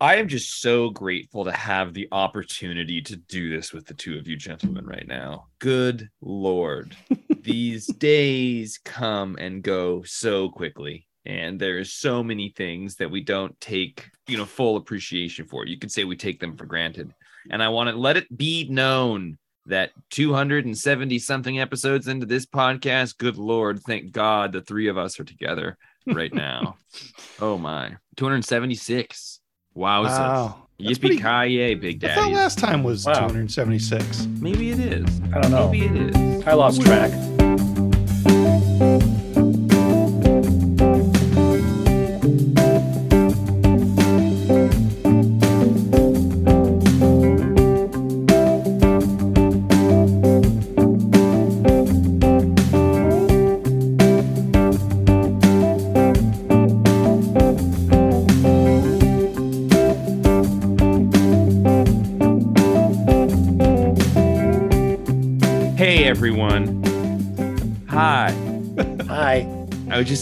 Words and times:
I 0.00 0.16
am 0.16 0.28
just 0.28 0.60
so 0.60 0.90
grateful 0.90 1.44
to 1.44 1.52
have 1.52 1.94
the 1.94 2.08
opportunity 2.12 3.00
to 3.02 3.16
do 3.16 3.54
this 3.54 3.72
with 3.72 3.86
the 3.86 3.94
two 3.94 4.18
of 4.18 4.28
you 4.28 4.36
gentlemen 4.36 4.84
right 4.84 5.06
now. 5.06 5.46
Good 5.58 6.10
lord. 6.20 6.96
These 7.40 7.86
days 7.86 8.78
come 8.84 9.36
and 9.38 9.62
go 9.62 10.02
so 10.02 10.48
quickly. 10.50 11.06
And 11.24 11.58
there's 11.58 11.92
so 11.92 12.22
many 12.22 12.50
things 12.50 12.96
that 12.96 13.10
we 13.10 13.22
don't 13.22 13.58
take, 13.60 14.08
you 14.28 14.36
know, 14.36 14.44
full 14.44 14.76
appreciation 14.76 15.46
for. 15.46 15.66
You 15.66 15.78
could 15.78 15.90
say 15.90 16.04
we 16.04 16.16
take 16.16 16.40
them 16.40 16.56
for 16.56 16.66
granted. 16.66 17.12
And 17.50 17.62
I 17.62 17.68
want 17.68 17.90
to 17.90 17.96
let 17.96 18.16
it 18.16 18.36
be 18.36 18.68
known 18.68 19.38
that 19.66 19.90
270 20.10 21.18
something 21.18 21.58
episodes 21.58 22.06
into 22.06 22.26
this 22.26 22.46
podcast, 22.46 23.18
good 23.18 23.36
lord, 23.36 23.80
thank 23.80 24.12
God 24.12 24.52
the 24.52 24.60
three 24.60 24.88
of 24.88 24.98
us 24.98 25.18
are 25.18 25.24
together 25.24 25.76
right 26.06 26.32
now. 26.32 26.76
oh 27.40 27.58
my, 27.58 27.96
276. 28.16 29.40
Wowza. 29.76 30.04
Wow. 30.18 30.56
That's 30.78 30.98
Yippee 30.98 31.00
pretty- 31.00 31.16
ki 31.16 31.74
big 31.74 32.04
I 32.04 32.14
thought 32.14 32.32
last 32.32 32.58
time 32.58 32.82
was 32.82 33.06
Wow. 33.06 33.14
276. 33.28 34.26
Maybe 34.40 34.70
it 34.70 34.78
is. 34.78 35.20
I 35.34 35.40
don't 35.40 35.50
know. 35.50 35.70
Maybe 35.70 35.86
it 35.86 36.16
is. 36.16 36.46
I 36.46 36.52
lost 36.54 36.82
track. 36.82 37.10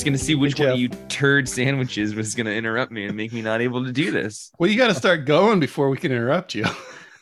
Just 0.04 0.22
gonna 0.22 0.26
see 0.26 0.34
which 0.34 0.58
Hey, 0.58 0.64
one 0.64 0.72
of 0.74 0.78
you 0.78 0.88
turd 1.08 1.48
sandwiches 1.48 2.14
was 2.14 2.34
gonna 2.34 2.50
interrupt 2.50 2.92
me 2.92 3.06
and 3.06 3.16
make 3.16 3.32
me 3.32 3.40
not 3.40 3.62
able 3.62 3.82
to 3.86 3.90
do 3.90 4.10
this. 4.10 4.52
Well, 4.58 4.68
you 4.68 4.76
got 4.76 4.88
to 4.88 4.94
start 4.94 5.24
going 5.24 5.60
before 5.60 5.88
we 5.88 5.96
can 5.96 6.12
interrupt 6.12 6.54
you. 6.54 6.66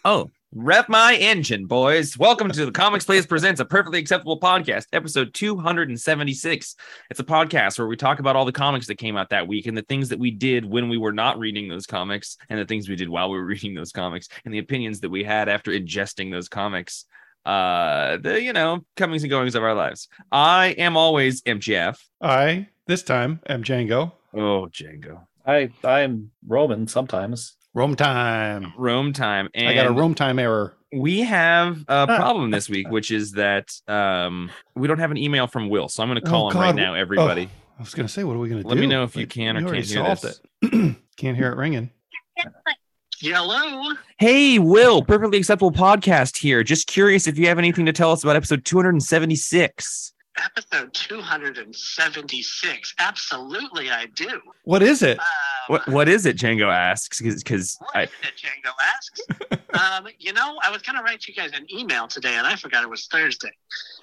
Oh, 0.05 0.33
rev 0.51 0.89
my 0.89 1.15
engine, 1.15 1.67
boys. 1.67 2.19
Welcome 2.19 2.51
to 2.51 2.67
the 2.67 2.73
Comics 2.73 3.05
Place 3.05 3.25
Presents 3.25 3.61
a 3.61 3.65
Perfectly 3.65 4.01
Acceptable 4.01 4.41
Podcast, 4.41 4.87
episode 4.93 5.33
276. 5.33 6.75
It's 7.09 7.21
a 7.21 7.23
podcast 7.23 7.79
where 7.79 7.87
we 7.87 7.95
talk 7.95 8.19
about 8.19 8.35
all 8.35 8.45
the 8.45 8.51
comics 8.51 8.89
that 8.89 8.97
came 8.97 9.17
out 9.17 9.31
that 9.31 9.47
week 9.47 9.69
and 9.69 9.79
the 9.79 9.83
things 9.83 10.09
that 10.09 10.19
we 10.19 10.33
did 10.33 10.65
when 10.65 10.89
we 10.89 10.99
were 10.99 11.13
not 11.13 11.39
reading 11.39 11.69
those 11.69 11.87
comics 11.87 12.37
and 12.49 12.59
the 12.59 12.65
things 12.65 12.89
we 12.89 12.97
did 12.97 13.09
while 13.09 13.31
we 13.31 13.39
were 13.39 13.45
reading 13.47 13.75
those 13.75 13.93
comics 13.93 14.27
and 14.45 14.53
the 14.53 14.59
opinions 14.59 14.99
that 14.99 15.11
we 15.11 15.23
had 15.23 15.49
after 15.49 15.71
ingesting 15.71 16.33
those 16.33 16.49
comics. 16.49 17.05
Uh, 17.45 18.19
the 18.19 18.41
you 18.41 18.53
know 18.53 18.85
comings 18.97 19.23
and 19.23 19.31
goings 19.31 19.55
of 19.55 19.63
our 19.63 19.75
lives. 19.75 20.09
I 20.33 20.69
am 20.79 20.97
always 20.97 21.43
MGF. 21.43 21.97
I, 22.21 22.69
this 22.93 23.03
time, 23.03 23.41
I'm 23.47 23.65
Django. 23.65 24.13
Oh, 24.35 24.69
Django. 24.71 25.23
I 25.47 25.71
I'm 25.83 26.31
Roman 26.47 26.87
sometimes. 26.87 27.57
Rome 27.73 27.97
time. 27.97 28.75
Rome 28.77 29.15
time. 29.15 29.49
And 29.55 29.67
I 29.67 29.73
got 29.75 29.87
a 29.87 29.93
Rome 29.93 30.15
time 30.15 30.39
error. 30.39 30.75
we 30.93 31.21
have 31.21 31.87
a 31.89 32.05
problem 32.07 32.51
this 32.51 32.69
week, 32.69 32.91
which 32.91 33.11
is 33.11 33.33
that 33.33 33.73
um, 33.89 34.51
we 34.75 34.89
don't 34.89 34.99
have 34.99 35.11
an 35.11 35.17
email 35.17 35.47
from 35.47 35.71
Will. 35.71 35.89
So 35.89 36.03
I'm 36.03 36.11
going 36.11 36.21
to 36.21 36.29
call 36.29 36.49
Oh, 36.49 36.51
him 36.51 36.59
right 36.59 36.75
now, 36.75 36.93
everybody. 36.93 37.49
Oh, 37.51 37.61
I 37.79 37.83
was 37.83 37.95
going 37.95 38.07
to 38.07 38.13
say, 38.13 38.25
what 38.25 38.37
are 38.37 38.39
we 38.39 38.51
going 38.51 38.59
to 38.59 38.65
do? 38.65 38.69
Let 38.69 38.77
me 38.77 38.87
know 38.87 39.05
if 39.05 39.17
you 39.17 39.27
can 39.27 39.57
or 39.57 39.61
can't 39.61 39.69
already 39.71 39.87
hear 39.87 40.03
this. 40.15 40.41
it. 40.61 40.97
can't 41.17 41.35
hear 41.37 41.51
it 41.51 41.57
ringing. 41.57 41.89
Hello. 43.23 43.93
Hey, 44.19 44.59
Will, 44.59 45.03
perfectly 45.03 45.39
acceptable 45.39 45.73
podcast 45.73 46.37
here. 46.37 46.63
Just 46.63 46.89
curious 46.89 47.27
if 47.27 47.39
you 47.39 47.47
have 47.49 47.59
anything 47.59 47.87
to 47.87 47.93
tell 47.95 48.13
us 48.13 48.23
about 48.23 48.37
episode 48.37 48.67
276. 48.67 50.12
Episode 50.39 50.93
276. 50.95 52.95
Absolutely, 52.99 53.91
I 53.91 54.07
do. 54.07 54.41
What 54.65 54.83
is 54.83 55.03
it? 55.03 55.19
Um, 55.19 55.25
What 55.69 55.89
what 55.89 56.09
is 56.09 56.27
it? 56.27 56.37
Django 56.37 56.73
asks 56.73 57.21
because 57.21 57.77
what 57.79 57.97
I 57.97 58.03
it, 58.03 58.11
Django 58.37 58.73
asks? 58.81 59.21
um, 59.75 60.09
you 60.19 60.33
know, 60.33 60.59
I 60.63 60.71
was 60.71 60.83
going 60.83 60.97
to 60.97 61.03
write 61.03 61.27
you 61.27 61.35
guys 61.35 61.53
an 61.53 61.67
email 61.73 62.09
today, 62.09 62.35
and 62.35 62.47
I 62.47 62.57
forgot 62.57 62.83
it 62.83 62.91
was 62.91 63.07
Thursday. 63.07 63.53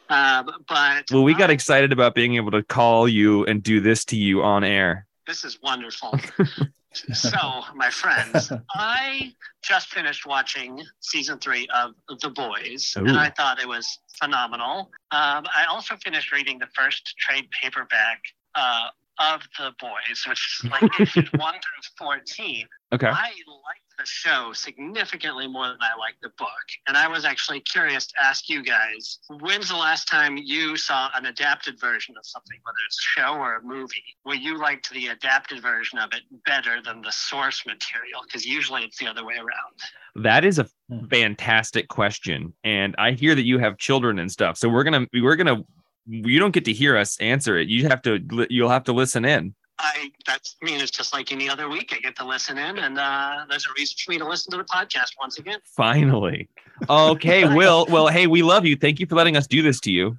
Um, 0.10 0.50
but 0.68 1.06
well, 1.12 1.24
we 1.24 1.34
got 1.34 1.50
excited 1.50 1.92
about 1.92 2.16
being 2.16 2.36
able 2.36 2.52
to 2.52 2.64
call 2.64 3.08
you 3.08 3.46
and 3.46 3.62
do 3.62 3.80
this 3.80 4.06
to 4.06 4.16
you 4.16 4.44
on 4.44 4.64
air. 4.64 5.06
This 5.28 5.44
is 5.44 5.60
wonderful. 5.62 6.18
so, 6.94 7.62
my 7.76 7.90
friends, 7.90 8.52
I 8.76 9.34
just 9.62 9.90
finished 9.90 10.26
watching 10.26 10.82
season 11.00 11.40
three 11.40 11.68
of 11.74 11.94
The 12.22 12.30
Boys, 12.30 12.96
Ooh. 12.98 13.06
and 13.06 13.18
I 13.18 13.30
thought 13.30 13.62
it 13.62 13.68
was 13.68 14.00
phenomenal. 14.20 14.90
Um, 15.12 15.46
I 15.56 15.66
also 15.70 15.96
finished 15.98 16.32
reading 16.32 16.60
the 16.60 16.68
first 16.76 17.16
trade 17.18 17.48
paperback 17.52 18.22
uh, 18.56 18.88
of 19.20 19.42
The 19.58 19.74
Boys, 19.80 20.26
which 20.28 20.62
is 20.64 20.72
like 20.72 20.92
issues 21.00 21.30
one 21.34 21.54
through 21.54 22.08
14. 22.08 22.68
Okay. 22.92 23.08
I 23.08 23.12
liked 23.12 23.82
the 24.00 24.06
show 24.06 24.52
significantly 24.54 25.48
more 25.48 25.68
than 25.68 25.78
I 25.82 25.98
liked 26.00 26.22
the 26.22 26.32
book. 26.38 26.50
And 26.88 26.98
I 26.98 27.08
was 27.08 27.26
actually 27.26 27.60
curious 27.60 28.08
to 28.08 28.16
ask 28.22 28.50
you 28.50 28.64
guys 28.64 29.20
when's 29.42 29.70
the 29.70 29.76
last 29.76 30.08
time 30.08 30.38
you 30.38 30.76
saw 30.78 31.10
an 31.16 31.26
adapted 31.26 31.80
version 31.80 32.16
of 32.18 32.26
something, 32.26 32.58
whether 32.64 32.78
it's 32.88 32.98
a 32.98 33.20
show 33.20 33.34
or 33.34 33.58
a 33.58 33.64
movie, 33.64 34.04
where 34.24 34.38
you 34.38 34.58
liked 34.58 34.90
the 34.92 35.08
adapted 35.08 35.62
version 35.62 36.00
of 36.00 36.10
it 36.14 36.22
better 36.46 36.82
than 36.82 37.02
the 37.02 37.12
source 37.12 37.66
material? 37.66 38.22
Because 38.26 38.46
usually 38.46 38.84
it's 38.84 38.98
the 38.98 39.08
other 39.08 39.26
way 39.26 39.36
around. 39.36 40.24
That 40.24 40.44
is 40.46 40.58
a 40.60 40.68
Hmm. 40.90 41.06
fantastic 41.08 41.88
question, 41.88 42.54
and 42.64 42.96
I 42.98 43.12
hear 43.12 43.36
that 43.36 43.44
you 43.44 43.60
have 43.60 43.78
children 43.78 44.18
and 44.18 44.32
stuff. 44.32 44.58
So 44.58 44.68
we're 44.68 44.84
gonna 44.84 45.06
we're 45.14 45.36
gonna 45.36 45.62
you 46.08 46.40
don't 46.40 46.52
get 46.52 46.66
to 46.66 46.74
hear 46.74 46.98
us 46.98 47.20
answer 47.20 47.58
it. 47.58 47.68
You 47.68 47.88
have 47.88 48.02
to 48.04 48.20
you'll 48.50 48.70
have 48.70 48.86
to 48.86 48.94
listen 48.94 49.24
in. 49.26 49.54
I 49.82 50.12
that's 50.28 50.58
I 50.62 50.66
mean 50.66 50.82
it's 50.82 50.92
just 50.92 51.14
like 51.14 51.32
any 51.32 51.50
other 51.50 51.70
week. 51.70 51.94
I 51.96 52.00
get 52.00 52.16
to 52.18 52.26
listen 52.26 52.58
in, 52.58 52.80
and 52.80 52.98
uh, 53.00 53.46
there's 53.50 53.66
a 53.66 53.70
reason 53.78 53.96
for 54.04 54.12
me 54.12 54.18
to 54.18 54.28
listen 54.28 54.52
to 54.52 54.58
the 54.58 54.64
podcast 54.66 55.12
once 55.20 55.40
again. 55.40 55.60
Finally. 55.64 56.50
Okay, 56.90 57.46
Will. 57.56 57.86
Well, 57.90 58.08
hey, 58.08 58.28
we 58.28 58.42
love 58.44 58.66
you. 58.66 58.76
Thank 58.76 59.00
you 59.00 59.06
for 59.08 59.16
letting 59.16 59.38
us 59.38 59.48
do 59.48 59.62
this 59.62 59.80
to 59.82 59.92
you. 59.92 60.18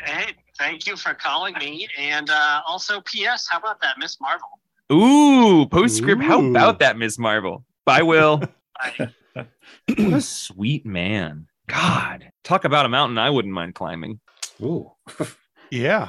Hey, 0.00 0.32
thank 0.58 0.86
you 0.86 0.96
for 0.96 1.12
calling 1.14 1.54
me, 1.58 1.88
and 1.98 2.30
uh, 2.30 2.62
also, 2.66 3.00
P.S. 3.02 3.46
How 3.50 3.58
about 3.58 3.80
that, 3.82 3.96
Miss 3.98 4.18
Marvel? 4.20 4.48
Ooh, 4.92 5.66
postscript. 5.66 6.22
How 6.22 6.40
about 6.44 6.78
that, 6.80 6.96
Miss 6.96 7.18
Marvel? 7.18 7.64
Bye, 7.84 8.02
Will. 8.02 8.42
I, 8.80 9.08
what 9.34 9.48
a 10.14 10.20
sweet 10.20 10.86
man. 10.86 11.46
God, 11.68 12.30
talk 12.44 12.64
about 12.64 12.86
a 12.86 12.88
mountain 12.88 13.18
I 13.18 13.30
wouldn't 13.30 13.54
mind 13.54 13.74
climbing. 13.74 14.20
Ooh. 14.62 14.92
Yeah. 15.72 16.08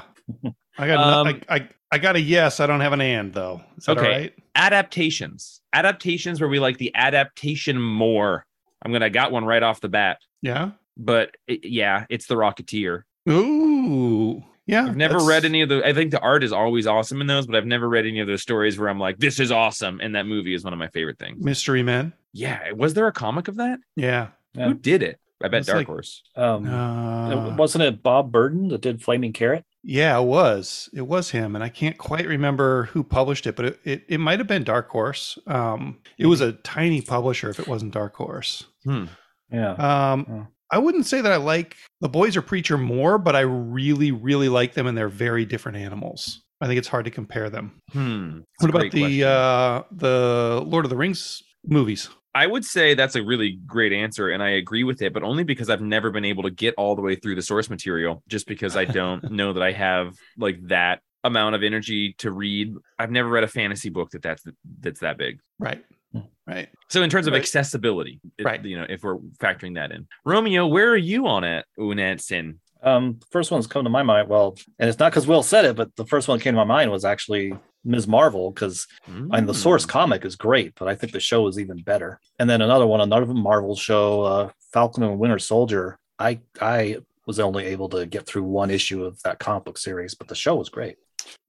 I 0.80 0.88
got, 0.88 0.96
no- 1.26 1.30
Um, 1.32 1.42
I, 1.48 1.56
I, 1.56 1.70
I 1.92 1.98
got 1.98 2.16
a 2.16 2.22
yes. 2.22 2.60
I 2.60 2.68
don't 2.68 2.80
have 2.80 2.94
an 2.94 3.02
and, 3.02 3.34
though. 3.34 3.62
Is 3.78 3.86
that 3.86 3.98
Okay. 3.98 4.06
all 4.06 4.12
right? 4.20 4.34
Adaptations. 4.56 5.62
Adaptations 5.74 6.40
where 6.40 6.50
we 6.50 6.60
like 6.60 6.78
the 6.78 6.92
adaptation 6.96 7.82
more. 7.82 8.46
I'm 8.84 8.92
gonna 8.92 9.06
I 9.06 9.10
got 9.10 9.32
one 9.32 9.46
right 9.46 9.62
off 9.62 9.82
the 9.82 9.90
bat. 9.90 10.20
Yeah. 10.42 10.72
But 10.98 11.36
it, 11.48 11.66
yeah, 11.66 12.06
it's 12.10 12.28
the 12.28 12.36
Rocketeer. 12.36 13.04
Ooh. 13.30 14.44
Yeah. 14.68 14.86
I've 14.86 14.96
never 14.98 15.14
that's- 15.16 15.28
read 15.28 15.46
any 15.46 15.62
of 15.62 15.70
the. 15.70 15.86
I 15.86 15.94
think 15.94 16.12
the 16.12 16.20
art 16.20 16.44
is 16.44 16.52
always 16.54 16.88
awesome 16.88 17.20
in 17.22 17.28
those, 17.28 17.46
but 17.48 17.56
I've 17.56 17.66
never 17.66 17.88
read 17.90 18.06
any 18.06 18.20
of 18.20 18.28
those 18.28 18.42
stories 18.42 18.78
where 18.80 18.90
I'm 18.90 19.00
like, 19.00 19.18
"This 19.18 19.40
is 19.40 19.52
awesome," 19.52 20.00
and 20.02 20.16
that 20.16 20.26
movie 20.26 20.54
is 20.54 20.64
one 20.64 20.74
of 20.74 20.80
my 20.80 20.88
favorite 20.90 21.20
things. 21.20 21.44
Mystery 21.44 21.84
Men. 21.84 22.14
Yeah, 22.34 22.72
was 22.72 22.94
there 22.94 23.08
a 23.08 23.12
comic 23.12 23.48
of 23.48 23.58
that? 23.58 23.80
Yeah. 23.96 24.30
Yeah. 24.54 24.68
Who 24.70 24.74
did 24.76 25.04
it? 25.04 25.20
I 25.44 25.48
bet 25.48 25.60
It's 25.60 25.68
Dark 25.68 25.78
like- 25.80 25.88
Horse. 25.88 26.24
Um, 26.36 26.68
Uh, 26.68 27.56
wasn't 27.56 27.84
it 27.84 28.04
Bob 28.04 28.32
Burden 28.32 28.68
that 28.70 28.82
did 28.82 29.02
Flaming 29.02 29.34
Carrot? 29.34 29.66
Yeah, 29.84 30.20
it 30.20 30.26
was. 30.26 30.90
It 30.94 31.08
was 31.08 31.32
him, 31.32 31.56
and 31.56 31.64
I 31.64 31.70
can't 31.70 31.98
quite 31.98 32.28
remember 32.28 32.86
who 32.86 33.04
published 33.04 33.48
it, 33.48 33.56
but 33.56 33.66
it, 33.66 33.80
it, 33.84 34.04
it 34.08 34.18
might 34.20 34.40
have 34.40 34.48
been 34.48 34.64
Dark 34.64 34.90
Horse. 34.90 35.40
Um, 35.48 36.00
it 36.20 36.28
was 36.28 36.40
a 36.42 36.52
tiny 36.54 37.02
publisher 37.02 37.50
if 37.50 37.60
it 37.60 37.68
wasn't 37.68 37.94
Dark 37.94 38.16
Horse. 38.16 38.66
Hmm. 38.86 39.06
Yeah. 39.52 39.74
Um, 39.74 40.26
Oh. 40.30 40.48
I 40.74 40.78
wouldn't 40.78 41.06
say 41.06 41.20
that 41.20 41.32
I 41.32 41.36
like 41.36 41.76
the 42.00 42.08
boys 42.08 42.38
or 42.38 42.42
preacher 42.42 42.78
more, 42.78 43.18
but 43.18 43.36
I 43.36 43.42
really, 43.42 44.12
really 44.12 44.48
like 44.48 44.74
them, 44.74 44.88
and 44.88 44.98
they're 44.98 45.10
very 45.10 45.44
different 45.44 45.78
animals. 45.78 46.44
I 46.62 46.68
think 46.68 46.78
it's 46.78 46.88
hard 46.88 47.04
to 47.06 47.12
compare 47.12 47.50
them. 47.50 47.82
Hmm. 47.92 48.40
What 48.60 48.70
about 48.70 48.92
the 48.92 49.24
uh, 49.26 49.84
the 49.92 50.64
Lord 50.66 50.86
of 50.86 50.90
the 50.90 50.96
Rings 50.96 51.42
movies? 51.66 52.10
I 52.34 52.48
would 52.48 52.64
say 52.64 52.94
that's 52.94 53.16
a 53.16 53.24
really 53.24 53.60
great 53.66 53.92
answer, 53.94 54.30
and 54.30 54.42
I 54.42 54.52
agree 54.52 54.84
with 54.84 55.02
it, 55.02 55.14
but 55.14 55.24
only 55.24 55.44
because 55.44 55.70
I've 55.70 55.82
never 55.82 56.12
been 56.12 56.26
able 56.26 56.44
to 56.44 56.50
get 56.52 56.74
all 56.78 56.96
the 56.96 57.02
way 57.02 57.16
through 57.16 57.36
the 57.36 57.42
source 57.42 57.70
material, 57.70 58.24
just 58.28 58.48
because 58.48 58.78
I 58.78 58.86
don't 58.86 59.32
know 59.32 59.54
that 59.54 59.64
I 59.64 59.72
have 59.74 60.16
like 60.38 60.58
that 60.68 61.02
amount 61.24 61.56
of 61.56 61.64
energy 61.64 62.14
to 62.20 62.32
read. 62.32 62.74
I've 62.98 63.12
never 63.12 63.30
read 63.30 63.44
a 63.44 63.48
fantasy 63.48 63.90
book 63.90 64.12
that 64.12 64.22
that's 64.22 64.44
that's 64.80 65.02
that 65.02 65.18
big. 65.18 65.40
Right, 65.60 65.84
Hmm. 66.14 66.22
right. 66.48 66.70
So 66.90 67.04
in 67.04 67.10
terms 67.10 67.28
of 67.28 67.34
Right. 67.34 67.42
accessibility, 67.42 68.20
it- 68.38 68.44
Right. 68.46 68.64
You 68.64 68.80
know, 68.80 68.86
if 68.90 69.04
we're 69.04 69.18
factoring 69.40 69.76
that 69.76 69.92
in, 69.92 70.08
Romeo, 70.26 70.68
where 70.68 70.90
are 70.90 70.98
you 70.98 71.28
on 71.28 71.44
it? 71.44 71.66
Unetsin. 71.78 72.58
Um, 72.84 73.20
first 73.30 73.52
one's 73.52 73.68
come 73.68 73.84
to 73.84 73.90
my 73.92 74.02
mind. 74.02 74.28
Well, 74.28 74.56
and 74.80 74.90
it's 74.90 74.98
not 74.98 75.12
because 75.12 75.28
Will 75.28 75.44
said 75.44 75.66
it, 75.66 75.76
but 75.76 75.96
the 75.98 76.06
first 76.06 76.28
one 76.28 76.40
that 76.40 76.44
came 76.44 76.54
to 76.56 76.58
my 76.58 76.64
mind 76.64 76.90
was 76.90 77.06
actually 77.06 77.54
Ms. 77.84 78.08
Marvel 78.08 78.52
because 78.52 78.88
I 79.08 79.12
mean 79.12 79.46
the 79.46 79.54
source 79.54 79.86
Mm. 79.86 79.90
comic 79.90 80.26
is 80.26 80.36
great, 80.36 80.74
but 80.78 80.88
I 80.88 80.96
think 80.96 81.14
the 81.14 81.20
show 81.20 81.48
is 81.48 81.58
even 81.60 81.82
better. 81.82 82.20
And 82.40 82.50
then 82.50 82.62
another 82.62 82.86
one, 82.88 83.02
another 83.02 83.26
Marvel 83.34 83.76
show, 83.76 84.22
uh, 84.24 84.50
Falcon 84.74 85.04
and 85.04 85.20
Winter 85.20 85.40
Soldier. 85.40 85.98
I 86.20 86.42
I 86.62 86.98
was 87.26 87.40
only 87.40 87.66
able 87.66 87.90
to 87.90 88.06
get 88.06 88.26
through 88.26 88.44
one 88.44 88.70
issue 88.72 89.04
of 89.04 89.22
that 89.24 89.40
comic 89.40 89.66
book 89.66 89.78
series, 89.78 90.14
but 90.16 90.28
the 90.28 90.36
show 90.36 90.56
was 90.56 90.70
great. 90.70 90.98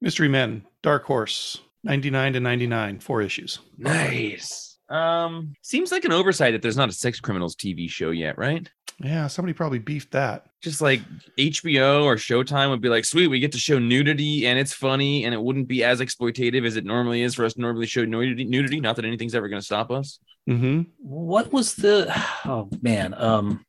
Mystery 0.00 0.28
Men, 0.28 0.64
Dark 0.82 1.04
Horse, 1.04 1.60
99 1.84 2.34
to 2.34 2.40
99, 2.40 2.98
four 3.00 3.22
issues. 3.22 3.58
Nice. 3.78 4.71
Um, 4.92 5.54
seems 5.62 5.90
like 5.90 6.04
an 6.04 6.12
oversight 6.12 6.52
that 6.52 6.62
there's 6.62 6.76
not 6.76 6.90
a 6.90 6.92
Sex 6.92 7.18
Criminals 7.18 7.56
TV 7.56 7.88
show 7.88 8.10
yet, 8.10 8.36
right? 8.36 8.68
Yeah, 9.02 9.26
somebody 9.26 9.52
probably 9.52 9.78
beefed 9.78 10.12
that. 10.12 10.46
Just 10.60 10.80
like 10.80 11.00
HBO 11.38 12.04
or 12.04 12.16
Showtime 12.16 12.70
would 12.70 12.80
be 12.80 12.88
like, 12.88 13.04
sweet, 13.04 13.28
we 13.28 13.40
get 13.40 13.52
to 13.52 13.58
show 13.58 13.78
nudity 13.78 14.46
and 14.46 14.58
it's 14.58 14.72
funny 14.72 15.24
and 15.24 15.34
it 15.34 15.42
wouldn't 15.42 15.66
be 15.66 15.82
as 15.82 16.00
exploitative 16.00 16.64
as 16.66 16.76
it 16.76 16.84
normally 16.84 17.22
is 17.22 17.34
for 17.34 17.44
us 17.44 17.54
to 17.54 17.60
normally 17.60 17.86
show 17.86 18.04
nudity. 18.04 18.44
Nudity, 18.44 18.80
not 18.80 18.96
that 18.96 19.04
anything's 19.04 19.34
ever 19.34 19.48
going 19.48 19.60
to 19.60 19.64
stop 19.64 19.90
us. 19.90 20.20
Mm-hmm. 20.48 20.82
What 20.98 21.52
was 21.52 21.74
the 21.74 22.12
oh 22.44 22.68
man, 22.80 23.14
um 23.16 23.64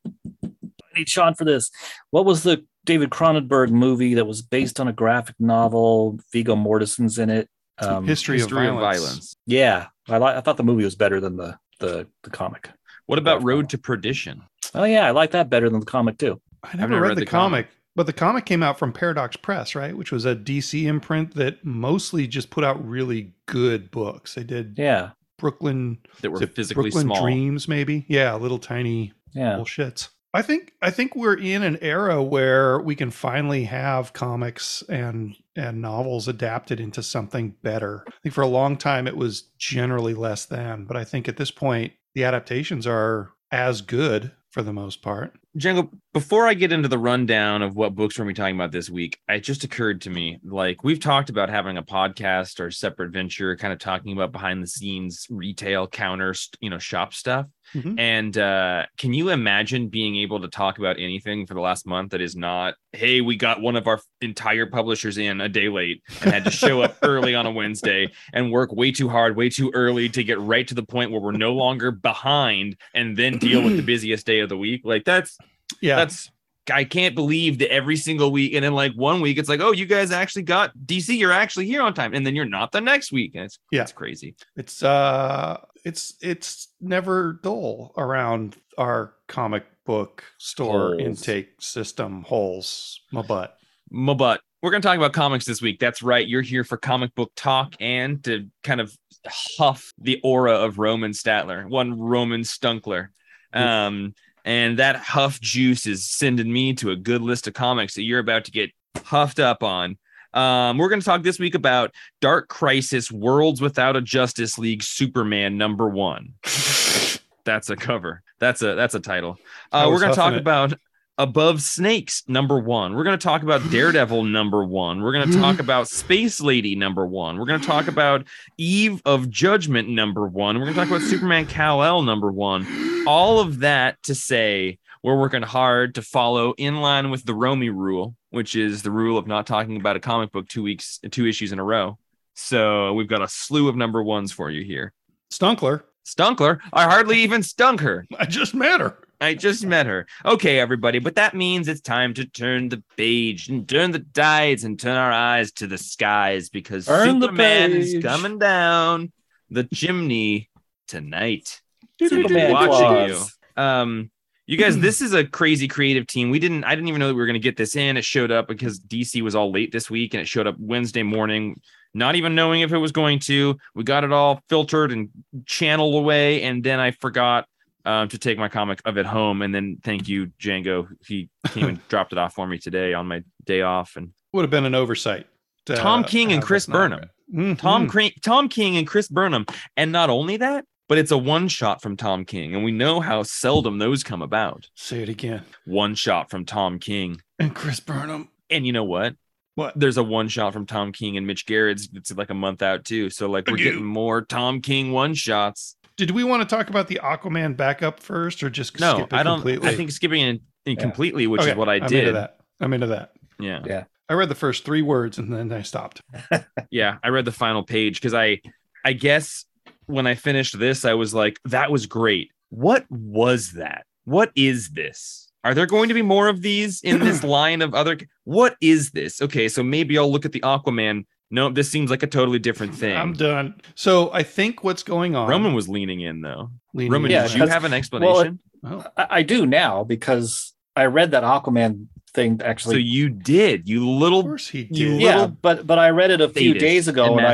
I 0.45 0.99
need 0.99 1.09
Sean 1.09 1.33
for 1.33 1.45
this. 1.45 1.71
What 2.11 2.25
was 2.25 2.43
the 2.43 2.65
David 2.85 3.09
Cronenberg 3.09 3.71
movie 3.71 4.15
that 4.15 4.25
was 4.25 4.41
based 4.41 4.79
on 4.79 4.87
a 4.87 4.93
graphic 4.93 5.35
novel? 5.39 6.19
Viggo 6.31 6.55
Mortensen's 6.55 7.17
in 7.17 7.29
it. 7.29 7.49
Um, 7.79 8.05
History, 8.05 8.37
History 8.37 8.67
of 8.67 8.75
violence. 8.75 9.35
yeah, 9.45 9.87
I 10.07 10.17
like. 10.17 10.35
I 10.35 10.41
thought 10.41 10.57
the 10.57 10.63
movie 10.63 10.83
was 10.83 10.95
better 10.95 11.19
than 11.19 11.35
the 11.37 11.57
the 11.79 12.07
the 12.23 12.29
comic. 12.29 12.69
What 13.07 13.19
about 13.19 13.43
Road 13.43 13.55
novel. 13.57 13.67
to 13.69 13.77
Perdition? 13.79 14.43
Oh 14.75 14.83
yeah, 14.83 15.07
I 15.07 15.11
like 15.11 15.31
that 15.31 15.49
better 15.49 15.69
than 15.69 15.79
the 15.79 15.85
comic 15.85 16.17
too. 16.17 16.39
I 16.63 16.77
never, 16.77 16.89
never 16.91 17.01
read, 17.01 17.09
read 17.09 17.17
the, 17.17 17.21
the 17.21 17.25
comic, 17.25 17.65
comic. 17.65 17.77
but 17.95 18.05
the 18.05 18.13
comic 18.13 18.45
came 18.45 18.63
out 18.63 18.79
from 18.79 18.93
Paradox 18.93 19.35
Press, 19.35 19.75
right? 19.75 19.95
Which 19.97 20.11
was 20.11 20.25
a 20.25 20.35
DC 20.35 20.85
imprint 20.85 21.33
that 21.35 21.63
mostly 21.65 22.27
just 22.27 22.49
put 22.49 22.63
out 22.63 22.83
really 22.87 23.33
good 23.47 23.91
books. 23.91 24.35
They 24.35 24.43
did 24.43 24.75
Yeah, 24.77 25.11
Brooklyn, 25.37 25.97
That 26.21 26.29
were 26.31 26.37
is 26.37 26.41
it 26.43 26.55
physically 26.55 26.83
Brooklyn 26.91 27.07
small. 27.07 27.21
Dreams, 27.23 27.67
maybe. 27.67 28.05
Yeah, 28.07 28.35
little 28.35 28.59
tiny 28.59 29.11
yeah. 29.33 29.57
bullshits. 29.57 30.09
I 30.33 30.41
think 30.41 30.73
I 30.81 30.89
think 30.89 31.15
we're 31.15 31.37
in 31.37 31.61
an 31.61 31.77
era 31.81 32.23
where 32.23 32.79
we 32.79 32.95
can 32.95 33.11
finally 33.11 33.65
have 33.65 34.13
comics 34.13 34.83
and 34.89 35.35
and 35.55 35.81
novels 35.81 36.27
adapted 36.27 36.79
into 36.79 37.03
something 37.03 37.55
better. 37.61 38.03
I 38.07 38.11
think 38.23 38.33
for 38.33 38.41
a 38.41 38.47
long 38.47 38.75
time 38.75 39.07
it 39.07 39.15
was 39.15 39.43
generally 39.59 40.15
less 40.15 40.45
than, 40.45 40.85
but 40.85 40.97
I 40.97 41.03
think 41.03 41.27
at 41.27 41.37
this 41.37 41.51
point 41.51 41.93
the 42.15 42.23
adaptations 42.23 42.87
are 42.87 43.31
as 43.51 43.81
good 43.81 44.31
for 44.49 44.63
the 44.63 44.73
most 44.73 45.01
part. 45.01 45.33
Django, 45.57 45.89
before 46.13 46.47
I 46.47 46.55
get 46.55 46.71
into 46.71 46.87
the 46.87 46.97
rundown 46.97 47.61
of 47.61 47.75
what 47.75 47.93
books 47.93 48.17
we're 48.17 48.25
going 48.25 48.33
to 48.33 48.39
be 48.39 48.43
talking 48.43 48.55
about 48.55 48.71
this 48.71 48.89
week, 48.89 49.19
it 49.27 49.41
just 49.41 49.63
occurred 49.63 50.01
to 50.01 50.09
me 50.09 50.39
like 50.43 50.83
we've 50.83 50.99
talked 50.99 51.29
about 51.29 51.49
having 51.49 51.77
a 51.77 51.83
podcast 51.83 52.59
or 52.59 52.71
separate 52.71 53.11
venture, 53.11 53.55
kind 53.55 53.73
of 53.73 53.77
talking 53.77 54.13
about 54.13 54.31
behind 54.31 54.63
the 54.63 54.67
scenes 54.67 55.27
retail 55.29 55.87
counter, 55.87 56.33
you 56.59 56.71
know, 56.71 56.79
shop 56.79 57.13
stuff. 57.13 57.45
Mhm. 57.73 57.99
And 57.99 58.37
uh, 58.37 58.85
can 58.97 59.13
you 59.13 59.29
imagine 59.29 59.87
being 59.89 60.15
able 60.17 60.39
to 60.41 60.47
talk 60.47 60.77
about 60.77 60.97
anything 60.99 61.45
for 61.47 61.53
the 61.53 61.59
last 61.59 61.85
month 61.87 62.11
that 62.11 62.21
is 62.21 62.35
not, 62.35 62.75
hey, 62.91 63.21
we 63.21 63.35
got 63.35 63.61
one 63.61 63.75
of 63.75 63.87
our 63.87 63.99
entire 64.21 64.65
publishers 64.65 65.17
in 65.17 65.41
a 65.41 65.49
day 65.49 65.69
late 65.69 66.01
and 66.21 66.31
had 66.33 66.43
to 66.45 66.51
show 66.51 66.81
up 66.81 66.97
early 67.03 67.33
on 67.35 67.45
a 67.45 67.51
Wednesday 67.51 68.07
and 68.33 68.51
work 68.51 68.71
way 68.71 68.91
too 68.91 69.09
hard, 69.09 69.35
way 69.35 69.49
too 69.49 69.71
early 69.73 70.07
to 70.09 70.23
get 70.23 70.39
right 70.39 70.67
to 70.67 70.75
the 70.75 70.83
point 70.83 71.11
where 71.11 71.19
we're 71.21 71.31
no 71.31 71.53
longer 71.53 71.91
behind 71.91 72.75
and 72.93 73.17
then 73.17 73.37
deal 73.37 73.63
with 73.63 73.75
the 73.75 73.81
busiest 73.93 74.25
day 74.25 74.39
of 74.39 74.49
the 74.49 74.57
week? 74.57 74.81
Like 74.83 75.03
that's 75.05 75.37
Yeah. 75.81 75.95
that's 75.97 76.29
I 76.71 76.85
can't 76.85 77.13
believe 77.13 77.59
that 77.59 77.73
every 77.73 77.97
single 77.97 78.31
week, 78.31 78.53
and 78.53 78.63
then 78.63 78.71
like 78.73 78.93
one 78.93 79.19
week, 79.19 79.37
it's 79.37 79.49
like, 79.49 79.59
oh, 79.59 79.73
you 79.73 79.85
guys 79.85 80.11
actually 80.11 80.43
got 80.43 80.71
DC, 80.85 81.17
you're 81.17 81.33
actually 81.33 81.65
here 81.65 81.81
on 81.81 81.93
time, 81.93 82.13
and 82.13 82.25
then 82.25 82.35
you're 82.37 82.45
not 82.45 82.71
the 82.71 82.79
next 82.79 83.11
week. 83.11 83.35
And 83.35 83.43
it's 83.43 83.59
Yeah. 83.69 83.81
it's 83.81 83.91
crazy. 83.91 84.35
It's 84.55 84.81
uh 84.81 85.59
it's 85.83 86.15
it's 86.21 86.69
never 86.79 87.39
dull 87.43 87.93
around 87.97 88.55
our 88.77 89.15
comic 89.27 89.65
book 89.85 90.23
store 90.37 90.95
Holes. 90.95 90.99
intake 91.01 91.49
system 91.59 92.23
holes. 92.23 93.01
My 93.11 93.21
butt. 93.21 93.57
My 93.89 94.13
butt. 94.13 94.41
We're 94.61 94.71
gonna 94.71 94.81
talk 94.81 94.97
about 94.97 95.13
comics 95.13 95.45
this 95.45 95.61
week. 95.61 95.79
That's 95.79 96.01
right. 96.01 96.25
You're 96.25 96.41
here 96.41 96.63
for 96.63 96.77
comic 96.77 97.13
book 97.15 97.31
talk 97.35 97.75
and 97.79 98.23
to 98.23 98.47
kind 98.63 98.79
of 98.79 98.95
huff 99.27 99.93
the 99.97 100.19
aura 100.23 100.53
of 100.53 100.79
Roman 100.79 101.11
Statler, 101.11 101.67
one 101.67 101.99
Roman 101.99 102.41
Stunkler. 102.41 103.09
Um, 103.53 104.15
and 104.45 104.79
that 104.79 104.95
huff 104.95 105.39
juice 105.39 105.85
is 105.85 106.05
sending 106.05 106.51
me 106.51 106.73
to 106.75 106.91
a 106.91 106.95
good 106.95 107.21
list 107.21 107.47
of 107.47 107.53
comics 107.53 107.95
that 107.95 108.03
you're 108.03 108.19
about 108.19 108.45
to 108.45 108.51
get 108.51 108.71
huffed 109.03 109.39
up 109.39 109.63
on. 109.63 109.97
Um, 110.33 110.77
we're 110.77 110.89
going 110.89 111.01
to 111.01 111.05
talk 111.05 111.23
this 111.23 111.39
week 111.39 111.55
about 111.55 111.93
Dark 112.21 112.47
Crisis 112.47 113.11
Worlds 113.11 113.61
Without 113.61 113.95
a 113.95 114.01
Justice 114.01 114.57
League 114.57 114.83
Superman 114.83 115.57
number 115.57 115.87
one. 115.87 116.33
That's 117.45 117.69
a 117.69 117.75
cover. 117.75 118.23
That's 118.39 118.61
a 118.61 118.75
that's 118.75 118.95
a 118.95 118.99
title. 118.99 119.37
Uh, 119.71 119.87
we're 119.89 119.99
going 119.99 120.11
to 120.11 120.15
talk 120.15 120.33
it. 120.33 120.39
about 120.39 120.73
Above 121.17 121.61
Snakes 121.61 122.23
number 122.27 122.59
one. 122.59 122.95
We're 122.95 123.03
going 123.03 123.17
to 123.17 123.23
talk 123.23 123.43
about 123.43 123.69
Daredevil 123.69 124.23
number 124.25 124.65
one. 124.65 125.01
We're 125.01 125.13
going 125.13 125.31
to 125.31 125.37
talk 125.37 125.59
about 125.59 125.87
Space 125.87 126.41
Lady 126.41 126.75
number 126.75 127.05
one. 127.05 127.37
We're 127.37 127.45
going 127.45 127.61
to 127.61 127.67
talk 127.67 127.87
about 127.87 128.25
Eve 128.57 129.01
of 129.05 129.29
Judgment 129.29 129.89
number 129.89 130.27
one. 130.27 130.57
We're 130.57 130.65
going 130.65 130.73
to 130.75 130.79
talk 130.79 130.89
about 130.89 131.01
Superman 131.01 131.45
Kal 131.45 131.83
El 131.83 132.01
number 132.01 132.31
one. 132.31 132.65
All 133.07 133.39
of 133.39 133.59
that 133.59 134.01
to 134.03 134.15
say 134.15 134.79
we're 135.03 135.19
working 135.19 135.41
hard 135.41 135.95
to 135.95 136.01
follow 136.01 136.53
in 136.53 136.77
line 136.77 137.11
with 137.11 137.25
the 137.25 137.33
Romy 137.33 137.69
rule, 137.69 138.15
which 138.29 138.55
is 138.55 138.81
the 138.81 138.91
rule 138.91 139.17
of 139.17 139.27
not 139.27 139.45
talking 139.45 139.75
about 139.75 139.97
a 139.97 139.99
comic 139.99 140.31
book 140.31 140.47
two 140.47 140.63
weeks, 140.63 140.99
two 141.11 141.27
issues 141.27 141.51
in 141.51 141.59
a 141.59 141.63
row. 141.63 141.97
So 142.35 142.93
we've 142.93 143.07
got 143.07 143.21
a 143.21 143.27
slew 143.27 143.67
of 143.67 143.75
number 143.75 144.01
ones 144.01 144.31
for 144.31 144.49
you 144.49 144.63
here. 144.63 144.93
Stunkler. 145.31 145.83
Stunkler, 146.05 146.59
I 146.73 146.83
hardly 146.83 147.19
even 147.19 147.43
stunk 147.43 147.79
her. 147.81 148.05
I 148.19 148.25
just 148.25 148.53
met 148.53 148.81
her. 148.81 148.97
I 149.21 149.35
just 149.35 149.65
met 149.65 149.85
her. 149.85 150.05
Okay, 150.25 150.59
everybody, 150.59 150.99
but 150.99 151.15
that 151.15 151.33
means 151.33 151.69
it's 151.69 151.79
time 151.79 152.13
to 152.15 152.25
turn 152.25 152.67
the 152.67 152.83
page 152.97 153.47
and 153.47 153.67
turn 153.67 153.91
the 153.91 153.99
tides 154.13 154.65
and 154.65 154.77
turn 154.77 154.97
our 154.97 155.11
eyes 155.11 155.53
to 155.53 155.67
the 155.67 155.77
skies 155.77 156.49
because 156.49 156.87
Turn 156.87 157.19
the 157.19 157.27
Superman 157.27 157.71
is 157.71 158.03
coming 158.03 158.37
down 158.37 159.13
the 159.49 159.63
chimney 159.63 160.49
tonight. 160.89 161.61
Superman 162.01 162.51
watching 162.51 162.69
claws. 162.69 163.37
you. 163.55 163.63
Um, 163.63 164.11
you 164.53 164.57
guys, 164.59 164.79
this 164.79 165.01
is 165.01 165.13
a 165.13 165.25
crazy 165.25 165.67
creative 165.67 166.07
team. 166.07 166.29
We 166.29 166.39
didn't, 166.39 166.63
I 166.63 166.75
didn't 166.75 166.87
even 166.87 166.99
know 166.99 167.07
that 167.07 167.13
we 167.15 167.19
were 167.19 167.25
going 167.25 167.33
to 167.33 167.39
get 167.39 167.57
this 167.57 167.75
in. 167.75 167.97
It 167.97 168.05
showed 168.05 168.31
up 168.31 168.47
because 168.47 168.79
DC 168.79 169.21
was 169.21 169.35
all 169.35 169.51
late 169.51 169.71
this 169.71 169.89
week 169.89 170.13
and 170.13 170.21
it 170.21 170.27
showed 170.27 170.47
up 170.47 170.55
Wednesday 170.59 171.03
morning, 171.03 171.59
not 171.93 172.15
even 172.15 172.35
knowing 172.35 172.61
if 172.61 172.71
it 172.71 172.77
was 172.77 172.91
going 172.91 173.19
to. 173.19 173.57
We 173.75 173.83
got 173.83 174.03
it 174.03 174.11
all 174.13 174.41
filtered 174.49 174.91
and 174.91 175.09
channeled 175.45 175.95
away. 175.95 176.43
And 176.43 176.63
then 176.63 176.79
I 176.79 176.91
forgot 176.91 177.47
um, 177.85 178.07
to 178.09 178.17
take 178.17 178.37
my 178.37 178.47
comic 178.47 178.79
of 178.85 178.97
it 178.97 179.05
home. 179.05 179.41
And 179.41 179.53
then 179.53 179.79
thank 179.83 180.07
you, 180.07 180.27
Django. 180.39 180.87
He 181.05 181.29
came 181.49 181.65
and 181.67 181.87
dropped 181.89 182.11
it 182.13 182.17
off 182.17 182.33
for 182.33 182.47
me 182.47 182.57
today 182.57 182.93
on 182.93 183.07
my 183.07 183.23
day 183.45 183.61
off. 183.61 183.95
And 183.97 184.11
Would 184.31 184.43
have 184.43 184.51
been 184.51 184.65
an 184.65 184.75
oversight. 184.75 185.27
to 185.65 185.75
Tom 185.75 186.03
King 186.03 186.31
and 186.31 186.41
Chris 186.41 186.65
Burnham. 186.65 187.09
Mhm. 187.33 187.57
Tom 187.57 187.87
Cra- 187.87 188.11
Tom 188.21 188.47
King 188.47 188.77
and 188.77 188.85
Chris 188.85 189.07
Burnham. 189.07 189.45
And 189.75 189.91
not 189.91 190.09
only 190.09 190.37
that, 190.37 190.65
but 190.93 190.99
it's 190.99 191.09
a 191.09 191.17
one 191.17 191.47
shot 191.47 191.81
from 191.81 191.97
Tom 191.97 192.23
King. 192.23 192.53
And 192.53 192.63
we 192.63 192.71
know 192.71 192.99
how 192.99 193.23
seldom 193.23 193.79
those 193.79 194.03
come 194.03 194.21
about. 194.21 194.69
Say 194.75 195.01
it 195.01 195.09
again. 195.09 195.41
One 195.65 195.95
shot 195.95 196.29
from 196.29 196.45
Tom 196.45 196.77
King. 196.77 197.19
And 197.39 197.55
Chris 197.55 197.79
Burnham. 197.79 198.29
And 198.51 198.63
you 198.67 198.73
know 198.73 198.83
what? 198.83 199.15
What? 199.55 199.73
There's 199.75 199.97
a 199.97 200.03
one 200.03 200.27
shot 200.27 200.53
from 200.53 200.67
Tom 200.67 200.91
King 200.91 201.17
and 201.17 201.25
Mitch 201.25 201.47
Gerads. 201.47 201.89
It's 201.95 202.15
like 202.15 202.29
a 202.29 202.35
month 202.35 202.61
out 202.61 202.85
too. 202.85 203.09
So 203.09 203.27
like 203.27 203.47
we're 203.47 203.57
getting 203.57 203.83
more 203.83 204.21
Tom 204.21 204.61
King 204.61 204.91
one 204.91 205.15
shots. 205.15 205.77
Did 205.97 206.11
we 206.11 206.23
want 206.23 206.47
to 206.47 206.55
talk 206.55 206.69
about 206.69 206.87
the 206.87 206.99
Aquaman 207.03 207.57
backup 207.57 207.99
first, 207.99 208.43
or 208.43 208.51
just 208.51 208.79
No, 208.79 208.97
skip 208.97 209.13
it 209.13 209.15
I 209.15 209.23
don't. 209.23 209.37
completely? 209.37 209.69
I 209.69 209.75
think 209.75 209.89
skipping 209.89 210.21
it 210.21 210.41
in, 210.67 210.75
Yeah. 210.75 210.79
completely, 210.79 211.25
which 211.25 211.41
Okay, 211.41 211.51
is 211.53 211.57
what 211.57 211.69
I 211.69 211.77
I'm 211.77 211.87
did. 211.87 212.01
into 212.01 212.11
that. 212.11 212.37
I'm 212.59 212.71
into 212.71 212.85
that. 212.87 213.13
Yeah. 213.39 213.63
Yeah. 213.65 213.83
I 214.09 214.13
read 214.13 214.29
the 214.29 214.35
first 214.35 214.63
three 214.63 214.83
words 214.83 215.17
and 215.17 215.33
then 215.33 215.51
I 215.51 215.63
stopped. 215.63 216.03
yeah 216.69 216.97
i 217.03 217.07
read 217.07 217.25
the 217.25 217.31
final 217.31 217.63
page 217.63 217.95
because 217.95 218.13
i 218.13 218.39
i 218.85 218.93
guess 218.93 219.45
when 219.87 220.07
i 220.07 220.15
finished 220.15 220.59
this 220.59 220.85
i 220.85 220.93
was 220.93 221.13
like 221.13 221.39
that 221.45 221.71
was 221.71 221.85
great. 221.85 222.31
What 222.49 222.85
was 222.89 223.53
that? 223.53 223.85
What 224.05 224.31
is 224.35 224.69
this? 224.71 225.31
Are 225.43 225.55
there 225.55 225.65
going 225.65 225.87
to 225.87 225.95
be 225.95 226.03
more 226.03 226.27
of 226.27 226.41
these 226.41 226.81
in 226.81 226.99
this 226.99 227.23
line 227.37 227.61
of 227.61 227.73
other 227.73 227.97
what 228.23 228.55
is 228.61 228.91
this? 228.91 229.21
Okay 229.21 229.47
so 229.49 229.63
maybe 229.63 229.97
i'll 229.97 230.11
look 230.11 230.25
at 230.25 230.31
the 230.31 230.41
aquaman. 230.41 231.05
No 231.31 231.49
this 231.49 231.69
seems 231.69 231.89
like 231.89 232.03
a 232.03 232.07
totally 232.07 232.39
different 232.39 232.75
thing. 232.75 232.95
I'm 232.95 233.13
done. 233.13 233.55
So 233.75 234.11
I 234.13 234.23
think 234.23 234.63
what's 234.63 234.83
going 234.83 235.15
on. 235.15 235.27
roman 235.29 235.53
was 235.53 235.67
leaning 235.67 236.01
in 236.01 236.21
though. 236.21 236.51
Leaning 236.73 236.91
roman 236.91 237.11
Yeah, 237.11 237.27
did 237.27 237.37
you 237.37 237.47
have 237.47 237.63
an 237.63 237.73
explanation? 237.73 238.39
Oh, 238.63 238.85
I, 238.95 239.07
I 239.09 239.23
do 239.23 239.45
now 239.45 239.83
because 239.83 240.53
I 240.75 240.85
read 240.85 241.11
that 241.11 241.23
Aquaman 241.23 241.87
thing 242.13 242.39
actually. 242.43 242.75
so 242.75 242.79
you 242.79 243.09
did 243.09 243.67
you 243.67 243.81
of 243.81 243.97
little 243.97 244.23
course 244.23 244.47
he 244.47 244.63
did. 244.65 244.77
you 244.77 244.89
yeah, 244.97 245.15
little 245.15 245.37
but 245.41 245.67
but 245.67 245.79
I 245.79 245.89
read 245.89 246.11
it 246.11 246.21
a 246.21 246.29
few 246.29 246.53
days 246.53 246.87
ago 246.87 247.17
and 247.17 247.25
and 247.25 247.27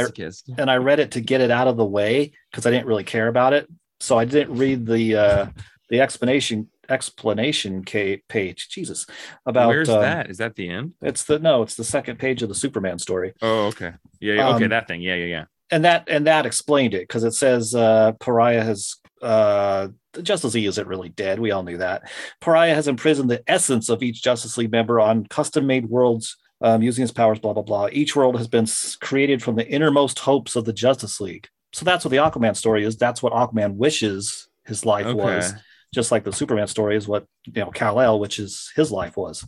I 0.58 0.62
and 0.62 0.72
I 0.72 0.78
read 0.78 1.00
it 1.00 1.12
to 1.12 1.22
get 1.22 1.42
it 1.42 1.52
out 1.52 1.68
of 1.68 1.78
the 1.78 1.86
way 1.86 2.32
because 2.50 2.66
I 2.66 2.72
didn't 2.72 2.88
really 2.88 3.04
care 3.04 3.28
about 3.28 3.54
it. 3.54 3.68
So 4.00 4.18
I 4.18 4.26
didn't 4.26 4.58
read 4.58 4.86
the 4.86 5.16
uh 5.16 5.46
the 5.90 6.02
explanation 6.02 6.70
explanation 6.90 7.84
page. 7.84 8.70
Jesus, 8.70 9.06
about 9.46 9.70
Where's 9.70 9.90
um, 9.90 10.02
that? 10.02 10.30
Is 10.30 10.38
that 10.38 10.56
the 10.56 10.70
end? 10.70 10.94
It's 11.02 11.24
the 11.24 11.40
no, 11.40 11.62
it's 11.62 11.76
the 11.76 11.84
second 11.84 12.18
page 12.18 12.42
of 12.42 12.50
the 12.50 12.56
Superman 12.56 13.00
story, 13.00 13.34
Oh, 13.42 13.68
okay. 13.68 13.94
Yeah, 14.20 14.36
yeah. 14.36 14.48
Okay, 14.56 14.64
Um, 14.66 14.70
that 14.70 14.88
thing. 14.88 15.02
Yeah, 15.02 15.16
yeah, 15.16 15.26
yeah. 15.26 15.46
and 15.72 15.86
that 15.86 16.06
and 16.08 16.28
that 16.28 16.46
explained 16.46 16.94
it 16.94 17.02
because 17.02 17.24
it 17.24 17.34
says 17.34 17.76
uh, 17.76 18.14
Pariah 18.20 18.64
has 18.64 18.96
uh, 19.22 19.88
the 20.14 20.22
Justice 20.22 20.54
League 20.54 20.66
isn't 20.66 20.88
really 20.88 21.10
dead. 21.10 21.40
We 21.40 21.52
all 21.52 21.64
knew 21.64 21.78
that. 21.78 22.10
Pariah 22.42 22.76
has 22.76 22.88
imprisoned 22.88 23.30
the 23.30 23.44
essence 23.48 23.90
of 23.90 24.02
each 24.04 24.24
Justice 24.24 24.58
League 24.58 24.72
member 24.72 25.00
on 25.00 25.26
custom-made 25.28 25.88
worlds. 25.90 26.38
Um, 26.62 26.82
using 26.82 27.04
his 27.04 27.14
powers, 27.14 27.40
blah 27.40 27.54
blah 27.54 27.64
blah. 27.64 27.88
Each 27.90 28.18
world 28.18 28.38
has 28.38 28.50
been 28.50 28.66
created 29.00 29.42
from 29.42 29.56
the 29.56 29.66
innermost 29.66 30.20
hopes 30.20 30.58
of 30.58 30.66
the 30.66 30.74
Justice 30.74 31.22
League. 31.22 31.48
So 31.72 31.86
that's 31.86 32.04
what 32.04 32.10
the 32.12 32.18
Aquaman 32.18 32.54
story 32.58 32.84
is. 32.84 32.98
That's 32.98 33.24
what 33.24 33.32
Aquaman 33.32 33.76
wishes 33.76 34.50
his 34.66 34.86
life 34.86 35.14
was. 35.14 35.54
Just 35.94 36.12
like 36.12 36.26
the 36.26 36.34
Superman 36.34 36.68
story 36.68 36.98
is 36.98 37.08
what 37.08 37.26
you 37.46 37.54
know 37.64 37.72
Kal 37.72 38.02
El, 38.02 38.20
which 38.20 38.40
is 38.40 38.74
his 38.76 38.92
life 38.92 39.16
was. 39.16 39.48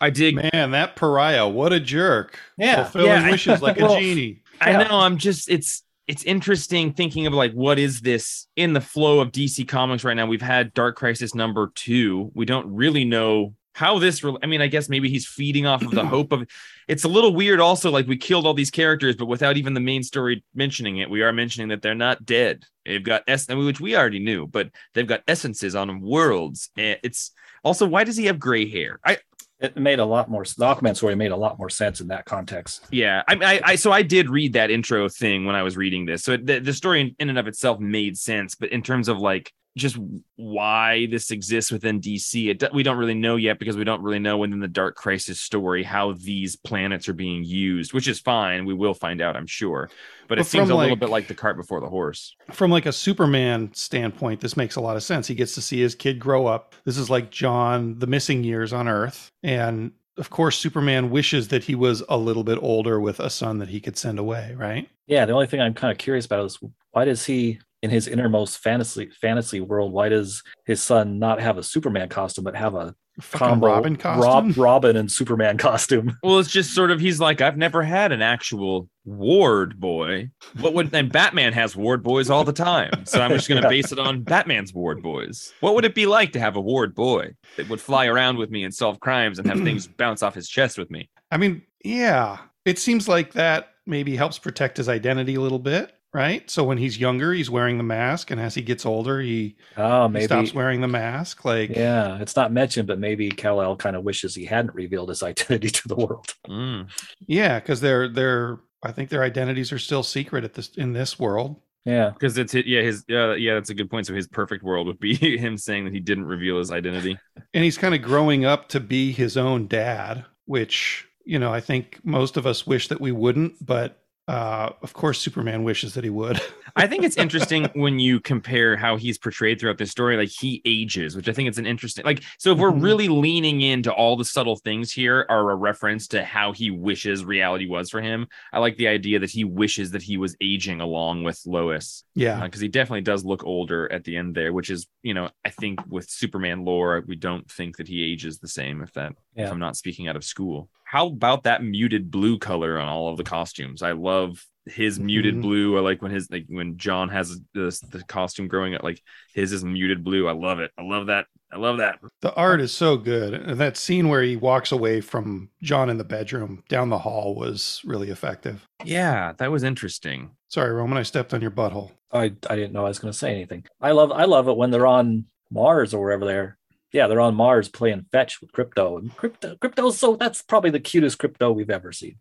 I 0.00 0.10
dig. 0.10 0.34
Man, 0.34 0.72
that 0.72 0.96
pariah, 0.96 1.46
what 1.46 1.72
a 1.72 1.78
jerk. 1.78 2.36
Yeah, 2.56 2.82
Fulfilling 2.82 3.06
yeah, 3.22 3.28
I- 3.28 3.30
wishes 3.30 3.62
like 3.62 3.78
a 3.80 3.88
genie. 4.00 4.42
I 4.60 4.72
Yeah. 4.72 4.82
know. 4.82 4.98
I'm 4.98 5.16
just. 5.16 5.48
It's 5.48 5.84
it's 6.08 6.24
interesting 6.24 6.94
thinking 6.94 7.26
of 7.26 7.34
like 7.34 7.52
what 7.52 7.78
is 7.78 8.00
this 8.00 8.46
in 8.56 8.72
the 8.72 8.80
flow 8.80 9.20
of 9.20 9.30
DC 9.30 9.68
Comics 9.68 10.04
right 10.04 10.14
now. 10.14 10.26
We've 10.26 10.40
had 10.42 10.72
Dark 10.72 10.96
Crisis 10.96 11.34
number 11.34 11.70
two. 11.74 12.32
We 12.34 12.46
don't 12.46 12.74
really 12.74 13.04
know 13.04 13.54
how 13.74 13.98
this. 13.98 14.24
Re- 14.24 14.36
I 14.42 14.46
mean, 14.46 14.62
I 14.62 14.66
guess 14.68 14.88
maybe 14.88 15.10
he's 15.10 15.26
feeding 15.26 15.66
off 15.66 15.82
of 15.82 15.90
the 15.90 16.04
hope 16.06 16.32
of. 16.32 16.48
It's 16.88 17.04
a 17.04 17.08
little 17.08 17.34
weird. 17.34 17.60
Also, 17.60 17.90
like 17.90 18.06
we 18.06 18.16
killed 18.16 18.46
all 18.46 18.54
these 18.54 18.70
characters, 18.70 19.16
but 19.16 19.26
without 19.26 19.58
even 19.58 19.74
the 19.74 19.80
main 19.80 20.02
story 20.02 20.42
mentioning 20.54 20.96
it, 20.96 21.10
we 21.10 21.22
are 21.22 21.32
mentioning 21.32 21.68
that 21.68 21.82
they're 21.82 21.94
not 21.94 22.24
dead. 22.24 22.64
They've 22.86 23.04
got 23.04 23.22
es- 23.28 23.46
which 23.48 23.80
we 23.80 23.94
already 23.94 24.18
knew, 24.18 24.46
but 24.46 24.70
they've 24.94 25.06
got 25.06 25.22
essences 25.28 25.74
on 25.76 26.00
worlds. 26.00 26.70
And 26.76 26.98
It's 27.02 27.32
also 27.62 27.86
why 27.86 28.04
does 28.04 28.16
he 28.16 28.26
have 28.26 28.40
gray 28.40 28.68
hair? 28.68 28.98
I 29.04 29.18
It 29.60 29.76
made 29.76 29.98
a 29.98 30.04
lot 30.04 30.30
more. 30.30 30.44
The 30.44 30.64
Aquaman 30.64 30.96
story 30.96 31.16
made 31.16 31.32
a 31.32 31.36
lot 31.36 31.58
more 31.58 31.68
sense 31.68 32.00
in 32.00 32.08
that 32.08 32.24
context. 32.24 32.86
Yeah, 32.90 33.22
I, 33.26 33.34
I, 33.34 33.60
I, 33.64 33.74
so 33.76 33.90
I 33.90 34.02
did 34.02 34.30
read 34.30 34.52
that 34.52 34.70
intro 34.70 35.08
thing 35.08 35.44
when 35.44 35.56
I 35.56 35.62
was 35.64 35.76
reading 35.76 36.06
this. 36.06 36.22
So 36.22 36.36
the, 36.36 36.60
the 36.60 36.72
story 36.72 37.00
in, 37.00 37.16
in 37.18 37.28
and 37.28 37.38
of 37.38 37.48
itself 37.48 37.80
made 37.80 38.16
sense, 38.16 38.54
but 38.54 38.70
in 38.70 38.82
terms 38.82 39.08
of 39.08 39.18
like 39.18 39.52
just 39.76 39.96
why 40.36 41.06
this 41.06 41.30
exists 41.30 41.70
within 41.70 42.00
DC, 42.00 42.50
it, 42.50 42.72
we 42.72 42.82
don't 42.82 42.96
really 42.96 43.14
know 43.14 43.36
yet 43.36 43.58
because 43.58 43.76
we 43.76 43.84
don't 43.84 44.02
really 44.02 44.18
know 44.18 44.38
within 44.38 44.60
the 44.60 44.68
Dark 44.68 44.96
Crisis 44.96 45.40
story 45.40 45.82
how 45.82 46.12
these 46.12 46.56
planets 46.56 47.08
are 47.08 47.14
being 47.14 47.44
used, 47.44 47.92
which 47.92 48.08
is 48.08 48.18
fine. 48.18 48.64
We 48.64 48.74
will 48.74 48.94
find 48.94 49.20
out, 49.20 49.36
I'm 49.36 49.46
sure. 49.46 49.90
But 50.26 50.38
it 50.38 50.44
seems 50.44 50.68
from, 50.68 50.76
a 50.76 50.80
little 50.80 50.96
bit 50.96 51.10
like 51.10 51.28
the 51.28 51.34
cart 51.34 51.56
before 51.56 51.80
the 51.80 51.88
horse. 51.88 52.34
From 52.50 52.70
like 52.70 52.86
a 52.86 52.92
Superman 52.92 53.72
standpoint, 53.72 54.40
this 54.40 54.56
makes 54.56 54.76
a 54.76 54.80
lot 54.80 54.96
of 54.96 55.02
sense. 55.02 55.26
He 55.26 55.34
gets 55.34 55.54
to 55.54 55.62
see 55.62 55.80
his 55.80 55.94
kid 55.94 56.18
grow 56.18 56.46
up. 56.46 56.74
This 56.84 56.98
is 56.98 57.08
like 57.08 57.30
John, 57.30 57.98
the 57.98 58.06
missing 58.06 58.44
years 58.44 58.72
on 58.72 58.88
Earth. 58.88 59.30
And 59.42 59.92
of 60.18 60.30
course, 60.30 60.58
Superman 60.58 61.10
wishes 61.10 61.48
that 61.48 61.64
he 61.64 61.74
was 61.74 62.02
a 62.08 62.16
little 62.16 62.44
bit 62.44 62.58
older 62.60 63.00
with 63.00 63.20
a 63.20 63.30
son 63.30 63.58
that 63.58 63.68
he 63.68 63.80
could 63.80 63.96
send 63.96 64.18
away, 64.18 64.54
right? 64.56 64.88
Yeah, 65.06 65.24
the 65.24 65.32
only 65.32 65.46
thing 65.46 65.60
I'm 65.60 65.74
kind 65.74 65.92
of 65.92 65.98
curious 65.98 66.26
about 66.26 66.44
is 66.44 66.58
why 66.90 67.04
does 67.04 67.24
he, 67.24 67.60
in 67.82 67.90
his 67.90 68.08
innermost 68.08 68.58
fantasy 68.58 69.08
fantasy 69.20 69.60
world, 69.60 69.92
why 69.92 70.08
does 70.08 70.42
his 70.66 70.82
son 70.82 71.18
not 71.18 71.40
have 71.40 71.58
a 71.58 71.62
Superman 71.62 72.08
costume 72.08 72.44
but 72.44 72.56
have 72.56 72.74
a 72.74 72.94
combo 73.32 73.66
Robin 73.66 73.96
costume. 73.96 74.22
Rob, 74.22 74.56
Robin 74.56 74.96
and 74.96 75.10
Superman 75.10 75.58
costume? 75.58 76.16
Well, 76.22 76.38
it's 76.38 76.50
just 76.50 76.74
sort 76.74 76.90
of 76.90 77.00
he's 77.00 77.20
like, 77.20 77.40
I've 77.40 77.56
never 77.56 77.82
had 77.82 78.12
an 78.12 78.22
actual 78.22 78.88
ward 79.04 79.78
boy. 79.80 80.30
What 80.60 80.74
would 80.74 80.94
and 80.94 81.10
Batman 81.10 81.52
has 81.52 81.74
ward 81.74 82.02
boys 82.02 82.30
all 82.30 82.44
the 82.44 82.52
time. 82.52 82.90
So 83.06 83.20
I'm 83.20 83.30
just 83.32 83.48
gonna 83.48 83.60
Yeah. 83.62 83.68
base 83.68 83.92
it 83.92 83.98
on 83.98 84.22
Batman's 84.22 84.72
ward 84.74 85.02
boys. 85.02 85.52
What 85.60 85.74
would 85.74 85.84
it 85.84 85.94
be 85.94 86.06
like 86.06 86.32
to 86.32 86.40
have 86.40 86.56
a 86.56 86.60
ward 86.60 86.94
boy 86.94 87.32
that 87.56 87.68
would 87.68 87.80
fly 87.80 88.06
around 88.06 88.38
with 88.38 88.50
me 88.50 88.64
and 88.64 88.74
solve 88.74 89.00
crimes 89.00 89.38
and 89.38 89.48
have 89.48 89.58
things 89.64 89.86
bounce 89.86 90.22
off 90.22 90.34
his 90.34 90.48
chest 90.48 90.78
with 90.78 90.90
me? 90.90 91.08
I 91.30 91.36
mean, 91.38 91.62
yeah, 91.84 92.38
it 92.64 92.78
seems 92.78 93.08
like 93.08 93.32
that 93.32 93.70
maybe 93.86 94.14
helps 94.16 94.38
protect 94.38 94.76
his 94.76 94.88
identity 94.88 95.34
a 95.36 95.40
little 95.40 95.58
bit, 95.58 95.92
right? 96.12 96.48
So 96.50 96.64
when 96.64 96.78
he's 96.78 96.98
younger, 96.98 97.32
he's 97.32 97.50
wearing 97.50 97.78
the 97.78 97.84
mask, 97.84 98.30
and 98.30 98.40
as 98.40 98.54
he 98.54 98.62
gets 98.62 98.86
older, 98.86 99.20
he, 99.20 99.56
Oh, 99.76 100.08
he 100.12 100.20
maybe. 100.20 100.20
stops 100.20 100.54
wearing 100.54 100.80
the 100.80 100.88
mask. 100.88 101.44
Like, 101.44 101.70
Yeah, 101.70 102.18
it's 102.20 102.36
not 102.36 102.52
mentioned, 102.52 102.88
but 102.88 102.98
maybe 102.98 103.30
Kal 103.30 103.60
El 103.62 103.76
kind 103.76 103.96
of 103.96 104.04
wishes 104.04 104.34
he 104.34 104.44
hadn't 104.44 104.74
revealed 104.74 105.08
his 105.10 105.22
identity 105.22 105.70
to 105.70 105.88
the 105.88 105.96
world. 105.96 106.34
Mm. 106.48 106.88
yeah, 107.26 107.60
because 107.60 107.80
they're 107.80 108.08
they're 108.08 108.58
I 108.82 108.92
think 108.92 109.10
their 109.10 109.22
identities 109.24 109.72
are 109.72 109.78
still 109.78 110.02
secret 110.02 110.44
at 110.44 110.54
this 110.54 110.68
in 110.76 110.92
this 110.92 111.18
world. 111.18 111.60
Yeah, 111.84 112.12
Because 112.12 112.36
it's 112.38 112.54
yeah, 112.54 112.82
his 112.82 113.04
uh, 113.10 113.34
yeah, 113.34 113.54
that's 113.54 113.70
a 113.70 113.74
good 113.74 113.90
point. 113.90 114.06
So 114.06 114.14
his 114.14 114.28
perfect 114.28 114.62
world 114.64 114.86
would 114.86 114.98
be 115.00 115.14
him 115.38 115.56
saying 115.56 115.84
that 115.84 115.92
he 115.94 116.00
didn't 116.00 116.26
reveal 116.26 116.58
his 116.58 116.70
identity. 116.72 117.18
and 117.54 117.64
he's 117.64 117.78
kind 117.78 117.94
of 117.94 118.02
growing 118.02 118.44
up 118.44 118.68
to 118.70 118.80
be 118.80 119.12
his 119.12 119.36
own 119.36 119.66
dad, 119.68 120.24
which 120.46 121.06
you 121.24 121.38
know 121.38 121.52
I 121.52 121.60
think 121.60 122.00
most 122.04 122.36
of 122.36 122.46
us 122.46 122.66
wish 122.66 122.88
that 122.88 123.00
we 123.00 123.12
wouldn't, 123.12 123.64
but 123.64 124.02
uh, 124.28 124.70
of 124.82 124.92
course 124.92 125.18
Superman 125.18 125.64
wishes 125.64 125.94
that 125.94 126.04
he 126.04 126.10
would. 126.10 126.40
I 126.76 126.86
think 126.86 127.02
it's 127.02 127.16
interesting 127.16 127.64
when 127.74 127.98
you 127.98 128.20
compare 128.20 128.76
how 128.76 128.96
he's 128.96 129.18
portrayed 129.18 129.58
throughout 129.58 129.78
this 129.78 129.90
story. 129.90 130.16
Like 130.16 130.28
he 130.28 130.62
ages, 130.64 131.16
which 131.16 131.28
I 131.28 131.32
think 131.32 131.48
it's 131.48 131.58
an 131.58 131.66
interesting. 131.66 132.04
Like, 132.04 132.22
so 132.38 132.52
if 132.52 132.58
we're 132.58 132.70
Mhm. 132.70 132.82
really 132.82 133.08
leaning 133.08 133.62
into 133.62 133.90
all 133.92 134.16
the 134.16 134.24
subtle 134.24 134.54
things 134.56 134.92
here, 134.92 135.26
are 135.28 135.50
a 135.50 135.56
reference 135.56 136.06
to 136.08 136.22
how 136.22 136.52
he 136.52 136.70
wishes 136.70 137.24
reality 137.24 137.66
was 137.66 137.90
for 137.90 138.00
him. 138.00 138.28
I 138.52 138.58
like 138.60 138.76
the 138.76 138.86
idea 138.86 139.18
that 139.18 139.30
he 139.30 139.42
wishes 139.44 139.90
that 139.92 140.02
he 140.02 140.18
was 140.18 140.36
aging 140.40 140.80
along 140.80 141.24
with 141.24 141.40
Lois, 141.46 142.04
yeah, 142.14 142.44
because 142.44 142.60
he 142.60 142.68
definitely 142.68 143.00
does 143.00 143.24
look 143.24 143.42
older 143.44 143.90
at 143.90 144.04
the 144.04 144.16
end 144.16 144.34
there. 144.36 144.52
Which 144.52 144.70
is, 144.70 144.86
you 145.02 145.14
know, 145.14 145.30
I 145.44 145.50
think 145.50 145.80
with 145.88 146.08
Superman 146.08 146.64
lore, 146.64 147.02
we 147.06 147.16
don't 147.16 147.50
think 147.50 147.78
that 147.78 147.88
he 147.88 148.04
ages 148.12 148.38
the 148.38 148.48
same. 148.48 148.82
If 148.82 148.92
that, 148.92 149.14
if 149.34 149.50
I'm 149.50 149.58
not 149.58 149.76
speaking 149.76 150.06
out 150.06 150.16
of 150.16 150.22
school. 150.24 150.68
How 150.90 151.08
about 151.08 151.42
that 151.44 151.62
muted 151.62 152.10
blue 152.10 152.38
color 152.38 152.78
on 152.78 152.88
all 152.88 153.10
of 153.10 153.18
the 153.18 153.24
costumes? 153.24 153.82
I 153.82 153.92
love 153.92 154.42
his 154.64 154.98
muted 154.98 155.34
Mhm. 155.36 155.42
blue. 155.42 155.76
I 155.76 155.80
like 155.80 156.00
when 156.00 156.10
his 156.10 156.30
like 156.30 156.46
when 156.48 156.78
John 156.78 157.10
has 157.10 157.38
this 157.54 157.80
the 157.80 158.02
costume 158.04 158.48
growing 158.48 158.74
up, 158.74 158.82
like 158.82 159.02
his 159.34 159.52
is 159.52 159.62
muted 159.64 160.02
blue. 160.02 160.26
I 160.28 160.32
love 160.32 160.60
it. 160.60 160.70
I 160.78 160.82
love 160.82 161.06
that. 161.08 161.26
I 161.52 161.56
love 161.56 161.78
that. 161.78 161.98
the 162.20 162.34
art 162.34 162.60
is 162.60 162.72
so 162.72 162.96
good, 162.98 163.32
and 163.34 163.58
that 163.58 163.76
scene 163.78 164.08
where 164.08 164.22
he 164.22 164.36
walks 164.36 164.70
away 164.72 165.00
from 165.00 165.48
John 165.62 165.88
in 165.90 165.96
the 165.98 166.04
bedroom 166.04 166.62
down 166.68 166.90
the 166.90 166.98
hall 166.98 167.34
was 167.34 167.80
really 167.84 168.10
effective. 168.10 168.66
Yeah, 168.84 169.32
that 169.38 169.50
was 169.50 169.62
interesting. 169.62 170.32
Sorry, 170.48 170.70
Roman, 170.72 170.98
I 170.98 171.02
stepped 171.02 171.32
on 171.32 171.40
your 171.40 171.50
butthole. 171.50 171.92
I, 172.12 172.32
I 172.50 172.56
didn't 172.56 172.72
know 172.74 172.84
I 172.84 172.88
was 172.88 172.98
going 172.98 173.12
to 173.12 173.18
say 173.18 173.30
anything. 173.34 173.64
I 173.80 173.92
love 173.92 174.10
I 174.12 174.24
love 174.24 174.48
it 174.48 174.56
when 174.58 174.70
they're 174.70 174.86
on 174.86 175.24
Mars 175.50 175.94
or 175.94 176.02
wherever 176.02 176.26
they're. 176.26 176.57
Yeah, 176.92 177.06
they're 177.06 177.20
on 177.20 177.34
Mars 177.34 177.68
playing 177.68 178.06
fetch 178.10 178.40
with 178.40 178.52
Krypto. 178.52 178.98
And 178.98 179.14
Krypto 179.16 179.58
Krypto's 179.58 179.98
so 179.98 180.16
that's 180.16 180.42
probably 180.42 180.70
the 180.70 180.80
cutest 180.80 181.18
Krypto 181.18 181.54
we've 181.54 181.70
ever 181.70 181.92
seen. 181.92 182.16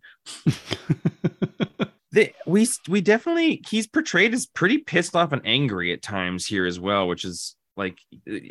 The, 2.18 2.34
we 2.46 2.68
we 2.88 3.02
definitely 3.02 3.62
he's 3.70 3.86
portrayed 3.86 4.34
as 4.34 4.46
pretty 4.46 4.78
pissed 4.80 5.16
off 5.16 5.34
and 5.34 5.42
angry 5.46 5.92
at 5.92 6.02
times 6.02 6.46
here 6.48 6.66
as 6.66 6.80
well, 6.80 7.08
which 7.08 7.26
is 7.26 7.56
like 7.76 8.00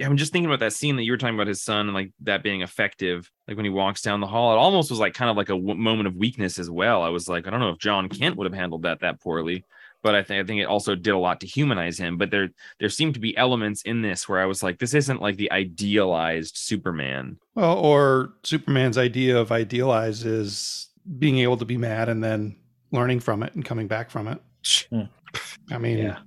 I'm 0.04 0.16
just 0.16 0.32
thinking 0.32 0.46
about 0.46 0.60
that 0.60 0.72
scene 0.74 0.96
that 0.96 1.02
you 1.02 1.12
were 1.12 1.16
talking 1.16 1.34
about 1.34 1.48
his 1.48 1.62
son 1.62 1.86
and 1.86 1.94
like 1.94 2.12
that 2.20 2.42
being 2.42 2.60
effective. 2.60 3.30
Like 3.48 3.56
when 3.56 3.64
he 3.64 3.70
walks 3.70 4.02
down 4.02 4.20
the 4.20 4.26
hall, 4.26 4.52
it 4.52 4.58
almost 4.58 4.90
was 4.90 5.00
like 5.00 5.14
kind 5.14 5.30
of 5.30 5.36
like 5.36 5.48
a 5.48 5.56
w- 5.56 5.74
moment 5.74 6.06
of 6.06 6.14
weakness 6.14 6.58
as 6.58 6.70
well. 6.70 7.02
I 7.02 7.08
was 7.08 7.28
like, 7.28 7.46
I 7.46 7.50
don't 7.50 7.58
know 7.60 7.70
if 7.70 7.78
John 7.78 8.08
Kent 8.08 8.36
would 8.36 8.44
have 8.44 8.54
handled 8.54 8.82
that 8.82 9.00
that 9.00 9.20
poorly, 9.20 9.64
but 10.06 10.14
I 10.14 10.22
think 10.22 10.42
I 10.42 10.46
think 10.46 10.60
it 10.60 10.66
also 10.66 10.94
did 10.94 11.10
a 11.10 11.18
lot 11.18 11.40
to 11.40 11.46
humanize 11.46 11.98
him. 11.98 12.16
But 12.16 12.30
there 12.30 12.48
there 12.78 12.88
seemed 12.88 13.14
to 13.14 13.20
be 13.20 13.36
elements 13.36 13.82
in 13.82 14.02
this 14.02 14.28
where 14.28 14.38
I 14.40 14.46
was 14.46 14.62
like, 14.62 14.78
this 14.78 14.94
isn't 14.94 15.20
like 15.20 15.36
the 15.36 15.50
idealized 15.50 16.56
Superman. 16.56 17.38
Well, 17.56 17.76
or 17.76 18.34
Superman's 18.44 18.96
idea 18.98 19.36
of 19.36 19.50
idealize 19.50 20.24
is 20.24 20.88
being 21.18 21.38
able 21.38 21.56
to 21.56 21.64
be 21.64 21.76
mad 21.76 22.08
and 22.08 22.22
then 22.22 22.56
learning 22.92 23.20
from 23.20 23.42
it 23.42 23.54
and 23.54 23.64
coming 23.64 23.88
back 23.88 24.10
from 24.10 24.28
it. 24.28 24.40
Hmm. 24.90 25.02
I 25.74 25.78
mean, 25.78 25.98
Yeah. 25.98 26.18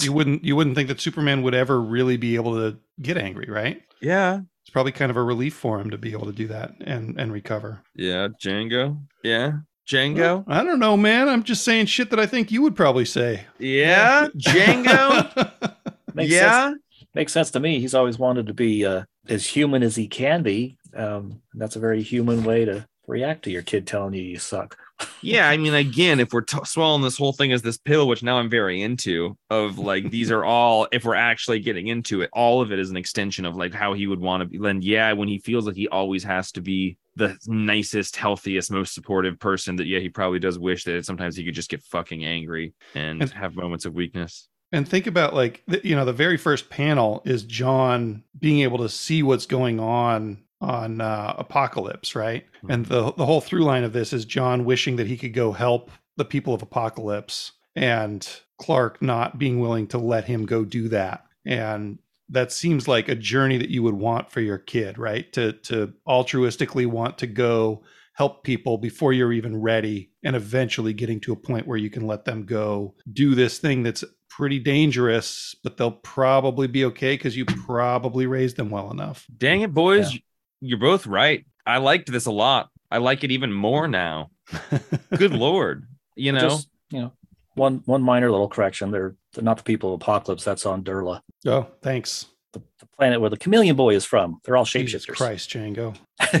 you 0.00 0.12
wouldn't 0.12 0.44
you 0.44 0.54
wouldn't 0.54 0.76
think 0.76 0.88
that 0.88 1.00
Superman 1.00 1.42
would 1.42 1.54
ever 1.54 1.80
really 1.80 2.16
be 2.16 2.36
able 2.36 2.54
to 2.54 2.78
get 3.02 3.16
angry, 3.18 3.46
right? 3.50 3.82
Yeah, 4.00 4.40
It's 4.62 4.70
probably 4.70 4.92
kind 4.92 5.10
of 5.10 5.16
a 5.16 5.22
relief 5.22 5.54
for 5.54 5.80
him 5.80 5.90
to 5.90 5.98
be 5.98 6.12
able 6.12 6.26
to 6.26 6.32
do 6.32 6.46
that 6.48 6.72
and 6.80 7.18
and 7.20 7.32
recover. 7.32 7.82
yeah, 7.94 8.28
Django, 8.42 8.98
yeah, 9.24 9.52
Django, 9.90 10.44
I 10.46 10.62
don't 10.62 10.78
know, 10.78 10.96
man. 10.96 11.28
I'm 11.28 11.42
just 11.42 11.64
saying 11.64 11.86
shit 11.86 12.10
that 12.10 12.20
I 12.20 12.26
think 12.26 12.52
you 12.52 12.62
would 12.62 12.76
probably 12.76 13.04
say. 13.04 13.44
yeah, 13.58 14.28
Django. 14.36 15.74
Makes 16.14 16.32
yeah. 16.32 16.68
sense. 16.68 16.80
Makes 17.14 17.32
sense 17.32 17.50
to 17.52 17.60
me. 17.60 17.80
He's 17.80 17.94
always 17.94 18.18
wanted 18.18 18.46
to 18.46 18.54
be 18.54 18.86
uh, 18.86 19.02
as 19.28 19.44
human 19.44 19.82
as 19.82 19.96
he 19.96 20.06
can 20.06 20.44
be. 20.44 20.78
Um, 20.94 21.42
that's 21.54 21.74
a 21.74 21.80
very 21.80 22.02
human 22.02 22.44
way 22.44 22.64
to 22.64 22.86
react 23.08 23.42
to 23.44 23.50
your 23.50 23.62
kid 23.62 23.86
telling 23.86 24.14
you 24.14 24.22
you 24.22 24.38
suck. 24.38 24.78
yeah 25.22 25.48
i 25.48 25.56
mean 25.56 25.72
again 25.72 26.20
if 26.20 26.30
we're 26.30 26.42
t- 26.42 26.58
swallowing 26.64 27.00
this 27.00 27.16
whole 27.16 27.32
thing 27.32 27.52
as 27.52 27.62
this 27.62 27.78
pill 27.78 28.06
which 28.06 28.22
now 28.22 28.38
i'm 28.38 28.50
very 28.50 28.82
into 28.82 29.34
of 29.48 29.78
like 29.78 30.10
these 30.10 30.30
are 30.30 30.44
all 30.44 30.86
if 30.92 31.06
we're 31.06 31.14
actually 31.14 31.58
getting 31.58 31.86
into 31.86 32.20
it 32.20 32.28
all 32.34 32.60
of 32.60 32.70
it 32.70 32.78
is 32.78 32.90
an 32.90 32.98
extension 32.98 33.46
of 33.46 33.56
like 33.56 33.72
how 33.72 33.94
he 33.94 34.06
would 34.06 34.20
want 34.20 34.42
to 34.42 34.44
be 34.44 34.58
then 34.58 34.82
yeah 34.82 35.10
when 35.14 35.26
he 35.26 35.38
feels 35.38 35.66
like 35.66 35.74
he 35.74 35.88
always 35.88 36.22
has 36.22 36.52
to 36.52 36.60
be 36.60 36.98
the 37.16 37.36
nicest 37.46 38.16
healthiest 38.16 38.70
most 38.70 38.94
supportive 38.94 39.38
person 39.38 39.76
that 39.76 39.86
yeah 39.86 39.98
he 39.98 40.08
probably 40.08 40.38
does 40.38 40.58
wish 40.58 40.84
that 40.84 41.04
sometimes 41.04 41.36
he 41.36 41.44
could 41.44 41.54
just 41.54 41.70
get 41.70 41.82
fucking 41.82 42.24
angry 42.24 42.72
and 42.94 43.22
And- 43.22 43.30
have 43.32 43.56
moments 43.56 43.84
of 43.84 43.94
weakness 43.94 44.48
And 44.72 44.88
think 44.88 45.06
about 45.06 45.34
like 45.34 45.62
the, 45.66 45.80
you 45.82 45.96
know 45.96 46.04
the 46.04 46.12
very 46.12 46.36
first 46.36 46.70
panel 46.70 47.22
is 47.24 47.42
John 47.42 48.22
being 48.38 48.60
able 48.60 48.78
to 48.78 48.88
see 48.88 49.22
what's 49.22 49.46
going 49.46 49.80
on 49.80 50.42
on 50.60 51.00
uh, 51.00 51.42
Apokolips, 51.42 52.14
right? 52.14 52.44
Hmm. 52.60 52.70
And 52.70 52.86
the 52.86 53.12
the 53.12 53.26
whole 53.26 53.40
through 53.40 53.64
line 53.64 53.82
of 53.82 53.92
this 53.92 54.12
is 54.12 54.24
John 54.26 54.64
wishing 54.64 54.96
that 54.96 55.06
he 55.06 55.16
could 55.16 55.32
go 55.32 55.52
help 55.52 55.90
the 56.16 56.24
people 56.24 56.52
of 56.54 56.60
Apokolips, 56.60 57.52
and 57.74 58.28
Clark 58.58 59.00
not 59.00 59.38
being 59.38 59.58
willing 59.58 59.86
to 59.88 59.98
let 59.98 60.24
him 60.26 60.44
go 60.46 60.64
do 60.64 60.88
that. 60.90 61.24
And 61.46 61.98
that 62.30 62.52
seems 62.52 62.88
like 62.88 63.08
a 63.08 63.14
journey 63.14 63.58
that 63.58 63.70
you 63.70 63.82
would 63.82 63.94
want 63.94 64.30
for 64.30 64.40
your 64.40 64.58
kid, 64.58 64.98
right? 64.98 65.32
To 65.32 65.52
to 65.52 65.92
altruistically 66.08 66.86
want 66.86 67.18
to 67.18 67.26
go 67.26 67.82
help 68.14 68.44
people 68.44 68.76
before 68.76 69.12
you're 69.12 69.32
even 69.32 69.60
ready 69.60 70.10
and 70.22 70.36
eventually 70.36 70.92
getting 70.92 71.20
to 71.20 71.32
a 71.32 71.36
point 71.36 71.66
where 71.66 71.78
you 71.78 71.88
can 71.88 72.06
let 72.06 72.24
them 72.24 72.44
go 72.44 72.94
do 73.12 73.34
this 73.34 73.58
thing 73.58 73.82
that's 73.82 74.04
pretty 74.28 74.58
dangerous 74.58 75.54
but 75.64 75.76
they'll 75.76 75.90
probably 75.90 76.66
be 76.66 76.84
okay 76.84 77.14
because 77.14 77.34
you 77.34 77.46
probably 77.46 78.26
raised 78.26 78.56
them 78.56 78.68
well 78.68 78.90
enough 78.90 79.26
Dang 79.38 79.62
it, 79.62 79.72
boys. 79.72 80.18
You're 80.60 80.78
both 80.78 81.06
right. 81.06 81.46
I 81.66 81.78
liked 81.78 82.12
this 82.12 82.26
a 82.26 82.30
lot. 82.30 82.68
I 82.90 82.98
like 82.98 83.24
it 83.24 83.30
even 83.30 83.52
more 83.52 83.88
now. 83.88 84.30
Good 85.16 85.32
lord. 85.32 85.86
You 86.16 86.32
know, 86.32 86.40
Just, 86.40 86.68
you 86.90 87.00
know, 87.00 87.12
one 87.54 87.82
one 87.86 88.02
minor 88.02 88.30
little 88.30 88.48
correction. 88.48 88.90
They're, 88.90 89.14
they're 89.32 89.44
not 89.44 89.56
the 89.58 89.62
people 89.62 89.94
of 89.94 90.00
Apokolips. 90.00 90.44
That's 90.44 90.66
on 90.66 90.82
Durla, 90.82 91.20
oh 91.46 91.66
thanks 91.82 92.26
the, 92.52 92.60
the 92.80 92.86
planet 92.98 93.20
where 93.20 93.30
the 93.30 93.36
Chameleon 93.36 93.76
Boy 93.76 93.94
is 93.94 94.04
from. 94.04 94.40
They're 94.44 94.56
all 94.56 94.64
jesus 94.64 95.06
shapeshifters. 95.06 95.16
christ 95.16 95.50
django 95.50 95.96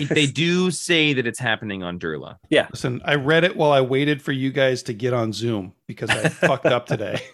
they 0.08 0.26
do 0.44 0.70
say 0.70 1.12
that 1.12 1.26
it's 1.26 1.38
happening 1.38 1.82
on 1.82 1.98
Durla. 1.98 2.36
Yeah. 2.48 2.66
Listen 2.70 3.00
i 3.04 3.14
read 3.14 3.44
it 3.44 3.56
while 3.56 3.72
i 3.72 3.80
waited 3.80 4.20
for 4.20 4.32
you 4.32 4.50
guys 4.50 4.82
to 4.84 4.92
get 4.92 5.12
on 5.12 5.32
zoom 5.32 5.72
because 5.86 6.10
i 6.10 6.28
fucked 6.28 6.66
up 6.66 6.86
today 6.86 7.22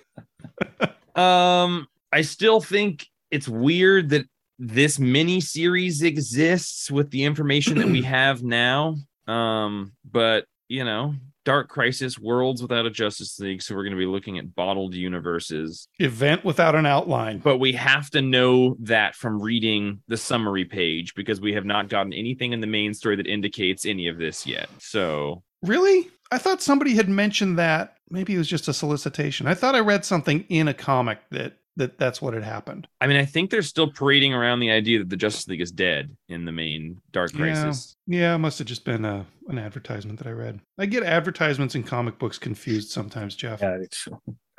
Um, 1.16 1.88
I 2.12 2.20
still 2.20 2.60
think 2.60 3.06
it's 3.30 3.48
weird 3.48 4.10
that 4.10 4.26
this 4.58 4.98
mini 4.98 5.40
series 5.40 6.02
exists 6.02 6.90
with 6.90 7.10
the 7.10 7.24
information 7.24 7.78
that 7.78 7.86
we 7.88 8.02
have 8.16 8.42
now. 8.42 8.96
Um, 9.26 9.92
but 10.04 10.44
you 10.68 10.84
know, 10.84 11.14
Dark 11.46 11.68
Crisis, 11.68 12.18
Worlds 12.18 12.60
Without 12.60 12.86
a 12.86 12.90
Justice 12.90 13.38
League, 13.38 13.62
so 13.62 13.74
we're 13.74 13.84
going 13.84 13.92
to 13.92 13.98
be 13.98 14.04
looking 14.04 14.36
at 14.36 14.54
bottled 14.54 14.94
universes. 14.94 15.88
event 16.00 16.44
without 16.44 16.74
an 16.74 16.84
outline 16.84 17.38
But 17.38 17.58
we 17.58 17.72
have 17.72 18.10
to 18.10 18.20
know 18.20 18.76
that 18.80 19.14
from 19.14 19.40
reading 19.40 20.02
the 20.08 20.16
summary 20.16 20.64
page 20.64 21.14
because 21.14 21.40
we 21.40 21.52
have 21.54 21.64
not 21.64 21.88
gotten 21.88 22.12
anything 22.12 22.52
in 22.52 22.60
the 22.60 22.66
main 22.66 22.92
story 22.92 23.14
that 23.16 23.28
indicates 23.28 23.86
any 23.86 24.08
of 24.08 24.18
this 24.18 24.46
yet. 24.46 24.68
So 24.78 25.44
Really? 25.62 26.10
I 26.32 26.38
thought 26.38 26.60
somebody 26.60 26.94
had 26.94 27.08
mentioned 27.08 27.58
that. 27.58 27.96
Maybe 28.10 28.34
it 28.34 28.38
was 28.38 28.48
just 28.48 28.68
a 28.68 28.72
solicitation. 28.72 29.46
I 29.46 29.54
thought 29.54 29.74
I 29.74 29.80
read 29.80 30.04
something 30.04 30.44
in 30.48 30.68
a 30.68 30.74
comic 30.74 31.20
that 31.30 31.58
that 31.76 31.98
that's 31.98 32.22
what 32.22 32.34
had 32.34 32.42
happened. 32.42 32.88
I 33.00 33.06
mean, 33.06 33.16
I 33.18 33.24
think 33.24 33.50
they're 33.50 33.62
still 33.62 33.90
parading 33.90 34.32
around 34.34 34.60
the 34.60 34.70
idea 34.70 34.98
that 35.00 35.10
the 35.10 35.16
Justice 35.16 35.46
League 35.48 35.60
is 35.60 35.70
dead 35.72 36.16
in 36.28 36.44
the 36.44 36.52
main 36.52 37.00
Dark 37.12 37.32
Yeah. 37.32 37.38
Crisis. 37.38 37.96
Yeah, 38.06 38.34
it 38.34 38.38
must 38.38 38.58
have 38.58 38.66
just 38.66 38.84
been 38.84 39.04
a, 39.04 39.26
an 39.48 39.58
advertisement 39.58 40.18
that 40.18 40.26
I 40.28 40.32
read. 40.32 40.60
I 40.78 40.86
get 40.86 41.02
advertisements 41.02 41.74
in 41.74 41.82
comic 41.82 42.18
books 42.18 42.38
confused 42.38 42.90
sometimes, 42.90 43.34
Jeff. 43.36 43.60
Yeah, 43.60 43.78
it's, 43.80 44.08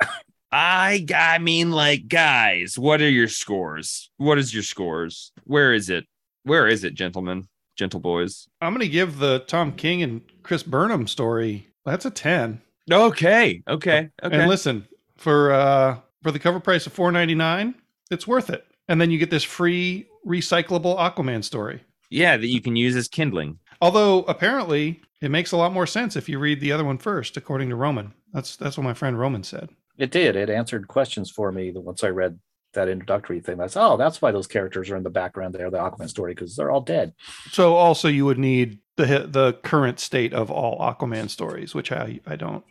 I 0.52 1.04
I 1.14 1.38
mean, 1.38 1.72
like, 1.72 2.08
guys, 2.08 2.78
what 2.78 3.00
are 3.02 3.08
your 3.10 3.28
scores? 3.28 4.10
What 4.16 4.38
is 4.38 4.54
your 4.54 4.62
scores? 4.62 5.32
Where 5.44 5.74
is 5.74 5.90
it? 5.90 6.06
Where 6.44 6.66
is 6.66 6.84
it, 6.84 6.94
gentlemen, 6.94 7.48
gentle 7.76 8.00
boys? 8.00 8.48
I'm 8.62 8.72
going 8.72 8.80
to 8.86 8.88
give 8.88 9.18
the 9.18 9.40
Tom 9.40 9.72
King 9.72 10.02
and 10.02 10.22
Chris 10.42 10.62
Burnham 10.62 11.06
story. 11.06 11.68
That's 11.84 12.06
a 12.06 12.10
10. 12.10 12.62
Okay, 12.90 13.62
okay, 13.68 14.08
okay. 14.22 14.38
And 14.38 14.48
listen, 14.48 14.88
for 15.18 15.52
uh 15.52 15.98
for 16.22 16.30
the 16.30 16.38
cover 16.38 16.60
price 16.60 16.86
of 16.86 16.94
4.99, 16.94 17.74
it's 18.10 18.26
worth 18.26 18.50
it. 18.50 18.64
And 18.88 19.00
then 19.00 19.10
you 19.10 19.18
get 19.18 19.30
this 19.30 19.44
free 19.44 20.06
recyclable 20.26 20.98
Aquaman 20.98 21.44
story. 21.44 21.82
yeah, 22.10 22.36
that 22.36 22.46
you 22.46 22.60
can 22.60 22.74
use 22.76 22.96
as 22.96 23.08
kindling. 23.08 23.58
Although 23.80 24.20
apparently 24.22 25.00
it 25.20 25.30
makes 25.30 25.52
a 25.52 25.56
lot 25.56 25.72
more 25.72 25.86
sense 25.86 26.16
if 26.16 26.28
you 26.28 26.38
read 26.38 26.60
the 26.60 26.72
other 26.72 26.84
one 26.84 26.98
first, 26.98 27.36
according 27.36 27.68
to 27.70 27.76
Roman. 27.76 28.14
That's 28.32 28.56
that's 28.56 28.76
what 28.76 28.84
my 28.84 28.94
friend 28.94 29.18
Roman 29.18 29.42
said. 29.44 29.70
it 29.98 30.10
did. 30.10 30.36
It 30.36 30.50
answered 30.50 30.88
questions 30.88 31.30
for 31.30 31.52
me 31.52 31.70
that 31.70 31.80
once 31.80 32.02
I 32.02 32.08
read 32.08 32.38
that 32.74 32.88
introductory 32.88 33.40
thing. 33.40 33.56
That's 33.56 33.76
oh, 33.76 33.96
that's 33.96 34.20
why 34.20 34.30
those 34.30 34.46
characters 34.46 34.90
are 34.90 34.96
in 34.96 35.02
the 35.02 35.10
background 35.10 35.54
there, 35.54 35.70
the 35.70 35.78
Aquaman 35.78 36.08
story, 36.08 36.34
because 36.34 36.54
they're 36.56 36.70
all 36.70 36.80
dead. 36.82 37.14
So 37.50 37.74
also 37.76 38.08
you 38.08 38.24
would 38.26 38.38
need 38.38 38.78
the 38.96 39.26
the 39.30 39.54
current 39.62 39.98
state 40.00 40.32
of 40.34 40.50
all 40.50 40.78
Aquaman 40.80 41.30
stories, 41.30 41.74
which 41.74 41.90
I 41.92 42.20
I 42.26 42.36
don't. 42.36 42.64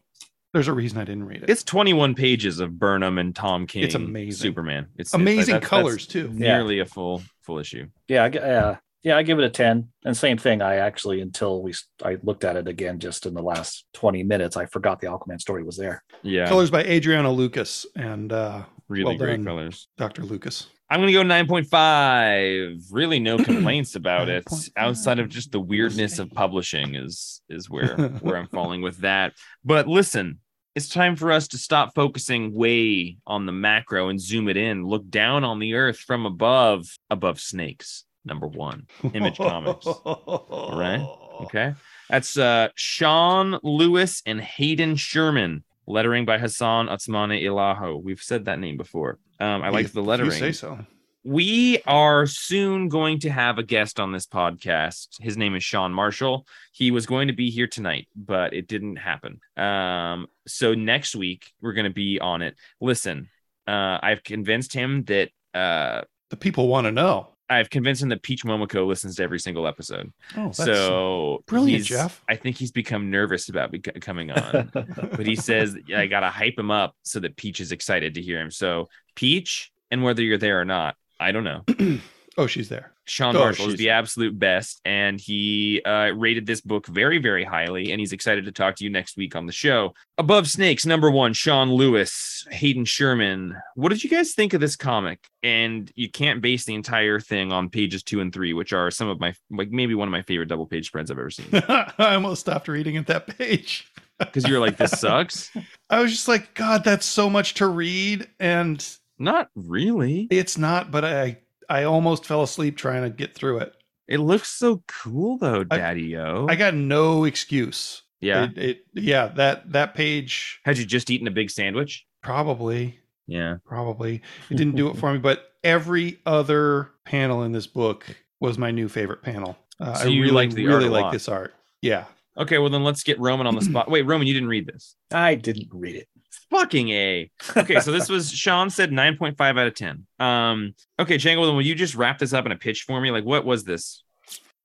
There's 0.53 0.67
a 0.67 0.73
reason 0.73 0.97
I 0.97 1.03
didn't 1.03 1.25
read 1.25 1.43
it. 1.43 1.49
It's 1.49 1.63
21 1.63 2.15
pages 2.15 2.59
of 2.59 2.79
Burnham 2.79 3.17
and 3.17 3.35
Tom 3.35 3.67
King. 3.67 3.83
It's 3.83 3.95
amazing. 3.95 4.31
Superman. 4.41 4.87
It's 4.97 5.13
amazing 5.13 5.55
that's- 5.55 5.61
that's 5.61 5.69
colors 5.69 6.07
too. 6.07 6.29
Nearly 6.33 6.79
a 6.79 6.85
full 6.85 7.21
full 7.43 7.59
issue. 7.59 7.87
Yeah, 8.07 8.23
I, 8.25 8.29
g- 8.29 8.39
uh, 8.39 8.75
yeah, 9.03 9.17
I 9.17 9.23
give 9.23 9.39
it 9.39 9.45
a 9.45 9.49
ten. 9.49 9.89
And 10.05 10.15
same 10.17 10.37
thing. 10.37 10.61
I 10.61 10.77
actually 10.77 11.21
until 11.21 11.61
we 11.61 11.73
I 12.03 12.17
looked 12.23 12.43
at 12.43 12.55
it 12.55 12.67
again 12.67 12.99
just 12.99 13.25
in 13.25 13.33
the 13.33 13.41
last 13.43 13.85
twenty 13.93 14.23
minutes, 14.23 14.57
I 14.57 14.65
forgot 14.65 14.99
the 15.01 15.07
Aquaman 15.07 15.39
story 15.39 15.63
was 15.63 15.77
there. 15.77 16.03
Yeah, 16.23 16.47
Colors 16.47 16.71
by 16.71 16.83
Adriano 16.83 17.31
Lucas 17.31 17.85
and 17.95 18.31
uh, 18.33 18.63
really 18.87 19.09
well 19.15 19.17
great 19.17 19.35
done. 19.37 19.45
colors. 19.45 19.87
Dr. 19.97 20.23
Lucas. 20.23 20.67
I'm 20.89 21.01
gonna 21.01 21.11
go 21.11 21.21
9.5. 21.21 22.83
Really, 22.91 23.19
no 23.19 23.37
complaints 23.43 23.95
about 23.95 24.29
it 24.29 24.45
outside 24.77 25.19
of 25.19 25.29
just 25.29 25.51
the 25.51 25.59
weirdness 25.59 26.17
of 26.19 26.31
publishing 26.31 26.95
is 26.95 27.41
is 27.49 27.69
where 27.69 27.95
where 28.21 28.37
I'm 28.37 28.47
falling 28.47 28.81
with 28.81 28.99
that. 28.99 29.33
But 29.65 29.87
listen, 29.87 30.39
it's 30.75 30.87
time 30.87 31.15
for 31.15 31.31
us 31.31 31.49
to 31.49 31.57
stop 31.57 31.93
focusing 31.93 32.53
way 32.53 33.17
on 33.25 33.45
the 33.45 33.51
macro 33.51 34.09
and 34.09 34.21
zoom 34.21 34.47
it 34.47 34.57
in. 34.57 34.85
Look 34.85 35.09
down 35.09 35.43
on 35.43 35.59
the 35.59 35.73
earth 35.73 35.97
from 35.97 36.25
above, 36.25 36.85
above 37.09 37.39
snakes. 37.39 38.05
Number 38.23 38.47
one, 38.47 38.87
Image 39.13 39.37
Comics. 39.37 39.87
All 40.05 40.77
right. 40.77 41.01
Okay, 41.45 41.73
that's 42.09 42.37
uh 42.37 42.69
Sean 42.75 43.59
Lewis 43.61 44.21
and 44.25 44.39
Hayden 44.39 44.95
Sherman. 44.95 45.63
Lettering 45.89 46.25
by 46.25 46.37
Hassan 46.37 46.87
Otsmane-Elhaou. 46.87 48.03
We've 48.03 48.19
said 48.19 48.43
that 48.45 48.59
name 48.59 48.75
before. 48.75 49.19
Um, 49.39 49.61
I 49.61 49.69
like 49.69 49.91
the 49.91 50.01
lettering 50.01 50.31
You 50.31 50.37
say 50.37 50.51
so. 50.51 50.79
we 51.23 51.81
are 51.85 52.25
soon 52.25 52.87
going 52.89 53.19
to 53.19 53.29
have 53.29 53.57
a 53.57 53.63
guest 53.63 53.99
on 53.99 54.11
this 54.11 54.25
podcast. 54.25 55.07
His 55.19 55.37
name 55.37 55.55
is 55.55 55.63
Sean 55.63 55.93
Marshall. 55.93 56.47
He 56.71 56.91
was 56.91 57.05
going 57.05 57.27
to 57.27 57.33
be 57.33 57.49
here 57.49 57.67
tonight, 57.67 58.07
but 58.15 58.53
it 58.53 58.67
didn't 58.67 58.95
happen. 58.97 59.39
Um, 59.55 60.27
so 60.47 60.73
next 60.73 61.15
week 61.15 61.51
we're 61.61 61.73
going 61.73 61.85
to 61.85 61.93
be 61.93 62.19
on 62.19 62.41
it. 62.41 62.55
Listen, 62.81 63.29
uh, 63.67 63.99
I've 64.01 64.23
convinced 64.23 64.73
him 64.73 65.03
that 65.05 65.29
uh, 65.53 66.01
The 66.29 66.37
people 66.37 66.67
want 66.67 66.85
to 66.85 66.91
know. 66.91 67.29
I've 67.49 67.69
convinced 67.69 68.01
him 68.01 68.09
that 68.09 68.21
Peach 68.23 68.43
Momoko 68.43 68.85
listens 68.85 69.15
to 69.15 69.23
every 69.23 69.39
single 69.39 69.67
episode. 69.67 70.11
Oh, 70.35 70.51
so 70.51 71.43
brilliant, 71.45 71.85
Jeff. 71.85 72.21
I 72.27 72.35
think 72.35 72.57
he's 72.57 72.71
become 72.71 73.09
nervous 73.09 73.49
about 73.49 73.71
bec- 73.71 74.01
coming 74.01 74.31
on 74.31 74.69
but 74.73 75.25
he 75.25 75.35
says 75.35 75.77
"Yeah, 75.87 76.01
I 76.01 76.07
gotta 76.07 76.29
hype 76.29 76.57
him 76.57 76.71
up 76.71 76.95
so 77.03 77.19
that 77.21 77.37
Peach 77.37 77.59
is 77.59 77.71
excited 77.71 78.15
to 78.15 78.21
hear 78.21 78.41
him. 78.41 78.51
So 78.51 78.89
Peach, 79.15 79.71
and 79.91 80.03
whether 80.03 80.21
you're 80.21 80.37
there 80.37 80.59
or 80.59 80.65
not, 80.65 80.95
I 81.19 81.31
don't 81.31 81.43
know. 81.43 81.63
oh, 82.37 82.47
she's 82.47 82.69
there. 82.69 82.93
Sean 83.05 83.35
Oh, 83.35 83.39
Marshall 83.39 83.69
is 83.69 83.75
the 83.77 83.89
absolute 83.89 84.37
best, 84.37 84.81
and 84.85 85.19
he 85.19 85.81
uh, 85.85 86.11
rated 86.15 86.45
this 86.45 86.61
book 86.61 86.85
very, 86.87 87.17
very 87.17 87.43
highly, 87.43 87.91
and 87.91 87.99
he's 87.99 88.11
excited 88.13 88.45
to 88.45 88.51
talk 88.51 88.75
to 88.75 88.83
you 88.83 88.89
next 88.89 89.15
week 89.17 89.35
on 89.35 89.45
the 89.45 89.51
show. 89.51 89.93
Above 90.17 90.47
Snakes, 90.47 90.85
number 90.85 91.09
one, 91.09 91.33
Sean 91.33 91.71
Lewis, 91.71 92.45
Hayden 92.51 92.85
Sherman. 92.85 93.55
What 93.75 93.89
did 93.89 94.03
you 94.03 94.09
guys 94.09 94.33
think 94.33 94.53
of 94.53 94.61
this 94.61 94.75
comic? 94.75 95.25
And 95.41 95.91
you 95.95 96.09
can't 96.09 96.41
base 96.41 96.65
the 96.65 96.75
entire 96.75 97.19
thing 97.19 97.51
on 97.53 97.69
pages 97.69 98.03
two 98.03 98.19
and 98.19 98.33
three, 98.33 98.53
which 98.53 98.73
are 98.73 98.91
some 98.91 99.07
of 99.07 99.19
my, 99.19 99.33
like 99.49 99.69
maybe 99.71 99.95
one 99.95 100.07
of 100.07 100.11
my 100.11 100.21
favorite 100.23 100.49
double 100.49 100.65
page 100.65 100.87
spreads 100.87 101.09
I've 101.09 101.19
ever 101.19 101.29
seen. 101.29 101.47
I 101.53 102.15
almost 102.15 102.41
stopped 102.41 102.67
reading 102.67 102.97
at 102.97 103.07
that 103.07 103.37
page. 103.37 103.91
Because 104.19 104.47
you're 104.47 104.59
like, 104.59 104.77
this 104.77 104.99
sucks. 104.99 105.51
I 105.91 105.99
was 106.01 106.09
just 106.09 106.27
like, 106.27 106.55
God, 106.55 106.83
that's 106.83 107.05
so 107.05 107.29
much 107.29 107.53
to 107.53 107.67
read, 107.67 108.27
and 108.39 108.83
Not 109.19 109.49
really. 109.53 110.27
it's 110.31 110.57
not. 110.57 110.89
But 110.89 111.05
I, 111.05 111.37
I 111.69 111.83
almost 111.83 112.25
fell 112.25 112.43
asleep 112.43 112.77
trying 112.77 113.03
to 113.03 113.09
get 113.09 113.35
through 113.35 113.59
it. 113.59 113.73
It 114.07 114.19
looks 114.19 114.49
so 114.49 114.83
cool 114.87 115.37
though, 115.37 115.63
Daddy 115.63 116.15
O. 116.17 116.47
I 116.49 116.55
got 116.55 116.73
no 116.73 117.25
excuse. 117.25 118.03
yeah. 118.21 118.45
It, 118.45 118.57
it, 118.57 118.77
yeah. 118.93 119.27
That 119.27 119.71
that 119.73 119.93
page 119.95 120.59
Had 120.63 120.77
you 120.77 120.85
just 120.85 121.09
eaten 121.11 121.27
a 121.27 121.31
big 121.31 121.49
sandwich? 121.49 122.05
probably, 122.23 122.99
Yeah. 123.27 123.57
probably 123.65 124.21
it 124.49 124.55
didn't 124.57 124.75
do 124.75 124.89
it 124.89 124.97
for 124.97 125.11
me. 125.13 125.19
But 125.19 125.51
every 125.63 126.19
other 126.25 126.91
panel 127.05 127.43
in 127.43 127.51
this 127.51 127.67
book 127.67 128.05
was 128.39 128.57
my 128.57 128.71
new 128.71 128.87
favorite 128.87 129.21
panel. 129.21 129.57
Uh, 129.79 129.93
So 129.95 130.05
I 130.05 130.07
you 130.07 130.21
really, 130.23 130.33
liked 130.33 130.53
the 130.55 130.67
art 130.67 130.77
really 130.77 130.89
like 130.89 131.11
this 131.11 131.27
art. 131.27 131.53
Yeah. 131.81 132.05
Okay, 132.37 132.59
well 132.59 132.69
then 132.69 132.83
let's 132.83 133.03
get 133.03 133.19
Roman 133.19 133.45
on 133.47 133.55
the 133.55 133.61
spot. 133.61 133.89
Wait, 133.91 134.03
Roman, 134.03 134.27
you 134.27 134.33
didn't 134.33 134.49
read 134.49 134.67
this. 134.67 134.95
I 135.11 135.35
didn't 135.35 135.69
read 135.71 135.95
it. 135.95 136.07
Fucking 136.49 136.89
A. 136.89 137.29
Okay, 137.55 137.79
so 137.79 137.91
this 137.91 138.09
was 138.09 138.31
Sean 138.33 138.69
said 138.69 138.91
9.5 138.91 139.39
out 139.41 139.67
of 139.67 139.75
10. 139.75 140.05
Um, 140.19 140.75
okay, 140.99 141.17
Jangle, 141.17 141.45
then 141.45 141.55
will 141.55 141.65
you 141.65 141.75
just 141.75 141.95
wrap 141.95 142.19
this 142.19 142.33
up 142.33 142.45
in 142.45 142.51
a 142.51 142.55
pitch 142.57 142.83
for 142.83 143.01
me? 143.01 143.11
Like, 143.11 143.25
what 143.25 143.45
was 143.45 143.65
this? 143.65 144.03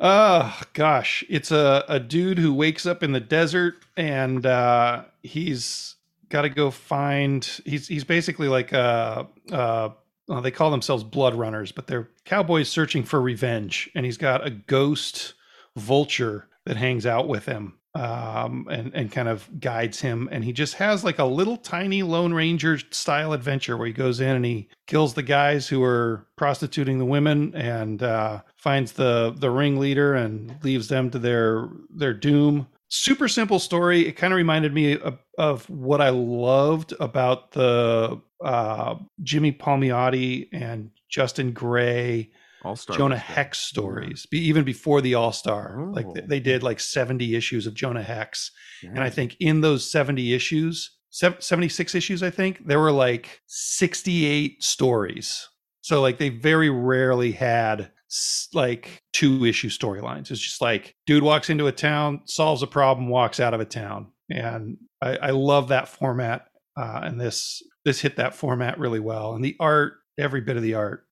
Oh 0.04 0.60
gosh, 0.72 1.22
it's 1.28 1.52
a 1.52 1.84
a 1.88 2.00
dude 2.00 2.38
who 2.38 2.52
wakes 2.52 2.86
up 2.86 3.04
in 3.04 3.12
the 3.12 3.20
desert 3.20 3.74
and 3.96 4.44
uh, 4.44 5.04
he's 5.22 5.94
got 6.28 6.42
to 6.42 6.48
go 6.48 6.72
find. 6.72 7.44
He's 7.64 7.86
he's 7.86 8.02
basically 8.02 8.48
like 8.48 8.72
uh 8.72 9.24
uh. 9.52 9.90
well, 10.26 10.42
they 10.42 10.50
call 10.50 10.72
themselves 10.72 11.04
blood 11.04 11.34
runners, 11.34 11.70
but 11.70 11.86
they're 11.86 12.08
cowboys 12.24 12.68
searching 12.68 13.04
for 13.04 13.20
revenge. 13.20 13.90
And 13.94 14.04
he's 14.04 14.16
got 14.16 14.44
a 14.44 14.50
ghost 14.50 15.34
vulture 15.76 16.48
that 16.64 16.76
hangs 16.76 17.06
out 17.06 17.28
with 17.28 17.46
him 17.46 17.74
um, 17.94 18.66
and 18.70 18.94
and 18.94 19.12
kind 19.12 19.28
of 19.28 19.48
guides 19.60 20.00
him. 20.00 20.28
And 20.32 20.44
he 20.44 20.52
just 20.52 20.74
has 20.74 21.04
like 21.04 21.18
a 21.18 21.24
little 21.24 21.56
tiny 21.56 22.02
Lone 22.02 22.32
Ranger 22.32 22.78
style 22.90 23.32
adventure 23.32 23.76
where 23.76 23.86
he 23.86 23.92
goes 23.92 24.20
in 24.20 24.36
and 24.36 24.44
he 24.44 24.68
kills 24.86 25.14
the 25.14 25.22
guys 25.22 25.68
who 25.68 25.82
are 25.82 26.26
prostituting 26.36 26.98
the 26.98 27.04
women 27.04 27.54
and 27.54 28.02
uh, 28.02 28.42
finds 28.56 28.92
the 28.92 29.34
the 29.36 29.50
ringleader 29.50 30.14
and 30.14 30.56
leaves 30.62 30.88
them 30.88 31.10
to 31.10 31.18
their 31.18 31.68
their 31.90 32.14
doom. 32.14 32.66
Super 32.88 33.26
simple 33.26 33.58
story. 33.58 34.06
It 34.06 34.16
kind 34.16 34.34
of 34.34 34.36
reminded 34.36 34.74
me 34.74 34.98
of, 34.98 35.18
of 35.38 35.68
what 35.70 36.02
I 36.02 36.10
loved 36.10 36.92
about 37.00 37.52
the 37.52 38.20
uh, 38.44 38.96
Jimmy 39.22 39.50
Palmiotti 39.52 40.48
and 40.52 40.90
Justin 41.08 41.52
Gray 41.52 42.30
All 42.64 42.76
star. 42.76 42.96
Jonah 42.96 43.16
Hex 43.16 43.58
stories, 43.58 44.26
be, 44.26 44.38
even 44.38 44.64
before 44.64 45.00
the 45.00 45.14
All 45.14 45.32
Star. 45.32 45.88
Like 45.92 46.06
Oh. 46.06 46.12
they, 46.14 46.20
they 46.22 46.40
did 46.40 46.62
like 46.62 46.80
70 46.80 47.34
issues 47.34 47.66
of 47.66 47.74
Jonah 47.74 48.02
Hex. 48.02 48.50
And 48.82 49.00
I 49.00 49.10
think 49.10 49.36
in 49.40 49.60
those 49.60 49.88
70 49.90 50.32
issues, 50.34 50.90
76 51.10 51.94
issues, 51.94 52.22
I 52.22 52.30
think, 52.30 52.66
there 52.66 52.80
were 52.80 52.90
like 52.92 53.40
68 53.46 54.62
stories. 54.62 55.48
So 55.82 56.00
like 56.00 56.18
they 56.18 56.28
very 56.28 56.70
rarely 56.70 57.32
had 57.32 57.90
like 58.54 59.02
two 59.12 59.44
issue 59.44 59.68
storylines. 59.68 60.30
It's 60.30 60.40
just 60.40 60.60
like 60.60 60.94
dude 61.06 61.22
walks 61.22 61.50
into 61.50 61.66
a 61.66 61.72
town, 61.72 62.22
solves 62.26 62.62
a 62.62 62.66
problem, 62.66 63.08
walks 63.08 63.40
out 63.40 63.54
of 63.54 63.60
a 63.60 63.64
town. 63.64 64.08
And 64.30 64.76
I, 65.00 65.16
I 65.16 65.30
love 65.30 65.68
that 65.68 65.88
format. 65.88 66.46
Uh, 66.76 67.00
and 67.04 67.20
this 67.20 67.62
this 67.84 68.00
hit 68.00 68.16
that 68.16 68.34
format 68.34 68.78
really 68.78 69.00
well. 69.00 69.34
And 69.34 69.44
the 69.44 69.56
art, 69.60 69.94
every 70.18 70.40
bit 70.40 70.56
of 70.56 70.62
the 70.62 70.74
art, 70.74 71.04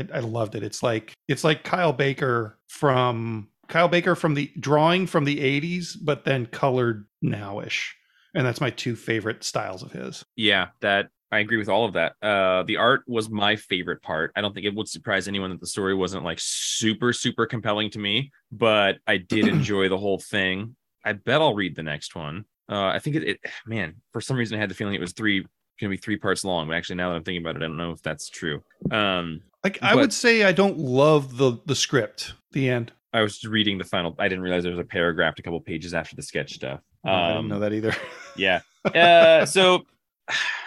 I, 0.00 0.18
I 0.18 0.20
loved 0.20 0.54
it. 0.54 0.62
It's 0.62 0.82
like 0.82 1.12
it's 1.28 1.44
like 1.44 1.64
Kyle 1.64 1.92
Baker 1.92 2.58
from 2.68 3.48
Kyle 3.68 3.88
Baker 3.88 4.14
from 4.14 4.34
the 4.34 4.50
drawing 4.58 5.06
from 5.06 5.24
the 5.24 5.38
80s, 5.38 5.96
but 6.02 6.24
then 6.24 6.46
colored 6.46 7.06
nowish. 7.24 7.90
And 8.34 8.46
that's 8.46 8.60
my 8.60 8.70
two 8.70 8.96
favorite 8.96 9.42
styles 9.42 9.82
of 9.82 9.92
his. 9.92 10.24
Yeah, 10.36 10.68
that 10.80 11.08
I 11.32 11.38
agree 11.38 11.56
with 11.56 11.68
all 11.68 11.84
of 11.84 11.94
that. 11.94 12.14
Uh, 12.20 12.64
the 12.64 12.76
art 12.76 13.02
was 13.06 13.30
my 13.30 13.56
favorite 13.56 14.02
part. 14.02 14.32
I 14.34 14.40
don't 14.40 14.52
think 14.52 14.66
it 14.66 14.74
would 14.74 14.88
surprise 14.88 15.28
anyone 15.28 15.50
that 15.50 15.60
the 15.60 15.66
story 15.66 15.94
wasn't 15.94 16.24
like 16.24 16.38
super, 16.40 17.12
super 17.12 17.46
compelling 17.46 17.90
to 17.90 17.98
me, 17.98 18.32
but 18.50 18.98
I 19.06 19.18
did 19.18 19.46
enjoy 19.48 19.88
the 19.88 19.98
whole 19.98 20.18
thing. 20.18 20.76
I 21.04 21.12
bet 21.12 21.40
I'll 21.40 21.54
read 21.54 21.76
the 21.76 21.82
next 21.82 22.14
one. 22.14 22.44
Uh, 22.68 22.86
I 22.86 22.98
think 22.98 23.16
it, 23.16 23.24
it, 23.24 23.40
man, 23.66 23.96
for 24.12 24.20
some 24.20 24.36
reason 24.36 24.56
I 24.56 24.60
had 24.60 24.70
the 24.70 24.74
feeling 24.74 24.94
it 24.94 25.00
was 25.00 25.12
three, 25.12 25.46
gonna 25.80 25.90
be 25.90 25.96
three 25.96 26.16
parts 26.16 26.44
long, 26.44 26.68
but 26.68 26.76
actually 26.76 26.96
now 26.96 27.08
that 27.10 27.16
I'm 27.16 27.24
thinking 27.24 27.42
about 27.42 27.56
it, 27.56 27.62
I 27.62 27.66
don't 27.66 27.76
know 27.76 27.92
if 27.92 28.02
that's 28.02 28.28
true. 28.28 28.62
Um, 28.90 29.42
Like 29.64 29.78
I 29.82 29.92
But- 29.94 30.00
would 30.00 30.12
say 30.12 30.44
I 30.44 30.52
don't 30.52 30.78
love 30.78 31.36
the 31.36 31.58
the 31.66 31.74
script, 31.74 32.32
the 32.52 32.68
end. 32.70 32.92
I 33.12 33.20
was 33.22 33.44
reading 33.44 33.76
the 33.78 33.84
final. 33.84 34.14
I 34.18 34.28
didn't 34.28 34.42
realize 34.42 34.62
there 34.62 34.72
was 34.72 34.78
a 34.80 34.84
paragraph 34.84 35.34
a 35.38 35.42
couple 35.42 35.60
pages 35.60 35.92
after 35.94 36.14
the 36.16 36.22
sketch 36.22 36.54
stuff. 36.54 36.80
Oh, 37.04 37.10
I 37.12 37.26
didn't 37.28 37.38
Um, 37.38 37.48
know 37.48 37.58
that 37.60 37.72
either. 37.72 37.94
Yeah. 38.36 38.60
Uh, 38.94 39.44
so, 39.44 39.84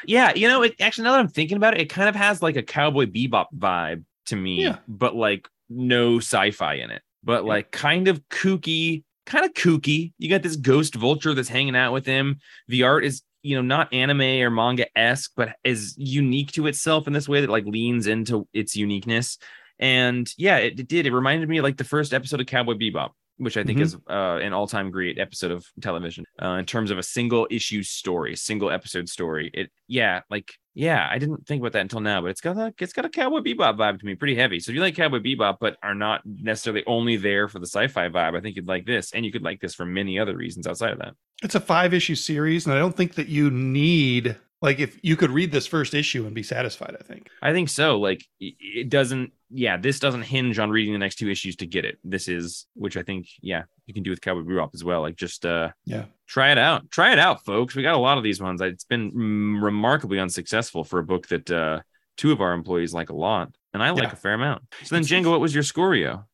yeah, 0.06 0.34
you 0.36 0.48
know, 0.48 0.62
it 0.62 0.76
actually 0.80 1.06
now 1.06 1.14
that 1.14 1.20
I'm 1.20 1.28
thinking 1.28 1.58
about 1.58 1.74
it, 1.74 1.82
it 1.82 1.90
kind 1.90 2.08
of 2.10 2.16
has 2.16 2.42
like 2.44 2.56
a 2.56 2.62
cowboy 2.64 3.06
bebop 3.06 3.48
vibe 3.58 4.04
to 4.28 4.36
me, 4.36 4.62
Yeah. 4.64 4.78
but 4.88 5.16
like 5.16 5.48
no 5.70 6.18
sci-fi 6.18 6.76
in 6.76 6.92
it, 6.92 7.02
but 7.24 7.44
Yeah. 7.44 7.50
like 7.50 7.72
kind 7.72 8.08
of 8.08 8.22
kooky, 8.30 9.04
kind 9.26 9.46
of 9.46 9.54
kooky. 9.54 10.14
You 10.20 10.30
got 10.30 10.44
this 10.44 10.56
ghost 10.58 10.94
vulture 10.96 11.34
that's 11.34 11.50
hanging 11.50 11.76
out 11.76 11.94
with 11.94 12.06
him. 12.06 12.40
The 12.68 12.84
art 12.84 13.04
is, 13.06 13.24
you 13.44 13.56
know, 13.56 13.62
not 13.62 13.94
anime 13.94 14.22
or 14.22 14.50
manga 14.50 14.88
esque, 14.98 15.32
but 15.36 15.56
is 15.64 15.94
unique 15.98 16.52
to 16.54 16.66
itself 16.68 17.06
in 17.06 17.14
this 17.14 17.30
way 17.30 17.42
that 17.42 17.50
like 17.50 17.66
leans 17.66 18.08
into 18.08 18.48
its 18.54 18.76
uniqueness. 18.76 19.38
And 19.80 20.32
yeah, 20.38 20.58
it, 20.58 20.80
it 20.80 20.88
did. 20.88 21.06
It 21.06 21.14
reminded 21.14 21.50
me 21.50 21.58
of 21.60 21.64
like 21.64 21.78
the 21.78 21.84
first 21.84 22.14
episode 22.14 22.40
of 22.40 22.48
Cowboy 22.48 22.76
Bebop, 22.76 23.10
which 23.38 23.58
I 23.58 23.64
think 23.64 23.80
Mhm. 23.80 23.82
is 23.82 23.96
uh, 24.10 24.40
an 24.42 24.54
all-time 24.54 24.92
great 24.92 25.20
episode 25.20 25.52
of 25.52 25.66
television 25.82 26.24
uh, 26.42 26.52
in 26.60 26.66
terms 26.66 26.90
of 26.90 26.98
a 26.98 27.04
single 27.04 27.48
issue 27.52 27.84
story, 27.84 28.36
single 28.36 28.72
episode 28.72 29.10
story. 29.10 29.52
It, 29.54 29.72
yeah, 29.88 30.22
like 30.30 30.54
yeah, 30.76 31.08
I 31.12 31.20
didn't 31.20 31.46
think 31.46 31.60
about 31.62 31.74
that 31.74 31.82
until 31.82 32.00
now, 32.00 32.22
but 32.22 32.32
it's 32.32 32.42
got 32.42 32.58
a 32.58 32.74
it's 32.80 32.94
got 32.94 33.06
a 33.06 33.10
Cowboy 33.10 33.42
Bebop 33.42 33.78
vibe 33.78 34.00
to 34.00 34.06
me, 34.06 34.16
pretty 34.16 34.36
heavy. 34.36 34.60
So 34.60 34.72
if 34.72 34.76
you 34.76 34.82
like 34.82 34.96
Cowboy 34.96 35.20
Bebop, 35.20 35.58
but 35.60 35.78
are 35.84 35.94
not 35.94 36.22
necessarily 36.26 36.84
only 36.88 37.16
there 37.18 37.48
for 37.48 37.60
the 37.60 37.68
sci-fi 37.68 38.10
vibe, 38.10 38.36
I 38.38 38.42
think 38.42 38.56
you'd 38.56 38.68
like 38.68 38.86
this, 38.86 39.12
and 39.14 39.26
you 39.26 39.32
could 39.32 39.44
like 39.44 39.60
this 39.60 39.76
for 39.76 39.86
many 39.86 40.18
other 40.18 40.36
reasons 40.36 40.66
outside 40.66 40.94
of 40.94 41.00
that. 41.00 41.14
It's 41.44 41.56
a 41.56 41.60
five 41.60 41.94
issue 41.94 42.16
series, 42.16 42.66
and 42.66 42.74
I 42.74 42.80
don't 42.80 42.96
think 42.96 43.16
that 43.16 43.28
you 43.28 43.52
need 43.52 44.38
like 44.62 44.80
if 44.80 44.98
you 45.04 45.18
could 45.18 45.30
read 45.30 45.52
this 45.52 45.68
first 45.68 45.94
issue 45.94 46.26
and 46.26 46.34
be 46.34 46.42
satisfied. 46.44 46.96
I 47.00 47.04
think. 47.04 47.28
I 47.42 47.52
think 47.52 47.68
so. 47.70 48.00
Like 48.00 48.24
it- 48.40 48.90
doesn't. 48.90 49.34
Yeah, 49.56 49.78
this 49.78 50.00
doesn't 50.00 50.24
hinge 50.24 50.58
on 50.58 50.72
reading 50.72 50.94
the 50.94 51.00
next 51.00 51.18
two 51.18 51.30
issues 51.30 51.56
to 51.58 51.68
get 51.68 51.86
it. 51.86 52.00
This 52.04 52.28
is, 52.28 52.66
which 52.74 52.98
I 52.98 53.04
think, 53.04 53.28
yeah, 53.40 53.64
you 53.86 53.94
can 53.94 54.02
do 54.02 54.10
with 54.10 54.20
Cowboy 54.20 54.42
Bebop 54.42 54.72
as 54.74 54.84
well. 54.84 55.02
Like 55.02 55.16
just 55.16 55.46
uh, 55.46 55.70
Yeah. 55.86 56.06
try 56.26 56.52
it 56.52 56.58
out. 56.58 56.90
Try 56.90 57.14
it 57.14 57.20
out, 57.20 57.46
folks. 57.46 57.76
We 57.76 57.84
got 57.84 57.94
a 57.94 58.00
lot 58.00 58.18
of 58.18 58.24
these 58.24 58.42
ones. 58.42 58.62
It's 58.62 58.84
been 58.86 59.12
mm, 59.12 59.62
remarkably 59.62 60.18
unsuccessful 60.20 60.84
for 60.84 60.98
a 60.98 61.04
book 61.04 61.28
that 61.28 61.52
uh, 61.52 61.82
two 62.18 62.32
of 62.32 62.42
our 62.42 62.54
employees 62.54 62.96
like 62.96 63.10
a 63.12 63.16
lot, 63.16 63.52
and 63.76 63.84
I 63.84 63.92
like 63.92 64.04
Yeah. 64.06 64.14
a 64.14 64.16
fair 64.16 64.34
amount. 64.34 64.64
So 64.86 64.96
then, 64.96 65.04
Django, 65.04 65.30
what 65.30 65.40
was 65.42 65.54
your 65.54 65.64
Scorio? 65.64 66.26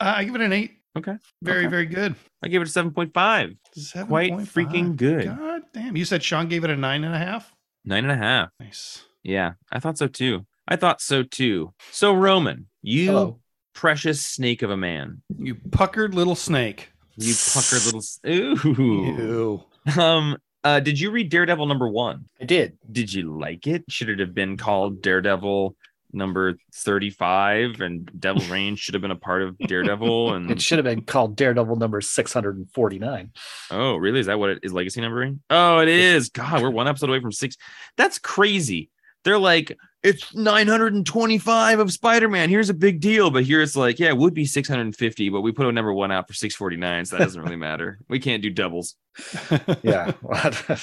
Uh, 0.00 0.14
I 0.16 0.24
give 0.24 0.34
it 0.34 0.40
an 0.40 0.54
eight. 0.54 0.78
Okay. 0.96 1.16
Very 1.42 1.60
Okay. 1.60 1.68
very 1.68 1.86
good. 1.86 2.14
I 2.42 2.48
gave 2.48 2.60
it 2.60 2.68
a 2.68 2.70
seven 2.70 2.90
point 2.92 3.14
five. 3.14 3.50
Quite 4.08 4.32
7.5. 4.32 4.52
freaking 4.52 4.96
good. 4.96 5.26
God 5.26 5.62
damn! 5.72 5.96
You 5.96 6.04
said 6.04 6.22
Sean 6.22 6.48
gave 6.48 6.64
it 6.64 6.70
a 6.70 6.76
nine 6.76 7.04
and 7.04 7.14
a 7.14 7.18
half. 7.18 7.54
Nine 7.84 8.04
and 8.04 8.12
a 8.12 8.16
half. 8.16 8.50
Nice. 8.60 9.04
Yeah, 9.22 9.52
I 9.70 9.78
thought 9.80 9.96
so 9.98 10.06
too. 10.06 10.46
I 10.68 10.76
thought 10.76 11.00
so 11.00 11.22
too. 11.22 11.72
So 11.90 12.12
Roman, 12.12 12.66
you 12.82 13.06
Hello. 13.06 13.40
precious 13.74 14.24
snake 14.24 14.62
of 14.62 14.70
a 14.70 14.76
man. 14.76 15.22
You 15.38 15.54
puckered 15.70 16.14
little 16.14 16.34
snake. 16.36 16.90
You 17.16 17.34
puckered 17.52 17.84
little. 17.84 18.02
Ooh. 18.26 19.64
Ew. 19.86 20.00
Um. 20.00 20.36
Uh. 20.64 20.80
Did 20.80 21.00
you 21.00 21.10
read 21.10 21.30
Daredevil 21.30 21.66
number 21.66 21.88
one? 21.88 22.26
I 22.40 22.44
did. 22.44 22.76
Did 22.90 23.12
you 23.12 23.36
like 23.38 23.66
it? 23.66 23.84
Should 23.88 24.08
it 24.10 24.18
have 24.20 24.34
been 24.34 24.56
called 24.56 25.02
Daredevil 25.02 25.74
number 26.12 26.56
thirty-five? 26.74 27.80
And 27.80 28.10
Devil's 28.18 28.48
Reign 28.48 28.76
should 28.76 28.94
have 28.94 29.02
been 29.02 29.10
a 29.10 29.16
part 29.16 29.42
of 29.42 29.58
Daredevil. 29.58 30.34
And 30.34 30.50
it 30.50 30.60
should 30.60 30.78
have 30.78 30.84
been 30.84 31.02
called 31.02 31.36
Daredevil 31.36 31.76
number 31.76 32.00
649. 32.00 33.30
oh, 33.70 33.96
really? 33.96 34.20
Is 34.20 34.26
that 34.26 34.38
what 34.38 34.50
it 34.50 34.60
is? 34.62 34.72
Legacy 34.72 35.00
numbering? 35.00 35.40
Oh, 35.50 35.80
it 35.80 35.88
is. 35.88 36.28
God, 36.30 36.62
we're 36.62 36.70
one 36.70 36.88
episode 36.88 37.08
away 37.10 37.20
from 37.20 37.32
six. 37.32 37.56
That's 37.96 38.18
crazy. 38.18 38.90
They're 39.24 39.38
like, 39.38 39.76
it's 40.02 40.34
925 40.34 41.78
of 41.78 41.92
Spider-Man. 41.92 42.48
Here's 42.48 42.70
a 42.70 42.74
big 42.74 43.00
deal. 43.00 43.30
But 43.30 43.44
here 43.44 43.62
it's 43.62 43.76
like, 43.76 44.00
yeah, 44.00 44.08
it 44.08 44.16
would 44.16 44.34
be 44.34 44.44
650, 44.46 45.28
but 45.28 45.42
we 45.42 45.52
put 45.52 45.66
a 45.66 45.72
number 45.72 45.92
one 45.92 46.10
out 46.10 46.26
for 46.26 46.34
649, 46.34 47.04
so 47.04 47.16
that 47.16 47.24
doesn't 47.24 47.40
really 47.42 47.54
matter. 47.56 48.00
We 48.08 48.18
can't 48.18 48.42
do 48.42 48.50
doubles. 48.50 48.96
Yeah. 49.82 50.12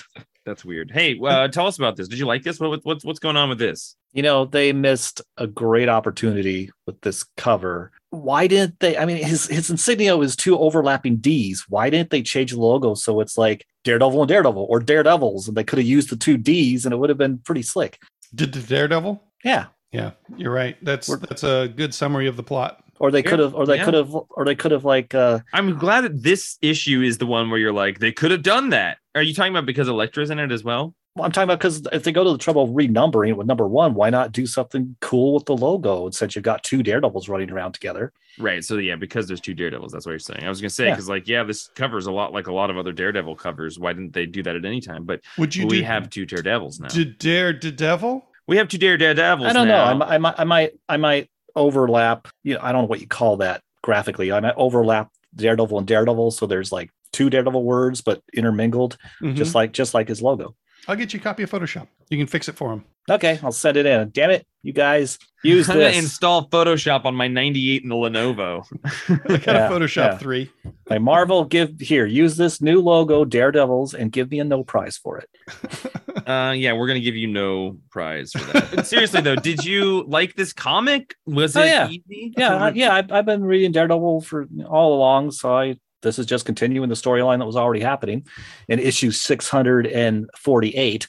That's 0.49 0.65
weird. 0.65 0.89
Hey, 0.89 1.15
uh, 1.23 1.47
tell 1.49 1.67
us 1.67 1.77
about 1.77 1.95
this. 1.95 2.07
Did 2.07 2.17
you 2.17 2.25
like 2.25 2.41
this? 2.41 2.59
What, 2.59 2.83
what's 2.83 3.05
what's 3.05 3.19
going 3.19 3.38
on 3.38 3.49
with 3.49 3.59
this? 3.59 3.95
you 4.13 4.23
know, 4.23 4.45
they 4.45 4.73
missed 4.73 5.21
a 5.38 5.45
great 5.45 5.88
opportunity 5.88 6.71
with 6.88 6.99
this 7.01 7.23
cover. 7.38 7.91
Why 8.09 8.47
didn't 8.47 8.79
they? 8.79 8.97
I 8.97 9.05
mean, 9.05 9.17
his 9.23 9.45
his 9.45 9.69
insignia 9.69 10.17
is 10.17 10.35
two 10.35 10.57
overlapping 10.57 11.17
D's. 11.17 11.65
Why 11.69 11.91
didn't 11.91 12.09
they 12.09 12.23
change 12.23 12.51
the 12.51 12.59
logo 12.59 12.95
so 12.95 13.19
it's 13.19 13.38
like 13.38 13.67
Daredevil 13.83 14.21
and 14.23 14.27
Daredevil 14.27 14.65
or 14.67 14.79
Daredevils? 14.79 15.47
And 15.47 15.55
they 15.55 15.63
could 15.63 15.77
have 15.77 15.88
used 15.88 16.09
the 16.09 16.15
two 16.15 16.38
D's 16.38 16.85
and 16.85 16.93
it 16.93 16.97
would 16.97 17.09
have 17.09 17.19
been 17.19 17.38
pretty 17.38 17.62
slick. 17.62 17.99
Did 18.33 18.51
the 18.53 18.62
Daredevil? 18.62 19.21
Yeah. 19.43 19.67
Yeah, 19.91 20.12
you're 20.38 20.53
right. 20.53 20.77
That's 20.83 21.09
We're- 21.09 21.21
that's 21.27 21.43
a 21.43 21.67
good 21.75 21.93
summary 21.93 22.27
of 22.27 22.35
the 22.38 22.43
plot. 22.43 22.83
Or 22.99 23.12
they 23.12 23.23
Yeah, 23.23 23.29
could 23.29 23.39
have, 23.39 23.55
or 23.55 23.65
they 23.65 23.77
yeah. 23.77 23.85
could 23.85 23.93
have, 23.93 24.13
or 24.13 24.45
they 24.45 24.55
could 24.55 24.71
have 24.71 24.83
like, 24.85 25.15
uh, 25.15 25.39
I'm 25.53 25.77
glad 25.77 26.01
that 26.01 26.21
this 26.21 26.57
issue 26.62 27.01
is 27.01 27.17
the 27.17 27.25
one 27.25 27.49
where 27.49 27.59
you're 27.59 27.71
like, 27.73 27.99
they 27.99 28.12
could 28.12 28.31
have 28.31 28.43
done 28.43 28.69
that. 28.71 28.97
Are 29.15 29.21
you 29.21 29.33
talking 29.33 29.53
about 29.53 29.65
because 29.65 29.88
Elektra's 29.88 30.29
in 30.29 30.39
it 30.39 30.51
as 30.51 30.63
well? 30.63 30.93
well, 31.15 31.25
I'm 31.25 31.31
talking 31.31 31.45
about 31.45 31.59
because 31.59 31.81
if 31.91 32.03
they 32.03 32.12
go 32.12 32.23
to 32.23 32.31
the 32.31 32.38
trouble 32.38 32.63
of 32.63 32.69
renumbering 32.71 33.29
it 33.29 33.38
with 33.38 33.47
number 33.47 33.67
one, 33.67 33.93
why 33.95 34.09
not 34.09 34.31
do 34.31 34.45
something 34.45 34.95
cool 35.01 35.33
with 35.35 35.45
the 35.45 35.55
logo 35.57 36.05
And 36.05 36.13
since 36.15 36.35
you've 36.35 36.43
got 36.43 36.63
two 36.63 36.83
Daredevils 36.83 37.27
running 37.29 37.49
around 37.49 37.71
together? 37.73 38.12
Right. 38.38 38.63
So 38.63 38.77
yeah, 38.77 38.95
because 38.95 39.27
there's 39.27 39.41
two 39.41 39.53
Daredevils. 39.53 39.91
That's 39.91 40.05
what 40.05 40.12
you're 40.12 40.19
saying. 40.19 40.43
I 40.43 40.49
was 40.49 40.62
gonna 40.62 40.69
say 40.69 40.85
Yeah. 40.85 40.91
because 40.91 41.09
like 41.09 41.27
yeah, 41.27 41.43
this 41.43 41.69
covers 41.75 42.05
a 42.05 42.12
lot 42.12 42.31
like 42.33 42.47
a 42.47 42.53
lot 42.53 42.69
of 42.69 42.77
other 42.77 42.91
Daredevil 42.93 43.35
covers. 43.38 43.79
Why 43.79 43.91
didn't 43.93 44.13
they 44.13 44.25
do 44.25 44.43
that 44.43 44.55
at 44.55 44.65
any 44.65 44.81
time? 44.81 45.05
But 45.05 45.21
Would 45.38 45.55
you 45.55 45.67
we 45.67 45.79
do, 45.79 45.85
have 45.85 46.09
two 46.09 46.25
Daredevils 46.25 46.79
now. 46.79 46.88
did 46.89 47.17
Dare 47.17 47.53
Devil? 47.53 48.25
we 48.47 48.57
have 48.57 48.67
two 48.67 48.77
Dare 48.77 48.97
Daredevils. 48.97 49.49
I 49.49 49.53
don't 49.53 49.67
know. 49.67 49.93
now. 49.95 50.05
I, 50.05 50.15
I 50.15 50.17
might, 50.17 50.35
I 50.39 50.43
might, 50.43 50.71
I 50.88 50.97
might 50.97 51.29
overlap. 51.55 52.27
You 52.43 52.55
know, 52.55 52.59
I 52.63 52.71
don't 52.71 52.83
know 52.83 52.88
what 52.88 53.01
you 53.01 53.07
call 53.07 53.38
that 53.38 53.62
graphically. 53.83 54.31
I 54.31 54.39
might 54.39 54.55
overlap 54.57 55.09
Daredevil 55.35 55.77
and 55.77 55.88
Daredevil, 55.88 56.31
so 56.31 56.45
there's 56.45 56.71
like 56.71 56.89
two 57.12 57.29
Daredevil 57.29 57.63
words, 57.63 58.01
but 58.01 58.21
intermingled, 58.33 58.97
Mhm. 59.21 59.35
just 59.35 59.55
like 59.55 59.71
just 59.73 59.93
like 59.93 60.07
his 60.07 60.21
logo. 60.21 60.55
I'll 60.88 60.95
get 60.95 61.13
you 61.13 61.19
a 61.19 61.23
copy 61.23 61.43
of 61.43 61.51
Photoshop. 61.51 61.88
You 62.09 62.17
can 62.17 62.27
fix 62.27 62.47
it 62.49 62.55
for 62.55 62.71
him. 62.73 62.85
Okay, 63.10 63.39
I'll 63.43 63.52
send 63.52 63.78
it 63.78 63.86
in. 63.86 64.10
Damn 64.12 64.30
it, 64.32 64.45
you 64.63 64.74
guys 64.74 65.17
use 65.43 65.69
I'm 65.69 65.78
gonna 65.78 65.89
this. 65.89 65.98
install 66.04 66.48
Photoshop 66.50 67.06
on 67.06 67.15
my 67.15 67.28
98 67.28 67.84
in 67.84 67.89
the 67.89 67.95
Lenovo. 67.95 68.63
I 69.10 69.38
got 69.38 69.56
Yeah, 69.56 69.67
a 69.67 69.72
Photoshop 69.72 69.95
yeah. 70.13 70.17
3. 70.17 70.50
Like 70.89 71.02
Marvel, 71.02 71.45
give 71.45 71.80
here, 71.80 72.06
use 72.06 72.38
this 72.38 72.62
new 72.62 72.82
logo, 72.82 73.26
Daredevils, 73.26 73.93
and 73.93 74.12
give 74.12 74.30
me 74.32 74.39
a 74.39 74.43
no 74.43 74.63
prize 74.63 74.98
for 74.98 75.17
it. 75.17 75.30
Uh, 76.28 76.52
yeah, 76.52 76.74
we're 76.74 76.86
gonna 76.86 77.00
give 77.00 77.15
you 77.15 77.26
no 77.26 77.78
prize 77.89 78.32
for 78.34 78.43
that. 78.54 78.86
Seriously 78.86 79.19
though, 79.22 79.36
did 79.38 79.63
you 79.65 80.04
like 80.08 80.36
this 80.36 80.54
comic? 80.54 81.15
Was 81.26 81.56
Oh, 81.58 81.62
it 81.63 81.67
yeah. 81.67 81.88
easy? 81.89 82.34
Yeah, 82.38 82.56
I, 82.56 82.69
yeah, 82.72 82.93
I've, 82.93 83.12
I've 83.12 83.26
been 83.26 83.43
reading 83.43 83.72
Daredevil 83.72 84.22
for 84.22 84.48
all 84.67 84.93
along, 84.93 85.32
so 85.32 85.56
I 85.56 85.78
this 86.01 86.17
is 86.19 86.25
just 86.25 86.45
continuing 86.45 86.89
the 86.89 86.95
storyline 86.95 87.39
that 87.39 87.45
was 87.45 87.55
already 87.55 87.81
happening 87.81 88.25
in 88.67 88.79
issue 88.79 89.12
648. 89.12 91.07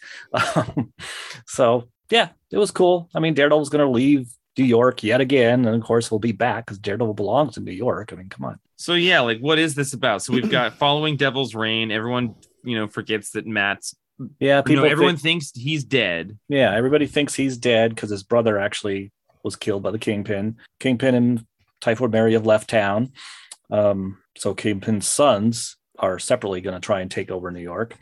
Um, 0.57 0.93
so 1.47 1.89
yeah, 2.11 2.31
it 2.51 2.59
was 2.59 2.71
cool. 2.71 3.09
I 3.15 3.21
mean, 3.21 3.35
Daredevil's 3.35 3.69
going 3.69 3.85
to 3.87 3.91
leave 3.91 4.29
New 4.59 4.65
York 4.65 5.03
yet 5.03 5.21
again, 5.21 5.65
and 5.65 5.75
of 5.77 5.83
course 5.83 6.09
he'll 6.09 6.19
be 6.19 6.33
back 6.33 6.67
because 6.67 6.79
Daredevil 6.79 7.15
belongs 7.15 7.57
in 7.57 7.65
New 7.65 7.73
York. 7.73 8.13
I 8.13 8.17
mean, 8.17 8.29
come 8.29 8.45
on. 8.45 8.59
So 8.77 8.95
yeah, 8.95 9.21
like 9.21 9.39
what 9.41 9.59
is 9.59 9.75
this 9.75 9.93
about? 9.93 10.23
So 10.23 10.33
we've 10.33 10.51
got 10.51 10.75
following 10.75 11.17
Devil's 11.17 11.55
Reign. 11.55 11.91
Everyone, 11.91 12.35
you 12.65 12.77
know, 12.77 12.89
forgets 12.89 13.31
that 13.33 13.47
Matt's. 13.47 13.95
Yeah, 14.39 14.57
No, 14.57 14.63
people. 14.65 14.85
everyone 14.87 15.15
think- 15.17 15.43
thinks 15.43 15.53
he's 15.55 15.83
dead. 15.85 16.39
yeah, 16.49 16.75
everybody 16.75 17.07
thinks 17.07 17.35
he's 17.35 17.57
dead 17.57 17.95
because 17.95 18.11
his 18.11 18.23
brother 18.23 18.59
actually 18.59 19.13
was 19.43 19.57
killed 19.57 19.83
by 19.83 19.91
the 19.91 19.99
Kingpin. 19.99 20.57
Kingpin 20.79 21.15
and 21.15 21.47
Typhoid 21.81 22.13
Mary 22.13 22.35
have 22.35 22.45
left 22.45 22.69
town. 22.69 23.13
Um, 23.71 24.19
so 24.37 24.55
Kingpin's 24.55 25.07
sons 25.07 25.77
are 25.99 26.19
separately 26.19 26.61
going 26.61 26.75
to 26.75 26.85
try 26.85 27.01
and 27.01 27.11
take 27.11 27.31
over 27.31 27.51
New 27.51 27.61
York. 27.61 27.97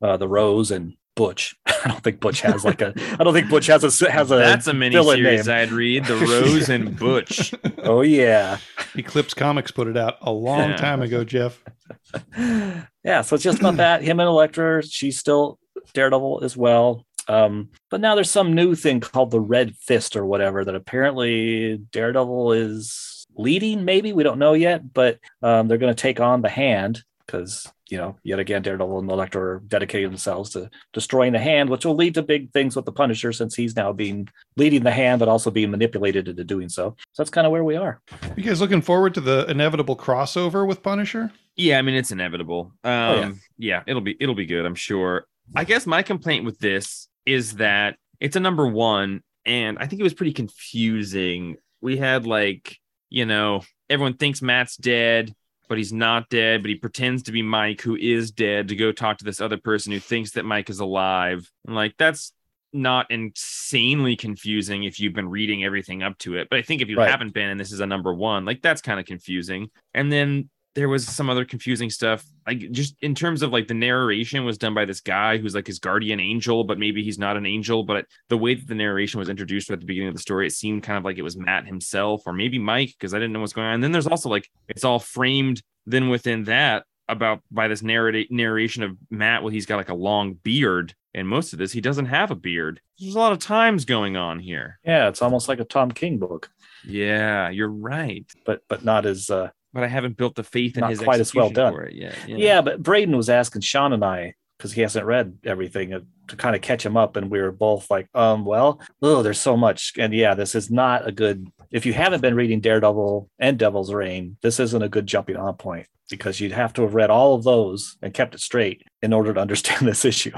Uh, 0.00 0.16
the 0.16 0.28
Rose 0.28 0.70
and 0.70 0.94
Butch. 1.14 1.54
I 1.66 1.88
don't 1.88 2.02
think 2.02 2.20
Butch 2.20 2.40
has 2.42 2.64
like 2.64 2.80
a. 2.82 2.92
I 3.18 3.24
don't 3.24 3.32
think 3.32 3.48
Butch 3.48 3.66
has 3.66 3.82
a 4.02 4.10
has 4.10 4.30
a. 4.30 4.36
That's 4.36 4.66
a 4.66 4.74
mini 4.74 5.02
series 5.02 5.46
name. 5.46 5.56
I'd 5.56 5.72
read. 5.72 6.04
The 6.04 6.16
Rose 6.16 6.68
and 6.68 6.98
Butch. 6.98 7.52
Oh 7.88 8.00
yeah, 8.00 8.58
Eclipse 8.96 9.32
Comics 9.32 9.70
put 9.70 9.86
it 9.86 9.96
out 9.96 10.16
a 10.22 10.32
long 10.32 10.70
Yeah. 10.70 10.76
time 10.76 11.02
ago, 11.02 11.22
Jeff. 11.22 11.62
yeah. 12.36 13.20
So 13.22 13.34
it's 13.36 13.44
just 13.44 13.60
about 13.60 13.76
that. 13.76 14.02
Him 14.02 14.18
and 14.18 14.28
Elektra. 14.28 14.82
She's 14.84 15.18
still 15.18 15.60
Daredevil 15.94 16.40
as 16.42 16.56
well. 16.56 17.06
Um, 17.28 17.70
but 17.90 18.00
now 18.00 18.14
there's 18.16 18.30
some 18.30 18.54
new 18.54 18.74
thing 18.74 18.98
called 19.00 19.30
the 19.30 19.40
Red 19.40 19.76
Fist 19.76 20.16
or 20.16 20.26
whatever 20.26 20.64
that 20.64 20.74
apparently 20.74 21.78
Daredevil 21.92 22.52
is 22.52 23.15
leading. 23.36 23.84
Maybe 23.84 24.12
we 24.12 24.22
don't 24.22 24.38
know 24.38 24.54
yet, 24.54 24.92
but 24.92 25.18
um, 25.42 25.68
they're 25.68 25.78
going 25.78 25.94
to 25.94 26.00
take 26.00 26.20
on 26.20 26.42
the 26.42 26.48
Hand 26.48 27.04
because 27.26 27.70
you 27.88 27.98
know 27.98 28.16
yet 28.22 28.38
again 28.38 28.62
Daredevil 28.62 29.00
and 29.00 29.10
Elektra 29.10 29.42
are 29.42 29.62
dedicating 29.66 30.08
themselves 30.08 30.50
to 30.50 30.70
destroying 30.92 31.32
the 31.32 31.38
Hand, 31.38 31.68
which 31.68 31.84
will 31.84 31.94
lead 31.94 32.14
to 32.14 32.22
big 32.22 32.52
things 32.52 32.76
with 32.76 32.84
the 32.84 32.92
Punisher 32.92 33.32
since 33.32 33.54
he's 33.54 33.76
now 33.76 33.92
being 33.92 34.28
leading 34.56 34.82
the 34.82 34.90
Hand, 34.90 35.18
but 35.18 35.28
also 35.28 35.50
being 35.50 35.70
manipulated 35.70 36.28
into 36.28 36.44
doing 36.44 36.68
so. 36.68 36.96
So 37.12 37.22
that's 37.22 37.30
kind 37.30 37.46
of 37.46 37.50
where 37.50 37.64
we 37.64 37.76
are. 37.76 38.00
You 38.36 38.42
guys 38.42 38.60
looking 38.60 38.82
forward 38.82 39.14
to 39.14 39.20
the 39.20 39.46
inevitable 39.50 39.96
crossover 39.96 40.66
with 40.66 40.82
Punisher? 40.82 41.32
Yeah, 41.56 41.78
I 41.78 41.82
mean 41.82 41.94
it's 41.94 42.12
inevitable. 42.12 42.72
Um, 42.84 42.92
yeah. 42.92 43.32
yeah. 43.58 43.82
it'll 43.86 44.02
be 44.02 44.16
it'll 44.20 44.34
be 44.34 44.46
good. 44.46 44.64
I'm 44.64 44.74
sure. 44.74 45.26
I 45.54 45.64
guess 45.64 45.86
my 45.86 46.02
complaint 46.02 46.44
with 46.44 46.58
this 46.58 47.08
is 47.24 47.56
that 47.56 47.96
it's 48.20 48.36
a 48.36 48.40
number 48.40 48.66
one, 48.66 49.22
and 49.44 49.78
I 49.78 49.86
think 49.86 50.00
it 50.00 50.04
was 50.04 50.14
pretty 50.14 50.32
confusing. 50.32 51.56
We 51.80 51.96
had 51.96 52.26
like 52.26 52.78
you 53.10 53.26
know 53.26 53.62
everyone 53.88 54.14
thinks 54.14 54.42
Matt's 54.42 54.76
dead, 54.76 55.34
but 55.68 55.78
he's 55.78 55.92
not 55.92 56.28
dead. 56.28 56.62
But 56.62 56.70
he 56.70 56.74
pretends 56.76 57.24
to 57.24 57.32
be 57.32 57.42
Mike, 57.42 57.80
who 57.80 57.96
is 57.96 58.30
dead, 58.30 58.68
to 58.68 58.76
go 58.76 58.92
talk 58.92 59.18
to 59.18 59.24
this 59.24 59.40
other 59.40 59.56
person 59.56 59.92
who 59.92 60.00
thinks 60.00 60.32
that 60.32 60.44
Mike 60.44 60.70
is 60.70 60.80
alive. 60.80 61.50
And 61.66 61.74
like 61.74 61.94
that's 61.96 62.32
not 62.72 63.10
insanely 63.10 64.16
confusing 64.16 64.84
if 64.84 65.00
you've 65.00 65.14
been 65.14 65.28
reading 65.28 65.64
everything 65.64 66.02
up 66.02 66.18
to 66.18 66.36
it. 66.36 66.48
But 66.50 66.58
I 66.58 66.62
think 66.62 66.82
if 66.82 66.88
you 66.88 66.98
Right. 66.98 67.08
haven't 67.10 67.32
been 67.32 67.48
and 67.48 67.58
this 67.58 67.72
is 67.72 67.80
a 67.80 67.86
number 67.86 68.12
one, 68.12 68.44
like 68.44 68.60
that's 68.60 68.82
kind 68.82 69.00
of 69.00 69.06
confusing. 69.06 69.70
And 69.94 70.12
then 70.12 70.50
there 70.76 70.90
was 70.90 71.06
some 71.06 71.30
other 71.30 71.46
confusing 71.46 71.88
stuff. 71.88 72.22
Like 72.46 72.70
just 72.70 72.94
in 73.00 73.14
terms 73.14 73.40
of 73.40 73.50
like 73.50 73.66
the 73.66 73.74
narration 73.74 74.44
was 74.44 74.58
done 74.58 74.74
by 74.74 74.84
this 74.84 75.00
guy 75.00 75.38
who's 75.38 75.54
like 75.54 75.66
his 75.66 75.78
guardian 75.78 76.20
angel 76.20 76.64
but 76.64 76.78
maybe 76.78 77.02
he's 77.02 77.18
not 77.18 77.36
an 77.36 77.46
angel. 77.46 77.82
But 77.82 78.04
the 78.28 78.36
way 78.36 78.54
that 78.54 78.68
the 78.68 78.74
narration 78.74 79.18
was 79.18 79.30
introduced 79.30 79.70
at 79.70 79.80
the 79.80 79.86
beginning 79.86 80.10
of 80.10 80.14
the 80.14 80.20
story 80.20 80.46
it 80.46 80.52
seemed 80.52 80.82
kind 80.82 80.98
of 80.98 81.04
like 81.04 81.16
it 81.16 81.22
was 81.22 81.36
matt 81.36 81.66
himself 81.66 82.22
or 82.26 82.32
maybe 82.34 82.58
mike 82.58 82.90
because 82.90 83.14
i 83.14 83.18
didn't 83.18 83.32
know 83.32 83.40
what's 83.40 83.54
going 83.54 83.66
on. 83.66 83.74
And 83.74 83.82
then 83.82 83.90
there's 83.90 84.06
also 84.06 84.28
like 84.28 84.48
it's 84.68 84.84
all 84.84 84.98
framed 84.98 85.62
then 85.86 86.10
within 86.10 86.44
that 86.44 86.84
about 87.08 87.40
by 87.50 87.68
this 87.68 87.82
narrati- 87.82 88.30
narration 88.30 88.82
of 88.82 88.96
matt 89.10 89.42
well 89.42 89.50
he's 89.50 89.66
got 89.66 89.78
like 89.78 89.88
a 89.88 89.94
long 89.94 90.34
beard. 90.34 90.94
And 91.14 91.26
most 91.26 91.54
of 91.54 91.58
this 91.58 91.72
he 91.72 91.80
doesn't 91.80 92.06
have 92.06 92.30
a 92.30 92.36
beard. 92.36 92.82
There's 92.98 93.14
a 93.14 93.18
lot 93.18 93.32
of 93.32 93.38
times 93.38 93.86
going 93.86 94.18
on 94.18 94.38
here. 94.38 94.78
Yeah, 94.84 95.08
it's 95.08 95.22
almost 95.22 95.48
like 95.48 95.58
a 95.58 95.64
Tom 95.64 95.90
King 95.90 96.18
book, 96.18 96.50
yeah 96.86 97.48
you're 97.48 97.72
right. 97.72 98.30
But 98.44 98.60
but 98.68 98.84
not 98.84 99.06
as 99.06 99.30
uh, 99.30 99.48
but 99.76 99.84
i 99.84 99.88
haven't 99.88 100.16
built 100.16 100.34
the 100.34 100.42
faith 100.42 100.76
in 100.76 100.80
Not 100.80 100.90
his 100.90 101.00
quite 101.00 101.20
as 101.20 101.34
well 101.34 101.50
done. 101.50 101.72
for 101.74 101.84
it 101.84 101.94
yet 101.94 102.16
Yeah. 102.26 102.60
but 102.62 102.82
Braden 102.82 103.16
was 103.16 103.28
asking 103.30 103.60
Sean 103.62 103.92
and 103.92 104.04
I 104.04 104.34
because 104.58 104.72
he 104.72 104.80
hasn't 104.80 105.04
read 105.06 105.36
everything 105.44 105.92
uh, 105.92 106.00
to 106.28 106.36
kind 106.36 106.56
of 106.56 106.62
catch 106.62 106.84
him 106.84 106.96
up, 106.96 107.14
and 107.16 107.30
we 107.30 107.42
were 107.42 107.52
both 107.52 107.90
like, 107.90 108.08
um, 108.14 108.46
well, 108.46 108.80
oh, 109.02 109.22
there's 109.22 109.38
so 109.40 109.54
much, 109.54 109.92
and 109.98 110.14
yeah, 110.14 110.32
this 110.34 110.54
is 110.54 110.70
not 110.70 111.06
a 111.06 111.12
good. 111.12 111.46
If 111.70 111.84
you 111.84 111.92
haven't 111.92 112.22
been 112.22 112.34
reading 112.34 112.60
Daredevil 112.62 113.28
and 113.38 113.58
Devil's 113.58 113.92
Reign, 113.92 114.38
this 114.40 114.58
isn't 114.58 114.82
a 114.82 114.88
good 114.88 115.06
jumping 115.06 115.36
on 115.36 115.54
point 115.56 115.86
because 116.08 116.40
you'd 116.40 116.52
have 116.52 116.72
to 116.72 116.82
have 116.82 116.94
read 116.94 117.10
all 117.10 117.34
of 117.34 117.44
those 117.44 117.98
and 118.00 118.14
kept 118.14 118.34
it 118.34 118.40
straight 118.40 118.82
in 119.02 119.12
order 119.12 119.34
to 119.34 119.40
understand 119.46 119.86
this 119.86 120.06
issue. 120.06 120.32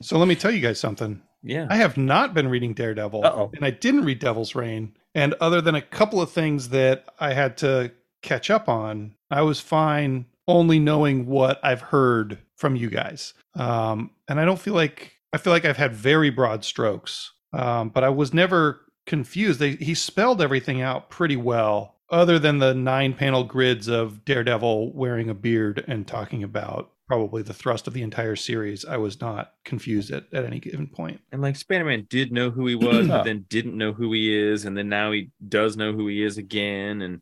So 0.00 0.16
let 0.16 0.28
me 0.28 0.36
tell 0.36 0.52
you 0.52 0.60
guys 0.60 0.78
something. 0.78 1.20
yeah 1.42 1.66
I 1.68 1.76
have 1.76 1.96
not 1.96 2.34
been 2.34 2.46
reading 2.48 2.72
Daredevil, 2.72 3.24
Uh-oh. 3.26 3.50
and 3.56 3.64
I 3.64 3.70
didn't 3.70 4.04
read 4.04 4.20
Devil's 4.20 4.54
Reign. 4.54 4.94
And 5.14 5.34
other 5.40 5.60
than 5.60 5.74
a 5.74 5.82
couple 5.82 6.20
of 6.22 6.30
things 6.30 6.68
that 6.68 7.04
I 7.18 7.32
had 7.32 7.56
to 7.58 7.90
catch 8.26 8.50
up 8.50 8.68
on, 8.68 9.14
I 9.30 9.42
was 9.42 9.60
fine 9.60 10.26
only 10.46 10.78
knowing 10.78 11.26
what 11.26 11.58
I've 11.64 11.80
heard 11.80 12.38
from 12.56 12.76
you 12.76 12.90
guys. 12.90 13.34
Um, 13.54 14.10
and 14.28 14.38
I 14.38 14.44
don't 14.44 14.60
feel 14.60 14.74
like 14.74 15.12
I 15.32 15.38
feel 15.38 15.52
like 15.52 15.64
I've 15.64 15.76
had 15.76 15.94
very 15.94 16.30
broad 16.30 16.64
strokes, 16.64 17.32
um, 17.52 17.88
but 17.88 18.04
I 18.04 18.08
was 18.08 18.34
never 18.34 18.80
confused. 19.06 19.60
They, 19.60 19.72
he 19.72 19.94
spelled 19.94 20.40
everything 20.40 20.80
out 20.82 21.10
pretty 21.10 21.36
well, 21.36 21.96
other 22.10 22.38
than 22.38 22.58
the 22.58 22.74
nine 22.74 23.12
panel 23.12 23.44
grids 23.44 23.88
of 23.88 24.24
Daredevil 24.24 24.92
wearing 24.94 25.28
a 25.28 25.34
beard 25.34 25.84
and 25.88 26.06
talking 26.06 26.42
about 26.42 26.92
probably 27.06 27.42
the 27.42 27.54
thrust 27.54 27.86
of 27.86 27.92
the 27.92 28.02
entire 28.02 28.36
series. 28.36 28.84
I 28.84 28.96
was 28.96 29.20
not 29.20 29.52
confused 29.64 30.10
at, 30.10 30.24
at 30.32 30.44
any 30.44 30.58
given 30.58 30.86
point. 30.86 31.20
And 31.30 31.42
like 31.42 31.56
Spider-Man 31.56 32.06
did 32.08 32.32
know 32.32 32.50
who 32.50 32.66
he 32.66 32.74
was, 32.74 33.06
but 33.06 33.24
then 33.24 33.46
didn't 33.48 33.76
know 33.76 33.92
who 33.92 34.12
he 34.12 34.36
is, 34.36 34.64
and 34.64 34.76
then 34.76 34.88
now 34.88 35.12
he 35.12 35.30
does 35.48 35.76
know 35.76 35.92
who 35.92 36.08
he 36.08 36.22
is 36.22 36.38
again. 36.38 37.02
And 37.02 37.20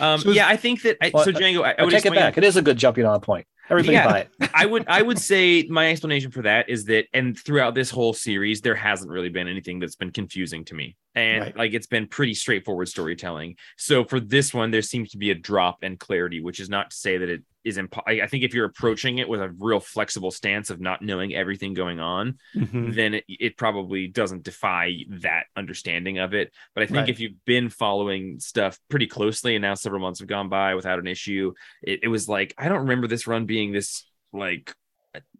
um, 0.00 0.20
So 0.20 0.30
yeah, 0.30 0.48
I 0.48 0.56
think 0.56 0.82
that 0.82 0.96
I, 1.00 1.10
Well, 1.12 1.24
so. 1.24 1.32
Django, 1.32 1.64
I, 1.64 1.74
I 1.78 1.84
would 1.84 1.92
take 1.92 2.06
it 2.06 2.14
back; 2.14 2.38
it 2.38 2.44
is 2.44 2.56
a 2.56 2.62
good 2.62 2.76
jumping 2.76 3.04
on 3.04 3.20
point. 3.20 3.46
Everybody 3.68 3.94
Yeah. 3.94 4.06
buy 4.06 4.18
it. 4.20 4.50
I 4.54 4.66
would 4.66 4.84
I 4.86 5.02
would 5.02 5.18
say 5.18 5.64
my 5.68 5.90
explanation 5.90 6.30
for 6.30 6.42
that 6.42 6.68
is 6.68 6.84
that 6.86 7.06
and 7.12 7.38
throughout 7.38 7.74
this 7.74 7.90
whole 7.90 8.12
series 8.12 8.60
there 8.60 8.76
hasn't 8.76 9.10
really 9.10 9.28
been 9.28 9.48
anything 9.48 9.80
that's 9.80 9.96
been 9.96 10.12
confusing 10.12 10.64
to 10.66 10.74
me. 10.74 10.96
And 11.16 11.40
Right. 11.44 11.56
like 11.56 11.72
it's 11.74 11.86
been 11.88 12.06
pretty 12.06 12.34
straightforward 12.34 12.88
storytelling. 12.88 13.56
So 13.76 14.04
for 14.04 14.20
this 14.20 14.52
one 14.54 14.70
there 14.70 14.82
seems 14.82 15.10
to 15.10 15.18
be 15.18 15.30
a 15.30 15.34
drop 15.34 15.82
in 15.82 15.96
clarity, 15.96 16.40
which 16.40 16.60
is 16.60 16.68
not 16.68 16.90
to 16.90 16.96
say 16.96 17.16
that 17.16 17.28
it 17.28 17.42
is 17.64 17.78
impo- 17.78 18.02
I 18.06 18.20
I 18.20 18.26
think 18.28 18.44
if 18.44 18.54
you're 18.54 18.66
approaching 18.66 19.18
it 19.18 19.28
with 19.28 19.40
a 19.40 19.48
real 19.58 19.80
flexible 19.80 20.30
stance 20.30 20.68
of 20.70 20.78
not 20.78 21.00
knowing 21.02 21.34
everything 21.34 21.72
going 21.74 21.98
on, 22.00 22.38
Mhm. 22.54 22.94
then 22.94 23.14
it, 23.14 23.24
it 23.28 23.56
probably 23.56 24.06
doesn't 24.06 24.44
defy 24.44 24.92
that 25.08 25.46
understanding 25.56 26.18
of 26.18 26.34
it. 26.34 26.52
But 26.74 26.82
I 26.84 26.86
think 26.86 26.98
Right. 26.98 27.08
if 27.08 27.18
you've 27.18 27.44
been 27.46 27.70
following 27.70 28.38
stuff 28.38 28.78
pretty 28.90 29.06
closely 29.06 29.56
and 29.56 29.62
now 29.62 29.74
several 29.74 30.02
months 30.02 30.20
have 30.20 30.28
gone 30.28 30.48
by 30.50 30.74
without 30.74 30.98
an 30.98 31.06
issue, 31.08 31.54
it, 31.82 32.00
it 32.04 32.08
was 32.08 32.28
like, 32.28 32.54
I 32.58 32.68
don't 32.68 32.80
remember 32.80 33.08
this 33.08 33.26
run 33.26 33.46
being 33.46 33.72
this 33.72 34.04
like 34.34 34.72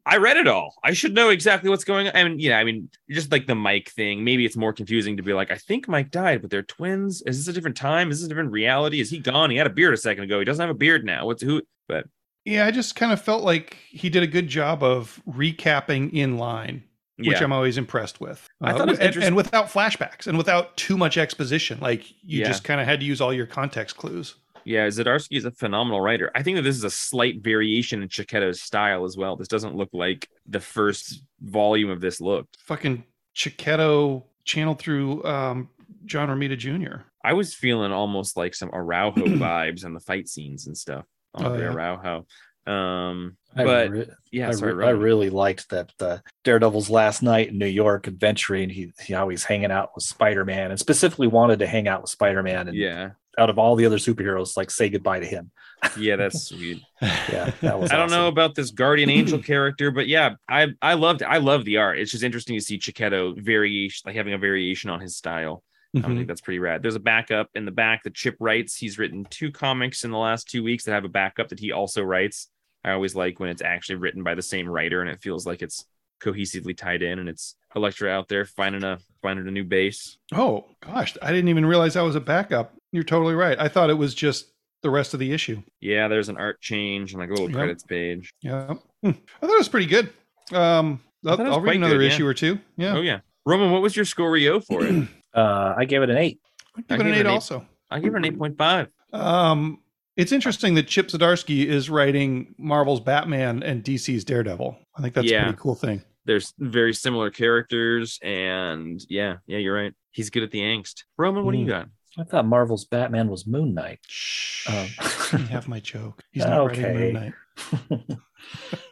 I 0.09 0.19
read 0.19 0.37
it 0.37 0.47
all. 0.47 0.77
I 0.85 0.93
should 0.93 1.15
know 1.15 1.31
exactly 1.31 1.69
what's 1.69 1.83
going 1.83 2.07
on. 2.07 2.15
I 2.15 2.23
mean, 2.23 2.39
yeah, 2.39 2.59
I 2.59 2.65
mean, 2.65 2.89
just 3.11 3.33
like 3.33 3.47
the 3.49 3.57
Mike 3.57 3.91
thing, 3.91 4.23
maybe 4.23 4.47
it's 4.47 4.57
more 4.57 4.73
confusing 4.73 5.17
to 5.17 5.23
be 5.25 5.33
like, 5.33 5.51
I 5.51 5.57
think 5.57 5.89
Mike 5.89 6.13
died, 6.13 6.43
but 6.43 6.51
they're 6.51 6.63
twins. 6.63 7.23
Is 7.23 7.39
this 7.39 7.49
a 7.49 7.53
different 7.53 7.77
time? 7.77 8.11
Is 8.13 8.21
this 8.21 8.27
a 8.27 8.29
different 8.29 8.53
reality? 8.53 9.01
Is 9.01 9.11
he 9.11 9.19
gone? 9.19 9.51
He 9.51 9.57
had 9.57 9.67
a 9.67 9.71
beard 9.71 9.93
a 9.95 9.97
second 9.97 10.23
ago. 10.25 10.39
He 10.39 10.45
doesn't 10.45 10.61
have 10.65 10.75
a 10.75 10.79
beard 10.79 11.05
now. 11.05 11.27
What's 11.27 11.43
who? 11.43 11.61
But 11.89 12.07
Yeah, 12.45 12.67
I 12.67 12.71
just 12.71 12.95
kind 12.95 13.11
of 13.13 13.21
felt 13.21 13.43
like 13.43 13.77
he 13.91 14.09
did 14.09 14.23
a 14.23 14.29
good 14.29 14.47
job 14.47 14.85
of 14.85 15.21
recapping 15.29 16.13
in 16.13 16.39
line, 16.39 16.85
which 17.17 17.27
yeah, 17.29 17.43
I'm 17.43 17.53
always 17.53 17.77
impressed 17.77 18.21
with. 18.21 18.47
I 18.61 18.73
thought 18.73 18.83
uh, 18.83 18.85
it 18.85 18.89
was 18.91 18.99
and, 19.01 19.07
interest- 19.09 19.27
and 19.27 19.35
without 19.37 19.67
flashbacks 19.67 20.27
and 20.29 20.39
without 20.39 20.77
too 20.77 20.97
much 20.97 21.19
exposition. 21.19 21.81
Like 21.81 22.09
you 22.23 22.41
Yeah. 22.43 22.47
just 22.49 22.63
kind 22.63 22.81
of 22.81 22.87
had 22.87 23.01
to 23.01 23.07
use 23.07 23.21
all 23.21 23.33
your 23.33 23.47
context 23.47 23.97
clues. 23.97 24.37
Yeah, 24.67 24.89
Zdarsky 24.89 25.37
is 25.37 25.45
a 25.45 25.53
phenomenal 25.53 26.01
writer. 26.01 26.31
I 26.35 26.43
think 26.43 26.57
that 26.57 26.63
this 26.63 26.77
is 26.77 26.85
a 26.85 26.91
slight 26.91 27.41
variation 27.43 28.03
in 28.03 28.09
Checchetto's 28.09 28.61
style 28.61 29.05
as 29.05 29.17
well. 29.17 29.37
This 29.37 29.49
doesn't 29.49 29.77
look 29.77 29.91
like 29.93 30.29
the 30.47 30.59
first 30.61 31.23
volume 31.41 31.89
of 31.89 32.01
this 32.01 32.21
looked. 32.21 32.57
Fucking 32.67 33.05
Checchetto 33.35 34.25
channeled 34.45 34.79
through 34.81 35.25
um, 35.25 35.69
John 36.05 36.29
Romita 36.29 36.59
Jr. 36.59 37.03
I 37.25 37.33
was 37.35 37.55
feeling 37.55 37.93
almost 37.93 38.37
like 38.37 38.55
some 38.55 38.71
Araujo 38.73 39.25
vibes 39.27 39.85
on 39.85 39.95
the 39.95 40.01
fight 40.01 40.29
scenes 40.29 40.67
and 40.67 40.77
stuff. 40.77 41.05
Oh, 41.35 41.55
yeah. 41.57 41.73
Araujo. 41.73 42.27
Um, 42.67 43.37
I 43.55 43.65
But- 43.65 43.91
re- 43.91 44.07
Yeah, 44.33 44.49
I, 44.49 44.53
sorry, 44.53 44.75
re- 44.75 44.87
I 44.87 44.91
really 44.91 45.31
liked 45.31 45.71
that 45.71 45.93
uh, 46.01 46.19
Daredevil's 46.45 46.91
last 46.91 47.23
night 47.23 47.49
in 47.51 47.59
New 47.59 47.67
York 47.67 48.09
adventuring. 48.09 48.71
He, 48.71 48.93
he 49.05 49.15
always 49.15 49.45
hanging 49.45 49.71
out 49.71 49.91
with 49.95 50.03
Spider 50.05 50.45
Man 50.45 50.71
and 50.73 50.81
specifically 50.81 51.29
wanted 51.29 51.61
to 51.61 51.67
hang 51.69 51.87
out 51.87 52.03
with 52.03 52.11
Spider 52.11 52.43
Man. 52.43 52.67
And 52.69 52.77
yeah, 52.77 53.11
out 53.39 53.51
of 53.51 53.59
all 53.59 53.77
the 53.77 53.85
other 53.87 53.99
superheroes, 53.99 54.57
like 54.57 54.71
say 54.71 54.89
goodbye 54.89 55.21
to 55.21 55.27
him. 55.27 55.51
yeah, 55.99 56.17
that's 56.17 56.45
sweet. 56.45 56.83
Yeah, 57.03 57.51
that 57.61 57.79
was. 57.79 57.91
I 57.91 57.97
don't 57.97 58.11
know 58.11 58.29
about 58.29 58.55
this 58.55 58.71
guardian 58.71 59.11
angel 59.11 59.39
character, 59.43 59.91
but 59.91 60.07
yeah, 60.09 60.37
I 60.49 60.69
I 60.81 60.95
loved 60.95 61.23
I 61.23 61.37
love 61.39 61.65
the 61.65 61.77
art. 61.77 61.99
It's 61.99 62.11
just 62.11 62.25
interesting 62.25 62.57
to 62.57 62.65
see 62.65 62.79
Checchetto 62.79 63.35
variation, 63.43 64.03
like 64.07 64.17
having 64.17 64.33
a 64.33 64.39
variation 64.39 64.89
on 64.91 65.01
his 65.01 65.17
style. 65.17 65.63
I 65.95 65.99
Mhm. 66.01 66.17
think 66.17 66.29
that's 66.29 66.41
pretty 66.41 66.59
rad. 66.59 66.83
There's 66.83 66.95
a 66.95 67.01
backup 67.01 67.49
in 67.55 67.65
the 67.65 67.71
back 67.71 68.03
that 68.05 68.15
Chip 68.15 68.37
writes. 68.41 68.77
He's 68.77 68.99
written 68.99 69.27
two 69.31 69.51
comics 69.51 70.05
in 70.05 70.11
the 70.11 70.19
last 70.19 70.49
two 70.49 70.63
weeks 70.63 70.85
that 70.85 70.93
have 70.93 71.05
a 71.05 71.09
backup 71.09 71.49
that 71.51 71.61
he 71.61 71.73
also 71.73 72.03
writes. 72.03 72.49
I 72.85 72.93
always 72.93 73.15
like 73.15 73.41
when 73.41 73.49
it's 73.51 73.63
actually 73.63 73.97
written 73.97 74.23
by 74.23 74.35
the 74.35 74.43
same 74.43 74.69
writer 74.69 75.01
and 75.01 75.11
it 75.11 75.21
feels 75.23 75.47
like 75.47 75.61
it's 75.63 75.85
cohesively 76.23 76.77
tied 76.77 77.03
in 77.03 77.19
and 77.19 77.29
it's 77.29 77.57
Elektra 77.75 78.11
out 78.11 78.29
there 78.29 78.45
finding 78.47 78.85
a 78.85 78.99
finding 79.23 79.47
a 79.47 79.51
new 79.51 79.65
base. 79.65 80.17
Oh 80.35 80.65
gosh, 80.81 81.15
I 81.21 81.31
didn't 81.33 81.49
even 81.49 81.67
realize 81.67 81.95
that 81.95 82.01
was 82.03 82.17
a 82.17 82.21
backup. 82.21 82.73
You're 82.97 83.05
totally 83.05 83.35
right. 83.35 83.59
I 83.61 83.69
thought 83.69 83.91
it 83.91 83.95
was 83.99 84.15
just 84.15 84.47
the 84.83 84.89
rest 84.89 85.13
of 85.13 85.21
the 85.21 85.31
issue. 85.33 85.63
Yeah, 85.83 86.09
there's 86.09 86.31
an 86.31 86.39
art 86.39 86.63
change 86.63 87.13
and 87.13 87.21
like 87.21 87.29
a 87.29 87.33
little 87.33 87.51
Yep. 87.51 87.55
credits 87.55 87.83
page. 87.83 88.33
Yeah, 88.41 88.73
Hmm. 89.03 89.11
I 89.11 89.13
thought 89.47 89.51
it 89.55 89.59
was 89.59 89.69
pretty 89.69 89.85
good. 89.87 90.11
Um, 90.51 91.01
I'll, 91.27 91.37
thought 91.37 91.41
it 91.45 91.49
was 91.51 91.57
I'll 91.59 91.61
read 91.61 91.77
another 91.77 91.99
good, 91.99 92.05
yeah. 92.05 92.09
issue 92.15 92.27
or 92.27 92.33
two. 92.33 92.59
Yeah, 92.79 92.97
Oh 92.97 93.03
yeah. 93.03 93.21
Roman, 93.45 93.71
what 93.71 93.83
was 93.83 93.95
your 93.95 94.07
scorio 94.07 94.61
for 94.61 94.83
it? 94.85 95.09
Uh, 95.35 95.75
I 95.77 95.85
gave 95.85 96.01
it 96.01 96.09
an 96.09 96.17
eight. 96.17 96.41
I'll 96.79 96.83
I 96.89 96.97
give 96.97 97.01
it 97.01 97.01
an 97.01 97.07
gave 97.07 97.07
it 97.07 97.17
eight 97.19 97.21
an 97.21 97.27
eight. 97.27 97.31
also. 97.35 97.67
I 97.91 98.01
give 98.01 98.15
it 98.15 98.17
an 98.17 98.25
eight 98.25 98.39
point 98.39 98.57
five. 98.57 98.89
Um, 99.13 99.83
it's 100.17 100.33
interesting 100.33 100.73
that 100.77 100.87
Chip 100.89 101.09
Zdarsky 101.09 101.67
is 101.67 101.91
writing 101.91 102.55
Marvel's 102.57 103.01
Batman 103.01 103.63
and 103.63 103.85
DC's 103.85 104.25
Daredevil. 104.25 104.79
I 104.97 105.03
think 105.03 105.13
that's 105.13 105.31
a 105.31 105.43
pretty 105.43 105.59
cool 105.61 105.75
thing. 105.75 106.03
There's 106.25 106.55
very 106.59 106.95
similar 106.95 107.29
characters, 107.29 108.19
and 108.23 108.99
yeah, 109.11 109.37
yeah, 109.47 109.59
you're 109.59 109.75
right. 109.75 109.93
He's 110.11 110.31
good 110.31 110.43
at 110.43 110.51
the 110.53 110.61
angst. 110.61 111.05
Roman, 111.19 111.45
what 111.45 111.53
do 111.53 111.59
you 111.59 111.67
Mm. 111.67 111.69
got? 111.69 111.89
I 112.19 112.25
thought 112.25 112.47
Marvel's 112.47 112.85
Batman 112.87 113.29
was 113.29 113.47
Moon 113.47 113.75
Knight. 113.75 114.01
Shh. 114.07 114.69
Um, 114.69 114.89
Let 115.33 115.41
me 115.43 115.49
have 115.49 115.69
my 115.69 115.81
joke. 115.93 116.23
He's 116.33 116.45
not 116.45 116.65
writing 116.67 116.85
Okay. 116.85 116.95
Moon 116.95 117.13
Knight. 117.13 118.19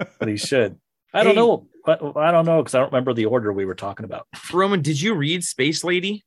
but 0.18 0.28
he 0.28 0.36
should. 0.36 0.78
I 1.12 1.22
don't 1.24 1.34
know. 1.36 1.66
I, 1.86 1.92
I 1.92 2.30
don't 2.32 2.44
know 2.44 2.60
because 2.62 2.74
I 2.74 2.78
don't 2.80 2.92
remember 2.92 3.14
the 3.14 3.26
order 3.26 3.52
we 3.52 3.64
were 3.64 3.74
talking 3.74 4.04
about. 4.04 4.26
Roman, 4.52 4.82
did 4.82 5.00
you 5.00 5.14
read 5.14 5.44
Space 5.44 5.84
Lady? 5.84 6.24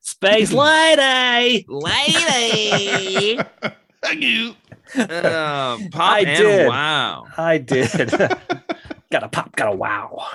Space 0.00 0.52
Lady. 0.52 1.64
Lady. 1.68 3.40
Thank 4.02 4.22
you. 4.22 4.54
uh, 4.96 5.78
pop 5.90 5.94
I 5.94 6.20
and 6.20 6.38
did. 6.38 6.68
wow. 6.68 7.24
I 7.36 7.58
did. 7.58 7.90
got 9.10 9.22
a 9.22 9.28
pop. 9.28 9.54
Got 9.56 9.72
a 9.72 9.76
wow. 9.76 10.26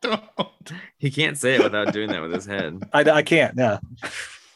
Don't. 0.00 0.22
He 0.98 1.10
can't 1.10 1.36
say 1.36 1.54
it 1.56 1.62
without 1.62 1.92
doing 1.92 2.08
that 2.10 2.20
with 2.22 2.32
his 2.32 2.46
head. 2.46 2.82
I, 2.92 3.00
I 3.10 3.22
can't. 3.22 3.54
Yeah. 3.56 3.78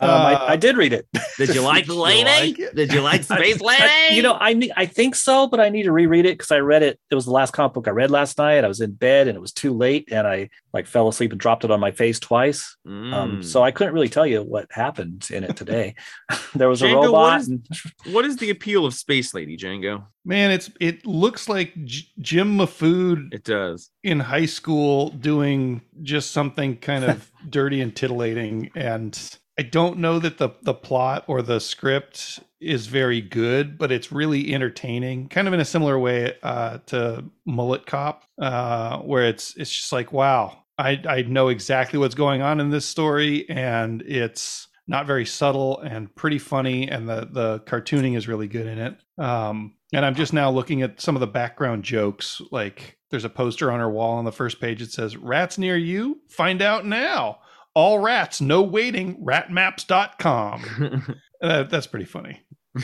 Um, 0.00 0.08
Uh, 0.10 0.12
I, 0.12 0.52
I 0.52 0.56
did 0.56 0.76
read 0.76 0.92
it. 0.92 1.06
Did 1.36 1.54
you 1.54 1.60
like 1.62 1.84
Did 1.86 1.94
you 1.94 2.00
Lady? 2.00 2.24
like? 2.62 2.74
Did 2.74 2.92
you 2.92 3.00
like 3.02 3.22
Space 3.34 3.60
Lady? 3.60 3.82
I- 3.82 4.08
you 4.12 4.22
know, 4.22 4.36
I 4.40 4.54
ne- 4.54 4.72
I 4.76 4.86
think 4.86 5.14
so, 5.14 5.46
but 5.46 5.60
I 5.60 5.68
need 5.68 5.82
to 5.84 5.92
reread 5.92 6.26
it 6.26 6.38
because 6.38 6.50
I 6.50 6.58
read 6.58 6.82
it. 6.82 6.98
It 7.10 7.14
was 7.14 7.24
the 7.26 7.30
last 7.32 7.52
comic 7.52 7.74
book 7.74 7.86
I 7.86 7.90
read 7.92 8.10
last 8.10 8.38
night. 8.38 8.64
I 8.64 8.68
was 8.68 8.80
in 8.80 8.92
bed 8.92 9.28
and 9.28 9.36
it 9.36 9.40
was 9.40 9.52
too 9.52 9.72
late, 9.76 10.08
and 10.10 10.26
I 10.26 10.48
like 10.72 10.86
fell 10.86 11.08
asleep 11.08 11.32
and 11.32 11.40
dropped 11.40 11.64
it 11.64 11.70
on 11.70 11.80
my 11.80 11.90
face 11.90 12.18
twice. 12.18 12.76
Um, 12.86 13.10
Mm. 13.40 13.44
so 13.44 13.62
I 13.62 13.70
couldn't 13.72 13.92
really 13.94 14.08
tell 14.08 14.26
you 14.26 14.42
what 14.42 14.66
happened 14.70 15.28
in 15.30 15.44
it 15.44 15.56
today. 15.56 15.94
there 16.54 16.68
was 16.68 16.80
a 16.82 16.86
Django, 16.86 16.96
what 16.96 17.06
robot. 17.06 17.40
is- 17.40 17.48
and- 17.48 17.66
what 18.06 18.24
is 18.24 18.36
the 18.36 18.50
appeal 18.50 18.86
of 18.86 18.94
Space 18.94 19.34
Lady, 19.34 19.56
Django? 19.56 20.04
Man, 20.24 20.50
it's 20.50 20.70
it 20.80 21.06
looks 21.06 21.48
like 21.48 21.72
J- 21.84 22.06
Jim 22.20 22.58
Mahfood 22.58 23.32
It 23.32 23.44
does. 23.44 23.90
in 24.02 24.20
high 24.20 24.46
school 24.46 25.10
doing 25.10 25.80
just 26.02 26.30
something 26.32 26.76
kind 26.76 27.04
of 27.04 27.30
dirty 27.48 27.80
and 27.80 27.94
titillating 27.94 28.70
and 28.74 29.18
I 29.58 29.62
don't 29.62 29.98
know 29.98 30.18
that 30.18 30.38
the 30.38 30.50
the 30.62 30.74
plot 30.74 31.24
or 31.26 31.42
the 31.42 31.60
script 31.60 32.40
is 32.60 32.86
very 32.86 33.20
good, 33.20 33.78
but 33.78 33.90
it's 33.90 34.12
really 34.12 34.54
entertaining, 34.54 35.28
kind 35.28 35.48
of 35.48 35.54
in 35.54 35.60
a 35.60 35.64
similar 35.64 35.98
way 35.98 36.34
uh, 36.42 36.78
to 36.86 37.24
Mullet 37.46 37.86
Cop, 37.86 38.24
uh, 38.40 38.98
where 38.98 39.26
it's 39.26 39.54
it's 39.56 39.70
just 39.70 39.92
like, 39.92 40.12
wow, 40.12 40.64
I 40.78 41.00
I 41.06 41.22
know 41.22 41.48
exactly 41.48 41.98
what's 41.98 42.14
going 42.14 42.42
on 42.42 42.60
in 42.60 42.70
this 42.70 42.86
story, 42.86 43.48
and 43.48 44.02
it's 44.02 44.68
not 44.86 45.06
very 45.06 45.26
subtle 45.26 45.78
and 45.80 46.14
pretty 46.14 46.38
funny, 46.38 46.88
and 46.88 47.08
the 47.08 47.28
the 47.30 47.60
cartooning 47.60 48.16
is 48.16 48.28
really 48.28 48.48
good 48.48 48.66
in 48.66 48.78
it. 48.78 48.96
Um, 49.18 49.74
and 49.92 50.06
I'm 50.06 50.14
just 50.14 50.32
now 50.32 50.50
looking 50.50 50.82
at 50.82 51.00
some 51.00 51.16
of 51.16 51.20
the 51.20 51.26
background 51.26 51.84
jokes, 51.84 52.40
like 52.50 52.96
there's 53.10 53.24
a 53.24 53.30
poster 53.30 53.70
on 53.70 53.80
her 53.80 53.90
wall 53.90 54.18
on 54.18 54.24
the 54.24 54.32
first 54.32 54.60
page. 54.60 54.80
It 54.80 54.92
says, 54.92 55.16
"Rats 55.16 55.58
near 55.58 55.76
you? 55.76 56.20
Find 56.28 56.62
out 56.62 56.86
now." 56.86 57.40
All 57.74 57.98
rats, 58.00 58.40
no 58.40 58.62
waiting. 58.62 59.16
Ratmaps.com. 59.24 61.16
Uh, 61.42 61.62
that's 61.62 61.86
pretty 61.86 62.04
funny. 62.04 62.38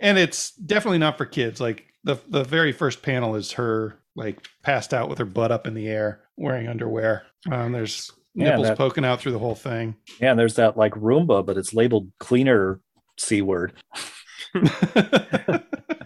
and 0.00 0.18
it's 0.18 0.50
definitely 0.52 0.98
not 0.98 1.16
for 1.16 1.24
kids. 1.24 1.58
Like 1.58 1.86
the 2.04 2.18
the 2.28 2.44
very 2.44 2.72
first 2.72 3.00
panel 3.00 3.34
is 3.34 3.52
her 3.52 3.98
like 4.14 4.46
passed 4.62 4.92
out 4.92 5.08
with 5.08 5.16
her 5.18 5.24
butt 5.24 5.52
up 5.52 5.66
in 5.66 5.72
the 5.72 5.88
air, 5.88 6.20
wearing 6.36 6.68
underwear. 6.68 7.22
Um, 7.50 7.72
there's 7.72 8.10
Yeah, 8.34 8.50
nipples 8.50 8.66
that- 8.68 8.76
poking 8.76 9.06
out 9.06 9.20
through 9.20 9.32
the 9.32 9.38
whole 9.38 9.54
thing. 9.54 9.96
yeah, 10.20 10.32
and 10.32 10.38
there's 10.38 10.56
that 10.56 10.76
like 10.76 10.92
Roomba, 10.92 11.46
but 11.46 11.56
it's 11.56 11.72
labeled 11.72 12.10
cleaner 12.20 12.80
c 13.18 13.40
word. 13.40 13.72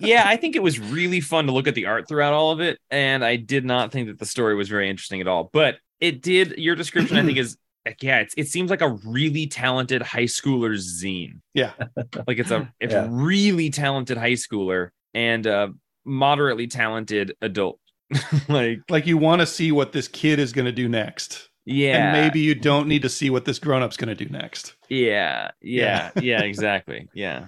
yeah, 0.01 0.25
I 0.27 0.37
think 0.37 0.57
it 0.57 0.63
was 0.63 0.79
really 0.79 1.21
fun 1.21 1.47
to 1.47 1.53
look 1.53 1.67
at 1.67 1.75
the 1.75 1.87
art 1.87 2.09
throughout 2.09 2.33
all 2.33 2.53
of 2.53 2.61
it, 2.61 2.79
and 2.91 3.25
I 3.25 3.37
did 3.37 3.65
not 3.65 3.91
think 3.91 4.09
that 4.09 4.19
the 4.19 4.27
story 4.27 4.55
was 4.55 4.69
very 4.69 4.89
interesting 4.89 5.21
at 5.21 5.27
all. 5.29 5.51
But 5.53 5.79
it 6.07 6.23
did. 6.23 6.55
Your 6.59 6.75
description, 6.77 7.17
I 7.17 7.25
think, 7.25 7.39
is 7.45 7.57
like, 7.87 8.03
yeah, 8.03 8.21
it's, 8.21 8.35
it 8.37 8.49
seems 8.49 8.71
like 8.71 8.81
a 8.81 8.91
really 9.05 9.47
talented 9.47 10.03
high 10.03 10.25
schooler's 10.25 11.03
zine. 11.03 11.41
Yeah. 11.55 11.73
like 12.27 12.39
it's 12.39 12.51
a 12.51 12.73
it's 12.81 12.93
Yeah. 12.95 13.07
really 13.11 13.71
talented 13.71 14.17
high 14.17 14.33
schooler 14.33 14.91
and 15.13 15.45
a 15.47 15.73
moderately 16.05 16.67
talented 16.67 17.35
adult. 17.43 17.79
like 18.49 18.81
like 18.89 19.07
you 19.07 19.17
want 19.19 19.41
to 19.41 19.47
see 19.47 19.73
what 19.73 19.93
this 19.93 20.09
kid 20.09 20.39
is 20.39 20.53
going 20.53 20.67
to 20.67 20.73
do 20.73 20.89
next. 20.89 21.49
yeah, 21.65 21.97
And 21.97 22.23
maybe 22.23 22.41
you 22.41 22.55
don't 22.55 22.87
need 22.89 23.03
to 23.03 23.09
see 23.09 23.31
what 23.31 23.45
this 23.47 23.59
grown 23.59 23.83
up's 23.83 23.97
going 23.97 24.15
to 24.15 24.25
do 24.25 24.31
next. 24.31 24.75
yeah, 24.91 25.51
yeah, 25.63 26.11
yeah, 26.21 26.43
exactly, 26.43 27.09
yeah. 27.15 27.47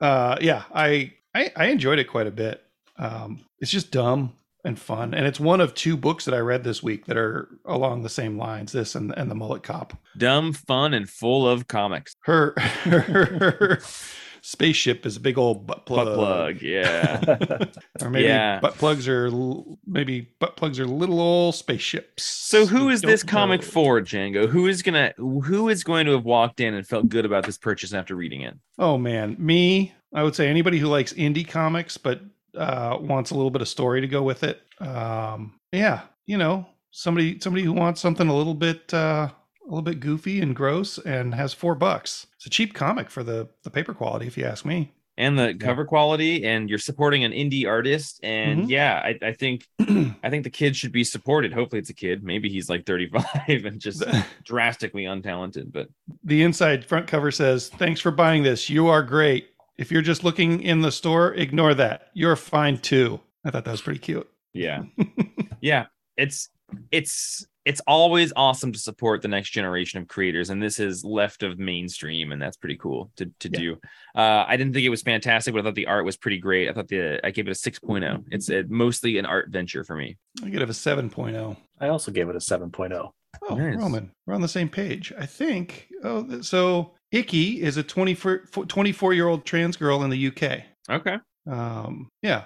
uh 0.00 0.36
yeah 0.40 0.62
I, 0.74 1.12
I 1.34 1.50
i 1.56 1.66
enjoyed 1.66 1.98
it 1.98 2.04
quite 2.04 2.26
a 2.26 2.30
bit 2.30 2.62
um 2.98 3.40
it's 3.60 3.70
just 3.70 3.90
dumb 3.90 4.32
and 4.66 4.78
fun 4.78 5.14
and 5.14 5.26
it's 5.26 5.40
one 5.40 5.60
of 5.60 5.74
two 5.74 5.96
books 5.96 6.24
that 6.24 6.34
i 6.34 6.38
read 6.38 6.64
this 6.64 6.82
week 6.82 7.06
that 7.06 7.16
are 7.16 7.48
along 7.64 8.02
the 8.02 8.08
same 8.08 8.36
lines 8.36 8.72
this 8.72 8.94
and, 8.94 9.12
and 9.16 9.30
the 9.30 9.34
mullet 9.34 9.62
cop 9.62 9.92
Dumb, 10.18 10.52
fun, 10.52 10.92
and 10.94 11.08
full 11.08 11.46
of 11.48 11.68
comics. 11.68 12.16
her, 12.20 12.54
her 12.58 13.78
spaceship 14.42 15.04
is 15.04 15.16
a 15.16 15.20
big 15.20 15.36
old 15.38 15.66
butt 15.66 15.86
plug, 15.86 16.06
Butt 16.06 16.14
plug, 16.16 16.62
yeah. 16.62 17.66
or 18.02 18.10
maybe 18.10 18.26
Yeah. 18.28 18.60
butt 18.60 18.74
plugs 18.78 19.08
are 19.08 19.30
maybe 19.86 20.28
butt 20.38 20.56
plugs 20.56 20.78
are 20.80 20.86
little 20.86 21.20
old 21.20 21.54
spaceships 21.54 22.22
So 22.22 22.64
who 22.66 22.88
is 22.88 23.02
this 23.02 23.22
comic 23.22 23.60
know. 23.62 23.66
for, 23.66 24.00
Django? 24.00 24.48
Who 24.48 24.66
is 24.68 24.82
gonna 24.82 25.12
who 25.16 25.68
is 25.68 25.82
going 25.84 26.06
to 26.06 26.12
have 26.12 26.24
walked 26.24 26.60
in 26.60 26.74
and 26.74 26.86
felt 26.86 27.08
good 27.08 27.24
about 27.24 27.44
this 27.44 27.58
purchase 27.58 27.92
after 27.92 28.14
reading 28.14 28.42
it? 28.42 28.54
Oh 28.78 28.96
man, 28.98 29.36
me. 29.38 29.92
I 30.14 30.22
would 30.22 30.36
say 30.36 30.48
anybody 30.48 30.78
who 30.78 30.86
likes 30.86 31.12
indie 31.12 31.46
comics 31.46 31.98
but 31.98 32.20
uh, 32.56 32.96
wants 33.00 33.30
a 33.30 33.34
little 33.34 33.50
bit 33.50 33.62
of 33.62 33.68
story 33.68 34.00
to 34.00 34.06
go 34.08 34.22
with 34.22 34.42
it. 34.42 34.62
Um, 34.80 35.54
yeah, 35.72 36.02
you 36.26 36.38
know, 36.38 36.66
somebody 36.90 37.38
somebody 37.40 37.64
who 37.64 37.72
wants 37.72 38.00
something 38.00 38.28
a 38.28 38.34
little 38.36 38.54
bit 38.54 38.92
uh, 38.94 39.28
a 39.28 39.68
little 39.68 39.82
bit 39.82 40.00
goofy 40.00 40.40
and 40.40 40.54
gross 40.54 40.98
and 40.98 41.34
has 41.34 41.52
four 41.52 41.74
bucks. 41.74 42.26
It's 42.36 42.46
a 42.46 42.50
cheap 42.50 42.74
comic 42.74 43.10
for 43.10 43.22
the 43.22 43.48
the 43.64 43.70
paper 43.70 43.94
quality, 43.94 44.26
if 44.26 44.36
you 44.38 44.44
ask 44.44 44.64
me. 44.64 44.92
And 45.18 45.38
the 45.38 45.54
cover 45.54 45.86
quality, 45.86 46.44
and 46.44 46.68
you're 46.68 46.78
supporting 46.78 47.24
an 47.24 47.32
indie 47.32 47.66
artist, 47.66 48.20
and 48.22 48.64
Mhm. 48.66 48.68
yeah, 48.68 49.00
I, 49.02 49.18
I 49.28 49.32
think 49.32 49.66
I 49.80 50.28
think 50.28 50.44
the 50.44 50.50
kid 50.50 50.76
should 50.76 50.92
be 50.92 51.04
supported. 51.04 51.54
Hopefully, 51.54 51.78
it's 51.80 51.88
a 51.88 51.94
kid. 51.94 52.22
Maybe 52.22 52.50
he's 52.50 52.68
like 52.68 52.84
35 52.84 53.24
and 53.64 53.80
just 53.80 54.04
drastically 54.44 55.04
untalented. 55.04 55.72
But 55.72 55.88
the 56.22 56.42
inside 56.42 56.84
front 56.84 57.06
cover 57.06 57.30
says, 57.30 57.70
"Thanks 57.70 57.98
for 58.00 58.10
buying 58.10 58.42
this. 58.42 58.68
You 58.68 58.88
are 58.88 59.02
great. 59.02 59.48
If 59.78 59.90
you're 59.92 60.02
just 60.02 60.24
looking 60.24 60.62
in 60.62 60.80
the 60.80 60.92
store, 60.92 61.34
ignore 61.34 61.74
that. 61.74 62.08
You're 62.14 62.36
fine 62.36 62.78
too." 62.78 63.20
I 63.44 63.50
thought 63.50 63.64
that 63.64 63.70
was 63.70 63.82
pretty 63.82 64.00
cute. 64.00 64.28
yeah, 64.54 64.82
yeah, 65.60 65.86
it's 66.16 66.48
it's 66.90 67.46
it's 67.64 67.80
always 67.86 68.32
awesome 68.36 68.72
to 68.72 68.78
support 68.78 69.22
the 69.22 69.28
next 69.28 69.50
generation 69.50 70.00
of 70.00 70.08
creators, 70.08 70.50
and 70.50 70.62
this 70.62 70.78
is 70.78 71.04
left 71.04 71.42
of 71.42 71.58
mainstream, 71.58 72.30
and 72.32 72.40
that's 72.40 72.56
pretty 72.56 72.76
cool 72.76 73.10
to 73.16 73.26
to 73.40 73.50
Yeah. 73.52 73.58
do. 73.60 73.76
Uh, 74.14 74.44
I 74.48 74.56
didn't 74.56 74.72
think 74.72 74.84
it 74.86 74.88
was 74.90 75.02
fantastic, 75.02 75.52
but 75.52 75.60
I 75.60 75.62
thought 75.64 75.74
the 75.74 75.86
art 75.86 76.04
was 76.04 76.16
pretty 76.16 76.38
great. 76.38 76.68
I 76.68 76.72
thought 76.72 76.88
the 76.88 77.20
I 77.24 77.30
gave 77.30 77.46
it 77.48 77.50
a 77.50 77.54
6.0. 77.54 78.24
It's 78.30 78.48
uh 78.50 78.62
mostly 78.68 79.18
an 79.18 79.26
art 79.26 79.50
venture 79.50 79.84
for 79.84 79.96
me. 79.96 80.16
I 80.42 80.48
give 80.48 80.62
it 80.62 80.70
a 80.70 80.72
7.0. 80.72 81.56
I 81.80 81.88
also 81.88 82.10
gave 82.10 82.28
it 82.28 82.36
a 82.36 82.40
7.0. 82.40 83.10
Oh, 83.48 83.54
Nice. 83.54 83.76
Roman, 83.76 84.10
we're 84.26 84.34
on 84.34 84.40
the 84.40 84.48
same 84.48 84.68
page. 84.68 85.12
I 85.18 85.26
think. 85.26 85.88
Oh, 86.02 86.40
so 86.40 86.94
Icky 87.12 87.62
is 87.62 87.76
a 87.76 87.82
24, 87.82 88.38
24 88.68 89.14
year 89.14 89.28
old 89.28 89.44
trans 89.44 89.76
girl 89.76 90.02
in 90.02 90.10
the 90.10 90.26
UK. 90.28 90.62
Okay. 90.90 91.18
Um, 91.50 92.08
yeah. 92.22 92.44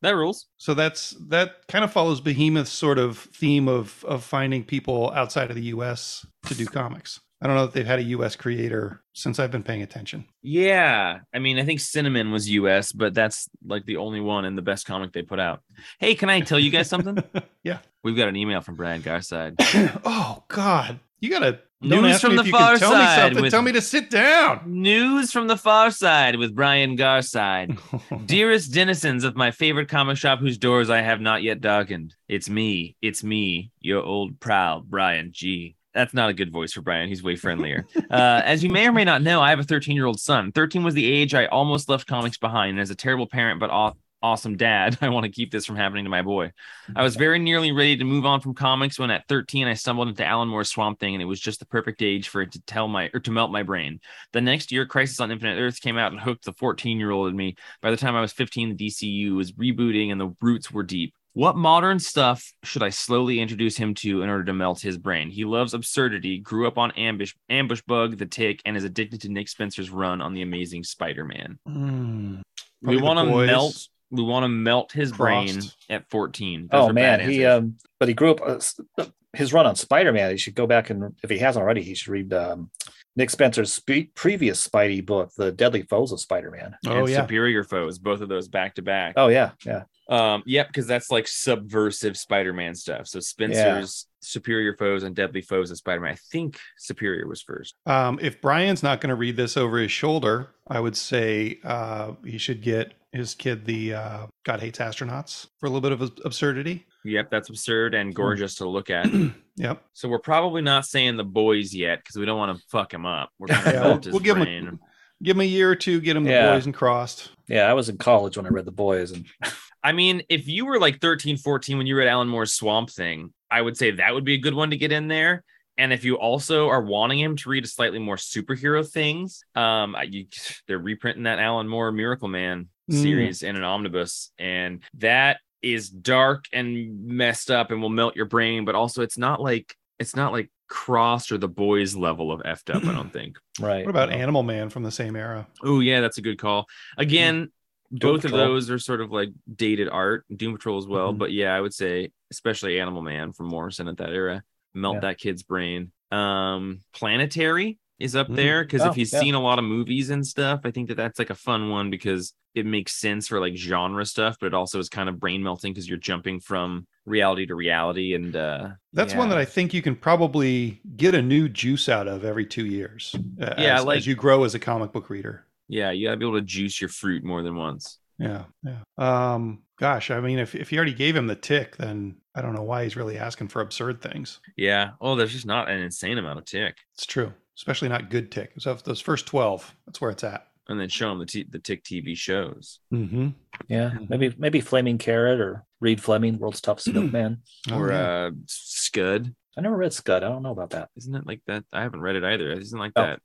That 0.00 0.14
rules. 0.14 0.46
So 0.58 0.74
that's 0.74 1.16
that 1.28 1.66
kind 1.66 1.84
of 1.84 1.92
follows 1.92 2.20
Behemoth's 2.20 2.70
sort 2.70 2.98
of 2.98 3.18
theme 3.18 3.68
of 3.68 4.04
of 4.04 4.22
finding 4.22 4.62
people 4.62 5.10
outside 5.10 5.50
of 5.50 5.56
the 5.56 5.64
U.S. 5.64 6.24
to 6.46 6.54
do 6.54 6.66
comics. 6.66 7.20
I 7.40 7.46
don't 7.46 7.54
know 7.54 7.64
if 7.64 7.72
they've 7.72 7.86
had 7.86 8.00
a 8.00 8.04
U.S. 8.04 8.34
creator 8.34 9.02
since 9.12 9.38
I've 9.38 9.52
been 9.52 9.62
paying 9.62 9.82
attention. 9.82 10.24
Yeah. 10.42 11.20
I 11.32 11.38
mean, 11.38 11.58
I 11.58 11.64
think 11.64 11.78
Cinnamon 11.78 12.32
was 12.32 12.50
US, 12.50 12.90
but 12.90 13.14
that's 13.14 13.48
like 13.64 13.86
the 13.86 13.96
only 13.96 14.20
one 14.20 14.44
and 14.44 14.58
the 14.58 14.62
best 14.62 14.86
comic 14.86 15.12
they 15.12 15.22
put 15.22 15.38
out. 15.38 15.60
Hey, 16.00 16.16
can 16.16 16.30
I 16.30 16.40
tell 16.40 16.58
you 16.58 16.70
guys 16.70 16.88
something? 16.88 17.22
yeah. 17.62 17.78
We've 18.02 18.16
got 18.16 18.28
an 18.28 18.34
email 18.34 18.60
from 18.60 18.74
Brian 18.74 19.02
Garside. 19.02 19.54
oh 20.04 20.42
God, 20.48 20.98
you 21.20 21.30
gotta 21.30 21.60
don't 21.80 22.02
News 22.02 22.20
from 22.20 22.36
me 22.36 22.42
the 22.42 22.50
far 22.50 22.76
tell 22.76 22.90
side 22.92 23.16
something. 23.26 23.42
with- 23.42 23.52
Tell 23.52 23.62
me 23.62 23.72
to 23.72 23.80
sit 23.80 24.10
down. 24.10 24.62
News 24.66 25.30
from 25.30 25.46
the 25.46 25.56
far 25.56 25.90
side 25.90 26.36
with 26.36 26.54
Brian 26.54 26.96
Garside. 26.96 27.78
Dearest 28.26 28.72
denizens 28.72 29.22
of 29.24 29.36
my 29.36 29.50
favorite 29.50 29.88
comic 29.88 30.16
shop 30.16 30.40
whose 30.40 30.58
doors 30.58 30.90
I 30.90 31.00
have 31.02 31.20
not 31.20 31.42
yet 31.42 31.60
darkened. 31.60 32.14
It's 32.28 32.48
me. 32.50 32.96
It's 33.00 33.22
me, 33.22 33.70
your 33.80 34.02
old 34.02 34.40
proud 34.40 34.90
Brian 34.90 35.30
G. 35.32 35.76
That's 35.94 36.14
not 36.14 36.30
a 36.30 36.34
good 36.34 36.52
voice 36.52 36.72
for 36.72 36.80
Brian. 36.82 37.08
He's 37.08 37.22
way 37.22 37.36
friendlier. 37.36 37.86
Uh, 38.10 38.40
as 38.44 38.64
you 38.64 38.70
may 38.70 38.86
or 38.88 38.92
may 38.92 39.04
not 39.04 39.20
know, 39.22 39.40
I 39.42 39.50
have 39.50 39.58
a 39.58 39.64
13 39.64 39.94
year 39.94 40.06
old 40.06 40.18
son. 40.18 40.50
13 40.52 40.82
was 40.82 40.94
the 40.94 41.04
age 41.04 41.34
I 41.34 41.44
almost 41.46 41.88
left 41.90 42.06
comics 42.06 42.38
behind. 42.38 42.70
And 42.70 42.80
as 42.80 42.88
a 42.90 42.94
terrible 42.94 43.26
parent, 43.26 43.60
but 43.60 43.68
aw- 43.70 43.92
awesome 44.22 44.56
dad, 44.56 44.98
I 45.02 45.08
want 45.08 45.24
to 45.24 45.30
keep 45.30 45.50
this 45.50 45.64
from 45.66 45.76
happening 45.76 46.04
to 46.04 46.10
my 46.10 46.22
boy. 46.22 46.52
I 46.94 47.02
was 47.02 47.16
very 47.16 47.38
nearly 47.38 47.72
ready 47.72 47.96
to 47.96 48.04
move 48.04 48.26
on 48.26 48.40
from 48.40 48.54
comics 48.54 48.98
when 48.98 49.10
at 49.10 49.26
13 49.28 49.66
I 49.66 49.74
stumbled 49.74 50.08
into 50.08 50.24
Alan 50.24 50.48
Moore's 50.48 50.70
Swamp 50.70 50.98
Thing, 50.98 51.14
and 51.14 51.22
it 51.22 51.26
was 51.26 51.40
just 51.40 51.60
the 51.60 51.66
perfect 51.66 52.02
age 52.02 52.28
for 52.28 52.42
it 52.42 52.52
to 52.52 52.60
tell 52.62 52.88
my 52.88 53.10
or 53.14 53.20
to 53.20 53.30
melt 53.30 53.50
my 53.50 53.62
brain. 53.62 54.00
The 54.32 54.40
next 54.40 54.72
year, 54.72 54.86
Crisis 54.86 55.20
on 55.20 55.30
Infinite 55.30 55.58
Earths 55.60 55.80
came 55.80 55.98
out 55.98 56.12
and 56.12 56.20
hooked 56.20 56.44
the 56.44 56.52
14 56.52 56.98
year 56.98 57.10
old 57.10 57.28
in 57.28 57.36
me. 57.36 57.56
By 57.80 57.90
the 57.90 57.96
time 57.96 58.14
I 58.16 58.20
was 58.20 58.32
15, 58.32 58.76
the 58.76 58.88
DCU 58.88 59.34
was 59.34 59.52
rebooting 59.52 60.10
and 60.12 60.20
the 60.20 60.34
roots 60.40 60.70
were 60.70 60.82
deep. 60.82 61.14
What 61.34 61.54
modern 61.56 62.00
stuff 62.00 62.52
should 62.64 62.82
I 62.82 62.88
slowly 62.88 63.38
introduce 63.38 63.76
him 63.76 63.94
to 63.96 64.22
in 64.22 64.28
order 64.28 64.42
to 64.44 64.52
melt 64.52 64.80
his 64.80 64.98
brain? 64.98 65.30
He 65.30 65.44
loves 65.44 65.72
absurdity, 65.72 66.38
grew 66.38 66.66
up 66.66 66.78
on 66.78 66.90
Ambush, 66.92 67.32
Ambush 67.48 67.80
Bug, 67.86 68.18
The 68.18 68.26
Tick, 68.26 68.60
and 68.64 68.76
is 68.76 68.82
addicted 68.82 69.20
to 69.20 69.28
Nick 69.28 69.48
Spencer's 69.48 69.88
run 69.88 70.20
on 70.20 70.34
the 70.34 70.42
Amazing 70.42 70.82
Spider-Man. 70.82 71.58
Mm, 71.68 72.42
We 72.82 73.00
want 73.00 73.20
to 73.20 73.46
melt. 73.46 73.88
We 74.10 74.22
want 74.22 74.44
to 74.44 74.48
melt 74.48 74.92
his 74.92 75.12
brain 75.12 75.60
at 75.90 76.08
14. 76.10 76.68
Those 76.70 76.90
Oh 76.90 76.92
man, 76.92 77.20
he 77.20 77.44
um, 77.44 77.76
but 77.98 78.08
he 78.08 78.14
grew 78.14 78.32
up. 78.32 78.62
Uh, 78.98 79.06
his 79.34 79.52
run 79.52 79.66
on 79.66 79.76
Spider 79.76 80.12
Man. 80.12 80.30
He 80.30 80.36
should 80.36 80.54
go 80.54 80.66
back 80.66 80.90
and 80.90 81.14
if 81.22 81.30
he 81.30 81.38
hasn't 81.38 81.62
already, 81.62 81.82
he 81.82 81.94
should 81.94 82.08
read 82.08 82.32
um, 82.32 82.70
Nick 83.16 83.30
Spencer's 83.30 83.72
spe- 83.72 84.14
previous 84.14 84.66
Spidey 84.66 85.04
book, 85.04 85.30
The 85.36 85.52
Deadly 85.52 85.82
Foes 85.82 86.12
of 86.12 86.20
Spider 86.20 86.50
Man. 86.50 86.76
Oh 86.86 87.00
and 87.00 87.08
yeah. 87.08 87.22
Superior 87.22 87.64
Foes, 87.64 87.98
both 87.98 88.20
of 88.20 88.28
those 88.28 88.48
back 88.48 88.74
to 88.76 88.82
back. 88.82 89.14
Oh 89.16 89.28
yeah, 89.28 89.50
yeah, 89.64 89.84
Um, 90.08 90.42
yep, 90.46 90.68
because 90.68 90.86
that's 90.86 91.10
like 91.10 91.28
subversive 91.28 92.16
Spider-Man 92.16 92.74
stuff. 92.74 93.06
So 93.08 93.20
Spencer's 93.20 94.06
Superior 94.20 94.74
Foes 94.76 95.02
and 95.02 95.14
Deadly 95.14 95.42
Foes 95.42 95.70
of 95.70 95.76
Spider-Man. 95.76 96.12
I 96.12 96.16
think 96.32 96.58
Superior 96.78 97.26
was 97.26 97.42
first. 97.42 97.74
Um, 97.86 98.18
if 98.22 98.40
Brian's 98.40 98.82
not 98.82 99.00
going 99.00 99.10
to 99.10 99.16
read 99.16 99.36
this 99.36 99.56
over 99.56 99.78
his 99.78 99.92
shoulder, 99.92 100.48
I 100.68 100.80
would 100.80 100.96
say 100.96 101.58
uh, 101.64 102.12
he 102.24 102.38
should 102.38 102.62
get 102.62 102.94
his 103.12 103.34
kid 103.34 103.64
the 103.64 103.94
uh, 103.94 104.26
God 104.44 104.60
Hates 104.60 104.78
Astronauts 104.78 105.48
for 105.58 105.66
a 105.66 105.70
little 105.70 105.80
bit 105.80 105.92
of 105.92 106.12
absurdity. 106.24 106.86
Yep, 107.04 107.30
that's 107.30 107.48
absurd 107.48 107.94
and 107.94 108.14
gorgeous 108.14 108.56
to 108.56 108.68
look 108.68 108.90
at. 108.90 109.08
yep. 109.56 109.82
So 109.92 110.08
we're 110.08 110.18
probably 110.18 110.62
not 110.62 110.84
saying 110.84 111.16
the 111.16 111.24
boys 111.24 111.74
yet 111.74 111.98
because 112.00 112.16
we 112.16 112.26
don't 112.26 112.38
want 112.38 112.56
to 112.58 112.62
fuck 112.68 112.92
him 112.92 113.06
up. 113.06 113.30
We're 113.38 113.46
gonna 113.48 113.62
Yeah, 113.66 113.72
melt 113.80 113.84
we'll, 113.84 114.02
his 114.02 114.12
we'll 114.12 114.20
give 114.20 114.36
him 114.36 114.42
brain. 114.44 114.68
a, 114.68 115.24
give 115.24 115.36
him 115.36 115.40
a 115.42 115.44
year 115.44 115.70
or 115.70 115.76
two, 115.76 116.00
get 116.00 116.16
him 116.16 116.24
the 116.24 116.30
Yeah. 116.30 116.52
boys 116.54 116.66
and 116.66 116.74
crossed. 116.74 117.30
yeah. 117.46 117.62
I 117.70 117.72
was 117.74 117.88
in 117.88 117.96
college 117.98 118.36
when 118.36 118.46
I 118.46 118.50
read 118.50 118.64
The 118.66 118.72
Boys, 118.72 119.12
and 119.12 119.24
I 119.82 119.92
mean, 119.92 120.22
if 120.28 120.48
you 120.48 120.66
were 120.66 120.78
like 120.80 121.00
13, 121.00 121.36
14 121.36 121.78
when 121.78 121.86
you 121.86 121.96
read 121.96 122.08
Alan 122.08 122.28
Moore's 122.28 122.52
Swamp 122.52 122.90
Thing, 122.90 123.32
I 123.50 123.62
would 123.62 123.76
say 123.76 123.92
that 123.92 124.12
would 124.14 124.24
be 124.24 124.34
a 124.34 124.38
good 124.38 124.54
one 124.54 124.70
to 124.70 124.76
get 124.76 124.92
in 124.92 125.08
there. 125.08 125.44
And 125.76 125.92
if 125.92 126.04
you 126.04 126.16
also 126.16 126.68
are 126.68 126.82
wanting 126.82 127.20
him 127.20 127.36
to 127.36 127.48
read 127.48 127.64
a 127.64 127.68
slightly 127.68 128.00
more 128.00 128.16
superhero 128.16 128.86
things, 128.88 129.40
um, 129.54 129.96
you, 130.08 130.26
they're 130.66 130.78
reprinting 130.78 131.22
that 131.24 131.38
Alan 131.38 131.68
Moore 131.68 131.92
Miracle 131.92 132.28
Man 132.28 132.68
Mm. 132.90 132.94
series 133.02 133.42
in 133.42 133.54
an 133.54 133.64
omnibus, 133.64 134.30
and 134.38 134.82
that 134.94 135.40
is 135.60 135.90
dark 135.90 136.46
and 136.54 137.04
messed 137.06 137.50
up 137.50 137.70
and 137.70 137.82
will 137.82 137.90
melt 137.90 138.16
your 138.16 138.24
brain. 138.24 138.64
But 138.64 138.74
also, 138.76 139.02
it's 139.02 139.18
not 139.18 139.42
like 139.42 139.76
it's 139.98 140.16
not 140.16 140.32
like 140.32 140.50
crossed 140.70 141.30
or 141.30 141.36
the 141.36 141.48
boys 141.48 141.94
level 141.94 142.32
of 142.32 142.40
effed 142.44 142.74
up. 142.74 142.82
I 142.86 142.94
don't 142.94 143.12
think. 143.12 143.36
right. 143.60 143.84
What 143.84 143.90
about 143.90 144.08
Animal 144.10 144.42
Man 144.42 144.70
from 144.70 144.84
the 144.84 144.90
same 144.90 145.16
era? 145.16 145.46
Oh 145.62 145.80
yeah, 145.80 146.00
that's 146.00 146.16
a 146.16 146.22
good 146.22 146.38
call. 146.38 146.64
Again, 146.96 147.52
both 147.90 148.24
of 148.24 148.30
those 148.32 148.70
are 148.70 148.78
sort 148.78 149.00
of 149.00 149.10
like 149.10 149.30
dated 149.54 149.88
art, 149.88 150.24
Doom 150.34 150.52
Patrol 150.54 150.78
as 150.78 150.86
well. 150.86 151.12
Mhm. 151.14 151.18
But 151.18 151.32
yeah, 151.32 151.54
I 151.54 151.60
would 151.60 151.74
say 151.74 152.10
especially 152.30 152.78
Animal 152.80 153.02
Man 153.02 153.32
from 153.32 153.46
Morrison 153.48 153.88
at 153.88 153.96
that 153.98 154.10
era, 154.10 154.42
melt 154.74 154.96
Yeah. 154.96 155.00
that 155.00 155.18
kid's 155.18 155.42
brain. 155.42 155.92
Um, 156.10 156.80
Planetary 156.94 157.78
is 157.98 158.14
up 158.14 158.28
Mhm. 158.28 158.36
there 158.36 158.64
because 158.64 158.82
Oh, 158.82 158.90
if 158.90 158.94
he's 158.94 159.12
yeah. 159.12 159.20
seen 159.20 159.34
a 159.34 159.40
lot 159.42 159.58
of 159.58 159.64
movies 159.64 160.10
and 160.10 160.26
stuff, 160.26 160.60
I 160.64 160.70
think 160.70 160.88
that 160.88 160.96
that's 160.96 161.18
like 161.18 161.30
a 161.30 161.34
fun 161.34 161.70
one 161.70 161.90
because 161.90 162.34
it 162.54 162.64
makes 162.66 162.92
sense 163.00 163.28
for 163.28 163.40
like 163.40 163.56
genre 163.56 164.04
stuff, 164.04 164.36
but 164.40 164.46
it 164.48 164.54
also 164.54 164.78
is 164.78 164.88
kind 164.88 165.08
of 165.08 165.18
brain 165.20 165.42
melting 165.42 165.72
because 165.72 165.88
you're 165.88 165.98
jumping 165.98 166.40
from 166.40 166.86
reality 167.06 167.46
to 167.46 167.54
reality. 167.54 168.14
And 168.14 168.34
uh, 168.36 168.70
That's 168.92 169.14
one 169.14 169.28
that 169.30 169.38
I 169.38 169.44
think 169.44 169.72
you 169.74 169.82
can 169.82 169.96
probably 169.96 170.80
get 170.96 171.14
a 171.14 171.22
new 171.22 171.48
juice 171.48 171.88
out 171.88 172.06
of 172.08 172.24
every 172.24 172.46
two 172.46 172.66
years. 172.66 173.14
uh, 173.40 173.54
Yeah, 173.58 173.78
as, 173.78 173.84
like- 173.84 173.98
as 173.98 174.06
you 174.06 174.14
grow 174.14 174.44
as 174.44 174.54
a 174.54 174.58
comic 174.58 174.92
book 174.92 175.08
reader. 175.10 175.44
Yeah, 175.68 175.90
you 175.90 176.06
gotta 176.06 176.16
be 176.16 176.26
able 176.26 176.38
to 176.38 176.44
juice 176.44 176.80
your 176.80 176.88
fruit 176.88 177.24
more 177.24 177.42
than 177.42 177.56
once. 177.56 177.98
Yeah, 178.18 178.44
yeah. 178.64 178.78
Um, 178.98 179.62
gosh, 179.78 180.10
I 180.10 180.20
mean, 180.20 180.38
if 180.38 180.54
if 180.54 180.72
you 180.72 180.78
already 180.78 180.94
gave 180.94 181.14
him 181.14 181.26
the 181.28 181.36
tick, 181.36 181.76
then 181.76 182.16
I 182.34 182.42
don't 182.42 182.54
know 182.54 182.62
why 182.64 182.82
he's 182.84 182.96
really 182.96 183.16
asking 183.18 183.48
for 183.48 183.60
absurd 183.62 184.00
things. 184.02 184.40
Yeah. 184.56 184.90
Oh, 185.00 185.14
there's 185.14 185.32
just 185.32 185.46
not 185.46 185.68
an 185.70 185.80
insane 185.80 186.18
amount 186.18 186.38
of 186.40 186.44
tick. 186.44 186.76
It's 186.94 187.06
true, 187.06 187.32
especially 187.56 187.88
not 187.88 188.10
good 188.10 188.32
tick. 188.32 188.52
So 188.58 188.72
if 188.72 188.82
those 188.82 189.00
first 189.00 189.26
twelve, 189.26 189.72
that's 189.86 190.00
where 190.00 190.10
it's 190.10 190.24
at. 190.24 190.46
And 190.70 190.78
then 190.78 190.88
show 190.90 191.10
him 191.12 191.18
the 191.18 191.26
t- 191.26 191.46
the 191.48 191.58
tick 191.60 191.82
TV 191.84 192.16
shows. 192.16 192.80
Mm-hmm. 192.92 193.28
Yeah, 193.68 193.92
maybe 194.08 194.34
maybe 194.36 194.60
Flaming 194.60 194.98
Carrot 194.98 195.40
or 195.40 195.64
Reed 195.80 196.02
Fleming, 196.02 196.38
World's 196.38 196.60
Toughest 196.60 196.88
Milkman. 196.92 197.42
or 197.72 197.92
uh 197.92 198.32
Scud. 198.46 199.34
I 199.58 199.60
never 199.60 199.76
read 199.76 199.92
Scud. 199.92 200.22
I 200.22 200.28
don't 200.28 200.42
know 200.44 200.52
about 200.52 200.70
that. 200.70 200.90
Isn't 200.96 201.14
it 201.16 201.26
like 201.26 201.42
that? 201.48 201.64
I 201.72 201.82
haven't 201.82 202.00
read 202.00 202.14
it 202.16 202.22
either. 202.24 202.52
Isn't 202.52 202.78
it 202.78 202.80
like 202.80 202.92
Oh. 202.94 203.02
that? 203.02 203.20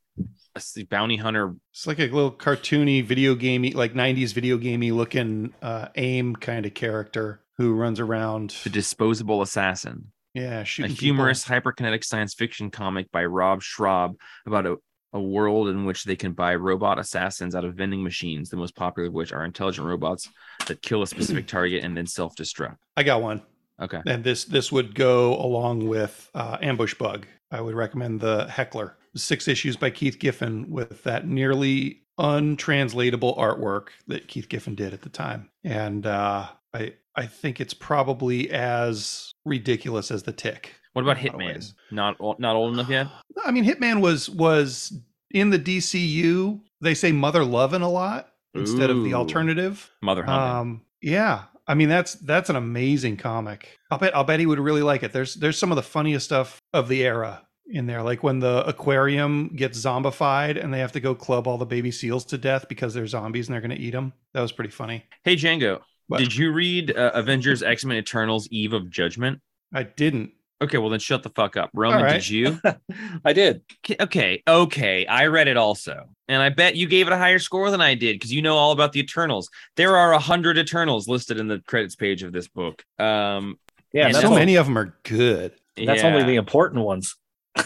A 0.55 0.57
s- 0.57 0.77
bounty 0.89 1.15
hunter. 1.17 1.55
it's 1.71 1.85
like 1.87 1.99
a 1.99 2.03
little 2.07 2.31
cartoony 2.31 3.03
video 3.05 3.35
gamey, 3.35 3.71
like 3.73 3.93
'90s 3.93 4.33
video 4.33 4.57
gamey 4.57 4.91
looking 4.91 5.53
uh, 5.61 5.89
aim 5.95 6.35
kind 6.35 6.65
of 6.65 6.73
character 6.73 7.41
who 7.57 7.73
runs 7.75 7.99
around. 7.99 8.55
The 8.63 8.69
disposable 8.71 9.41
assassin. 9.43 10.11
Yeah, 10.33 10.61
A 10.61 10.65
shooting 10.65 10.91
people. 10.91 11.03
humorous 11.03 11.45
hyperkinetic 11.45 12.03
science 12.03 12.33
fiction 12.33 12.71
comic 12.71 13.11
by 13.11 13.25
Rob 13.25 13.61
Schrab 13.61 14.15
about 14.47 14.65
a, 14.65 14.77
a 15.13 15.21
world 15.21 15.67
in 15.69 15.85
which 15.85 16.03
they 16.05 16.15
can 16.15 16.31
buy 16.33 16.55
robot 16.55 16.97
assassins 16.97 17.53
out 17.53 17.65
of 17.65 17.75
vending 17.75 18.03
machines, 18.03 18.49
the 18.49 18.57
most 18.57 18.75
popular 18.75 19.09
of 19.09 19.13
which 19.13 19.31
are 19.31 19.45
intelligent 19.45 19.85
robots 19.87 20.27
that 20.67 20.81
kill 20.81 21.03
a 21.03 21.07
specific 21.07 21.45
target 21.55 21.83
and 21.83 21.95
then 21.95 22.07
self-destruct. 22.07 22.77
I 22.97 23.03
got 23.03 23.21
one. 23.21 23.43
Okay. 23.81 24.01
and 24.05 24.23
this 24.23 24.45
this 24.45 24.71
would 24.71 24.93
go 24.95 25.35
along 25.39 25.87
with 25.87 26.29
uh, 26.35 26.57
ambush 26.61 26.93
bug 26.93 27.25
i 27.51 27.59
would 27.59 27.75
recommend 27.75 28.21
the 28.21 28.45
heckler 28.47 28.97
six 29.15 29.47
issues 29.47 29.75
by 29.75 29.89
keith 29.89 30.19
giffen 30.19 30.69
with 30.69 31.03
that 31.03 31.27
nearly 31.27 32.01
untranslatable 32.19 33.35
artwork 33.35 33.87
that 34.07 34.27
keith 34.27 34.47
giffen 34.49 34.75
did 34.75 34.93
at 34.93 35.01
the 35.01 35.09
time 35.09 35.49
and 35.63 36.05
uh, 36.05 36.47
i 36.73 36.93
i 37.15 37.25
think 37.25 37.59
it's 37.59 37.73
probably 37.73 38.49
as 38.51 39.31
ridiculous 39.45 40.11
as 40.11 40.23
the 40.23 40.31
tick 40.31 40.75
What 40.93 41.01
about 41.01 41.17
in 41.19 41.27
a 41.27 41.31
lot 41.31 41.41
of 41.41 41.57
Hitman? 41.57 41.73
Not 41.91 42.39
not 42.39 42.55
old 42.55 42.73
enough 42.73 42.89
yet? 42.89 43.07
i 43.43 43.51
mean 43.51 43.65
hitman 43.65 44.01
was 44.01 44.29
was 44.29 44.93
in 45.31 45.49
the 45.49 45.59
dcu 45.59 46.59
they 46.81 46.93
say 46.93 47.11
mother 47.11 47.43
loving 47.43 47.81
a 47.81 47.89
lot 47.89 48.29
instead 48.53 48.91
of 48.91 49.03
the 49.03 49.15
alternative 49.15 49.89
Mother 50.03 50.23
hunting. 50.23 50.57
um, 50.59 50.81
yeah. 51.01 51.45
I 51.67 51.73
mean 51.75 51.89
that's 51.89 52.13
that's 52.15 52.49
an 52.49 52.55
amazing 52.55 53.17
comic. 53.17 53.77
I'll 53.91 53.97
bet 53.97 54.15
I'll 54.15 54.23
bet 54.23 54.39
he 54.39 54.45
would 54.45 54.59
really 54.59 54.81
like 54.81 55.03
it. 55.03 55.13
There's 55.13 55.35
there's 55.35 55.57
some 55.57 55.71
of 55.71 55.75
the 55.75 55.81
funniest 55.83 56.25
stuff 56.25 56.59
of 56.73 56.87
the 56.87 57.03
era 57.05 57.47
in 57.67 57.85
there, 57.87 58.01
like 58.03 58.23
when 58.23 58.39
the 58.39 58.65
aquarium 58.67 59.47
gets 59.55 59.79
zombified 59.79 60.61
and 60.61 60.73
they 60.73 60.79
have 60.79 60.91
to 60.91 60.99
go 60.99 61.15
club 61.15 61.47
all 61.47 61.57
the 61.57 61.65
baby 61.65 61.91
seals 61.91 62.25
to 62.25 62.37
death 62.37 62.65
because 62.67 62.93
they're 62.93 63.07
zombies 63.07 63.47
and 63.47 63.53
they're 63.53 63.61
going 63.61 63.71
to 63.71 63.81
eat 63.81 63.91
them. 63.91 64.11
That 64.33 64.41
was 64.41 64.51
pretty 64.51 64.71
funny. 64.71 65.05
hey 65.23 65.35
Django, 65.37 65.79
What? 66.07 66.17
did 66.19 66.35
you 66.35 66.51
read 66.51 66.95
uh, 66.95 67.11
Avengers 67.13 67.63
X 67.63 67.85
Men 67.85 67.97
Eternals 67.97 68.47
Eve 68.51 68.73
of 68.73 68.89
Judgment? 68.89 69.39
I 69.73 69.83
didn't. 69.83 70.31
Okay, 70.61 70.77
well 70.77 70.89
then 70.89 70.99
shut 70.99 71.23
the 71.23 71.29
fuck 71.29 71.57
up. 71.57 71.69
Roman, 71.73 72.03
right. 72.03 72.13
did 72.13 72.29
you? 72.29 72.59
I 73.25 73.33
did. 73.33 73.61
Okay, 73.85 73.95
okay, 74.01 74.43
okay. 74.47 75.05
I 75.05 75.25
read 75.27 75.47
it 75.49 75.57
also, 75.57 76.05
and 76.29 76.41
I 76.41 76.49
bet 76.49 76.75
you 76.75 76.87
gave 76.87 77.07
it 77.07 77.13
a 77.13 77.17
higher 77.17 77.39
score 77.39 77.69
than 77.69 77.81
I 77.81 77.95
did 77.95 78.15
because 78.15 78.31
you 78.31 78.41
know 78.41 78.55
all 78.55 78.71
about 78.71 78.93
the 78.93 78.99
Eternals. 79.01 79.49
There 79.75 79.97
are 79.97 80.13
a 80.13 80.19
hundred 80.19 80.57
Eternals 80.57 81.07
listed 81.07 81.37
in 81.37 81.47
the 81.47 81.59
credits 81.67 81.95
page 81.95 82.23
of 82.23 82.31
this 82.31 82.47
book. 82.47 82.83
Um, 82.99 83.59
Yeah, 83.91 84.11
so 84.11 84.19
all- 84.19 84.25
only, 84.27 84.39
many 84.39 84.55
of 84.55 84.65
them 84.67 84.77
are 84.77 84.95
good. 85.03 85.51
that's 85.75 86.01
yeah, 86.01 86.07
only 86.07 86.23
the 86.23 86.35
important 86.35 86.83
ones. 86.85 87.15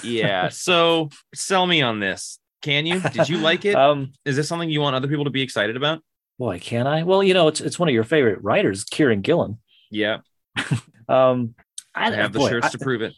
yeah. 0.04 0.50
So 0.52 1.10
sell 1.36 1.68
me 1.68 1.82
on 1.84 2.00
this. 2.00 2.40
Can 2.64 2.88
you? 2.88 3.00
Did 3.00 3.30
you 3.30 3.38
like 3.38 3.64
it? 3.66 3.70
Is 3.70 3.76
Um, 3.78 4.14
Is 4.26 4.36
this 4.38 4.48
something 4.48 4.70
you 4.70 4.82
want 4.82 4.96
other 4.96 5.08
people 5.08 5.26
to 5.26 5.30
be 5.30 5.44
excited 5.44 5.78
about? 5.78 6.02
Boy, 6.40 6.58
can 6.60 6.88
I? 6.88 7.04
Well, 7.04 7.22
you 7.22 7.34
know, 7.36 7.48
it's 7.48 7.62
it's 7.62 7.78
one 7.78 7.88
of 7.90 7.94
your 7.94 8.04
favorite 8.04 8.40
writers, 8.42 8.86
Kieron 8.86 9.22
Gillen. 9.22 9.60
Yeah, 9.92 10.18
Um, 11.08 11.54
I 11.98 12.12
have 12.16 12.34
the 12.34 12.40
boy, 12.40 12.50
shirts 12.50 12.68
I- 12.68 12.70
to 12.70 12.78
prove 12.80 13.02
it. 13.02 13.14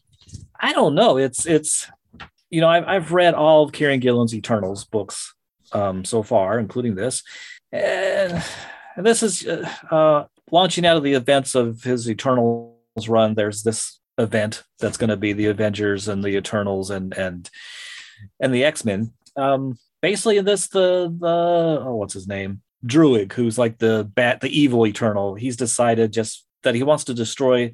I 0.59 0.73
don't 0.73 0.95
know. 0.95 1.17
It's 1.17 1.45
it's 1.45 1.89
you 2.49 2.61
know 2.61 2.67
I've 2.67 2.85
I've 2.85 3.11
read 3.11 3.33
all 3.33 3.63
of 3.63 3.71
Kieron 3.71 4.01
Gillen's 4.01 4.35
Eternals 4.35 4.85
books 4.85 5.33
um, 5.71 6.05
so 6.05 6.23
far, 6.23 6.59
including 6.59 6.95
this, 6.95 7.23
and 7.71 8.43
this 8.97 9.23
is 9.23 9.47
uh, 9.47 9.69
uh, 9.89 10.25
launching 10.51 10.85
out 10.85 10.97
of 10.97 11.03
the 11.03 11.13
events 11.13 11.55
of 11.55 11.83
his 11.83 12.09
Eternals 12.09 13.07
run. 13.07 13.35
There's 13.35 13.63
this 13.63 13.99
event 14.17 14.63
that's 14.79 14.97
going 14.97 15.09
to 15.09 15.17
be 15.17 15.33
the 15.33 15.45
Avengers 15.47 16.07
and 16.07 16.23
the 16.23 16.35
Eternals 16.35 16.89
and 16.89 17.13
and 17.17 17.49
and 18.39 18.53
the 18.53 18.65
X 18.65 18.83
Men. 18.83 19.13
Um, 19.35 19.77
basically, 20.01 20.37
in 20.37 20.45
this 20.45 20.67
the 20.67 21.15
the 21.17 21.83
oh 21.85 21.95
what's 21.95 22.13
his 22.13 22.27
name 22.27 22.61
Druig, 22.85 23.33
who's 23.33 23.57
like 23.57 23.77
the 23.77 24.09
bat 24.13 24.41
the 24.41 24.59
evil 24.59 24.85
Eternal. 24.85 25.35
He's 25.35 25.57
decided 25.57 26.11
just 26.11 26.45
that 26.63 26.75
he 26.75 26.83
wants 26.83 27.05
to 27.05 27.13
destroy 27.13 27.71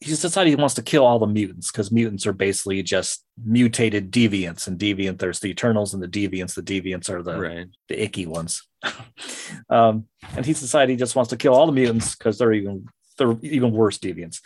he's 0.00 0.20
decided 0.20 0.50
he 0.50 0.56
wants 0.56 0.74
to 0.74 0.82
kill 0.82 1.04
all 1.04 1.18
the 1.18 1.26
mutants 1.26 1.70
because 1.70 1.90
mutants 1.90 2.26
are 2.26 2.32
basically 2.32 2.82
just 2.82 3.24
mutated 3.44 4.10
deviants 4.10 4.66
and 4.66 4.78
deviant 4.78 5.18
there's 5.18 5.40
the 5.40 5.48
eternals 5.48 5.92
and 5.92 6.02
the 6.02 6.08
deviants 6.08 6.54
the 6.54 6.62
deviants 6.62 7.10
are 7.10 7.22
the, 7.22 7.38
right. 7.38 7.66
the 7.88 8.02
icky 8.02 8.26
ones 8.26 8.66
um, 9.70 10.06
and 10.36 10.46
he's 10.46 10.60
decided 10.60 10.90
he 10.90 10.96
just 10.96 11.16
wants 11.16 11.30
to 11.30 11.36
kill 11.36 11.54
all 11.54 11.66
the 11.66 11.72
mutants 11.72 12.14
because 12.14 12.38
they're 12.38 12.52
even 12.52 12.86
they're 13.16 13.36
even 13.42 13.72
worse 13.72 13.98
deviants 13.98 14.40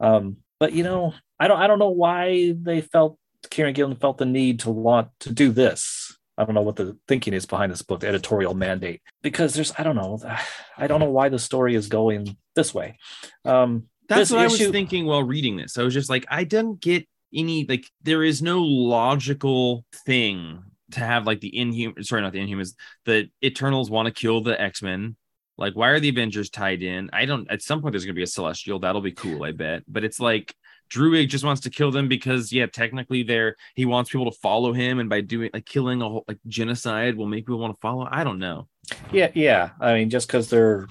um, 0.00 0.36
but 0.58 0.72
you 0.72 0.82
know 0.82 1.14
i 1.38 1.46
don't 1.46 1.60
i 1.60 1.66
don't 1.66 1.78
know 1.78 1.90
why 1.90 2.54
they 2.60 2.80
felt 2.80 3.18
kieron 3.46 3.74
gillen 3.74 3.94
felt 3.94 4.18
the 4.18 4.26
need 4.26 4.60
to 4.60 4.70
want 4.70 5.08
to 5.20 5.32
do 5.32 5.52
this 5.52 6.14
I 6.40 6.44
don't 6.44 6.54
know 6.54 6.62
what 6.62 6.76
the 6.76 6.96
thinking 7.08 7.34
is 7.34 7.46
behind 7.46 7.72
this 7.72 7.82
book, 7.82 7.98
the 7.98 8.06
editorial 8.06 8.54
mandate, 8.54 9.02
because 9.22 9.54
there's, 9.54 9.72
I 9.76 9.82
don't 9.82 9.96
know, 9.96 10.20
I 10.78 10.86
don't 10.86 11.00
know 11.00 11.10
why 11.10 11.30
the 11.30 11.38
story 11.40 11.74
is 11.74 11.88
going 11.88 12.36
this 12.54 12.72
way. 12.72 12.96
Um, 13.44 13.88
That's 14.08 14.30
this 14.30 14.30
what 14.30 14.40
I 14.40 14.44
was 14.44 14.68
thinking 14.68 15.06
while 15.06 15.22
reading 15.22 15.56
this. 15.56 15.76
I 15.78 15.82
was 15.82 15.94
just 15.94 16.10
like, 16.10 16.24
I 16.30 16.44
didn't 16.44 16.80
get 16.80 17.06
any 17.34 17.66
like 17.66 17.86
there 18.02 18.24
is 18.24 18.40
no 18.40 18.62
logical 18.62 19.84
thing 20.06 20.62
to 20.92 21.00
have 21.00 21.26
like 21.26 21.40
the 21.40 21.56
inhuman 21.56 22.02
sorry, 22.02 22.22
not 22.22 22.32
the 22.32 22.40
inhumans, 22.40 22.74
the 23.04 23.28
Eternals 23.44 23.90
want 23.90 24.06
to 24.06 24.12
kill 24.12 24.40
the 24.40 24.60
X-Men. 24.60 25.16
Like, 25.58 25.74
why 25.74 25.88
are 25.88 26.00
the 26.00 26.08
Avengers 26.08 26.50
tied 26.50 26.82
in? 26.82 27.10
I 27.12 27.24
don't 27.24 27.50
at 27.50 27.62
some 27.62 27.82
point 27.82 27.92
there's 27.92 28.04
gonna 28.04 28.14
be 28.14 28.22
a 28.22 28.26
celestial, 28.26 28.78
that'll 28.78 29.02
be 29.02 29.12
cool, 29.12 29.44
I 29.44 29.52
bet. 29.52 29.82
But 29.86 30.04
it's 30.04 30.20
like 30.20 30.54
Druig 30.90 31.28
just 31.28 31.44
wants 31.44 31.62
to 31.62 31.70
kill 31.70 31.90
them 31.90 32.08
because 32.08 32.52
yeah, 32.52 32.66
technically 32.66 33.22
they're 33.22 33.56
he 33.74 33.84
wants 33.84 34.10
people 34.10 34.30
to 34.30 34.38
follow 34.38 34.72
him, 34.72 35.00
and 35.00 35.10
by 35.10 35.20
doing 35.20 35.50
like 35.52 35.66
killing 35.66 36.00
a 36.00 36.08
whole 36.08 36.24
like 36.26 36.38
genocide 36.46 37.16
will 37.16 37.26
make 37.26 37.44
people 37.44 37.58
want 37.58 37.74
to 37.74 37.80
follow. 37.80 38.08
I 38.10 38.24
don't 38.24 38.38
know. 38.38 38.68
Yeah, 39.12 39.30
yeah. 39.34 39.70
I 39.80 39.94
mean, 39.94 40.10
just 40.10 40.28
because 40.28 40.48
they're 40.48 40.88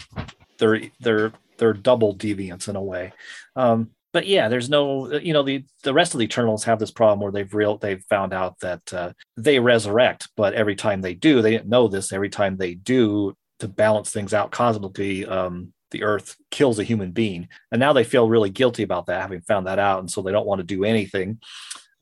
they're 0.60 0.82
they're 1.00 1.34
they're 1.58 1.74
double 1.74 2.16
deviants 2.16 2.68
in 2.70 2.76
a 2.76 2.84
way. 2.84 3.14
Um, 3.56 3.92
but 4.14 4.26
yeah, 4.26 4.48
there's 4.48 4.70
no, 4.70 5.14
you 5.20 5.34
know, 5.34 5.44
the 5.44 5.66
the 5.84 5.94
rest 5.94 6.14
of 6.14 6.20
the 6.20 6.26
Eternals 6.26 6.64
have 6.64 6.80
this 6.80 6.92
problem 6.92 7.20
where 7.20 7.32
they've 7.32 7.54
real 7.54 7.78
they've 7.78 8.04
found 8.10 8.34
out 8.34 8.60
that 8.62 8.94
uh, 8.94 9.14
they 9.36 9.60
resurrect, 9.60 10.30
but 10.36 10.54
every 10.54 10.76
time 10.76 11.02
they 11.02 11.14
do, 11.14 11.42
they 11.42 11.52
didn't 11.52 11.70
know 11.70 11.88
this. 11.88 12.14
Every 12.14 12.30
time 12.30 12.58
they 12.58 12.74
do, 12.74 13.36
to 13.60 13.68
balance 13.68 14.12
things 14.12 14.34
out 14.34 14.52
cosmically, 14.52 15.26
um, 15.26 15.74
the 15.92 16.04
Earth 16.04 16.36
kills 16.52 16.80
a 16.80 16.84
human 16.84 17.12
being, 17.12 17.50
and 17.72 17.80
now 17.80 17.94
they 17.94 18.04
feel 18.04 18.30
really 18.30 18.50
guilty 18.50 18.84
about 18.84 19.08
that, 19.08 19.22
having 19.22 19.42
found 19.42 19.68
that 19.68 19.80
out, 19.80 20.00
and 20.00 20.10
so 20.10 20.22
they 20.22 20.32
don't 20.32 20.48
want 20.48 20.60
to 20.60 20.66
do 20.66 20.84
anything. 20.84 21.40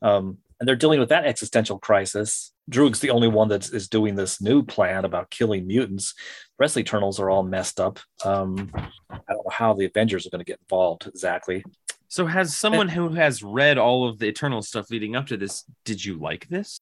Um, 0.00 0.38
and 0.58 0.68
they're 0.68 0.76
dealing 0.76 1.00
with 1.00 1.10
that 1.10 1.26
existential 1.26 1.78
crisis. 1.78 2.52
Druig's 2.70 3.00
the 3.00 3.10
only 3.10 3.28
one 3.28 3.48
that 3.48 3.68
is 3.72 3.88
doing 3.88 4.14
this 4.16 4.40
new 4.40 4.62
plan 4.62 5.04
about 5.04 5.30
killing 5.30 5.66
mutants. 5.66 6.14
The 6.14 6.62
rest 6.62 6.72
of 6.72 6.74
the 6.76 6.80
Eternals 6.80 7.20
are 7.20 7.30
all 7.30 7.42
messed 7.42 7.78
up. 7.78 7.98
Um, 8.24 8.70
I 8.74 9.18
don't 9.28 9.44
know 9.44 9.50
how 9.52 9.74
the 9.74 9.84
Avengers 9.84 10.26
are 10.26 10.30
going 10.30 10.44
to 10.44 10.50
get 10.50 10.60
involved 10.68 11.06
exactly. 11.06 11.64
So 12.08 12.24
has 12.26 12.56
someone 12.56 12.88
who 12.88 13.10
has 13.10 13.42
read 13.42 13.78
all 13.78 14.08
of 14.08 14.18
the 14.18 14.28
Eternal 14.28 14.62
stuff 14.62 14.90
leading 14.90 15.16
up 15.16 15.26
to 15.26 15.36
this, 15.36 15.64
did 15.84 16.04
you 16.04 16.18
like 16.18 16.48
this? 16.48 16.80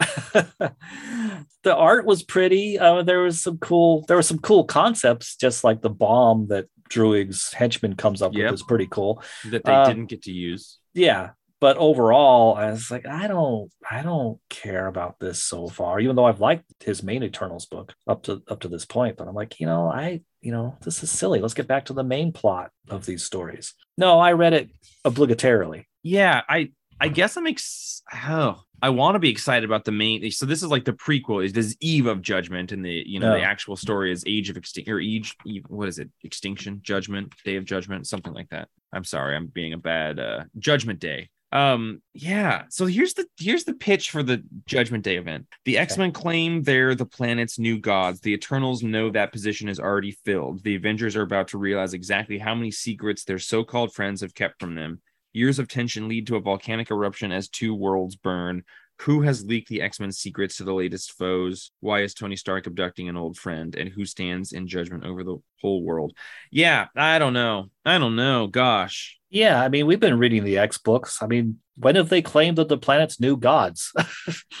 the 0.32 1.74
art 1.74 2.04
was 2.04 2.22
pretty. 2.22 2.78
Uh, 2.78 3.02
there 3.02 3.20
was 3.20 3.40
some 3.42 3.58
cool. 3.58 4.04
There 4.08 4.16
were 4.16 4.22
some 4.22 4.38
cool 4.38 4.64
concepts, 4.64 5.36
just 5.36 5.64
like 5.64 5.80
the 5.80 5.90
bomb 5.90 6.48
that 6.48 6.66
Druig's 6.90 7.52
henchman 7.52 7.94
comes 7.96 8.22
up 8.22 8.34
Yep. 8.34 8.44
with 8.50 8.54
is 8.60 8.62
pretty 8.64 8.86
cool. 8.90 9.22
That 9.50 9.64
they 9.64 9.72
Uh, 9.72 9.86
didn't 9.86 10.06
get 10.06 10.22
to 10.22 10.32
use? 10.32 10.78
Yeah, 10.94 11.30
but 11.60 11.76
overall, 11.76 12.54
I 12.54 12.70
was 12.70 12.90
like, 12.90 13.06
I 13.06 13.26
don't, 13.26 13.70
I 13.88 14.02
don't 14.02 14.38
care 14.48 14.86
about 14.86 15.18
this 15.18 15.42
so 15.42 15.68
far. 15.68 16.00
Even 16.00 16.16
though 16.16 16.24
I've 16.26 16.40
liked 16.40 16.64
his 16.80 17.02
main 17.02 17.22
Eternals 17.22 17.66
book 17.66 17.94
up 18.06 18.24
to 18.24 18.42
up 18.48 18.60
to 18.60 18.68
this 18.68 18.84
point, 18.84 19.16
but 19.16 19.28
I'm 19.28 19.34
like, 19.34 19.58
you 19.60 19.66
know, 19.66 19.88
I, 19.88 20.22
you 20.40 20.52
know, 20.52 20.76
this 20.82 21.02
is 21.02 21.10
silly. 21.10 21.40
Let's 21.40 21.54
get 21.54 21.66
back 21.66 21.86
to 21.86 21.92
the 21.92 22.04
main 22.04 22.32
plot 22.32 22.70
of 22.88 23.06
these 23.06 23.24
stories. 23.24 23.74
No, 23.96 24.18
I 24.18 24.32
read 24.32 24.52
it 24.52 24.70
obligatorily. 25.04 25.84
Yeah, 26.02 26.42
I 26.48 26.70
I 27.00 27.08
guess 27.08 27.36
I'm 27.36 27.46
ex- 27.46 28.02
oh, 28.12 28.60
I 28.80 28.90
want 28.90 29.14
to 29.14 29.20
be 29.20 29.30
excited 29.30 29.64
about 29.64 29.84
the 29.84 29.92
main. 29.92 30.30
So 30.30 30.46
this 30.46 30.62
is 30.62 30.68
like 30.68 30.84
the 30.84 30.92
prequel. 30.92 31.44
Is 31.44 31.52
this 31.52 31.76
Eve 31.80 32.06
of 32.06 32.22
Judgment, 32.22 32.72
and 32.72 32.84
the 32.84 33.02
you 33.06 33.20
know 33.20 33.32
the 33.32 33.42
actual 33.42 33.76
story 33.76 34.12
is 34.12 34.24
Age 34.26 34.50
of 34.50 34.56
Extinction 34.56 34.92
or 34.92 35.00
Age. 35.00 35.36
Eve, 35.46 35.64
what 35.68 35.88
is 35.88 35.98
it? 35.98 36.10
Extinction, 36.22 36.80
Judgment, 36.82 37.32
Day 37.44 37.56
of 37.56 37.64
Judgment, 37.64 38.06
something 38.06 38.32
like 38.32 38.48
that. 38.50 38.68
I'm 38.92 39.04
sorry, 39.04 39.36
I'm 39.36 39.46
being 39.46 39.72
a 39.72 39.78
bad 39.78 40.18
uh 40.18 40.44
Judgment 40.58 41.00
Day. 41.00 41.30
Um, 41.50 42.02
yeah. 42.12 42.64
So 42.68 42.84
here's 42.86 43.14
the 43.14 43.26
here's 43.38 43.64
the 43.64 43.74
pitch 43.74 44.10
for 44.10 44.22
the 44.22 44.42
Judgment 44.66 45.04
Day 45.04 45.16
event. 45.16 45.46
The 45.64 45.78
X-Men 45.78 46.12
claim 46.12 46.62
they're 46.62 46.94
the 46.94 47.06
planet's 47.06 47.58
new 47.58 47.78
gods. 47.78 48.20
The 48.20 48.34
Eternals 48.34 48.82
know 48.82 49.10
that 49.10 49.32
position 49.32 49.68
is 49.68 49.80
already 49.80 50.12
filled. 50.12 50.62
The 50.62 50.76
Avengers 50.76 51.16
are 51.16 51.22
about 51.22 51.48
to 51.48 51.58
realize 51.58 51.94
exactly 51.94 52.38
how 52.38 52.54
many 52.54 52.70
secrets 52.70 53.24
their 53.24 53.38
so-called 53.38 53.94
friends 53.94 54.20
have 54.20 54.34
kept 54.34 54.60
from 54.60 54.74
them. 54.74 55.00
Years 55.32 55.58
of 55.58 55.68
tension 55.68 56.08
lead 56.08 56.26
to 56.26 56.36
a 56.36 56.40
volcanic 56.40 56.90
eruption 56.90 57.32
as 57.32 57.48
two 57.48 57.74
worlds 57.74 58.16
burn. 58.16 58.64
Who 59.02 59.22
has 59.22 59.44
leaked 59.44 59.68
the 59.68 59.80
X 59.82 60.00
Men 60.00 60.10
secrets 60.12 60.56
to 60.56 60.64
the 60.64 60.74
latest 60.74 61.12
foes? 61.12 61.70
Why 61.80 62.02
is 62.02 62.14
Tony 62.14 62.36
Stark 62.36 62.66
abducting 62.66 63.08
an 63.08 63.16
old 63.16 63.36
friend? 63.36 63.74
And 63.76 63.88
who 63.88 64.04
stands 64.04 64.52
in 64.52 64.66
judgment 64.66 65.04
over 65.04 65.22
the 65.22 65.36
whole 65.60 65.82
world? 65.82 66.14
Yeah, 66.50 66.86
I 66.96 67.18
don't 67.18 67.32
know. 67.32 67.70
I 67.84 67.98
don't 67.98 68.16
know. 68.16 68.46
Gosh. 68.48 69.18
Yeah, 69.30 69.62
I 69.62 69.68
mean, 69.68 69.86
we've 69.86 70.00
been 70.00 70.18
reading 70.18 70.42
the 70.42 70.58
X 70.58 70.78
books. 70.78 71.18
I 71.22 71.26
mean, 71.26 71.58
when 71.76 71.96
have 71.96 72.08
they 72.08 72.22
claimed 72.22 72.56
that 72.58 72.68
the 72.68 72.78
planet's 72.78 73.20
new 73.20 73.36
gods? 73.36 73.92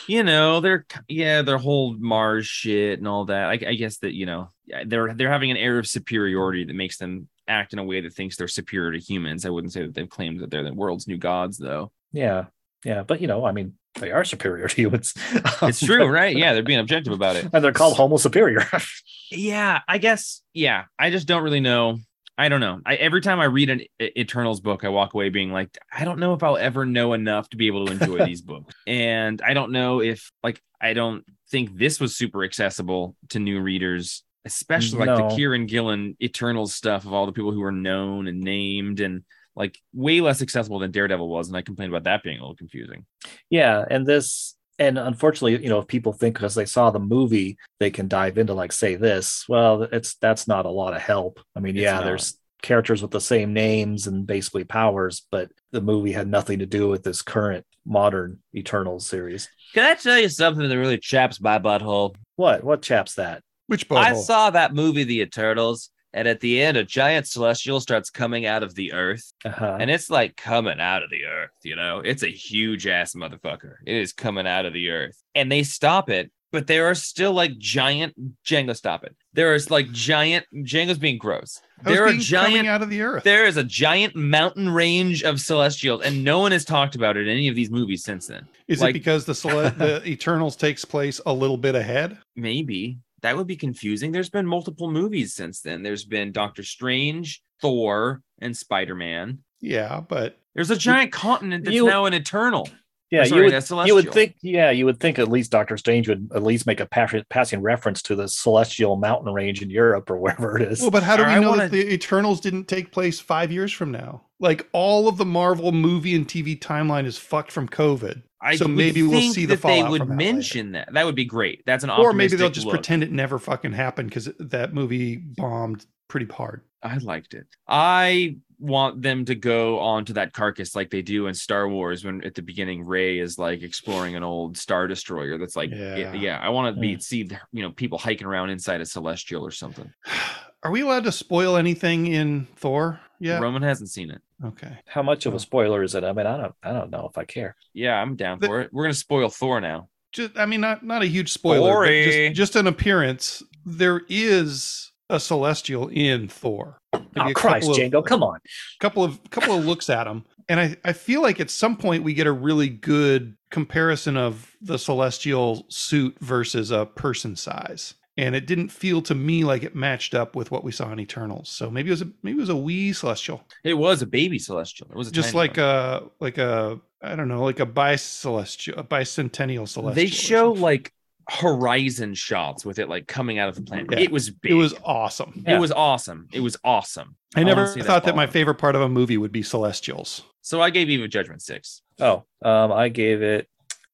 You 0.06 0.22
know, 0.22 0.60
they're 0.60 0.86
yeah, 1.06 1.42
their 1.42 1.58
whole 1.58 1.94
Mars 1.98 2.46
shit 2.46 2.98
and 2.98 3.06
all 3.06 3.26
that. 3.26 3.48
I, 3.50 3.52
I 3.52 3.74
guess 3.74 3.98
that 3.98 4.14
you 4.14 4.24
know 4.24 4.50
they're 4.86 5.12
they're 5.12 5.30
having 5.30 5.50
an 5.50 5.58
air 5.58 5.78
of 5.78 5.86
superiority 5.86 6.64
that 6.64 6.74
makes 6.74 6.96
them 6.96 7.28
act 7.46 7.74
in 7.74 7.78
a 7.78 7.84
way 7.84 8.00
that 8.00 8.14
thinks 8.14 8.36
they're 8.36 8.48
superior 8.48 8.92
to 8.92 8.98
humans. 8.98 9.44
I 9.44 9.50
wouldn't 9.50 9.74
say 9.74 9.82
that 9.82 9.94
they've 9.94 10.08
claimed 10.08 10.40
that 10.40 10.50
they're 10.50 10.64
the 10.64 10.72
world's 10.72 11.06
new 11.06 11.18
gods, 11.18 11.58
though. 11.58 11.92
yeah, 12.12 12.46
yeah, 12.84 13.02
but 13.02 13.20
you 13.20 13.26
know, 13.26 13.44
I 13.44 13.52
mean, 13.52 13.74
they 14.00 14.10
are 14.12 14.24
superior 14.24 14.68
to 14.68 14.74
humans. 14.74 15.14
It's 15.62 15.80
true, 15.80 16.06
right? 16.06 16.36
Yeah, 16.36 16.52
they're 16.54 16.62
being 16.62 16.78
objective 16.78 17.12
about 17.12 17.36
it. 17.36 17.48
and 17.52 17.64
they're 17.64 17.72
called 17.72 17.96
Homo 17.96 18.16
superior. 18.16 18.64
yeah 19.30 19.80
i 19.86 19.98
guess 19.98 20.40
yeah 20.54 20.84
i 20.98 21.10
just 21.10 21.26
don't 21.28 21.42
really 21.42 21.60
know 21.60 21.98
i 22.38 22.48
don't 22.48 22.60
know 22.60 22.80
I, 22.86 22.94
every 22.94 23.20
time 23.20 23.40
i 23.40 23.44
read 23.44 23.68
an 23.68 23.82
eternals 24.00 24.60
book 24.60 24.84
i 24.84 24.88
walk 24.88 25.12
away 25.12 25.28
being 25.28 25.52
like 25.52 25.76
i 25.92 26.04
don't 26.04 26.18
know 26.18 26.32
if 26.32 26.42
i'll 26.42 26.56
ever 26.56 26.86
know 26.86 27.12
enough 27.12 27.48
to 27.50 27.58
be 27.58 27.66
able 27.66 27.86
to 27.86 27.92
enjoy 27.92 28.24
these 28.24 28.40
books 28.50 28.74
and 28.86 29.42
i 29.42 29.52
don't 29.52 29.70
know 29.70 30.00
if 30.00 30.30
like 30.42 30.62
i 30.80 30.94
don't 30.94 31.24
think 31.50 31.76
this 31.76 32.00
was 32.00 32.16
super 32.16 32.42
accessible 32.42 33.16
to 33.28 33.38
new 33.38 33.60
readers 33.60 34.24
especially 34.46 35.04
like 35.04 35.18
the 35.18 35.36
kieron 35.36 35.68
gillen 35.68 36.16
eternals 36.22 36.74
stuff 36.74 37.04
of 37.04 37.12
all 37.12 37.26
the 37.26 37.32
people 37.32 37.52
who 37.52 37.62
are 37.62 37.72
known 37.72 38.28
and 38.28 38.40
named 38.40 39.00
and 39.00 39.24
like 39.58 39.76
way 39.92 40.20
less 40.22 40.40
accessible 40.40 40.78
than 40.78 40.90
daredevil 40.90 41.28
was 41.28 41.48
and 41.48 41.56
i 41.56 41.62
complained 41.62 41.92
about 41.92 42.04
that 42.04 42.22
being 42.22 42.38
a 42.38 42.40
little 42.40 42.56
confusing 42.56 43.04
yeah, 43.50 43.84
and 43.90 44.06
this 44.06 44.54
and 44.80 44.96
unfortunately, 44.96 45.60
you 45.60 45.68
know, 45.68 45.80
if 45.80 45.88
people 45.88 46.12
think 46.12 46.36
because 46.36 46.54
they 46.54 46.64
saw 46.64 46.90
the 46.90 47.00
movie 47.00 47.58
they 47.80 47.90
can 47.90 48.06
dive 48.06 48.38
into 48.38 48.54
like 48.54 48.70
say 48.72 48.94
this, 48.94 49.44
well, 49.48 49.82
it's 49.82 50.14
that's 50.16 50.46
not 50.46 50.66
a 50.66 50.70
lot 50.70 50.94
of 50.94 51.02
help. 51.02 51.40
I 51.56 51.60
mean, 51.60 51.74
It's 51.76 51.82
yeah, 51.82 51.94
not. 51.94 52.04
there's 52.04 52.38
characters 52.62 53.02
with 53.02 53.10
the 53.10 53.20
same 53.20 53.52
names 53.52 54.06
and 54.06 54.24
basically 54.26 54.64
powers, 54.64 55.26
but 55.32 55.50
the 55.72 55.80
movie 55.80 56.12
had 56.12 56.28
nothing 56.28 56.60
to 56.60 56.66
do 56.66 56.88
with 56.88 57.02
this 57.02 57.22
current 57.22 57.66
modern 57.84 58.38
Eternals 58.54 59.06
series. 59.06 59.48
can 59.74 59.84
i 59.84 59.94
tell 59.94 60.18
you 60.18 60.28
something 60.28 60.68
that 60.68 60.78
really 60.78 60.98
chaps 60.98 61.40
my 61.40 61.58
butthole 61.58 62.14
What 62.36 62.62
what 62.62 62.82
chaps 62.82 63.14
that? 63.14 63.42
Which 63.66 63.88
both 63.88 63.98
I 63.98 64.14
saw 64.14 64.50
that 64.50 64.74
movie, 64.74 65.04
The 65.04 65.20
Eternals, 65.22 65.90
and 66.12 66.26
at 66.28 66.40
the 66.40 66.60
end, 66.62 66.76
a 66.76 66.84
giant 66.84 67.26
celestial 67.26 67.80
starts 67.80 68.10
coming 68.10 68.46
out 68.46 68.62
of 68.62 68.74
the 68.74 68.92
earth, 68.92 69.32
Uh-huh. 69.44 69.76
and 69.80 69.90
it's 69.90 70.08
like 70.10 70.36
coming 70.36 70.80
out 70.80 71.02
of 71.02 71.10
the 71.10 71.24
earth. 71.24 71.50
You 71.62 71.76
know, 71.76 72.00
it's 72.00 72.22
a 72.22 72.28
huge 72.30 72.86
ass 72.86 73.14
motherfucker. 73.14 73.74
It 73.86 73.96
is 73.96 74.12
coming 74.12 74.46
out 74.46 74.64
of 74.66 74.72
the 74.72 74.90
earth, 74.90 75.22
and 75.34 75.50
they 75.52 75.62
stop 75.62 76.08
it, 76.10 76.30
but 76.50 76.66
there 76.66 76.86
are 76.86 76.94
still 76.94 77.32
like 77.32 77.58
giant 77.58 78.14
Django. 78.44 78.74
Stop 78.74 79.04
it! 79.04 79.14
There 79.34 79.54
is 79.54 79.70
like 79.70 79.90
giant 79.92 80.46
Django's 80.54 80.98
being 80.98 81.18
gross. 81.18 81.60
There 81.84 82.02
are 82.04 82.08
being 82.08 82.20
coming 82.22 82.52
giant. 82.52 82.68
out 82.68 82.82
of 82.82 82.88
the 82.90 83.02
earth. 83.02 83.22
There 83.24 83.44
is 83.46 83.56
a 83.58 83.62
giant 83.64 84.16
mountain 84.16 84.68
range 84.70 85.22
of 85.22 85.40
celestials, 85.40 86.02
and 86.02 86.24
no 86.24 86.38
one 86.40 86.52
has 86.52 86.64
talked 86.64 86.94
about 86.94 87.16
it 87.18 87.28
in 87.28 87.32
any 87.34 87.48
of 87.48 87.54
these 87.54 87.70
movies 87.70 88.02
since 88.02 88.26
then. 88.28 88.48
Is 88.66 88.80
like- 88.80 88.90
it 88.90 88.94
because 88.94 89.26
the 89.26 89.34
cele- 89.34 89.70
the 89.76 90.02
Eternals 90.08 90.56
takes 90.56 90.84
place 90.86 91.20
a 91.26 91.32
little 91.32 91.58
bit 91.58 91.74
ahead? 91.74 92.16
Maybe 92.34 92.98
that 93.22 93.36
would 93.36 93.46
be 93.46 93.56
confusing. 93.56 94.12
There's 94.12 94.30
been 94.30 94.46
multiple 94.46 94.90
movies 94.90 95.34
since 95.34 95.60
then. 95.60 95.82
There's 95.82 96.04
been 96.04 96.32
Doctor 96.32 96.62
Strange, 96.62 97.42
Thor, 97.60 98.22
and 98.40 98.56
Spider 98.56 98.94
Man. 98.94 99.38
Yeah, 99.60 100.00
but 100.00 100.38
There's 100.54 100.70
a 100.70 100.76
giant 100.76 101.12
continent 101.12 101.64
that's 101.64 101.74
You- 101.74 101.86
now 101.86 102.04
an 102.04 102.14
eternal. 102.14 102.68
Yeah, 103.10 103.24
sorry, 103.24 103.38
you 103.38 103.44
would 103.46 103.52
that's 103.54 103.70
you 103.88 103.94
would 103.94 104.12
think 104.12 104.36
yeah, 104.42 104.70
you 104.70 104.84
would 104.84 105.00
think 105.00 105.18
at 105.18 105.28
least 105.28 105.50
Doctor 105.50 105.76
Strange 105.78 106.08
would 106.08 106.30
at 106.34 106.42
least 106.42 106.66
make 106.66 106.78
a 106.80 106.86
pass- 106.86 107.14
passing 107.30 107.62
reference 107.62 108.02
to 108.02 108.14
the 108.14 108.28
celestial 108.28 108.96
mountain 108.96 109.32
range 109.32 109.62
in 109.62 109.70
Europe 109.70 110.10
or 110.10 110.18
wherever 110.18 110.58
it 110.58 110.70
is. 110.70 110.80
well, 110.82 110.90
but 110.90 111.02
how 111.02 111.16
do 111.16 111.22
we 111.24 111.30
I 111.30 111.38
know 111.40 111.50
wanna- 111.50 111.62
that 111.62 111.70
the 111.72 111.90
Eternals 111.92 112.40
didn't 112.40 112.66
take 112.68 112.92
place 112.92 113.18
five 113.18 113.50
years 113.50 113.72
from 113.72 113.90
now? 113.90 114.22
Like 114.40 114.68
all 114.72 115.08
of 115.08 115.16
the 115.16 115.24
Marvel 115.24 115.72
movie 115.72 116.14
and 116.14 116.28
TV 116.28 116.58
timeline 116.58 117.06
is 117.06 117.16
fucked 117.18 117.50
from 117.50 117.68
COVID. 117.68 118.22
I 118.40 118.54
So 118.56 118.66
would 118.66 118.76
maybe 118.76 119.02
we'll 119.02 119.12
think 119.18 119.34
see 119.34 119.46
the 119.46 119.56
that 119.56 119.66
they 119.66 119.82
would 119.82 119.98
from 120.00 120.08
that 120.10 120.16
later. 120.18 120.32
mention 120.34 120.72
that. 120.72 120.92
That 120.92 121.06
would 121.06 121.16
be 121.16 121.24
great. 121.24 121.64
That's 121.66 121.82
an 121.84 121.90
Or 121.90 122.12
maybe 122.12 122.36
they'll 122.36 122.50
just 122.50 122.66
look. 122.66 122.74
pretend 122.74 123.02
it 123.02 123.10
never 123.10 123.38
fucking 123.38 123.72
happened 123.72 124.10
because 124.10 124.28
that 124.38 124.72
movie 124.74 125.16
bombed 125.16 125.86
pretty 126.08 126.26
hard. 126.26 126.60
I 126.82 126.98
liked 126.98 127.34
it. 127.34 127.46
I 127.66 128.36
want 128.60 129.02
them 129.02 129.24
to 129.24 129.34
go 129.34 129.78
onto 129.78 130.12
that 130.14 130.32
carcass 130.32 130.74
like 130.74 130.90
they 130.90 131.02
do 131.02 131.26
in 131.28 131.34
Star 131.34 131.68
Wars 131.68 132.04
when 132.04 132.24
at 132.24 132.34
the 132.34 132.42
beginning 132.42 132.84
Rey 132.84 133.18
is 133.18 133.38
like 133.38 133.62
exploring 133.62 134.16
an 134.16 134.22
old 134.24 134.56
star 134.56 134.86
destroyer 134.88 135.38
that's 135.38 135.54
like 135.56 135.70
yeah, 135.70 135.96
Yeah. 135.96 136.12
yeah 136.14 136.38
I 136.40 136.48
want 136.48 136.74
to 136.74 136.80
be 136.80 136.96
Mm. 136.96 137.02
see 137.02 137.28
you 137.52 137.62
know 137.62 137.70
people 137.70 137.98
hiking 137.98 138.26
around 138.26 138.50
inside 138.50 138.80
a 138.80 138.86
celestial 138.86 139.44
or 139.46 139.50
something. 139.52 139.90
Are 140.64 140.72
we 140.72 140.80
allowed 140.80 141.04
to 141.04 141.12
spoil 141.12 141.56
anything 141.56 142.08
in 142.08 142.46
Thor? 142.56 142.98
Yeah. 143.20 143.38
Roman 143.38 143.62
hasn't 143.62 143.90
seen 143.90 144.10
it. 144.10 144.20
Okay. 144.44 144.76
How 144.86 145.02
much 145.02 145.24
of 145.26 145.34
a 145.34 145.38
spoiler 145.38 145.84
is 145.84 145.94
it? 145.94 146.02
I 146.02 146.12
mean, 146.12 146.26
I 146.26 146.36
don't 146.36 146.54
I 146.62 146.72
don't 146.72 146.90
know 146.90 147.08
if 147.10 147.16
I 147.16 147.24
care. 147.24 147.54
Yeah, 147.74 147.94
I'm 147.94 148.16
down 148.16 148.40
The- 148.40 148.46
for 148.48 148.60
it. 148.62 148.70
We're 148.72 148.84
gonna 148.84 148.94
spoil 148.94 149.28
Thor 149.28 149.60
now. 149.60 149.88
Just, 150.10 150.36
I 150.38 150.46
mean, 150.46 150.60
not 150.62 150.84
not 150.84 151.02
a 151.02 151.06
huge 151.06 151.30
spoiler, 151.32 151.84
but 151.84 151.90
just, 152.10 152.34
just 152.34 152.56
an 152.56 152.66
appearance. 152.66 153.42
There 153.66 154.00
is 154.08 154.90
a 155.10 155.18
celestial 155.20 155.88
in 155.88 156.28
Thor. 156.28 156.78
Maybe 156.92 157.04
Oh 157.16 157.26
a 157.28 157.34
Christ, 157.34 157.66
couple 157.68 157.82
of- 157.84 157.92
Django, 157.92 158.04
come 158.06 158.22
on. 158.22 158.40
couple 158.80 159.04
of 159.04 159.18
couple 159.30 159.54
of 159.54 159.64
looks 159.64 159.88
at 159.90 160.06
him 160.06 160.24
and 160.48 160.58
I, 160.60 160.76
I 160.84 160.92
feel 160.94 161.20
like 161.22 161.40
at 161.40 161.50
some 161.50 161.76
point 161.76 162.04
we 162.04 162.14
get 162.14 162.26
a 162.26 162.32
really 162.32 162.68
good 162.68 163.36
comparison 163.50 164.16
of 164.16 164.54
the 164.62 164.78
celestial 164.78 165.66
suit 165.68 166.16
versus 166.20 166.70
a 166.70 166.86
person 166.86 167.36
size 167.36 167.94
and 168.16 168.34
it 168.34 168.46
didn't 168.46 168.68
feel 168.70 169.00
to 169.02 169.14
me 169.14 169.44
like 169.44 169.62
it 169.62 169.74
matched 169.76 170.14
up 170.14 170.34
with 170.34 170.50
what 170.50 170.64
we 170.64 170.72
saw 170.72 170.90
in 170.92 171.00
eternals 171.00 171.48
so 171.48 171.70
maybe 171.70 171.88
it 171.88 171.92
was 171.92 172.02
a 172.02 172.10
maybe 172.22 172.36
it 172.38 172.40
was 172.40 172.48
a 172.48 172.56
wee 172.56 172.92
celestial 172.92 173.42
It 173.64 173.74
was 173.74 174.02
a 174.02 174.06
baby 174.06 174.38
celestial. 174.38 174.88
It 174.90 174.96
was 174.96 175.08
a 175.08 175.12
just 175.12 175.34
like 175.34 175.56
one. 175.56 175.66
a 175.66 176.02
like 176.20 176.38
a 176.38 176.80
i 177.02 177.14
don't 177.14 177.28
know 177.28 177.44
like 177.44 177.60
a 177.60 177.66
bicelestial 177.66 178.76
a 178.78 178.82
bicentennial 178.84 179.68
celestial 179.68 179.92
they 179.94 180.06
show 180.06 180.52
like 180.52 180.92
horizon 181.30 182.14
shots 182.14 182.64
with 182.64 182.78
it 182.78 182.88
like 182.88 183.06
coming 183.06 183.38
out 183.38 183.48
of 183.48 183.54
the 183.54 183.62
planet. 183.62 183.86
Yeah. 183.92 183.98
It 183.98 184.10
was 184.10 184.30
big. 184.30 184.52
it 184.52 184.54
was 184.54 184.74
awesome 184.84 185.44
it 185.46 185.58
was 185.58 185.70
awesome. 185.72 186.28
It 186.32 186.40
was 186.40 186.56
awesome. 186.64 187.16
i 187.36 187.40
wanna 187.42 187.54
never 187.54 187.66
thought 187.82 188.04
that 188.04 188.16
my 188.16 188.26
favorite 188.26 188.56
part 188.56 188.74
of 188.74 188.80
a 188.82 188.88
movie 188.88 189.18
would 189.18 189.32
be 189.32 189.42
celestials 189.42 190.22
So 190.40 190.60
I 190.62 190.70
gave 190.70 190.88
Eve 190.88 191.02
of 191.02 191.10
Judgment 191.10 191.42
six. 191.42 191.82
Oh, 192.00 192.24
um, 192.42 192.72
I 192.72 192.88
gave 192.88 193.22
it. 193.22 193.48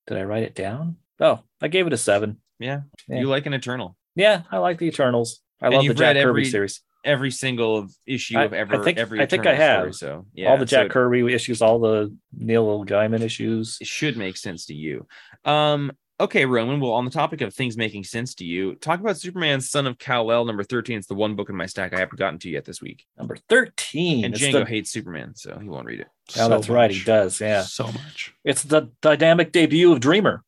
Did 0.06 0.18
I 0.18 0.22
write 0.24 0.42
it 0.44 0.54
down? 0.54 0.96
Oh, 1.20 1.40
I 1.60 1.68
gave 1.68 1.86
it 1.86 1.92
a 1.92 1.96
seven. 1.96 2.38
Yeah. 2.60 2.82
You 3.08 3.26
like 3.28 3.46
an 3.46 3.54
Eternal. 3.54 3.96
Yeah, 4.14 4.42
I 4.52 4.58
like 4.58 4.78
the 4.78 4.86
Eternals. 4.86 5.40
I 5.60 5.66
And 5.66 5.74
love 5.76 5.86
the 5.86 5.94
Jack 5.94 6.14
read 6.16 6.24
Kirby 6.24 6.44
series. 6.44 6.82
every 7.04 7.30
single 7.32 7.88
issue 8.06 8.38
I- 8.38 8.44
of 8.44 8.52
I 8.52 8.58
ever 8.58 8.84
think- 8.84 8.98
every 8.98 9.20
I 9.20 9.26
think 9.26 9.46
I 9.46 9.54
have. 9.54 9.80
story, 9.80 9.92
so 9.94 10.26
yeah 10.34 10.50
all 10.50 10.56
the 10.58 10.66
Jack 10.66 10.86
so 10.86 10.92
Kirby 10.92 11.32
issues, 11.34 11.60
all 11.62 11.80
the 11.80 12.16
Neil 12.36 12.84
Gaiman 12.84 13.22
issues. 13.22 13.78
it 13.80 13.86
should 13.88 14.16
make 14.16 14.36
sense 14.36 14.66
to 14.66 14.74
you 14.74 15.06
um 15.44 15.90
okay 16.20 16.44
roman 16.44 16.78
well 16.80 16.92
on 16.92 17.04
the 17.04 17.10
topic 17.10 17.40
of 17.40 17.52
things 17.52 17.76
making 17.76 18.04
sense 18.04 18.34
to 18.36 18.44
you 18.44 18.74
talk 18.76 19.00
about 19.00 19.16
Superman's 19.18 19.68
son 19.68 19.86
of 19.86 19.98
kal-el 19.98 20.44
number 20.44 20.62
13 20.62 20.98
it's 20.98 21.06
the 21.08 21.14
one 21.14 21.34
book 21.34 21.48
in 21.50 21.56
my 21.56 21.66
stack 21.66 21.92
i 21.92 21.98
haven't 21.98 22.18
gotten 22.18 22.38
to 22.40 22.48
yet 22.50 22.64
this 22.64 22.80
week 22.80 23.04
Number 23.18 23.36
13. 23.48 24.24
and 24.24 24.34
It's 24.34 24.42
django 24.42 24.52
the- 24.64 24.64
hates 24.66 24.90
superman 24.90 25.34
so 25.34 25.58
he 25.60 25.68
won't 25.68 25.86
read 25.86 26.00
it 26.00 26.08
Oh, 26.38 26.48
that's 26.48 26.70
right. 26.70 26.90
He 26.90 27.04
does. 27.04 27.38
Yeah. 27.38 27.62
so 27.64 27.84
much 27.84 28.32
It's 28.44 28.62
the 28.62 28.90
dynamic 29.02 29.52
debut 29.52 29.92
of 29.92 30.00
Dreamer. 30.00 30.42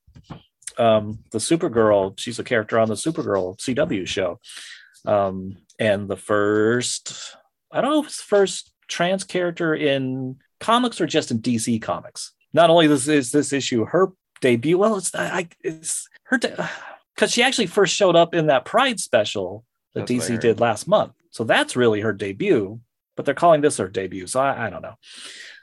Um, 0.79 1.19
the 1.33 1.39
Supergirl, 1.39 2.19
she's 2.19 2.39
a 2.39 2.45
character 2.45 2.79
on 2.79 2.89
the 2.89 2.95
Supergirl 2.95 3.59
CW 3.59 4.07
show. 4.09 4.41
Um, 5.05 5.59
and 5.79 6.09
the 6.09 6.17
first, 6.17 7.37
I 7.71 7.83
don't 7.83 7.91
know 7.91 8.01
if 8.01 8.07
it's 8.07 8.17
the 8.17 8.23
first 8.23 8.73
trans 8.89 9.23
character 9.25 9.75
in 9.75 10.37
comics 10.59 10.99
or 10.99 11.07
just 11.07 11.31
in 11.31 11.41
DC 11.43 11.83
comics. 11.83 12.33
Not 12.55 12.71
only 12.71 12.87
this 12.87 13.07
is 13.07 13.31
this 13.31 13.53
issue 13.53 13.85
her 13.85 14.13
debut, 14.41 14.79
well, 14.79 14.97
it's 14.97 15.15
I 15.15 15.49
it's 15.63 16.09
her 16.25 16.39
because 16.39 17.31
she 17.33 17.43
actually 17.43 17.67
first 17.67 17.95
showed 17.95 18.17
up 18.17 18.35
in 18.35 18.47
that 18.47 18.65
Pride 18.65 19.01
special 19.01 19.65
that 19.95 20.07
That's 20.07 20.29
DC 20.29 20.41
did 20.41 20.61
last 20.61 20.87
month. 20.89 21.13
So 21.31 21.45
that's 21.45 21.77
really 21.77 22.01
her 22.01 22.13
debut, 22.13 22.81
but 23.17 23.25
they're 23.25 23.35
calling 23.35 23.61
this 23.61 23.77
her 23.79 23.89
debut. 23.89 24.27
So 24.27 24.41
I, 24.41 24.67
I 24.67 24.71
don't 24.71 24.83
know. 24.83 24.95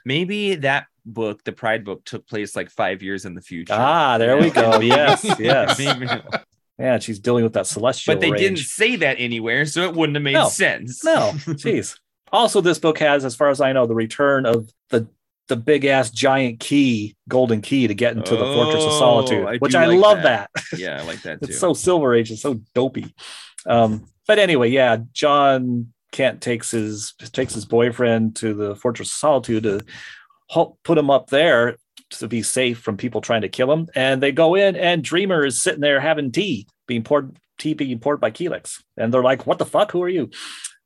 maybe 0.04 0.56
that 0.56 0.86
book 1.06 1.44
the 1.44 1.52
pride 1.52 1.84
book 1.84 2.02
took 2.04 2.26
place 2.26 2.56
like 2.56 2.70
five 2.70 3.02
years 3.02 3.26
in 3.26 3.34
the 3.34 3.40
future 3.42 3.74
Ah, 3.76 4.16
there 4.18 4.38
we 4.38 4.50
go. 4.50 4.80
Yes, 4.80 5.22
yes. 5.38 5.78
Yeah, 6.78 6.98
she's 6.98 7.18
dealing 7.20 7.44
with 7.44 7.52
that 7.52 7.66
celestial. 7.66 8.14
but 8.14 8.20
they 8.20 8.30
didn't 8.32 8.58
say 8.58 8.96
that 8.96 9.16
anywhere 9.20 9.66
so 9.66 9.82
it 9.82 9.94
wouldn't 9.94 10.16
have 10.16 10.22
made 10.24 10.32
No. 10.34 10.48
sense 10.48 11.04
No, 11.04 11.32
jeez. 11.46 11.98
Also, 12.32 12.60
this 12.60 12.78
book 12.80 12.98
has, 12.98 13.24
as 13.24 13.36
far 13.36 13.48
as 13.50 13.60
I 13.60 13.72
know, 13.72 13.86
the 13.86 13.94
return 13.94 14.44
of 14.44 14.68
the 14.90 15.06
the 15.48 15.56
big 15.56 15.84
ass 15.84 16.10
giant 16.10 16.60
key, 16.60 17.16
golden 17.28 17.60
key 17.60 17.86
to 17.86 17.94
get 17.94 18.16
into 18.16 18.36
the 18.36 18.44
Fortress 18.44 18.84
of 18.84 18.90
Oh, 18.92 18.98
Solitude, 18.98 19.46
I 19.46 19.56
which 19.58 19.74
I 19.74 19.86
like 19.86 19.98
love 19.98 20.22
that. 20.22 20.50
that. 20.70 20.78
yeah 20.78 21.00
i 21.00 21.04
like 21.04 21.20
that 21.22 21.40
too 21.42 21.48
it's 21.48 21.58
so 21.58 21.74
Silver 21.74 22.14
Age, 22.14 22.30
it's 22.30 22.42
so 22.42 22.60
dopey. 22.74 23.14
Um, 23.66 24.06
but 24.26 24.38
anyway, 24.38 24.70
yeah, 24.70 24.98
Jon 25.12 25.92
Kent 26.12 26.40
takes 26.40 26.70
his 26.70 27.12
takes 27.32 27.54
his 27.54 27.64
boyfriend 27.66 28.36
to 28.36 28.54
the 28.54 28.74
Fortress 28.76 29.08
of 29.10 29.14
Solitude 29.16 29.62
to 29.64 29.80
help 30.50 30.78
put 30.82 30.96
him 30.98 31.10
up 31.10 31.28
there 31.28 31.76
to 32.10 32.28
be 32.28 32.42
safe 32.42 32.78
from 32.78 32.96
people 32.96 33.20
trying 33.20 33.40
to 33.42 33.48
kill 33.48 33.72
him. 33.72 33.88
And 33.94 34.22
they 34.22 34.30
go 34.32 34.54
in, 34.54 34.76
and 34.76 35.02
Dreamer 35.02 35.44
is 35.44 35.60
sitting 35.62 35.80
there 35.80 36.00
having 36.00 36.30
tea, 36.32 36.66
being 36.86 37.02
poured 37.02 37.36
tea 37.58 37.74
being 37.74 37.98
poured 37.98 38.20
by 38.20 38.30
Kelex, 38.30 38.82
and 38.96 39.12
they're 39.12 39.22
like, 39.22 39.46
"What 39.46 39.58
the 39.58 39.66
fuck? 39.66 39.92
Who 39.92 40.02
are 40.02 40.08
you?" 40.08 40.30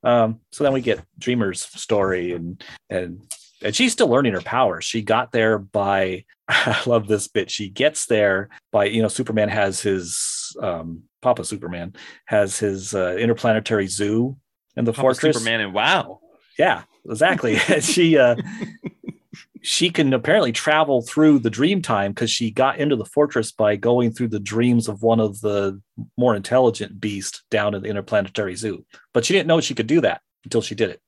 Um, 0.04 0.40
so 0.52 0.64
then 0.64 0.72
we 0.72 0.80
get 0.80 1.04
Dreamer's 1.18 1.62
story, 1.62 2.32
and 2.32 2.62
and 2.90 3.20
and 3.62 3.74
she's 3.74 3.92
still 3.92 4.08
learning 4.08 4.32
her 4.34 4.40
powers. 4.40 4.84
She 4.84 5.02
got 5.02 5.32
there 5.32 5.58
by 5.58 6.24
I 6.48 6.80
love 6.86 7.08
this 7.08 7.28
bit. 7.28 7.50
She 7.50 7.68
gets 7.68 8.06
there 8.06 8.48
by 8.72 8.86
you 8.86 9.02
know 9.02 9.08
Superman 9.08 9.48
has 9.48 9.80
his 9.80 10.56
um, 10.62 11.02
Papa 11.22 11.44
Superman 11.44 11.94
has 12.26 12.58
his 12.58 12.94
uh, 12.94 13.16
interplanetary 13.16 13.86
zoo 13.86 14.36
in 14.76 14.84
the 14.84 14.92
Papa 14.92 15.02
fortress. 15.02 15.36
superman 15.36 15.60
and 15.60 15.74
wow 15.74 16.20
Yeah, 16.58 16.82
exactly. 17.08 17.56
she 17.80 18.16
uh 18.16 18.36
she 19.62 19.90
can 19.90 20.14
apparently 20.14 20.52
travel 20.52 21.02
through 21.02 21.40
the 21.40 21.50
dream 21.50 21.82
time 21.82 22.12
because 22.12 22.30
she 22.30 22.50
got 22.50 22.78
into 22.78 22.96
the 22.96 23.04
fortress 23.04 23.50
by 23.52 23.76
going 23.76 24.12
through 24.12 24.28
the 24.28 24.40
dreams 24.40 24.88
of 24.88 25.02
one 25.02 25.20
of 25.20 25.40
the 25.40 25.80
more 26.16 26.36
intelligent 26.36 27.00
beasts 27.00 27.42
down 27.50 27.74
in 27.74 27.82
the 27.82 27.88
interplanetary 27.88 28.54
zoo. 28.54 28.84
But 29.12 29.24
she 29.24 29.34
didn't 29.34 29.48
know 29.48 29.60
she 29.60 29.74
could 29.74 29.88
do 29.88 30.00
that 30.02 30.22
until 30.44 30.62
she 30.62 30.74
did 30.74 30.90
it. 30.90 31.02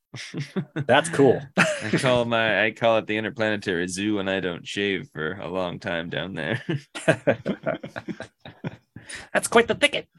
That's 0.75 1.09
cool. 1.09 1.41
I 1.57 1.91
call 1.99 2.25
my 2.25 2.65
I 2.65 2.71
call 2.73 2.99
it 2.99 3.07
the 3.07 3.17
interplanetary 3.17 3.87
zoo, 3.89 4.19
and 4.19 4.29
I 4.29 4.41
don't 4.41 4.67
shave 4.67 5.09
for 5.13 5.33
a 5.35 5.49
long 5.49 5.79
time 5.79 6.11
down 6.11 6.35
there. 6.35 6.63
That's 9.33 9.49
quite 9.49 9.69
the 9.69 9.75
thicket. 9.75 10.07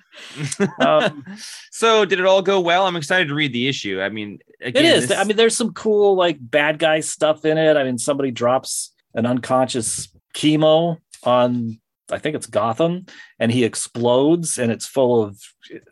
Um, 0.79 1.23
so, 1.71 2.03
did 2.05 2.19
it 2.19 2.25
all 2.25 2.41
go 2.41 2.59
well? 2.59 2.85
I'm 2.85 2.95
excited 2.97 3.29
to 3.29 3.33
read 3.33 3.53
the 3.53 3.67
issue. 3.67 4.01
I 4.01 4.09
mean, 4.09 4.39
again, 4.59 4.85
it 4.85 4.95
is. 4.97 5.07
this- 5.07 5.17
I 5.17 5.23
mean, 5.23 5.37
there's 5.37 5.55
some 5.55 5.73
cool 5.73 6.15
like 6.15 6.37
bad 6.39 6.79
guy 6.79 6.99
stuff 6.99 7.45
in 7.45 7.57
it. 7.57 7.77
I 7.77 7.83
mean, 7.83 7.97
somebody 7.97 8.31
drops 8.31 8.93
an 9.13 9.25
unconscious 9.25 10.09
chemo 10.35 10.97
on 11.23 11.79
I 12.11 12.19
think 12.19 12.35
it's 12.35 12.47
Gotham, 12.47 13.05
and 13.39 13.51
he 13.51 13.63
explodes, 13.63 14.57
and 14.57 14.71
it's 14.71 14.85
full 14.85 15.23
of 15.23 15.39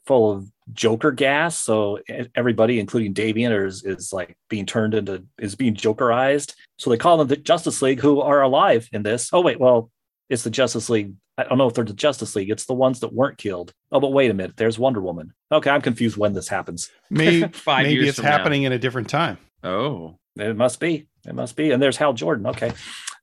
full 0.06 0.32
of 0.32 0.52
Joker 0.74 1.12
gas. 1.12 1.58
So 1.58 2.00
everybody, 2.36 2.80
including 2.80 3.14
Damian, 3.14 3.52
is 3.52 3.84
is 3.84 4.12
like 4.14 4.38
being 4.50 4.66
turned 4.66 4.94
into 4.94 5.24
is 5.38 5.56
being 5.56 5.76
Jokerized. 5.76 6.54
So 6.78 6.90
they 6.90 6.98
call 6.98 7.18
them 7.18 7.28
the 7.28 7.38
Justice 7.38 7.82
League, 7.82 8.00
who 8.00 8.22
are 8.22 8.42
alive 8.42 8.90
in 8.92 9.04
this. 9.04 9.30
Oh 9.34 9.42
wait, 9.42 9.60
well, 9.60 9.92
it's 10.30 10.44
the 10.44 10.50
Justice 10.50 10.90
League. 10.90 11.14
I 11.38 11.44
don't 11.44 11.58
know 11.58 11.68
if 11.68 11.74
they're 11.74 11.86
the 11.86 11.94
Justice 11.94 12.36
League. 12.36 12.50
It's 12.50 12.66
the 12.66 12.74
ones 12.74 13.00
that 13.00 13.14
weren't 13.14 13.38
killed. 13.38 13.74
Oh, 13.92 14.02
but 14.02 14.12
wait 14.12 14.30
a 14.30 14.34
minute. 14.34 14.58
There's 14.58 14.78
Wonder 14.78 15.00
Woman. 15.00 15.34
Okay, 15.52 15.70
I'm 15.70 15.82
confused 15.82 16.18
when 16.18 16.34
this 16.34 16.50
happens. 16.50 16.90
maybe 17.10 17.48
Five 17.48 17.84
maybe 17.88 17.96
years 17.96 18.10
it's 18.10 18.18
from 18.18 18.26
now. 18.26 18.32
happening 18.32 18.64
in 18.64 18.74
a 18.74 18.80
different 18.80 19.10
time 19.10 19.38
oh, 19.64 20.18
It 20.38 20.56
must 20.56 20.80
be. 20.80 21.08
It 21.26 21.36
must 21.36 21.56
be. 21.56 21.72
And 21.72 21.82
there's 21.82 21.98
Hal 21.98 22.14
Jordan. 22.14 22.48
Okay. 22.48 22.74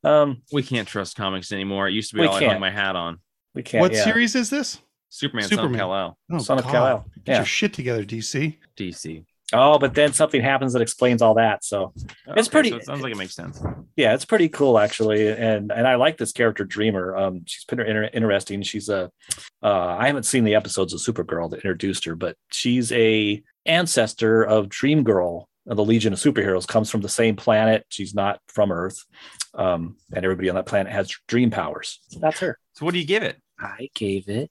Um, 0.05 0.43
we 0.53 0.63
can't 0.63 0.87
trust 0.87 1.17
comics 1.17 1.53
anymore. 1.53 1.89
It 1.89 1.93
used 1.93 2.11
to 2.11 2.17
be 2.17 2.27
all 2.27 2.35
I 2.35 2.41
can't. 2.41 2.53
hung 2.53 2.61
my 2.61 2.71
hat 2.71 2.97
on. 2.97 3.19
we 3.55 3.63
can't. 3.63 3.81
what 3.81 3.93
yeah. 3.93 4.05
series 4.05 4.35
is 4.35 4.51
this 4.51 4.81
Superman, 5.09 5.49
Superman. 5.49 5.71
Son 5.71 5.75
of 5.75 5.79
Kal-El, 5.79 6.19
oh 6.33 6.39
Son 6.39 6.59
of 6.59 6.65
God. 6.65 6.71
Kal-El. 6.73 6.99
get 7.25 7.33
Yeah. 7.33 7.37
your 7.39 7.45
shit 7.47 7.73
together 7.73 8.05
dc 8.05 8.57
DC. 8.77 9.25
Oh, 9.53 9.79
but 9.79 9.95
then 9.95 10.13
something 10.13 10.43
happens 10.43 10.73
that 10.73 10.83
explains 10.83 11.23
all 11.23 11.35
that. 11.35 11.65
So 11.65 11.93
It's 12.37 12.49
pretty- 12.49 12.71
so 12.71 12.77
it 12.79 12.85
sounds 12.85 13.01
like 13.03 13.13
it 13.13 13.17
makes 13.17 13.35
sense. 13.37 13.63
yeah, 13.95 14.13
it's 14.13 14.25
pretty 14.25 14.49
cool 14.49 14.77
actually, 14.77 15.29
and 15.29 15.71
and 15.71 15.87
I 15.87 15.95
like 15.95 16.19
this 16.19 16.33
character 16.33 16.65
Dreamer. 16.65 17.17
Um, 17.17 17.43
she's 17.47 17.65
pretty 17.65 17.89
inter- 17.89 18.11
interesting. 18.13 18.63
She's 18.63 18.89
a 18.89 19.09
uh, 19.63 19.97
I 20.01 20.09
haven't 20.09 20.25
seen 20.25 20.43
the 20.43 20.57
episodes 20.57 20.93
of 20.93 20.99
Supergirl 21.01 21.49
that 21.51 21.59
introduced 21.59 22.05
her, 22.07 22.17
but 22.17 22.37
she's 22.51 22.91
a 22.91 23.41
ancestor 23.65 24.43
of 24.43 24.69
Dream 24.69 25.05
Girl. 25.05 25.49
Of 25.67 25.77
The 25.77 25.85
Legion 25.85 26.13
of 26.13 26.19
Superheroes 26.19 26.67
comes 26.67 26.91
from 26.91 27.01
the 27.01 27.09
same 27.09 27.37
planet. 27.37 27.85
She's 27.89 28.15
not 28.15 28.41
from 28.49 28.71
Earth, 28.73 29.05
um, 29.55 29.97
and 30.13 30.25
everybody 30.25 30.49
on 30.49 30.55
that 30.57 30.67
planet 30.67 30.93
has 30.93 31.15
dream 31.29 31.51
powers. 31.51 32.01
So 32.09 32.19
that's 32.21 32.41
her. 32.41 32.59
So 32.75 32.85
what 32.85 32.93
do 32.95 33.01
you 33.01 33.07
give 33.07 33.23
it? 33.23 33.41
I 33.59 33.89
gave 33.95 34.29
it. 34.29 34.51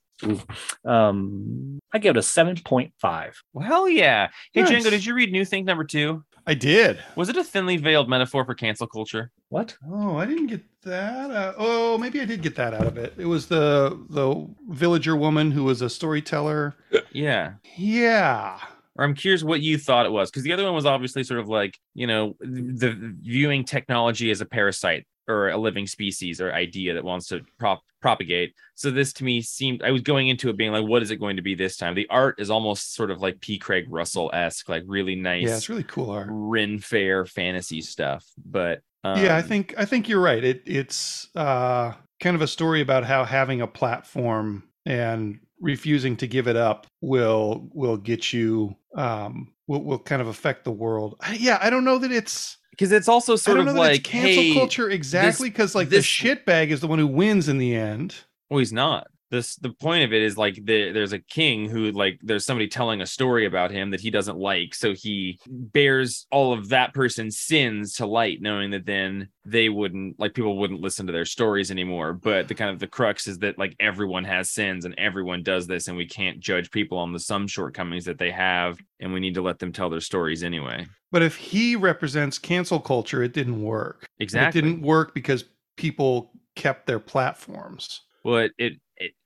um, 0.86 1.80
I 1.93 1.99
gave 1.99 2.11
it 2.11 2.18
a 2.18 2.22
seven 2.24 2.55
point 2.63 2.93
five. 2.99 3.36
Well, 3.53 3.66
hell 3.68 3.89
yeah. 3.89 4.30
Hey, 4.53 4.61
Nice. 4.61 4.72
Django, 4.86 4.89
did 4.89 5.05
you 5.05 5.13
read 5.13 5.32
New 5.32 5.45
Think 5.45 5.66
number 5.66 5.84
two? 5.84 6.24
I 6.47 6.53
did. 6.53 6.99
Was 7.16 7.30
it 7.30 7.38
a 7.38 7.43
thinly 7.43 7.78
veiled 7.78 8.07
metaphor 8.07 8.45
for 8.45 8.53
cancel 8.53 8.86
culture? 8.86 9.32
What? 9.49 9.76
Oh, 9.89 10.18
I 10.18 10.26
didn't 10.28 10.47
get 10.47 10.61
that. 10.84 11.32
Uh, 11.32 11.53
oh, 11.57 11.97
maybe 11.97 12.22
I 12.22 12.26
did 12.26 12.43
get 12.43 12.55
that 12.57 12.74
out 12.74 12.86
of 12.86 12.97
it. 12.97 13.13
It 13.18 13.26
was 13.26 13.47
the 13.47 13.99
the 14.09 14.47
villager 14.70 15.16
woman 15.16 15.49
who 15.51 15.63
was 15.63 15.82
a 15.82 15.89
storyteller. 15.89 16.76
Yeah. 17.11 17.53
Yeah. 17.78 18.59
Or 18.96 19.04
I'm 19.04 19.14
curious 19.14 19.43
what 19.43 19.62
you 19.62 19.78
thought 19.78 20.06
it 20.06 20.12
was, 20.12 20.32
because 20.32 20.43
the 20.43 20.54
other 20.54 20.64
one 20.64 20.74
was 20.74 20.86
obviously 20.86 21.24
sort 21.24 21.39
of 21.39 21.50
like, 21.50 21.78
you 21.93 22.08
know, 22.08 22.36
the 22.39 23.16
viewing 23.22 23.66
technology 23.66 24.32
as 24.32 24.41
a 24.41 24.46
parasite 24.46 25.06
or 25.28 25.50
a 25.50 25.58
living 25.58 25.88
species 25.88 26.39
or 26.39 26.54
idea 26.54 26.93
that 26.93 27.04
wants 27.04 27.28
to 27.28 27.41
prop 27.60 27.82
propagate. 28.02 28.54
So 28.76 28.91
this 28.91 29.12
to 29.14 29.24
me 29.24 29.41
seemed 29.41 29.82
I 29.82 29.91
was 29.91 30.02
going 30.04 30.28
into 30.28 30.50
it 30.50 30.58
being 30.58 30.72
like, 30.72 30.86
what 30.86 31.02
is 31.02 31.10
it 31.10 31.16
going 31.16 31.38
to 31.38 31.41
be 31.41 31.56
this 31.56 31.76
time? 31.76 31.96
The 31.96 32.08
art 32.10 32.36
is 32.39 32.52
almost 32.52 32.93
sort 32.93 33.10
of 33.10 33.20
like 33.20 33.41
P. 33.41 33.58
Craig 33.58 33.88
Russell 33.89 34.30
esque, 34.34 34.70
like 34.70 34.84
really 34.86 35.16
nice, 35.16 35.43
Yeah, 35.43 35.56
it's 35.56 35.70
really 35.70 35.84
cool 35.84 36.12
art. 36.12 36.28
Ren 36.30 36.80
Fair 36.80 37.26
fantasy 37.26 37.82
stuff. 37.82 38.26
But 38.46 38.82
um, 39.04 39.24
yeah, 39.24 39.36
I 39.36 39.41
think 39.41 39.74
I 39.78 39.86
think 39.86 40.08
you're 40.08 40.22
right. 40.22 40.43
It 40.43 40.64
it's 40.66 41.30
uh, 41.36 41.93
kind 42.20 42.36
of 42.36 42.41
a 42.41 42.48
story 42.48 42.82
about 42.82 43.04
how 43.04 43.26
having 43.26 43.62
a 43.62 43.68
platform 43.68 44.64
and 44.86 45.39
refusing 45.60 46.18
to 46.18 46.28
give 46.28 46.47
it 46.47 46.56
up 46.56 46.88
will 47.01 47.70
will 47.74 47.97
get 47.97 48.34
you 48.34 48.76
um 48.95 49.53
will, 49.68 49.84
will 49.84 49.99
kind 49.99 50.22
of 50.22 50.28
affect 50.28 50.64
the 50.64 50.72
world. 50.72 51.16
Yeah, 51.34 51.58
I 51.62 51.70
don't 51.70 51.86
know 51.86 51.97
that 51.99 52.12
it's 52.12 52.58
because 52.72 52.91
it's 52.91 53.08
also 53.08 53.34
I 53.34 53.36
sort 53.38 53.58
don't 53.58 53.70
of 53.70 53.76
like 53.76 54.03
cancel 54.03 54.43
hey, 54.43 54.53
culture 54.53 54.89
exactly 54.89 55.49
because 55.49 55.76
like 55.76 55.89
this- 55.89 56.06
the 56.06 56.30
shitbag 56.30 56.70
is 56.70 56.82
the 56.82 56.88
one 56.88 56.99
who 56.99 57.08
wins 57.08 57.47
in 57.47 57.58
the 57.58 57.76
end. 57.76 58.16
Well, 58.49 58.60
he's 58.60 58.74
not. 58.74 59.08
This 59.32 59.55
the 59.55 59.71
point 59.71 60.03
of 60.03 60.13
it 60.13 60.21
is 60.21 60.38
like 60.38 60.55
the, 60.55 60.91
there's 60.91 61.13
a 61.13 61.19
king 61.19 61.67
who 61.67 61.91
like 61.91 62.19
there's 62.21 62.45
somebody 62.45 62.67
telling 62.67 63.01
a 63.01 63.05
story 63.05 63.45
about 63.45 63.71
him 63.71 63.91
that 63.91 63.99
he 63.99 64.11
doesn't 64.11 64.38
like, 64.38 64.76
so 64.76 64.93
he 64.93 65.39
bears 65.47 66.28
all 66.32 66.53
of 66.53 66.69
that 66.69 66.93
person's 66.93 67.38
sins 67.38 67.95
to 67.95 68.05
light, 68.05 68.41
knowing 68.41 68.71
that 68.71 68.86
then 68.86 69.30
they 69.43 69.69
wouldn't 69.69 70.19
like 70.19 70.34
people 70.34 70.57
wouldn't 70.57 70.82
listen 70.82 71.07
to 71.07 71.13
their 71.13 71.26
stories 71.26 71.71
anymore. 71.71 72.13
But 72.13 72.47
the 72.47 72.55
kind 72.55 72.69
of 72.69 72.80
the 72.80 72.88
crux 72.88 73.28
is 73.28 73.39
that 73.39 73.57
like 73.57 73.76
everyone 73.80 74.26
has 74.26 74.51
sins 74.51 74.86
and 74.86 74.93
everyone 74.97 75.43
does 75.43 75.65
this, 75.67 75.88
and 75.88 75.97
we 75.97 76.05
can't 76.05 76.39
judge 76.39 76.69
people 76.71 76.97
on 76.97 77.11
the 77.11 77.19
some 77.19 77.47
shortcomings 77.47 78.05
that 78.05 78.19
they 78.19 78.32
have, 78.32 78.80
and 78.99 79.11
we 79.11 79.19
need 79.19 79.34
to 79.36 79.41
let 79.41 79.59
them 79.59 79.71
tell 79.71 79.89
their 79.89 80.01
stories 80.01 80.43
anyway. 80.43 80.86
But 81.11 81.23
if 81.23 81.36
he 81.36 81.76
represents 81.76 82.38
cancel 82.38 82.80
culture, 82.80 83.23
it 83.23 83.34
didn't 83.34 83.61
work. 83.61 84.05
And 84.19 84.23
Exactly. 84.23 84.59
It 84.59 84.61
didn't 84.63 84.82
work 84.82 85.13
because 85.13 85.45
people 85.78 86.32
kept 86.55 86.88
their 86.88 86.99
platforms. 86.99 88.01
but 88.23 88.51
it, 88.57 88.73
it 88.73 88.80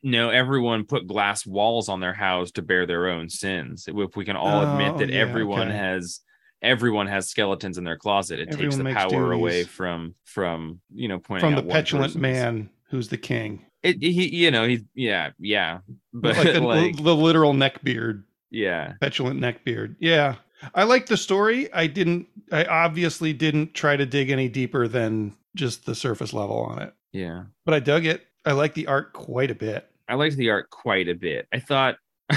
no 0.03 0.30
everyone 0.30 0.84
put 0.86 1.07
glass 1.07 1.45
walls 1.45 1.89
on 1.89 1.99
their 1.99 2.13
house 2.13 2.51
to 2.51 2.61
bear 2.61 2.86
their 2.86 3.07
own 3.07 3.30
sins 3.30 3.86
if 3.88 4.15
we 4.15 4.26
can 4.26 4.36
all 4.36 4.61
oh, 4.61 4.72
admit 4.72 4.93
Oh, 4.95 4.97
that 4.99 5.09
yeah, 5.09 5.20
everyone 5.20 5.67
okay. 5.67 5.78
has 5.78 6.22
everyone 6.61 7.07
has 7.07 7.30
skeletons 7.30 7.78
in 7.78 7.84
their 7.84 7.97
closet 7.97 8.39
it 8.39 8.51
takes 8.51 8.76
the 8.76 8.84
power 8.84 9.32
away 9.32 9.63
from 9.63 10.15
from 10.26 10.82
you 10.93 11.07
know 11.07 11.20
pointing 11.20 11.49
From 11.51 11.57
out 11.59 11.65
the 11.65 11.72
petulant 11.72 12.13
person's- 12.13 12.22
man 12.22 12.70
who's 12.89 13.09
the 13.09 13.17
king. 13.17 13.65
it, 13.84 14.01
he 14.01 14.36
you 14.36 14.49
know 14.51 14.67
he 14.67 14.86
yeah 14.95 15.30
yeah 15.39 15.80
but 16.13 16.36
like 16.36 16.59
like, 16.59 16.95
the, 17.03 17.15
literal 17.15 17.53
neck 17.53 17.82
beard, 17.84 18.24
yeah 18.49 18.93
petulant 18.99 19.39
neck 19.39 19.63
beard, 19.63 19.95
Yeah. 19.99 20.36
I 20.76 20.84
like 20.84 21.05
the 21.05 21.15
story. 21.15 21.72
I 21.72 21.88
didn't 21.88 22.28
I 22.51 22.65
obviously 22.65 23.32
didn't 23.32 23.74
try 23.74 23.95
to 23.95 24.05
dig 24.05 24.30
any 24.30 24.49
deeper 24.49 24.89
than 24.89 25.38
just 25.55 25.86
the 25.86 25.95
surface 25.95 26.34
level 26.34 26.57
on 26.59 26.82
it. 26.82 26.93
yeah 27.13 27.43
But 27.63 27.76
I 27.76 27.80
dug 27.80 28.05
it. 28.05 28.26
I 28.45 28.53
like 28.53 28.73
the 28.73 28.87
art 28.87 29.13
quite 29.13 29.51
a 29.51 29.55
bit. 29.55 29.89
i 30.07 30.15
liked 30.15 30.35
the 30.37 30.49
art 30.49 30.69
quite 30.69 31.07
a 31.07 31.13
bit 31.15 31.47
i 31.53 31.59
thought 31.59 31.95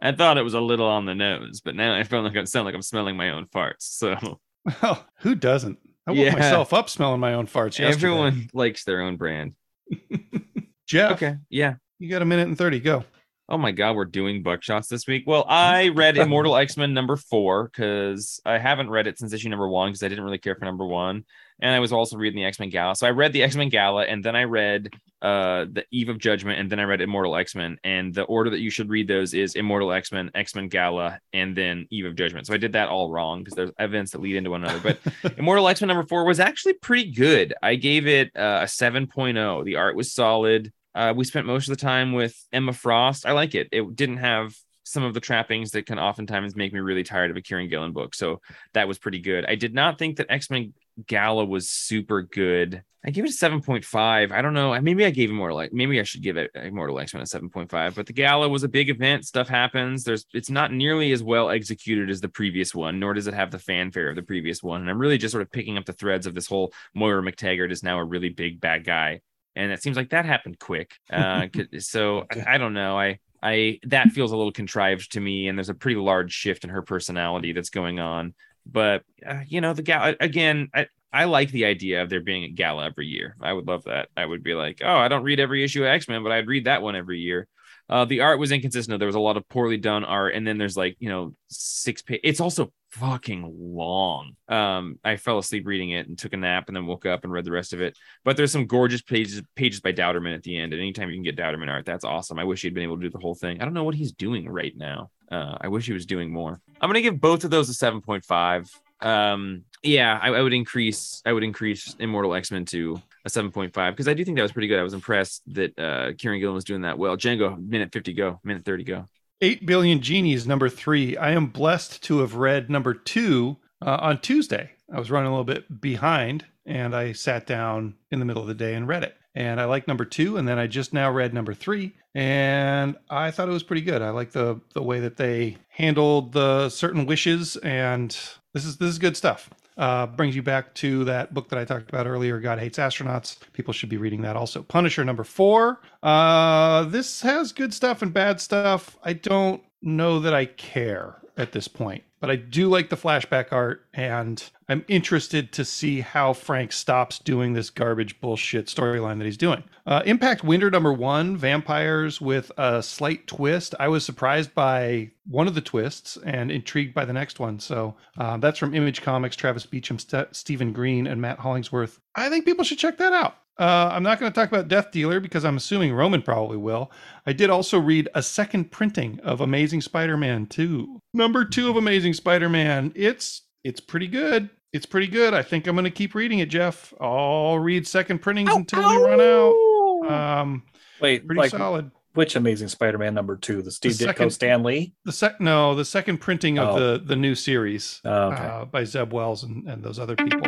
i 0.00 0.12
thought 0.12 0.38
it 0.38 0.42
was 0.42 0.54
a 0.54 0.60
little 0.60 0.86
on 0.86 1.04
the 1.06 1.14
nose 1.14 1.60
but 1.64 1.74
now 1.74 1.94
i 1.94 2.02
feel 2.02 2.22
like 2.22 2.36
i 2.36 2.44
sound 2.44 2.64
like 2.66 2.74
i'm 2.74 2.82
smelling 2.82 3.16
my 3.16 3.30
own 3.30 3.46
farts 3.46 3.74
so 3.80 4.40
Well, 4.82 5.06
who 5.20 5.36
doesn't? 5.36 5.78
I 6.08 6.10
woke 6.10 6.18
Yeah. 6.24 6.32
myself 6.32 6.72
up 6.72 6.90
smelling 6.90 7.20
my 7.20 7.34
own 7.34 7.46
farts 7.46 7.78
yesterday. 7.78 7.88
everyone 7.92 8.48
likes 8.52 8.84
their 8.84 9.02
own 9.02 9.16
brand 9.16 9.52
Jeff, 10.86 11.12
okay 11.12 11.36
yeah 11.50 11.74
you 11.98 12.10
got 12.10 12.20
a 12.22 12.26
minute 12.26 12.46
and 12.48 12.58
30. 12.58 12.80
Go. 12.80 13.04
Oh 13.48 13.58
my 13.58 13.70
god, 13.70 13.94
we're 13.94 14.06
doing 14.06 14.42
buckshots 14.42 14.88
this 14.88 15.06
week. 15.06 15.22
Well, 15.24 15.44
I 15.46 15.88
read 15.90 16.16
Immortal 16.16 16.56
X-Men 16.56 16.92
number 16.92 17.14
four 17.14 17.64
because 17.64 18.40
I 18.44 18.58
haven't 18.58 18.90
read 18.90 19.06
it 19.06 19.18
since 19.18 19.32
issue 19.32 19.48
number 19.48 19.68
one 19.68 19.90
because 19.90 20.02
I 20.02 20.08
didn't 20.08 20.24
really 20.24 20.38
care 20.38 20.56
for 20.56 20.64
number 20.64 20.84
one. 20.84 21.24
And 21.60 21.72
I 21.72 21.78
was 21.78 21.92
also 21.92 22.16
reading 22.16 22.36
the 22.36 22.44
X-Men 22.44 22.70
Gala. 22.70 22.96
So 22.96 23.06
I 23.06 23.10
read 23.10 23.32
the 23.32 23.44
X-Men 23.44 23.68
Gala 23.68 24.04
and 24.04 24.24
then 24.24 24.34
I 24.34 24.44
read 24.44 24.90
uh 25.22 25.64
the 25.70 25.84
Eve 25.92 26.08
of 26.08 26.18
Judgment 26.18 26.58
and 26.58 26.68
then 26.68 26.80
I 26.80 26.82
read 26.82 27.00
Immortal 27.00 27.36
X-Men. 27.36 27.78
And 27.84 28.12
the 28.12 28.24
order 28.24 28.50
that 28.50 28.58
you 28.58 28.68
should 28.68 28.90
read 28.90 29.06
those 29.06 29.32
is 29.32 29.54
Immortal 29.54 29.92
X-Men, 29.92 30.32
X-Men 30.34 30.68
Gala, 30.68 31.20
and 31.32 31.56
then 31.56 31.86
Eve 31.90 32.06
of 32.06 32.16
Judgment. 32.16 32.48
So 32.48 32.54
I 32.54 32.58
did 32.58 32.72
that 32.72 32.88
all 32.88 33.12
wrong 33.12 33.44
because 33.44 33.54
there's 33.54 33.70
events 33.78 34.10
that 34.10 34.20
lead 34.20 34.34
into 34.34 34.50
one 34.50 34.64
another. 34.64 34.98
But 35.22 35.38
Immortal 35.38 35.68
X-Men 35.68 35.86
number 35.86 36.06
four 36.08 36.24
was 36.24 36.40
actually 36.40 36.74
pretty 36.74 37.12
good. 37.12 37.54
I 37.62 37.76
gave 37.76 38.08
it 38.08 38.32
uh, 38.36 38.62
a 38.62 38.66
7.0. 38.66 39.64
The 39.64 39.76
art 39.76 39.94
was 39.94 40.12
solid. 40.12 40.72
Uh, 40.96 41.12
we 41.14 41.24
spent 41.24 41.46
most 41.46 41.68
of 41.68 41.76
the 41.76 41.80
time 41.80 42.12
with 42.12 42.34
Emma 42.52 42.72
Frost. 42.72 43.26
I 43.26 43.32
like 43.32 43.54
it. 43.54 43.68
It 43.70 43.94
didn't 43.94 44.16
have 44.16 44.56
some 44.82 45.02
of 45.02 45.12
the 45.12 45.20
trappings 45.20 45.72
that 45.72 45.84
can 45.84 45.98
oftentimes 45.98 46.56
make 46.56 46.72
me 46.72 46.80
really 46.80 47.02
tired 47.02 47.30
of 47.30 47.36
a 47.36 47.42
Kieron 47.42 47.68
Gillen 47.68 47.92
book. 47.92 48.14
So 48.14 48.40
that 48.72 48.88
was 48.88 48.98
pretty 48.98 49.18
good. 49.18 49.44
I 49.44 49.56
did 49.56 49.74
not 49.74 49.98
think 49.98 50.16
that 50.16 50.30
X 50.30 50.48
Men 50.48 50.72
Gala 51.06 51.44
was 51.44 51.68
super 51.68 52.22
good. 52.22 52.82
I 53.04 53.10
gave 53.10 53.24
it 53.24 53.30
a 53.30 53.32
7.5. 53.32 54.32
I 54.32 54.42
don't 54.42 54.54
know. 54.54 54.80
Maybe 54.80 55.04
I 55.04 55.10
gave 55.10 55.30
Immortal. 55.30 55.58
Like 55.58 55.72
maybe 55.72 56.00
I 56.00 56.02
should 56.04 56.22
give 56.22 56.38
it 56.38 56.50
Immortal 56.54 56.98
X 56.98 57.12
Men 57.12 57.22
a 57.22 57.26
7.5. 57.26 57.94
But 57.94 58.06
the 58.06 58.14
Gala 58.14 58.48
was 58.48 58.62
a 58.62 58.68
big 58.68 58.88
event. 58.88 59.26
Stuff 59.26 59.48
happens. 59.48 60.02
There's 60.02 60.24
it's 60.32 60.50
not 60.50 60.72
nearly 60.72 61.12
as 61.12 61.22
well 61.22 61.50
executed 61.50 62.08
as 62.08 62.22
the 62.22 62.28
previous 62.28 62.74
one, 62.74 62.98
nor 62.98 63.12
does 63.12 63.26
it 63.26 63.34
have 63.34 63.50
the 63.50 63.58
fanfare 63.58 64.08
of 64.08 64.16
the 64.16 64.22
previous 64.22 64.62
one. 64.62 64.80
And 64.80 64.88
I'm 64.88 64.98
really 64.98 65.18
just 65.18 65.32
sort 65.32 65.42
of 65.42 65.52
picking 65.52 65.76
up 65.76 65.84
the 65.84 65.92
threads 65.92 66.26
of 66.26 66.34
this 66.34 66.46
whole 66.46 66.72
Moira 66.94 67.22
MacTaggert 67.22 67.70
is 67.70 67.82
now 67.82 67.98
a 67.98 68.04
really 68.04 68.30
big 68.30 68.62
bad 68.62 68.84
guy 68.84 69.20
and 69.56 69.72
it 69.72 69.82
seems 69.82 69.96
like 69.96 70.10
that 70.10 70.24
happened 70.24 70.58
quick. 70.58 70.92
Uh, 71.10 71.48
so 71.78 72.26
I, 72.30 72.54
I 72.54 72.58
don't 72.58 72.74
know. 72.74 72.98
I 72.98 73.18
I 73.42 73.80
that 73.84 74.10
feels 74.10 74.32
a 74.32 74.36
little 74.36 74.52
contrived 74.52 75.12
to 75.12 75.20
me, 75.20 75.48
and 75.48 75.58
there's 75.58 75.70
a 75.70 75.74
pretty 75.74 75.98
large 75.98 76.32
shift 76.32 76.64
in 76.64 76.70
her 76.70 76.82
personality 76.82 77.52
that's 77.52 77.70
going 77.70 77.98
on. 77.98 78.34
But 78.64 79.02
uh, 79.26 79.40
you 79.48 79.60
know, 79.60 79.72
the 79.72 79.82
gala 79.82 80.14
again. 80.20 80.68
I, 80.74 80.86
I 81.12 81.24
like 81.24 81.50
the 81.50 81.64
idea 81.64 82.02
of 82.02 82.10
there 82.10 82.20
being 82.20 82.44
a 82.44 82.50
gala 82.50 82.84
every 82.84 83.06
year. 83.06 83.36
I 83.40 83.50
would 83.50 83.66
love 83.66 83.84
that. 83.84 84.10
I 84.18 84.26
would 84.26 84.42
be 84.42 84.52
like, 84.52 84.82
oh, 84.84 84.96
I 84.96 85.08
don't 85.08 85.22
read 85.22 85.40
every 85.40 85.64
issue 85.64 85.82
of 85.82 85.88
X 85.88 86.08
Men, 86.08 86.22
but 86.22 86.30
I'd 86.30 86.46
read 86.46 86.66
that 86.66 86.82
one 86.82 86.94
every 86.94 87.20
year. 87.20 87.48
Uh, 87.88 88.04
the 88.04 88.20
art 88.20 88.38
was 88.38 88.52
inconsistent. 88.52 88.98
There 88.98 89.06
was 89.06 89.14
a 89.14 89.20
lot 89.20 89.36
of 89.36 89.48
poorly 89.48 89.76
done 89.76 90.04
art, 90.04 90.34
and 90.34 90.46
then 90.46 90.58
there's 90.58 90.76
like 90.76 90.96
you 90.98 91.08
know 91.08 91.34
six. 91.48 92.02
Pa- 92.02 92.16
it's 92.22 92.40
also 92.40 92.72
fucking 92.90 93.52
long. 93.58 94.36
Um, 94.48 94.98
I 95.04 95.16
fell 95.16 95.38
asleep 95.38 95.66
reading 95.66 95.90
it 95.90 96.08
and 96.08 96.18
took 96.18 96.32
a 96.32 96.36
nap, 96.36 96.64
and 96.68 96.76
then 96.76 96.86
woke 96.86 97.06
up 97.06 97.24
and 97.24 97.32
read 97.32 97.44
the 97.44 97.52
rest 97.52 97.72
of 97.72 97.80
it. 97.80 97.96
But 98.24 98.36
there's 98.36 98.52
some 98.52 98.66
gorgeous 98.66 99.02
pages 99.02 99.42
pages 99.54 99.80
by 99.80 99.92
Dauterman 99.92 100.34
at 100.34 100.42
the 100.42 100.58
end. 100.58 100.72
And 100.72 100.82
anytime 100.82 101.08
you 101.10 101.16
can 101.16 101.22
get 101.22 101.36
Dauterman 101.36 101.68
art, 101.70 101.86
that's 101.86 102.04
awesome. 102.04 102.38
I 102.38 102.44
wish 102.44 102.62
he'd 102.62 102.74
been 102.74 102.82
able 102.82 102.96
to 102.96 103.02
do 103.02 103.10
the 103.10 103.18
whole 103.18 103.34
thing. 103.34 103.60
I 103.60 103.64
don't 103.64 103.74
know 103.74 103.84
what 103.84 103.94
he's 103.94 104.12
doing 104.12 104.48
right 104.48 104.76
now. 104.76 105.10
Uh, 105.30 105.56
I 105.60 105.68
wish 105.68 105.86
he 105.86 105.92
was 105.92 106.06
doing 106.06 106.32
more. 106.32 106.60
I'm 106.80 106.88
gonna 106.88 107.00
give 107.00 107.20
both 107.20 107.44
of 107.44 107.50
those 107.50 107.68
a 107.68 107.74
seven 107.74 108.00
point 108.00 108.24
five. 108.24 108.68
Um, 109.00 109.64
yeah, 109.82 110.18
I, 110.20 110.30
I 110.30 110.42
would 110.42 110.54
increase. 110.54 111.22
I 111.24 111.32
would 111.32 111.44
increase 111.44 111.94
Immortal 111.98 112.34
X 112.34 112.50
Men 112.50 112.64
to 112.66 113.00
a 113.26 113.30
seven 113.30 113.50
point 113.50 113.74
five 113.74 113.92
because 113.92 114.08
I 114.08 114.14
do 114.14 114.24
think 114.24 114.36
that 114.36 114.42
was 114.42 114.52
pretty 114.52 114.68
good. 114.68 114.78
I 114.78 114.82
was 114.82 114.94
impressed 114.94 115.42
that 115.54 115.78
uh, 115.78 116.12
Kieron 116.12 116.40
Gillen 116.40 116.54
was 116.54 116.64
doing 116.64 116.82
that 116.82 116.96
well. 116.96 117.16
Django, 117.16 117.58
minute 117.68 117.92
fifty 117.92 118.14
go, 118.14 118.40
minute 118.42 118.64
thirty 118.64 118.84
go. 118.84 119.06
8 119.42 119.66
Billion 119.66 120.00
Genies, 120.00 120.46
number 120.46 120.70
three. 120.70 121.14
I 121.14 121.32
am 121.32 121.48
blessed 121.48 122.02
to 122.04 122.20
have 122.20 122.36
read 122.36 122.70
number 122.70 122.94
two 122.94 123.58
uh, 123.84 123.98
on 124.00 124.18
Tuesday. 124.22 124.70
I 124.90 124.98
was 124.98 125.10
running 125.10 125.26
a 125.26 125.30
little 125.30 125.44
bit 125.44 125.78
behind 125.78 126.46
and 126.64 126.96
I 126.96 127.12
sat 127.12 127.46
down 127.46 127.96
in 128.10 128.18
the 128.18 128.24
middle 128.24 128.40
of 128.40 128.48
the 128.48 128.54
day 128.54 128.72
and 128.72 128.88
read 128.88 129.02
it. 129.02 129.14
And 129.34 129.60
I 129.60 129.66
like 129.66 129.86
number 129.86 130.06
two. 130.06 130.38
And 130.38 130.48
then 130.48 130.58
I 130.58 130.66
just 130.66 130.94
now 130.94 131.10
read 131.10 131.34
number 131.34 131.52
three. 131.52 131.92
And 132.14 132.96
I 133.10 133.30
thought 133.30 133.50
it 133.50 133.52
was 133.52 133.62
pretty 133.62 133.82
good. 133.82 134.00
I 134.00 134.08
like 134.08 134.32
the, 134.32 134.58
the 134.72 134.82
way 134.82 135.00
that 135.00 135.18
they 135.18 135.58
handled 135.68 136.32
the 136.32 136.70
certain 136.70 137.04
wishes. 137.04 137.56
And 137.58 138.08
this 138.54 138.64
is, 138.64 138.78
this 138.78 138.88
is 138.88 138.98
good 138.98 139.18
stuff. 139.18 139.50
Uh, 139.76 140.06
brings 140.06 140.34
you 140.34 140.42
back 140.42 140.72
to 140.74 141.04
that 141.04 141.34
book 141.34 141.50
that 141.50 141.58
I 141.58 141.64
talked 141.66 141.90
about 141.90 142.06
earlier, 142.06 142.40
God 142.40 142.58
Hates 142.58 142.78
Astronauts. 142.78 143.36
People 143.52 143.74
should 143.74 143.90
be 143.90 143.98
reading 143.98 144.22
that 144.22 144.34
also. 144.34 144.62
Punisher 144.62 145.04
number 145.04 145.24
four. 145.24 145.80
Uh, 146.02 146.84
this 146.84 147.20
has 147.20 147.52
good 147.52 147.74
stuff 147.74 148.00
and 148.00 148.12
bad 148.12 148.40
stuff. 148.40 148.96
I 149.02 149.12
don't 149.12 149.62
know 149.82 150.20
that 150.20 150.32
I 150.34 150.46
care. 150.46 151.16
At 151.36 151.52
this 151.52 151.68
point. 151.68 152.02
But 152.18 152.30
I 152.30 152.36
do 152.36 152.68
like 152.68 152.88
the 152.88 152.96
flashback 152.96 153.52
art, 153.52 153.84
and 153.92 154.42
I'm 154.70 154.86
interested 154.88 155.52
to 155.52 155.66
see 155.66 156.00
how 156.00 156.32
Frank 156.32 156.72
stops 156.72 157.18
doing 157.18 157.52
this 157.52 157.68
garbage 157.68 158.20
bullshit 158.22 158.66
storyline 158.66 159.18
that 159.18 159.26
he's 159.26 159.36
doing. 159.36 159.62
Uh, 159.86 160.02
Impact 160.06 160.42
Winter 160.42 160.70
number 160.70 160.94
one, 160.94 161.36
vampires 161.36 162.20
with 162.22 162.50
a 162.56 162.82
slight 162.82 163.26
twist. 163.26 163.74
I 163.78 163.88
was 163.88 164.04
surprised 164.04 164.54
by 164.54 165.10
one 165.26 165.46
of 165.46 165.54
the 165.54 165.60
twists 165.60 166.16
and 166.24 166.50
intrigued 166.50 166.94
by 166.94 167.04
the 167.04 167.12
next 167.12 167.38
one. 167.38 167.60
So 167.60 167.96
uh, 168.16 168.38
that's 168.38 168.58
from 168.58 168.74
Image 168.74 169.02
Comics, 169.02 169.36
Travis 169.36 169.66
Beacham, 169.66 169.98
St- 169.98 170.34
Stephen 170.34 170.72
Green, 170.72 171.06
and 171.06 171.20
Matt 171.20 171.38
Hollingsworth. 171.40 172.00
I 172.14 172.30
think 172.30 172.46
people 172.46 172.64
should 172.64 172.78
check 172.78 172.96
that 172.96 173.12
out. 173.12 173.36
Uh, 173.58 173.88
I'm 173.92 174.02
not 174.02 174.20
going 174.20 174.30
to 174.30 174.34
talk 174.38 174.48
about 174.50 174.68
Death 174.68 174.90
Dealer 174.90 175.18
because 175.18 175.44
I'm 175.44 175.56
assuming 175.56 175.94
Roman 175.94 176.20
probably 176.20 176.58
will. 176.58 176.90
I 177.26 177.32
did 177.32 177.48
also 177.48 177.78
read 177.78 178.08
a 178.14 178.22
second 178.22 178.70
printing 178.70 179.18
of 179.20 179.40
Amazing 179.40 179.80
Spider-Man 179.80 180.46
2. 180.46 181.00
Number 181.14 181.44
2 181.44 181.70
of 181.70 181.76
Amazing 181.76 182.12
Spider-Man. 182.14 182.92
It's 182.94 183.42
it's 183.64 183.80
pretty 183.80 184.08
good. 184.08 184.50
It's 184.72 184.84
pretty 184.86 185.06
good. 185.06 185.32
I 185.32 185.42
think 185.42 185.66
I'm 185.66 185.74
going 185.74 185.84
to 185.84 185.90
keep 185.90 186.14
reading 186.14 186.40
it, 186.40 186.50
Jeff. 186.50 186.92
I'll 187.00 187.58
read 187.58 187.86
second 187.86 188.18
printings 188.20 188.50
Ow, 188.50 188.56
until 188.58 188.88
we 188.90 188.96
run 189.02 189.20
out. 189.20 190.40
Um, 190.40 190.62
Wait, 191.00 191.26
pretty 191.26 191.40
like 191.40 191.50
solid. 191.50 191.90
which 192.12 192.36
Amazing 192.36 192.68
Spider-Man 192.68 193.14
number 193.14 193.36
two? 193.36 193.62
The 193.62 193.70
Steve 193.70 193.96
The 193.96 194.04
Ditko 194.04 194.08
second- 194.08 194.30
Stan 194.32 194.62
Lee? 194.64 194.94
The 195.06 195.12
sec 195.12 195.40
no, 195.40 195.74
the 195.74 195.84
second 195.86 196.18
printing 196.18 196.58
of 196.58 196.76
Oh. 196.76 196.78
the 196.92 196.98
the 197.04 197.16
new 197.16 197.34
series 197.34 198.02
Oh, 198.04 198.32
okay. 198.32 198.42
uh, 198.42 198.64
by 198.66 198.84
Zeb 198.84 199.12
Wells 199.14 199.44
and, 199.44 199.66
and 199.66 199.82
those 199.82 199.98
other 199.98 200.14
people. 200.14 200.42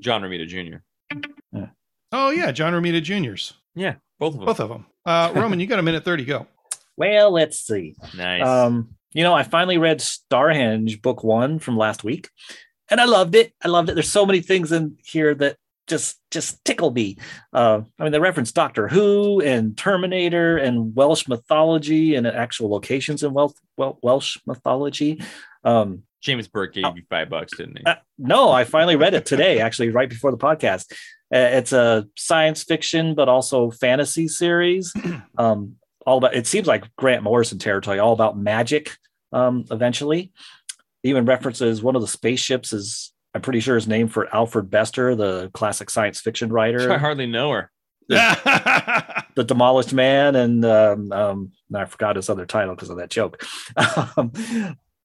John 0.00 0.22
Romita 0.22 0.46
Jr. 0.46 0.76
Oh 2.12 2.30
yeah, 2.30 2.50
John 2.52 2.72
Romita 2.72 3.02
Juniors, 3.02 3.54
Yeah, 3.74 3.96
both 4.18 4.34
of 4.34 4.40
them. 4.40 4.46
both 4.46 4.60
of 4.60 4.68
them. 4.68 4.86
Uh, 5.04 5.32
Roman, 5.36 5.60
you 5.60 5.66
got 5.66 5.78
a 5.78 5.82
minute 5.82 6.04
thirty. 6.04 6.24
Go. 6.24 6.46
well, 6.96 7.30
let's 7.30 7.58
see. 7.60 7.94
Nice. 8.16 8.46
Um, 8.46 8.90
you 9.12 9.22
know, 9.22 9.34
I 9.34 9.42
finally 9.42 9.78
read 9.78 10.00
Starhenge 10.00 11.00
book 11.02 11.22
one 11.24 11.58
from 11.58 11.76
last 11.76 12.04
week, 12.04 12.28
and 12.90 13.00
I 13.00 13.04
loved 13.06 13.34
it. 13.34 13.52
I 13.64 13.68
loved 13.68 13.88
it. 13.90 13.94
There's 13.94 14.10
so 14.10 14.26
many 14.26 14.40
things 14.40 14.72
in 14.72 14.96
here 15.04 15.34
that 15.36 15.56
just 15.86 16.18
just 16.30 16.62
tickle 16.64 16.90
me. 16.90 17.16
Uh, 17.52 17.80
I 17.98 18.02
mean, 18.02 18.12
they 18.12 18.20
reference 18.20 18.52
Doctor 18.52 18.88
Who 18.88 19.40
and 19.40 19.76
Terminator 19.76 20.58
and 20.58 20.94
Welsh 20.94 21.26
mythology 21.28 22.14
and 22.14 22.26
actual 22.26 22.70
locations 22.70 23.22
in 23.22 23.32
Welsh 23.32 23.52
Welsh 23.76 24.36
mythology. 24.46 25.22
Um, 25.64 26.02
James 26.20 26.48
Burke 26.48 26.74
gave 26.74 26.84
oh. 26.84 26.94
you 26.94 27.02
five 27.08 27.30
bucks, 27.30 27.56
didn't 27.56 27.78
he? 27.78 27.84
uh, 27.84 27.96
no, 28.18 28.50
I 28.50 28.64
finally 28.64 28.96
read 28.96 29.14
it 29.14 29.26
today, 29.26 29.60
actually, 29.60 29.90
right 29.90 30.08
before 30.08 30.30
the 30.30 30.38
podcast. 30.38 30.92
Uh, 31.34 31.38
it's 31.38 31.72
a 31.72 32.06
science 32.16 32.64
fiction, 32.64 33.14
but 33.14 33.28
also 33.28 33.70
fantasy 33.70 34.28
series. 34.28 34.92
Um, 35.36 35.76
all 36.04 36.18
about 36.18 36.34
it 36.34 36.48
seems 36.48 36.66
like 36.66 36.84
Grant 36.96 37.22
Morrison 37.22 37.58
territory, 37.58 38.00
all 38.00 38.12
about 38.12 38.36
magic. 38.36 38.96
Um, 39.32 39.66
eventually, 39.70 40.32
even 41.04 41.26
references 41.26 41.80
one 41.80 41.94
of 41.94 42.02
the 42.02 42.08
spaceships 42.08 42.72
is 42.72 43.12
I'm 43.34 43.42
pretty 43.42 43.60
sure 43.60 43.76
is 43.76 43.86
named 43.86 44.12
for 44.12 44.34
Alfred 44.34 44.70
Bester, 44.70 45.14
the 45.14 45.50
classic 45.54 45.90
science 45.90 46.20
fiction 46.20 46.50
writer. 46.50 46.90
I 46.92 46.98
hardly 46.98 47.26
know 47.26 47.52
her. 47.52 47.70
the 48.08 49.44
Demolished 49.46 49.92
Man, 49.92 50.34
and 50.34 50.64
um, 50.64 51.12
um, 51.12 51.52
I 51.74 51.84
forgot 51.84 52.16
his 52.16 52.30
other 52.30 52.46
title 52.46 52.74
because 52.74 52.88
of 52.88 52.96
that 52.96 53.10
joke. 53.10 53.44
Um, 54.16 54.32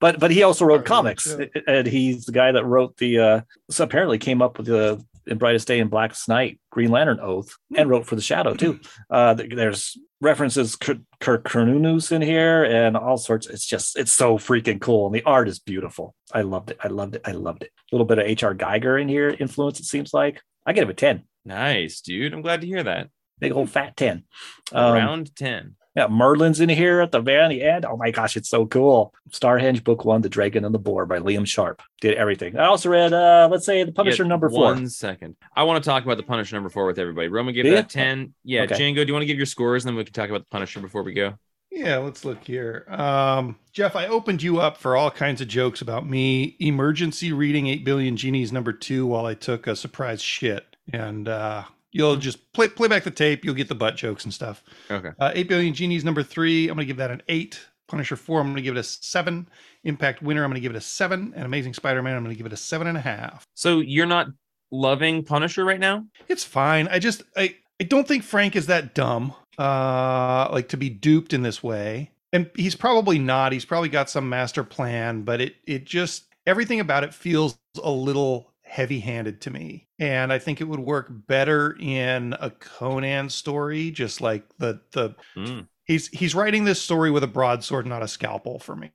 but 0.03 0.19
but 0.19 0.31
he 0.31 0.43
also 0.43 0.65
wrote 0.65 0.83
Probably 0.83 1.11
comics, 1.15 1.33
joke. 1.33 1.49
and 1.65 1.87
he's 1.87 2.25
the 2.25 2.33
guy 2.33 2.51
that 2.51 2.65
wrote 2.65 2.97
the. 2.97 3.19
Uh, 3.19 3.41
so 3.69 3.85
apparently 3.85 4.17
came 4.17 4.41
up 4.41 4.57
with 4.57 4.67
the 4.67 5.01
in 5.25 5.37
Brightest 5.37 5.65
Day 5.65 5.79
and 5.79 5.89
Blackest 5.89 6.27
Night 6.27 6.59
Green 6.71 6.91
Lantern 6.91 7.21
Oath, 7.21 7.55
and 7.73 7.89
wrote 7.89 8.05
for 8.05 8.17
the 8.17 8.21
Shadow 8.21 8.53
too. 8.53 8.81
Uh, 9.09 9.33
there's 9.33 9.97
references 10.19 10.75
Kirk 10.75 10.97
Kirk 11.21 11.45
Cernunnos 11.45 12.11
in 12.11 12.21
here, 12.21 12.65
and 12.65 12.97
all 12.97 13.15
sorts. 13.15 13.47
It's 13.47 13.65
just 13.65 13.97
it's 13.97 14.11
so 14.11 14.37
freaking 14.37 14.81
cool, 14.81 15.05
and 15.05 15.15
the 15.15 15.23
art 15.23 15.47
is 15.47 15.59
beautiful. 15.59 16.15
I 16.33 16.41
loved 16.41 16.71
it. 16.71 16.79
I 16.83 16.89
loved 16.89 17.15
it. 17.15 17.21
I 17.23 17.31
loved 17.31 17.63
it. 17.63 17.71
A 17.89 17.95
little 17.95 18.05
bit 18.05 18.19
of 18.19 18.25
H.R. 18.25 18.53
Giger 18.53 19.01
in 19.01 19.07
here 19.07 19.29
influence. 19.29 19.79
It 19.79 19.85
seems 19.85 20.13
like 20.13 20.41
I 20.65 20.73
give 20.73 20.89
it 20.89 20.91
a 20.91 20.95
ten. 20.95 21.23
Nice, 21.45 22.01
dude. 22.01 22.33
I'm 22.33 22.41
glad 22.41 22.59
to 22.59 22.67
hear 22.67 22.83
that. 22.83 23.07
Big 23.39 23.53
old 23.53 23.69
fat 23.69 23.95
ten. 23.95 24.25
Um, 24.73 24.93
Round 24.95 25.33
10. 25.33 25.75
Yeah, 25.95 26.07
Merlin's 26.07 26.59
in 26.59 26.69
here 26.69 27.01
at 27.01 27.11
the 27.11 27.19
very 27.19 27.61
end. 27.61 27.85
Oh 27.85 27.95
my 27.97 28.09
gosh, 28.09 28.35
it's 28.35 28.49
so 28.49 28.65
cool. 28.65 29.13
Starhenge 29.29 29.83
Book 29.83 30.05
One, 30.05 30.21
The 30.21 30.29
Dragon 30.29 30.65
and 30.65 30.73
the 30.73 30.79
Boar 30.79 31.05
by 31.05 31.19
Liam 31.19 31.45
Sharp. 31.45 31.81
Did 32.01 32.15
everything. 32.15 32.57
I 32.57 32.65
also 32.65 32.89
read 32.89 33.13
uh 33.13 33.47
let's 33.51 33.65
say 33.65 33.83
the 33.83 33.91
Punisher 33.91 34.23
Yeah, 34.23 34.29
number 34.29 34.49
four. 34.49 34.61
One 34.63 34.89
second. 34.89 35.35
I 35.55 35.63
want 35.63 35.83
to 35.83 35.87
talk 35.89 36.03
about 36.03 36.17
the 36.17 36.23
Punisher 36.23 36.55
number 36.55 36.69
four 36.69 36.85
with 36.87 36.97
everybody. 36.97 37.27
Roman 37.27 37.53
gave 37.53 37.65
Do 37.65 37.71
that 37.71 37.93
ya? 37.95 38.01
10. 38.03 38.33
Yeah, 38.43 38.63
Okay. 38.63 38.75
Django, 38.75 38.95
do 38.95 39.07
you 39.07 39.13
want 39.13 39.21
to 39.21 39.27
give 39.27 39.37
your 39.37 39.45
scores 39.45 39.83
and 39.85 39.89
then 39.89 39.97
we 39.97 40.03
can 40.03 40.13
talk 40.13 40.29
about 40.29 40.39
the 40.41 40.49
Punisher 40.49 40.79
before 40.79 41.03
we 41.03 41.13
go? 41.13 41.35
Yeah, 41.69 41.97
let's 41.97 42.23
look 42.23 42.43
here. 42.43 42.85
Um, 42.87 43.55
Jeff, 43.71 43.95
I 43.95 44.05
opened 44.05 44.43
you 44.43 44.59
up 44.59 44.77
for 44.77 44.95
all 44.95 45.09
kinds 45.09 45.41
of 45.41 45.47
jokes 45.47 45.81
about 45.81 46.07
me 46.07 46.55
emergency 46.59 47.31
reading 47.33 47.65
8 47.67 47.83
billion 47.83 48.15
genies 48.17 48.51
number 48.51 48.73
2 48.73 49.05
while 49.07 49.25
I 49.25 49.33
took 49.35 49.65
a 49.67 49.75
surprise 49.75 50.21
shit. 50.21 50.75
And 50.91 51.27
uh 51.27 51.63
you'll 51.93 52.17
just 52.17 52.51
play 52.51 52.67
play 52.67 52.89
back 52.89 53.03
the 53.03 53.11
tape, 53.11 53.45
you'll 53.45 53.55
get 53.55 53.69
the 53.69 53.75
butt 53.75 53.95
jokes 53.95 54.25
and 54.25 54.33
stuff. 54.33 54.63
Okay. 54.91 55.11
Uh 55.19 55.31
8 55.33 55.47
billion 55.47 55.73
genies 55.73 56.03
number 56.03 56.23
3, 56.23 56.67
I'm 56.67 56.75
going 56.75 56.85
to 56.85 56.85
give 56.85 56.97
that 56.97 57.11
an 57.11 57.21
8. 57.29 57.59
Punisher 57.87 58.15
4, 58.15 58.39
I'm 58.39 58.47
going 58.47 58.55
to 58.55 58.61
give 58.61 58.75
it 58.75 58.79
a 58.79 58.83
7. 58.83 59.47
Impact 59.83 60.21
Winter, 60.21 60.43
I'm 60.43 60.49
going 60.49 60.55
to 60.55 60.61
give 60.61 60.71
it 60.71 60.77
a 60.77 60.81
7, 60.81 61.33
and 61.35 61.45
Amazing 61.45 61.73
Spider-Man, 61.73 62.15
I'm 62.15 62.23
going 62.23 62.35
to 62.35 62.37
give 62.37 62.45
it 62.45 62.53
a 62.53 62.57
seven 62.57 62.87
and 62.87 62.97
a 62.97 63.01
half. 63.01 63.45
So 63.53 63.79
you're 63.79 64.05
not 64.05 64.27
loving 64.73 65.23
Punisher 65.23 65.63
right 65.63 65.79
now? 65.79 66.05
It's 66.27 66.43
fine. 66.43 66.87
I 66.89 66.99
just 66.99 67.23
I 67.37 67.55
I 67.79 67.85
don't 67.85 68.07
think 68.07 68.23
Frank 68.23 68.55
is 68.57 68.65
that 68.65 68.93
dumb. 68.93 69.33
Uh 69.57 70.49
like 70.51 70.67
to 70.69 70.77
be 70.77 70.89
duped 70.89 71.31
in 71.31 71.43
this 71.43 71.63
way. 71.63 72.11
And 72.33 72.49
he's 72.55 72.75
probably 72.75 73.19
not. 73.19 73.51
He's 73.53 73.65
probably 73.65 73.89
got 73.89 74.09
some 74.09 74.27
master 74.27 74.63
plan, 74.63 75.21
but 75.21 75.39
it 75.39 75.55
it 75.65 75.85
just 75.85 76.25
everything 76.45 76.79
about 76.79 77.03
it 77.03 77.13
feels 77.13 77.57
a 77.81 77.91
little 77.91 78.52
heavy-handed 78.73 79.39
to 79.41 79.51
me. 79.51 79.87
And 79.99 80.33
I 80.33 80.39
think 80.39 80.59
it 80.59 80.63
would 80.63 80.79
work 80.79 81.07
better 81.27 81.77
in 81.79 82.35
a 82.39 82.49
Conan 82.49 83.29
story, 83.29 83.91
just 83.91 84.19
like 84.19 84.43
the 84.57 84.81
the 84.93 85.15
Mm. 85.37 85.67
he's 85.85 86.07
he's 86.07 86.33
writing 86.33 86.63
this 86.63 86.81
story 86.81 87.11
with 87.11 87.23
a 87.23 87.27
broadsword, 87.27 87.85
not 87.85 88.01
a 88.01 88.07
scalpel 88.07 88.57
for 88.57 88.75
me. 88.75 88.91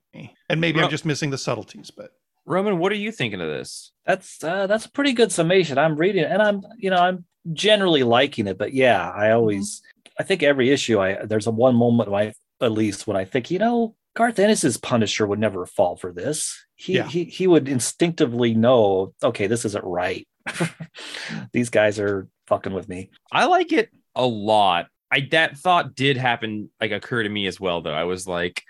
And 0.49 0.59
maybe 0.59 0.81
I'm 0.81 0.89
just 0.89 1.05
missing 1.05 1.29
the 1.29 1.37
subtleties, 1.37 1.91
but 1.91 2.11
Roman, 2.45 2.77
what 2.77 2.91
are 2.91 2.95
you 2.95 3.11
thinking 3.11 3.39
of 3.39 3.47
this? 3.47 3.91
That's 4.05 4.43
uh, 4.43 4.67
that's 4.67 4.85
a 4.85 4.91
pretty 4.91 5.13
good 5.13 5.31
summation. 5.31 5.77
I'm 5.77 5.95
reading 5.95 6.23
it 6.23 6.31
and 6.31 6.41
I'm 6.41 6.61
you 6.77 6.89
know, 6.89 6.97
I'm 6.97 7.23
generally 7.53 8.03
liking 8.03 8.47
it, 8.47 8.57
but 8.57 8.73
yeah, 8.73 9.09
I 9.09 9.31
always 9.31 9.81
I 10.19 10.23
think 10.23 10.43
every 10.43 10.71
issue 10.71 10.99
I 10.99 11.25
there's 11.25 11.47
a 11.47 11.51
one 11.51 11.75
moment 11.75 12.13
I 12.13 12.33
at 12.61 12.73
least 12.73 13.07
when 13.07 13.15
I 13.15 13.23
think, 13.23 13.49
you 13.49 13.59
know, 13.59 13.95
Garth 14.13 14.39
Ennis's 14.39 14.75
Punisher 14.75 15.25
would 15.25 15.39
never 15.39 15.65
fall 15.65 15.95
for 15.95 16.11
this. 16.11 16.65
He 16.81 16.93
Yeah. 16.95 17.07
he 17.07 17.25
he 17.25 17.45
would 17.45 17.67
instinctively 17.67 18.53
know, 18.55 19.13
okay, 19.21 19.47
this 19.47 19.65
isn't 19.65 19.83
right. 19.83 20.25
These 21.51 21.69
guys 21.69 21.99
are 21.99 22.27
fucking 22.47 22.73
with 22.73 22.87
me. 22.87 23.09
I 23.31 23.45
like 23.45 23.71
it 23.73 23.89
a 24.15 24.25
lot. 24.25 24.87
I 25.11 25.27
that 25.31 25.57
thought 25.57 25.93
did 25.93 26.15
happen, 26.17 26.69
like 26.79 26.91
occur 26.91 27.23
to 27.23 27.29
me 27.29 27.47
as 27.47 27.59
well, 27.59 27.81
though. 27.81 27.93
I 27.93 28.05
was 28.05 28.27
like, 28.27 28.63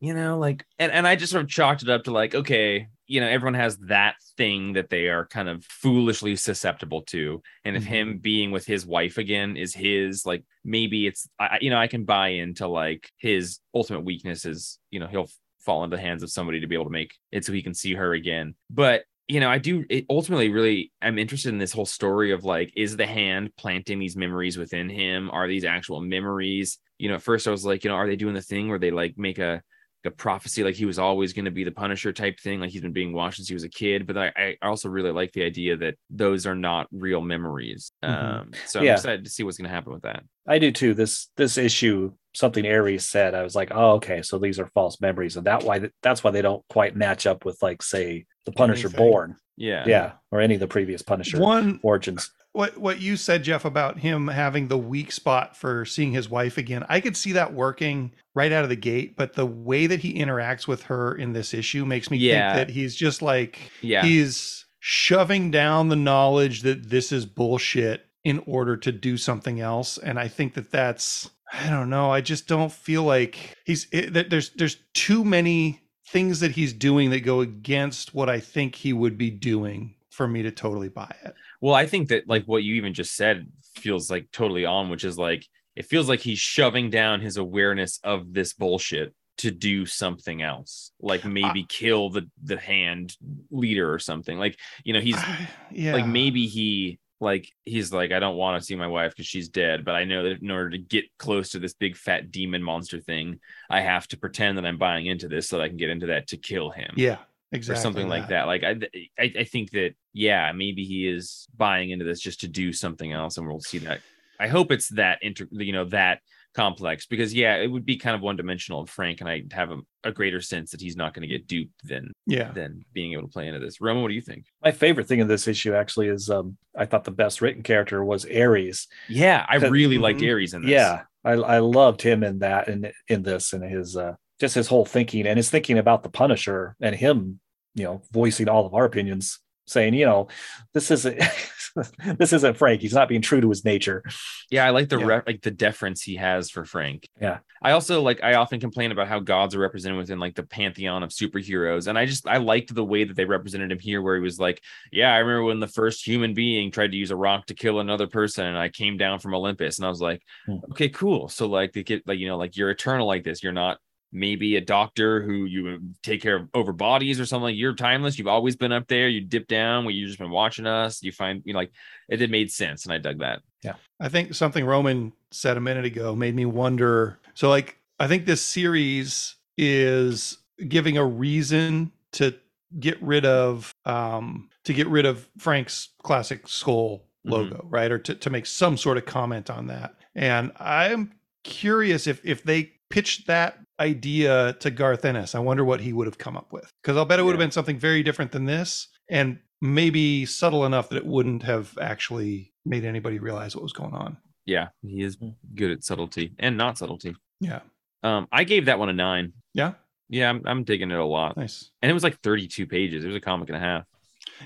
you 0.00 0.14
know, 0.14 0.38
like, 0.38 0.64
and, 0.78 0.90
and 0.92 1.06
I 1.06 1.14
just 1.16 1.30
sort 1.32 1.44
of 1.44 1.50
chalked 1.50 1.82
it 1.82 1.90
up 1.90 2.04
to 2.04 2.10
like, 2.10 2.34
okay, 2.34 2.86
you 3.06 3.20
know, 3.20 3.28
everyone 3.28 3.54
has 3.54 3.76
that 3.78 4.14
thing 4.38 4.72
that 4.72 4.88
they 4.88 5.08
are 5.08 5.26
kind 5.26 5.48
of 5.48 5.62
foolishly 5.64 6.36
susceptible 6.36 7.02
to. 7.02 7.42
And 7.64 7.76
if 7.76 7.82
Mhm. 7.82 7.86
him 7.86 8.18
being 8.18 8.50
with 8.50 8.64
his 8.64 8.86
wife 8.86 9.18
again 9.18 9.56
is 9.58 9.74
his, 9.74 10.24
like, 10.24 10.44
maybe 10.64 11.06
it's, 11.06 11.28
I- 11.38 11.58
you 11.60 11.68
know, 11.70 11.78
I 11.78 11.88
can 11.88 12.04
buy 12.04 12.28
into 12.28 12.66
like 12.68 13.10
his 13.18 13.58
ultimate 13.74 14.04
weakness 14.04 14.44
is, 14.46 14.78
you 14.90 15.00
know, 15.00 15.06
he'll 15.08 15.28
fall 15.64 15.84
into 15.84 15.96
the 15.96 16.02
hands 16.02 16.22
of 16.22 16.30
somebody 16.30 16.60
to 16.60 16.66
be 16.66 16.74
able 16.74 16.84
to 16.84 16.90
make 16.90 17.14
it 17.30 17.44
so 17.44 17.52
he 17.52 17.62
can 17.62 17.74
see 17.74 17.94
her 17.94 18.12
again. 18.14 18.54
But 18.70 19.04
you 19.28 19.40
know, 19.40 19.48
I 19.48 19.58
do 19.58 19.84
it 19.88 20.04
ultimately 20.10 20.50
really 20.50 20.92
I'm 21.00 21.18
interested 21.18 21.50
in 21.50 21.58
this 21.58 21.72
whole 21.72 21.86
story 21.86 22.32
of 22.32 22.44
like, 22.44 22.72
is 22.76 22.96
the 22.96 23.06
hand 23.06 23.50
planting 23.56 23.98
these 23.98 24.16
memories 24.16 24.58
within 24.58 24.90
him? 24.90 25.30
Are 25.30 25.48
these 25.48 25.64
actual 25.64 26.00
memories? 26.00 26.78
You 26.98 27.08
know, 27.08 27.14
at 27.14 27.22
first 27.22 27.46
I 27.48 27.50
was 27.50 27.64
like, 27.64 27.84
you 27.84 27.90
know, 27.90 27.96
are 27.96 28.06
they 28.06 28.16
doing 28.16 28.34
the 28.34 28.42
thing 28.42 28.68
where 28.68 28.78
they 28.78 28.90
like 28.90 29.16
make 29.16 29.38
a 29.38 29.62
a 30.04 30.10
prophecy 30.10 30.64
like 30.64 30.74
he 30.74 30.84
was 30.84 30.98
always 30.98 31.32
going 31.32 31.44
to 31.44 31.52
be 31.52 31.62
the 31.62 31.70
Punisher 31.70 32.12
type 32.12 32.40
thing, 32.40 32.58
like 32.58 32.70
he's 32.70 32.80
been 32.80 32.92
being 32.92 33.12
watched 33.12 33.36
since 33.36 33.46
he 33.46 33.54
was 33.54 33.62
a 33.62 33.68
kid. 33.68 34.04
But 34.04 34.18
I, 34.18 34.32
I 34.36 34.56
also 34.60 34.88
really 34.88 35.12
like 35.12 35.30
the 35.30 35.44
idea 35.44 35.76
that 35.76 35.94
those 36.10 36.44
are 36.44 36.56
not 36.56 36.88
real 36.90 37.20
memories. 37.20 37.92
Mhm. 38.04 38.40
Um, 38.40 38.50
so 38.66 38.80
I'm 38.80 38.86
Yeah. 38.86 38.94
excited 38.94 39.24
to 39.24 39.30
see 39.30 39.44
what's 39.44 39.58
going 39.58 39.68
to 39.68 39.74
happen 39.74 39.92
with 39.92 40.02
that. 40.02 40.24
I 40.44 40.58
do 40.58 40.72
too. 40.72 40.94
This 40.94 41.28
this 41.36 41.56
issue, 41.56 42.12
something 42.34 42.66
Ares 42.66 43.04
said, 43.08 43.34
I 43.34 43.42
was 43.42 43.54
like, 43.54 43.70
oh, 43.74 43.92
okay, 43.92 44.22
so 44.22 44.38
these 44.38 44.58
are 44.58 44.66
false 44.68 45.00
memories, 45.00 45.36
and 45.36 45.46
that 45.46 45.64
why 45.64 45.90
that's 46.02 46.22
why 46.24 46.30
they 46.30 46.42
don't 46.42 46.66
quite 46.68 46.96
match 46.96 47.26
up 47.26 47.44
with 47.44 47.62
like 47.62 47.82
say 47.82 48.24
the 48.44 48.52
Punisher 48.52 48.88
Anything. 48.88 49.06
Born, 49.10 49.36
Yeah. 49.56 49.84
yeah, 49.86 50.12
or 50.30 50.40
any 50.40 50.54
of 50.54 50.60
the 50.60 50.66
previous 50.68 51.02
Punisher 51.02 51.38
one 51.40 51.78
origins. 51.82 52.30
what 52.52 52.76
what 52.78 53.00
you 53.00 53.16
said 53.16 53.42
jeff 53.44 53.64
about 53.64 53.98
him 54.00 54.28
having 54.28 54.68
the 54.68 54.76
weak 54.78 55.10
spot 55.12 55.56
for 55.56 55.84
seeing 55.86 56.12
his 56.12 56.28
wife 56.28 56.58
again 56.58 56.84
i 56.90 57.00
could 57.00 57.16
see 57.16 57.32
that 57.32 57.54
working 57.54 58.12
right 58.34 58.52
out 58.52 58.62
of 58.64 58.68
the 58.68 58.76
gate 58.76 59.16
but 59.16 59.32
the 59.34 59.46
way 59.46 59.86
that 59.86 60.00
he 60.00 60.12
interacts 60.14 60.66
with 60.66 60.82
her 60.82 61.14
in 61.14 61.32
this 61.32 61.54
issue 61.54 61.86
makes 61.86 62.10
me 62.10 62.18
Yeah. 62.18 62.54
think 62.54 62.68
that 62.68 62.74
he's 62.74 62.94
just 62.94 63.22
like 63.22 63.58
Yeah. 63.80 64.02
he's 64.04 64.66
shoving 64.80 65.50
down 65.50 65.88
the 65.88 65.96
knowledge 65.96 66.60
that 66.62 66.90
this 66.90 67.10
is 67.12 67.24
bullshit 67.24 68.04
in 68.24 68.42
order 68.46 68.76
to 68.76 68.92
do 68.92 69.16
something 69.16 69.60
else 69.60 69.96
and 69.96 70.18
i 70.18 70.28
think 70.28 70.52
that 70.54 70.70
that's 70.70 71.30
i 71.52 71.68
don't 71.68 71.90
know 71.90 72.10
i 72.10 72.20
just 72.20 72.48
don't 72.48 72.72
feel 72.72 73.02
like 73.02 73.56
he's 73.64 73.86
it, 73.92 74.30
there's 74.30 74.50
there's 74.50 74.78
too 74.94 75.24
many 75.24 75.82
things 76.12 76.40
that 76.40 76.50
he's 76.50 76.74
doing 76.74 77.08
that 77.10 77.20
go 77.20 77.40
against 77.40 78.14
what 78.14 78.28
I 78.28 78.38
think 78.38 78.74
he 78.74 78.92
would 78.92 79.16
be 79.16 79.30
doing 79.30 79.94
for 80.10 80.28
me 80.28 80.42
to 80.42 80.50
totally 80.50 80.90
buy 80.90 81.12
it. 81.24 81.34
Well, 81.62 81.74
I 81.74 81.86
think 81.86 82.08
that 82.08 82.28
like 82.28 82.44
what 82.44 82.62
you 82.62 82.74
even 82.74 82.92
just 82.92 83.16
said 83.16 83.48
feels 83.74 84.10
like 84.10 84.30
totally 84.30 84.66
on, 84.66 84.90
which 84.90 85.04
is 85.04 85.16
like 85.16 85.46
it 85.74 85.86
feels 85.86 86.08
like 86.08 86.20
he's 86.20 86.38
shoving 86.38 86.90
down 86.90 87.22
his 87.22 87.38
awareness 87.38 87.98
of 88.04 88.34
this 88.34 88.52
bullshit 88.52 89.14
to 89.38 89.50
do 89.50 89.86
something 89.86 90.42
else, 90.42 90.92
like 91.00 91.24
maybe 91.24 91.64
kill 91.66 92.10
the 92.10 92.28
the 92.44 92.58
hand 92.58 93.16
leader 93.50 93.90
or 93.90 93.98
something. 93.98 94.38
Like 94.38 94.58
you 94.84 94.92
know, 94.92 95.00
he's 95.00 95.16
yeah. 95.72 95.94
like 95.94 96.06
maybe 96.06 96.46
he 96.46 96.98
like 97.22 97.50
he's 97.64 97.92
like 97.92 98.12
I 98.12 98.18
don't 98.18 98.36
want 98.36 98.60
to 98.60 98.66
see 98.66 98.74
my 98.74 98.86
wife 98.86 99.12
because 99.12 99.26
she's 99.26 99.48
dead, 99.48 99.84
but 99.84 99.94
I 99.94 100.04
know 100.04 100.24
that 100.24 100.42
in 100.42 100.50
order 100.50 100.70
to 100.70 100.78
get 100.78 101.04
close 101.18 101.50
to 101.50 101.58
this 101.58 101.72
big 101.72 101.96
fat 101.96 102.30
demon 102.30 102.62
monster 102.62 103.00
thing, 103.00 103.38
I 103.70 103.80
have 103.80 104.08
to 104.08 104.18
pretend 104.18 104.58
that 104.58 104.66
I'm 104.66 104.78
buying 104.78 105.06
into 105.06 105.28
this 105.28 105.48
so 105.48 105.56
that 105.56 105.62
I 105.64 105.68
can 105.68 105.76
get 105.76 105.90
into 105.90 106.06
that 106.06 106.28
to 106.28 106.36
kill 106.36 106.70
him. 106.70 106.92
Yeah, 106.96 107.18
exactly. 107.52 107.78
Or 107.78 107.82
something 107.82 108.08
like 108.08 108.28
that. 108.28 108.46
Like 108.46 108.64
I, 108.64 108.76
I, 109.18 109.32
I 109.38 109.44
think 109.44 109.70
that 109.70 109.94
yeah, 110.12 110.52
maybe 110.52 110.84
he 110.84 111.08
is 111.08 111.46
buying 111.56 111.90
into 111.90 112.04
this 112.04 112.20
just 112.20 112.40
to 112.40 112.48
do 112.48 112.72
something 112.72 113.12
else, 113.12 113.38
and 113.38 113.46
we'll 113.46 113.60
see 113.60 113.78
that. 113.78 114.00
I 114.40 114.48
hope 114.48 114.72
it's 114.72 114.88
that 114.90 115.20
inter, 115.22 115.46
you 115.52 115.72
know, 115.72 115.84
that 115.86 116.20
complex 116.54 117.06
because 117.06 117.32
yeah, 117.32 117.56
it 117.56 117.66
would 117.66 117.84
be 117.86 117.96
kind 117.96 118.14
of 118.14 118.20
one 118.22 118.36
dimensional. 118.36 118.84
Frank 118.86 119.20
and 119.20 119.28
I 119.28 119.44
have 119.52 119.70
a, 119.70 119.78
a 120.04 120.12
greater 120.12 120.40
sense 120.40 120.70
that 120.70 120.80
he's 120.80 120.96
not 120.96 121.14
going 121.14 121.22
to 121.22 121.26
get 121.34 121.46
duped 121.46 121.72
than 121.84 122.12
Yeah. 122.26 122.50
than 122.52 122.84
being 122.92 123.12
able 123.14 123.22
to 123.22 123.28
play 123.28 123.46
into 123.48 123.58
this. 123.60 123.80
Roman, 123.80 124.02
what 124.02 124.08
do 124.08 124.14
you 124.14 124.20
think? 124.20 124.44
My 124.62 124.70
favorite 124.72 125.06
thing 125.08 125.20
in 125.20 125.28
this 125.28 125.48
issue 125.48 125.74
actually 125.74 126.08
is 126.08 126.28
um, 126.30 126.56
I 126.76 126.84
thought 126.86 127.04
the 127.04 127.10
best 127.10 127.40
written 127.40 127.62
character 127.62 128.04
was 128.04 128.24
Ares. 128.26 128.86
Yeah, 129.08 129.44
I 129.48 129.56
really 129.56 129.98
liked 129.98 130.20
Mhm. 130.20 130.30
Ares 130.32 130.54
in 130.54 130.62
this. 130.62 130.70
Yeah, 130.70 131.02
I, 131.24 131.32
I 131.32 131.58
loved 131.58 132.02
him 132.02 132.22
in 132.22 132.40
that 132.40 132.68
and 132.68 132.92
in 133.08 133.22
this 133.22 133.52
and 133.52 133.64
his 133.64 133.96
uh, 133.96 134.14
just 134.40 134.54
his 134.54 134.68
whole 134.68 134.84
thinking 134.84 135.26
and 135.26 135.36
his 135.38 135.50
thinking 135.50 135.78
about 135.78 136.02
the 136.02 136.08
Punisher 136.10 136.76
and 136.80 136.94
him, 136.96 137.40
you 137.74 137.84
know, 137.84 138.02
voicing 138.12 138.48
all 138.48 138.66
of 138.66 138.74
our 138.74 138.84
opinions, 138.84 139.38
saying, 139.66 139.94
you 139.94 140.04
know, 140.04 140.28
this 140.74 140.90
isn't 140.90 141.18
this 142.18 142.32
isn't 142.32 142.56
Frank. 142.56 142.80
He's 142.82 142.94
not 142.94 143.08
being 143.08 143.22
true 143.22 143.40
to 143.40 143.48
his 143.48 143.64
nature. 143.64 144.02
Yeah, 144.50 144.66
I 144.66 144.70
like 144.70 144.88
the 144.88 144.98
Yeah. 144.98 145.06
re- 145.06 145.22
like 145.26 145.42
the 145.42 145.50
deference 145.50 146.02
he 146.02 146.16
has 146.16 146.50
for 146.50 146.64
Frank. 146.64 147.08
Yeah. 147.20 147.38
I 147.62 147.72
also 147.72 148.02
like 148.02 148.22
I 148.22 148.34
often 148.34 148.60
complain 148.60 148.92
about 148.92 149.08
how 149.08 149.20
gods 149.20 149.54
are 149.54 149.58
represented 149.60 149.96
within 149.98 150.18
like 150.18 150.34
the 150.34 150.42
pantheon 150.42 151.02
of 151.02 151.10
superheroes 151.10 151.86
and 151.86 151.96
I 151.98 152.06
just 152.06 152.26
I 152.26 152.38
liked 152.38 152.74
the 152.74 152.84
way 152.84 153.04
that 153.04 153.14
they 153.16 153.24
represented 153.24 153.70
him 153.72 153.78
here 153.78 154.02
where 154.02 154.16
he 154.16 154.22
was 154.22 154.38
like, 154.40 154.60
yeah, 154.90 155.14
I 155.14 155.18
remember 155.18 155.44
when 155.44 155.60
the 155.60 155.68
first 155.68 156.06
human 156.06 156.34
being 156.34 156.70
tried 156.70 156.90
to 156.92 156.96
use 156.96 157.10
a 157.10 157.16
rock 157.16 157.46
to 157.46 157.54
kill 157.54 157.80
another 157.80 158.06
person 158.06 158.46
and 158.46 158.58
I 158.58 158.68
came 158.68 158.96
down 158.96 159.18
from 159.20 159.34
Olympus 159.34 159.78
and 159.78 159.86
I 159.86 159.88
was 159.88 160.00
like, 160.00 160.22
Hmm. 160.46 160.56
okay, 160.72 160.88
cool. 160.88 161.28
So 161.28 161.46
like 161.46 161.72
they 161.72 161.82
get 161.82 162.06
like 162.06 162.18
you 162.18 162.28
know 162.28 162.36
like 162.36 162.56
you're 162.56 162.70
eternal 162.70 163.06
like 163.06 163.24
this. 163.24 163.42
You're 163.42 163.52
not 163.52 163.78
maybe 164.12 164.56
a 164.56 164.60
doctor 164.60 165.22
who 165.22 165.44
you 165.46 165.80
take 166.02 166.20
care 166.22 166.36
of 166.36 166.48
over 166.54 166.72
bodies 166.72 167.18
or 167.18 167.26
something. 167.26 167.54
You're 167.54 167.74
timeless. 167.74 168.18
You've 168.18 168.28
always 168.28 168.56
been 168.56 168.72
up 168.72 168.86
there. 168.88 169.08
You 169.08 169.22
dip 169.22 169.48
down 169.48 169.86
you've 169.88 170.08
just 170.08 170.18
been 170.18 170.30
watching 170.30 170.66
us. 170.66 171.02
You 171.02 171.12
find 171.12 171.42
you 171.44 171.52
know 171.52 171.58
like 171.60 171.72
it, 172.08 172.20
it 172.22 172.30
made 172.30 172.50
sense 172.52 172.84
and 172.84 172.92
I 172.92 172.98
dug 172.98 173.18
that. 173.20 173.40
Yeah, 173.62 173.74
I 174.00 174.08
think 174.08 174.34
something 174.34 174.64
Roman 174.64 175.12
said 175.30 175.56
a 175.56 175.60
minute 175.60 175.84
ago 175.84 176.14
made 176.14 176.34
me 176.34 176.44
wonder. 176.44 177.18
So, 177.34 177.48
like, 177.48 177.78
I 178.00 178.08
think 178.08 178.26
this 178.26 178.42
series 178.42 179.36
is 179.56 180.38
giving 180.68 180.98
a 180.98 181.04
reason 181.04 181.92
to 182.12 182.34
get 182.80 183.00
rid 183.02 183.24
of 183.24 183.74
um 183.84 184.48
to 184.64 184.72
get 184.72 184.86
rid 184.88 185.06
of 185.06 185.28
Frank's 185.38 185.88
classic 186.02 186.48
skull 186.48 187.04
Mhm. 187.26 187.30
logo, 187.30 187.66
right? 187.70 187.90
Or 187.92 187.98
to, 188.00 188.14
to 188.16 188.30
make 188.30 188.46
some 188.46 188.76
sort 188.76 188.96
of 188.98 189.06
comment 189.06 189.48
on 189.48 189.68
that. 189.68 189.94
And 190.14 190.50
I'm 190.58 191.12
curious 191.44 192.06
if 192.08 192.20
if 192.24 192.42
they 192.42 192.72
pitched 192.92 193.26
that 193.26 193.58
idea 193.80 194.52
to 194.60 194.70
Garth 194.70 195.04
Ennis, 195.06 195.34
I 195.34 195.38
wonder 195.38 195.64
what 195.64 195.80
he 195.80 195.94
would 195.94 196.06
have 196.06 196.18
come 196.18 196.36
up 196.36 196.52
with. 196.52 196.70
Because 196.82 196.96
I'll 196.96 197.06
bet 197.06 197.18
it 197.18 197.22
would 197.22 197.32
have 197.32 197.38
been 197.38 197.50
something 197.50 197.78
very 197.78 198.02
different 198.02 198.32
than 198.32 198.44
this. 198.44 198.88
And 199.08 199.38
maybe 199.62 200.26
subtle 200.26 200.66
enough 200.66 200.90
that 200.90 200.96
it 200.96 201.06
wouldn't 201.06 201.42
have 201.42 201.76
actually 201.80 202.52
made 202.66 202.84
anybody 202.84 203.18
realize 203.18 203.56
what 203.56 203.62
was 203.62 203.72
going 203.72 203.94
on. 203.94 204.18
Yeah, 204.44 204.68
he 204.82 205.02
is 205.02 205.16
good 205.54 205.70
at 205.70 205.84
subtlety 205.84 206.34
and 206.38 206.58
not 206.58 206.76
subtlety. 206.76 207.16
Yeah. 207.40 207.60
Um, 208.02 208.28
I 208.30 208.44
gave 208.44 208.66
that 208.66 208.78
one 208.78 208.90
a 208.90 208.92
nine. 208.92 209.32
Yeah. 209.54 209.72
Yeah, 210.10 210.28
I'm, 210.28 210.42
I'm 210.44 210.64
digging 210.64 210.90
it 210.90 210.98
a 210.98 211.04
lot. 211.04 211.38
Nice. 211.38 211.70
And 211.80 211.90
it 211.90 211.94
was 211.94 212.04
like 212.04 212.20
32 212.20 212.66
pages. 212.66 213.04
It 213.04 213.06
was 213.06 213.16
a 213.16 213.20
comic 213.20 213.48
and 213.48 213.56
a 213.56 213.60
half. 213.60 213.84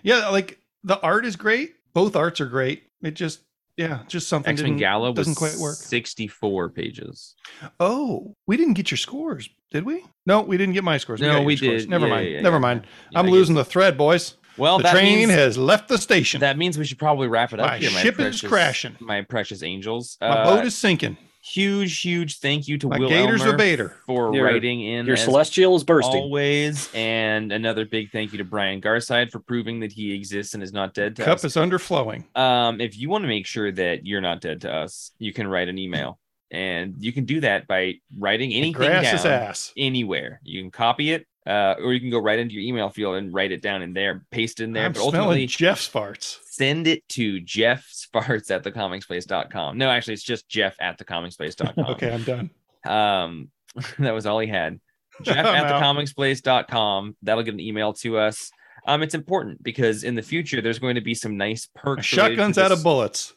Yeah, 0.05 0.28
like 0.28 0.61
the 0.84 1.01
art 1.01 1.26
is 1.26 1.34
great. 1.34 1.74
Both 1.94 2.14
arts 2.14 2.40
are 2.40 2.47
great. 2.47 2.84
It 3.03 3.14
just 3.14 3.40
yeah, 3.76 4.00
just 4.08 4.28
something 4.28 4.52
X 4.52 4.62
Men 4.62 4.76
Gala 4.76 5.10
was 5.10 5.16
doesn't 5.16 5.34
quite 5.34 5.56
work. 5.56 5.76
64 5.76 6.70
pages. 6.70 7.34
Oh, 7.80 8.34
we 8.46 8.56
didn't 8.56 8.74
get 8.74 8.90
your 8.90 8.98
scores, 8.98 9.48
did 9.70 9.84
we? 9.84 10.04
No, 10.24 10.40
we 10.42 10.56
didn't 10.56 10.74
get 10.74 10.84
my 10.84 10.98
scores. 10.98 11.20
No, 11.20 11.42
we 11.42 11.56
scores. 11.56 11.82
did. 11.82 11.90
Never 11.90 12.06
Yeah, 12.06 12.14
mind. 12.14 12.30
yeah, 12.30 12.40
Never 12.40 12.60
mind. 12.60 12.86
Yeah, 13.10 13.18
I'm 13.20 13.26
losing 13.28 13.54
the 13.54 13.64
thread, 13.64 13.96
boys. 13.98 14.34
Well, 14.58 14.78
the 14.78 14.88
train 14.88 15.18
means, 15.18 15.32
has 15.32 15.58
left 15.58 15.88
the 15.88 15.98
station. 15.98 16.40
that 16.40 16.56
means 16.56 16.78
we 16.78 16.86
should 16.86 16.98
probably 16.98 17.28
wrap 17.28 17.52
it 17.52 17.60
up 17.60 17.66
My 17.72 17.76
here. 17.78 17.90
My 17.90 18.00
ship 18.00 18.18
is 18.18 18.40
crashing. 18.40 18.96
My 19.00 19.20
precious 19.20 19.62
angels. 19.62 20.16
My 20.20 20.28
Uh, 20.28 20.44
boat 20.56 20.64
is 20.64 20.74
sinking. 20.76 21.18
Huge, 21.47 22.01
huge 22.01 22.38
thank 22.38 22.66
you 22.68 22.76
to 22.78 22.88
My 22.88 22.99
Will 22.99 23.09
gators 23.09 23.40
Elmer 23.42 23.55
are 23.55 23.57
baiter. 23.57 23.97
for 24.07 24.34
Your- 24.34 24.44
writing 24.47 24.80
in 24.82 25.07
Your 25.07 25.16
celestial 25.16 25.76
is 25.76 25.84
bursting. 25.84 26.16
always, 26.22 26.90
and 26.94 27.53
another 27.53 27.84
big 27.84 28.11
thank 28.11 28.32
you 28.32 28.38
to 28.38 28.44
Brian 28.44 28.80
Garside 28.80 29.30
for 29.30 29.38
proving 29.40 29.80
that 29.80 29.92
he 29.92 30.12
exists 30.14 30.55
and 30.55 30.62
is 30.62 30.72
not 30.72 30.94
dead 30.94 31.16
to 31.16 31.22
us. 31.22 31.26
Cup 31.26 31.36
us. 31.36 31.44
is 31.44 31.57
underflowing. 31.57 32.24
Um, 32.36 32.80
if 32.80 32.99
you 32.99 33.09
want 33.09 33.22
to 33.22 33.28
make 33.28 33.47
sure 33.47 33.70
that 33.72 34.07
you're 34.07 34.20
not 34.20 34.40
dead 34.40 34.62
to 34.62 34.72
us, 34.72 35.12
you 35.18 35.32
can 35.32 35.47
write 35.47 35.68
an 35.68 35.78
email, 35.78 36.18
and 36.51 36.94
you 36.99 37.12
can 37.12 37.24
do 37.24 37.40
that 37.40 37.66
by 37.66 37.94
writing 38.18 38.53
anything 38.53 38.72
Grass 38.72 39.22
down 39.22 39.32
ass. 39.32 39.72
anywhere. 39.76 40.40
You 40.44 40.61
can 40.62 40.70
copy 40.70 41.12
it, 41.12 41.26
uh, 41.47 41.74
or 41.78 41.92
you 41.92 42.01
can 42.01 42.11
go 42.11 42.18
right 42.18 42.38
into 42.38 42.55
your 42.55 42.62
email 42.62 42.88
field 42.90 43.16
and 43.16 43.32
write 43.32 43.53
it 43.53 43.62
down 43.62 43.82
in 43.82 43.92
there, 43.92 44.24
paste 44.30 44.61
it 44.61 44.64
in 44.64 44.72
there. 44.72 44.86
I'm 44.86 44.92
but 44.92 45.01
ultimately, 45.03 45.47
Jeff's 45.47 45.88
farts. 45.88 46.38
send 46.44 46.86
it 46.86 47.09
to 47.11 47.40
Jeff 47.40 47.86
Sparts 47.90 48.51
at 48.51 48.64
thecomicsplace.com. 48.64 49.78
No, 49.78 49.88
actually, 49.90 50.14
it's 50.14 50.22
just 50.22 50.49
Jeff 50.49 50.74
at 50.80 50.99
thecomicsplace.com. 50.99 51.84
Okay, 51.92 52.12
I'm 52.12 52.22
done. 52.24 52.51
Um, 52.84 53.49
that 53.99 54.12
was 54.14 54.26
all 54.26 54.38
he 54.38 54.49
had. 54.49 54.80
Jeff 55.22 55.36
at 55.47 55.70
thecomicsplace.com. 55.80 57.16
That'll 57.22 57.42
get 57.42 57.55
an 57.55 57.61
email 57.61 57.92
to 57.94 58.18
us. 58.18 58.51
Um, 58.86 59.03
it's 59.03 59.14
important 59.14 59.62
because 59.62 60.05
in 60.05 60.14
the 60.14 60.22
future 60.22 60.61
there's 60.61 60.78
going 60.78 60.94
to 60.94 61.01
be 61.01 61.14
some 61.14 61.36
nice 61.36 61.68
perks. 61.74 62.07
shotgun's 62.07 62.59
out 62.59 62.70
of 62.72 62.82
bullets. 62.82 63.32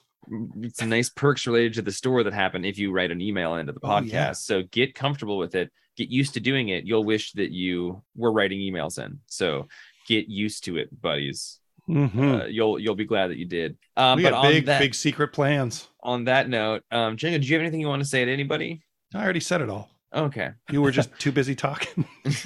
some 0.74 0.89
nice 0.89 1.10
perks 1.10 1.47
related 1.47 1.74
to 1.76 1.82
the 1.82 1.91
store 1.91 2.24
that 2.24 2.34
happen 2.34 2.64
if 2.66 2.78
you 2.78 2.91
write 2.91 3.10
an 3.12 3.20
email 3.22 3.55
into 3.55 3.74
the 3.74 3.80
Oh, 3.84 3.88
podcast. 3.88 4.12
yeah. 4.12 4.32
So 4.34 4.64
get 4.72 4.93
comfortable 4.93 5.38
with 5.39 5.55
it. 5.55 5.72
Get 6.00 6.10
used 6.10 6.34
to 6.36 6.39
doing 6.39 6.70
it. 6.70 6.86
You'll 6.86 7.04
wish 7.04 7.34
that 7.34 7.52
you 7.52 8.02
were 8.16 8.32
writing 8.32 8.60
emails 8.60 9.04
in. 9.04 9.20
So 9.28 9.68
get 10.08 10.30
used 10.30 10.64
to 10.64 10.78
it, 10.78 10.89
buddies. 11.02 11.60
Mhm. 11.89 12.43
Uh, 12.43 12.45
you'll 12.45 12.80
you'll 12.80 12.95
be 12.95 13.04
glad 13.04 13.28
that 13.32 13.38
you 13.38 13.43
did. 13.43 13.78
Um, 13.97 14.16
we 14.16 14.24
but 14.24 14.30
got 14.30 14.43
big, 14.43 14.66
that 14.68 14.80
big 14.80 14.95
secret 14.95 15.34
plans. 15.34 15.89
on 16.02 16.24
that 16.24 16.47
note, 16.47 16.84
um, 16.89 17.18
Jenga, 17.18 17.41
do 17.41 17.47
you 17.47 17.56
have 17.56 17.62
anything 17.62 17.82
you 17.82 17.89
want 17.89 18.02
to 18.02 18.08
say 18.08 18.24
to 18.24 18.32
anybody? 18.32 18.82
I 19.14 19.22
already 19.22 19.41
said 19.41 19.60
it 19.60 19.70
all. 19.70 19.89
Okay. 20.16 20.52
You 20.72 20.82
were 20.82 20.91
just 20.91 21.10
too 21.20 21.34
busy 21.34 21.54
talking. 21.54 22.06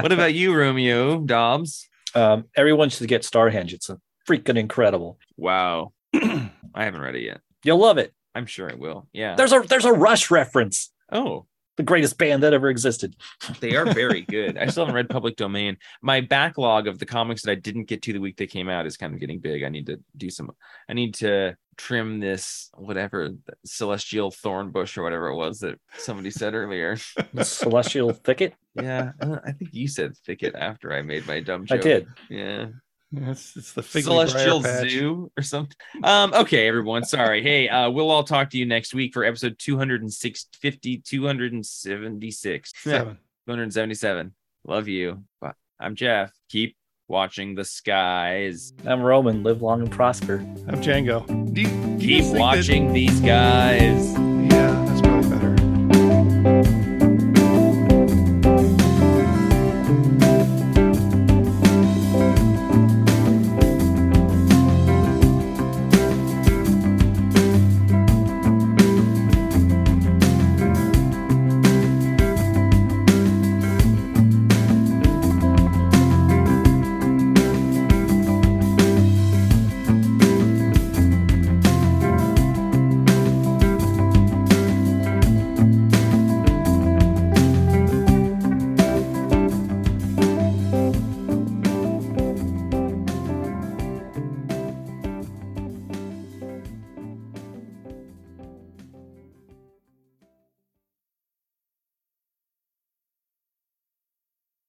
what 0.00 0.12
about 0.12 0.32
you, 0.32 0.54
Romeo 0.54 1.20
Dobbs? 1.20 1.86
Um, 2.14 2.46
everyone 2.56 2.88
should 2.88 3.08
get 3.08 3.22
Starhenge. 3.24 3.74
It's 3.74 3.90
a 3.90 3.98
freaking 4.26 4.56
incredible. 4.56 5.18
Wow. 5.36 5.92
I 6.14 6.50
haven't 6.74 7.02
read 7.02 7.14
it 7.16 7.24
yet. 7.24 7.40
You'll 7.62 7.78
love 7.78 7.98
it. 7.98 8.14
I'm 8.34 8.46
sure 8.46 8.70
I 8.70 8.74
will. 8.74 9.06
Yeah. 9.12 9.34
There's 9.34 9.52
a 9.52 9.60
there's 9.60 9.84
a 9.84 9.92
Rush 9.92 10.30
reference. 10.30 10.90
Oh, 11.12 11.46
The 11.76 11.82
greatest 11.82 12.18
band 12.18 12.42
that 12.42 12.52
ever 12.52 12.68
existed. 12.68 13.16
they 13.60 13.76
are 13.76 13.86
very 13.92 14.22
good. 14.22 14.58
I 14.58 14.66
still 14.66 14.84
haven't 14.84 14.96
read 14.96 15.08
Public 15.08 15.36
Domain. 15.36 15.76
My 16.02 16.20
backlog 16.20 16.86
of 16.86 16.98
the 16.98 17.06
comics 17.06 17.42
that 17.42 17.52
I 17.52 17.56
didn't 17.56 17.84
get 17.84 18.02
to 18.02 18.12
the 18.12 18.18
week 18.18 18.36
they 18.36 18.46
came 18.46 18.68
out 18.68 18.86
is 18.86 18.96
kind 18.96 19.14
of 19.14 19.20
getting 19.20 19.38
big. 19.38 19.62
I 19.62 19.68
need 19.68 19.86
to 19.86 20.00
do 20.16 20.30
some. 20.30 20.50
I 20.88 20.92
need 20.92 21.14
to 21.16 21.56
trim 21.80 22.20
this 22.20 22.68
whatever 22.74 23.30
celestial 23.64 24.30
thorn 24.30 24.70
bush 24.70 24.98
or 24.98 25.02
whatever 25.02 25.28
it 25.28 25.36
was 25.36 25.60
that 25.60 25.78
somebody 25.96 26.30
said 26.30 26.54
earlier. 26.54 26.96
Celestial 27.42 28.12
Thicket. 28.12 28.54
Yeah, 28.74 29.12
uh, 29.20 29.38
I 29.44 29.52
think 29.52 29.72
you 29.72 29.88
said 29.88 30.16
thicket 30.18 30.54
after 30.54 30.92
I 30.92 31.02
made 31.02 31.26
my 31.26 31.40
dumb 31.40 31.64
joke. 31.64 31.80
I 31.80 31.82
did. 31.82 32.06
Yeah. 32.28 32.66
It's, 33.12 33.56
it's 33.56 33.72
the 33.72 33.82
Figgly 33.82 34.02
Celestial 34.04 34.60
Briar. 34.60 34.88
Zoo 34.88 35.32
or 35.36 35.42
something. 35.42 35.76
Um, 36.04 36.32
okay, 36.34 36.68
everyone. 36.68 37.04
Sorry. 37.04 37.42
Hey, 37.42 37.68
uh, 37.68 37.90
we'll 37.90 38.10
all 38.10 38.24
talk 38.24 38.50
to 38.50 38.58
you 38.58 38.66
next 38.66 38.94
week 38.94 39.12
for 39.12 39.24
episode 39.24 39.58
206, 39.58 40.46
50, 40.60 40.98
276, 40.98 42.72
Seven. 42.76 43.18
277. 43.46 44.34
Love 44.66 44.88
you. 44.88 45.24
Bye. 45.40 45.52
I'm 45.80 45.94
Jeff. 45.94 46.32
Keep 46.50 46.76
watching 47.08 47.54
the 47.54 47.64
skies. 47.64 48.72
I'm 48.86 49.02
Roman. 49.02 49.42
Live 49.42 49.62
long 49.62 49.80
and 49.82 49.90
prosper. 49.90 50.36
I'm 50.68 50.80
Django. 50.80 51.26
Do 51.52 51.60
you, 51.62 51.68
do 51.98 52.06
Keep 52.06 52.20
guys 52.20 52.24
think 52.24 52.32
that- 52.34 52.40
watching 52.40 52.92
these 52.92 53.20
guys. 53.20 54.29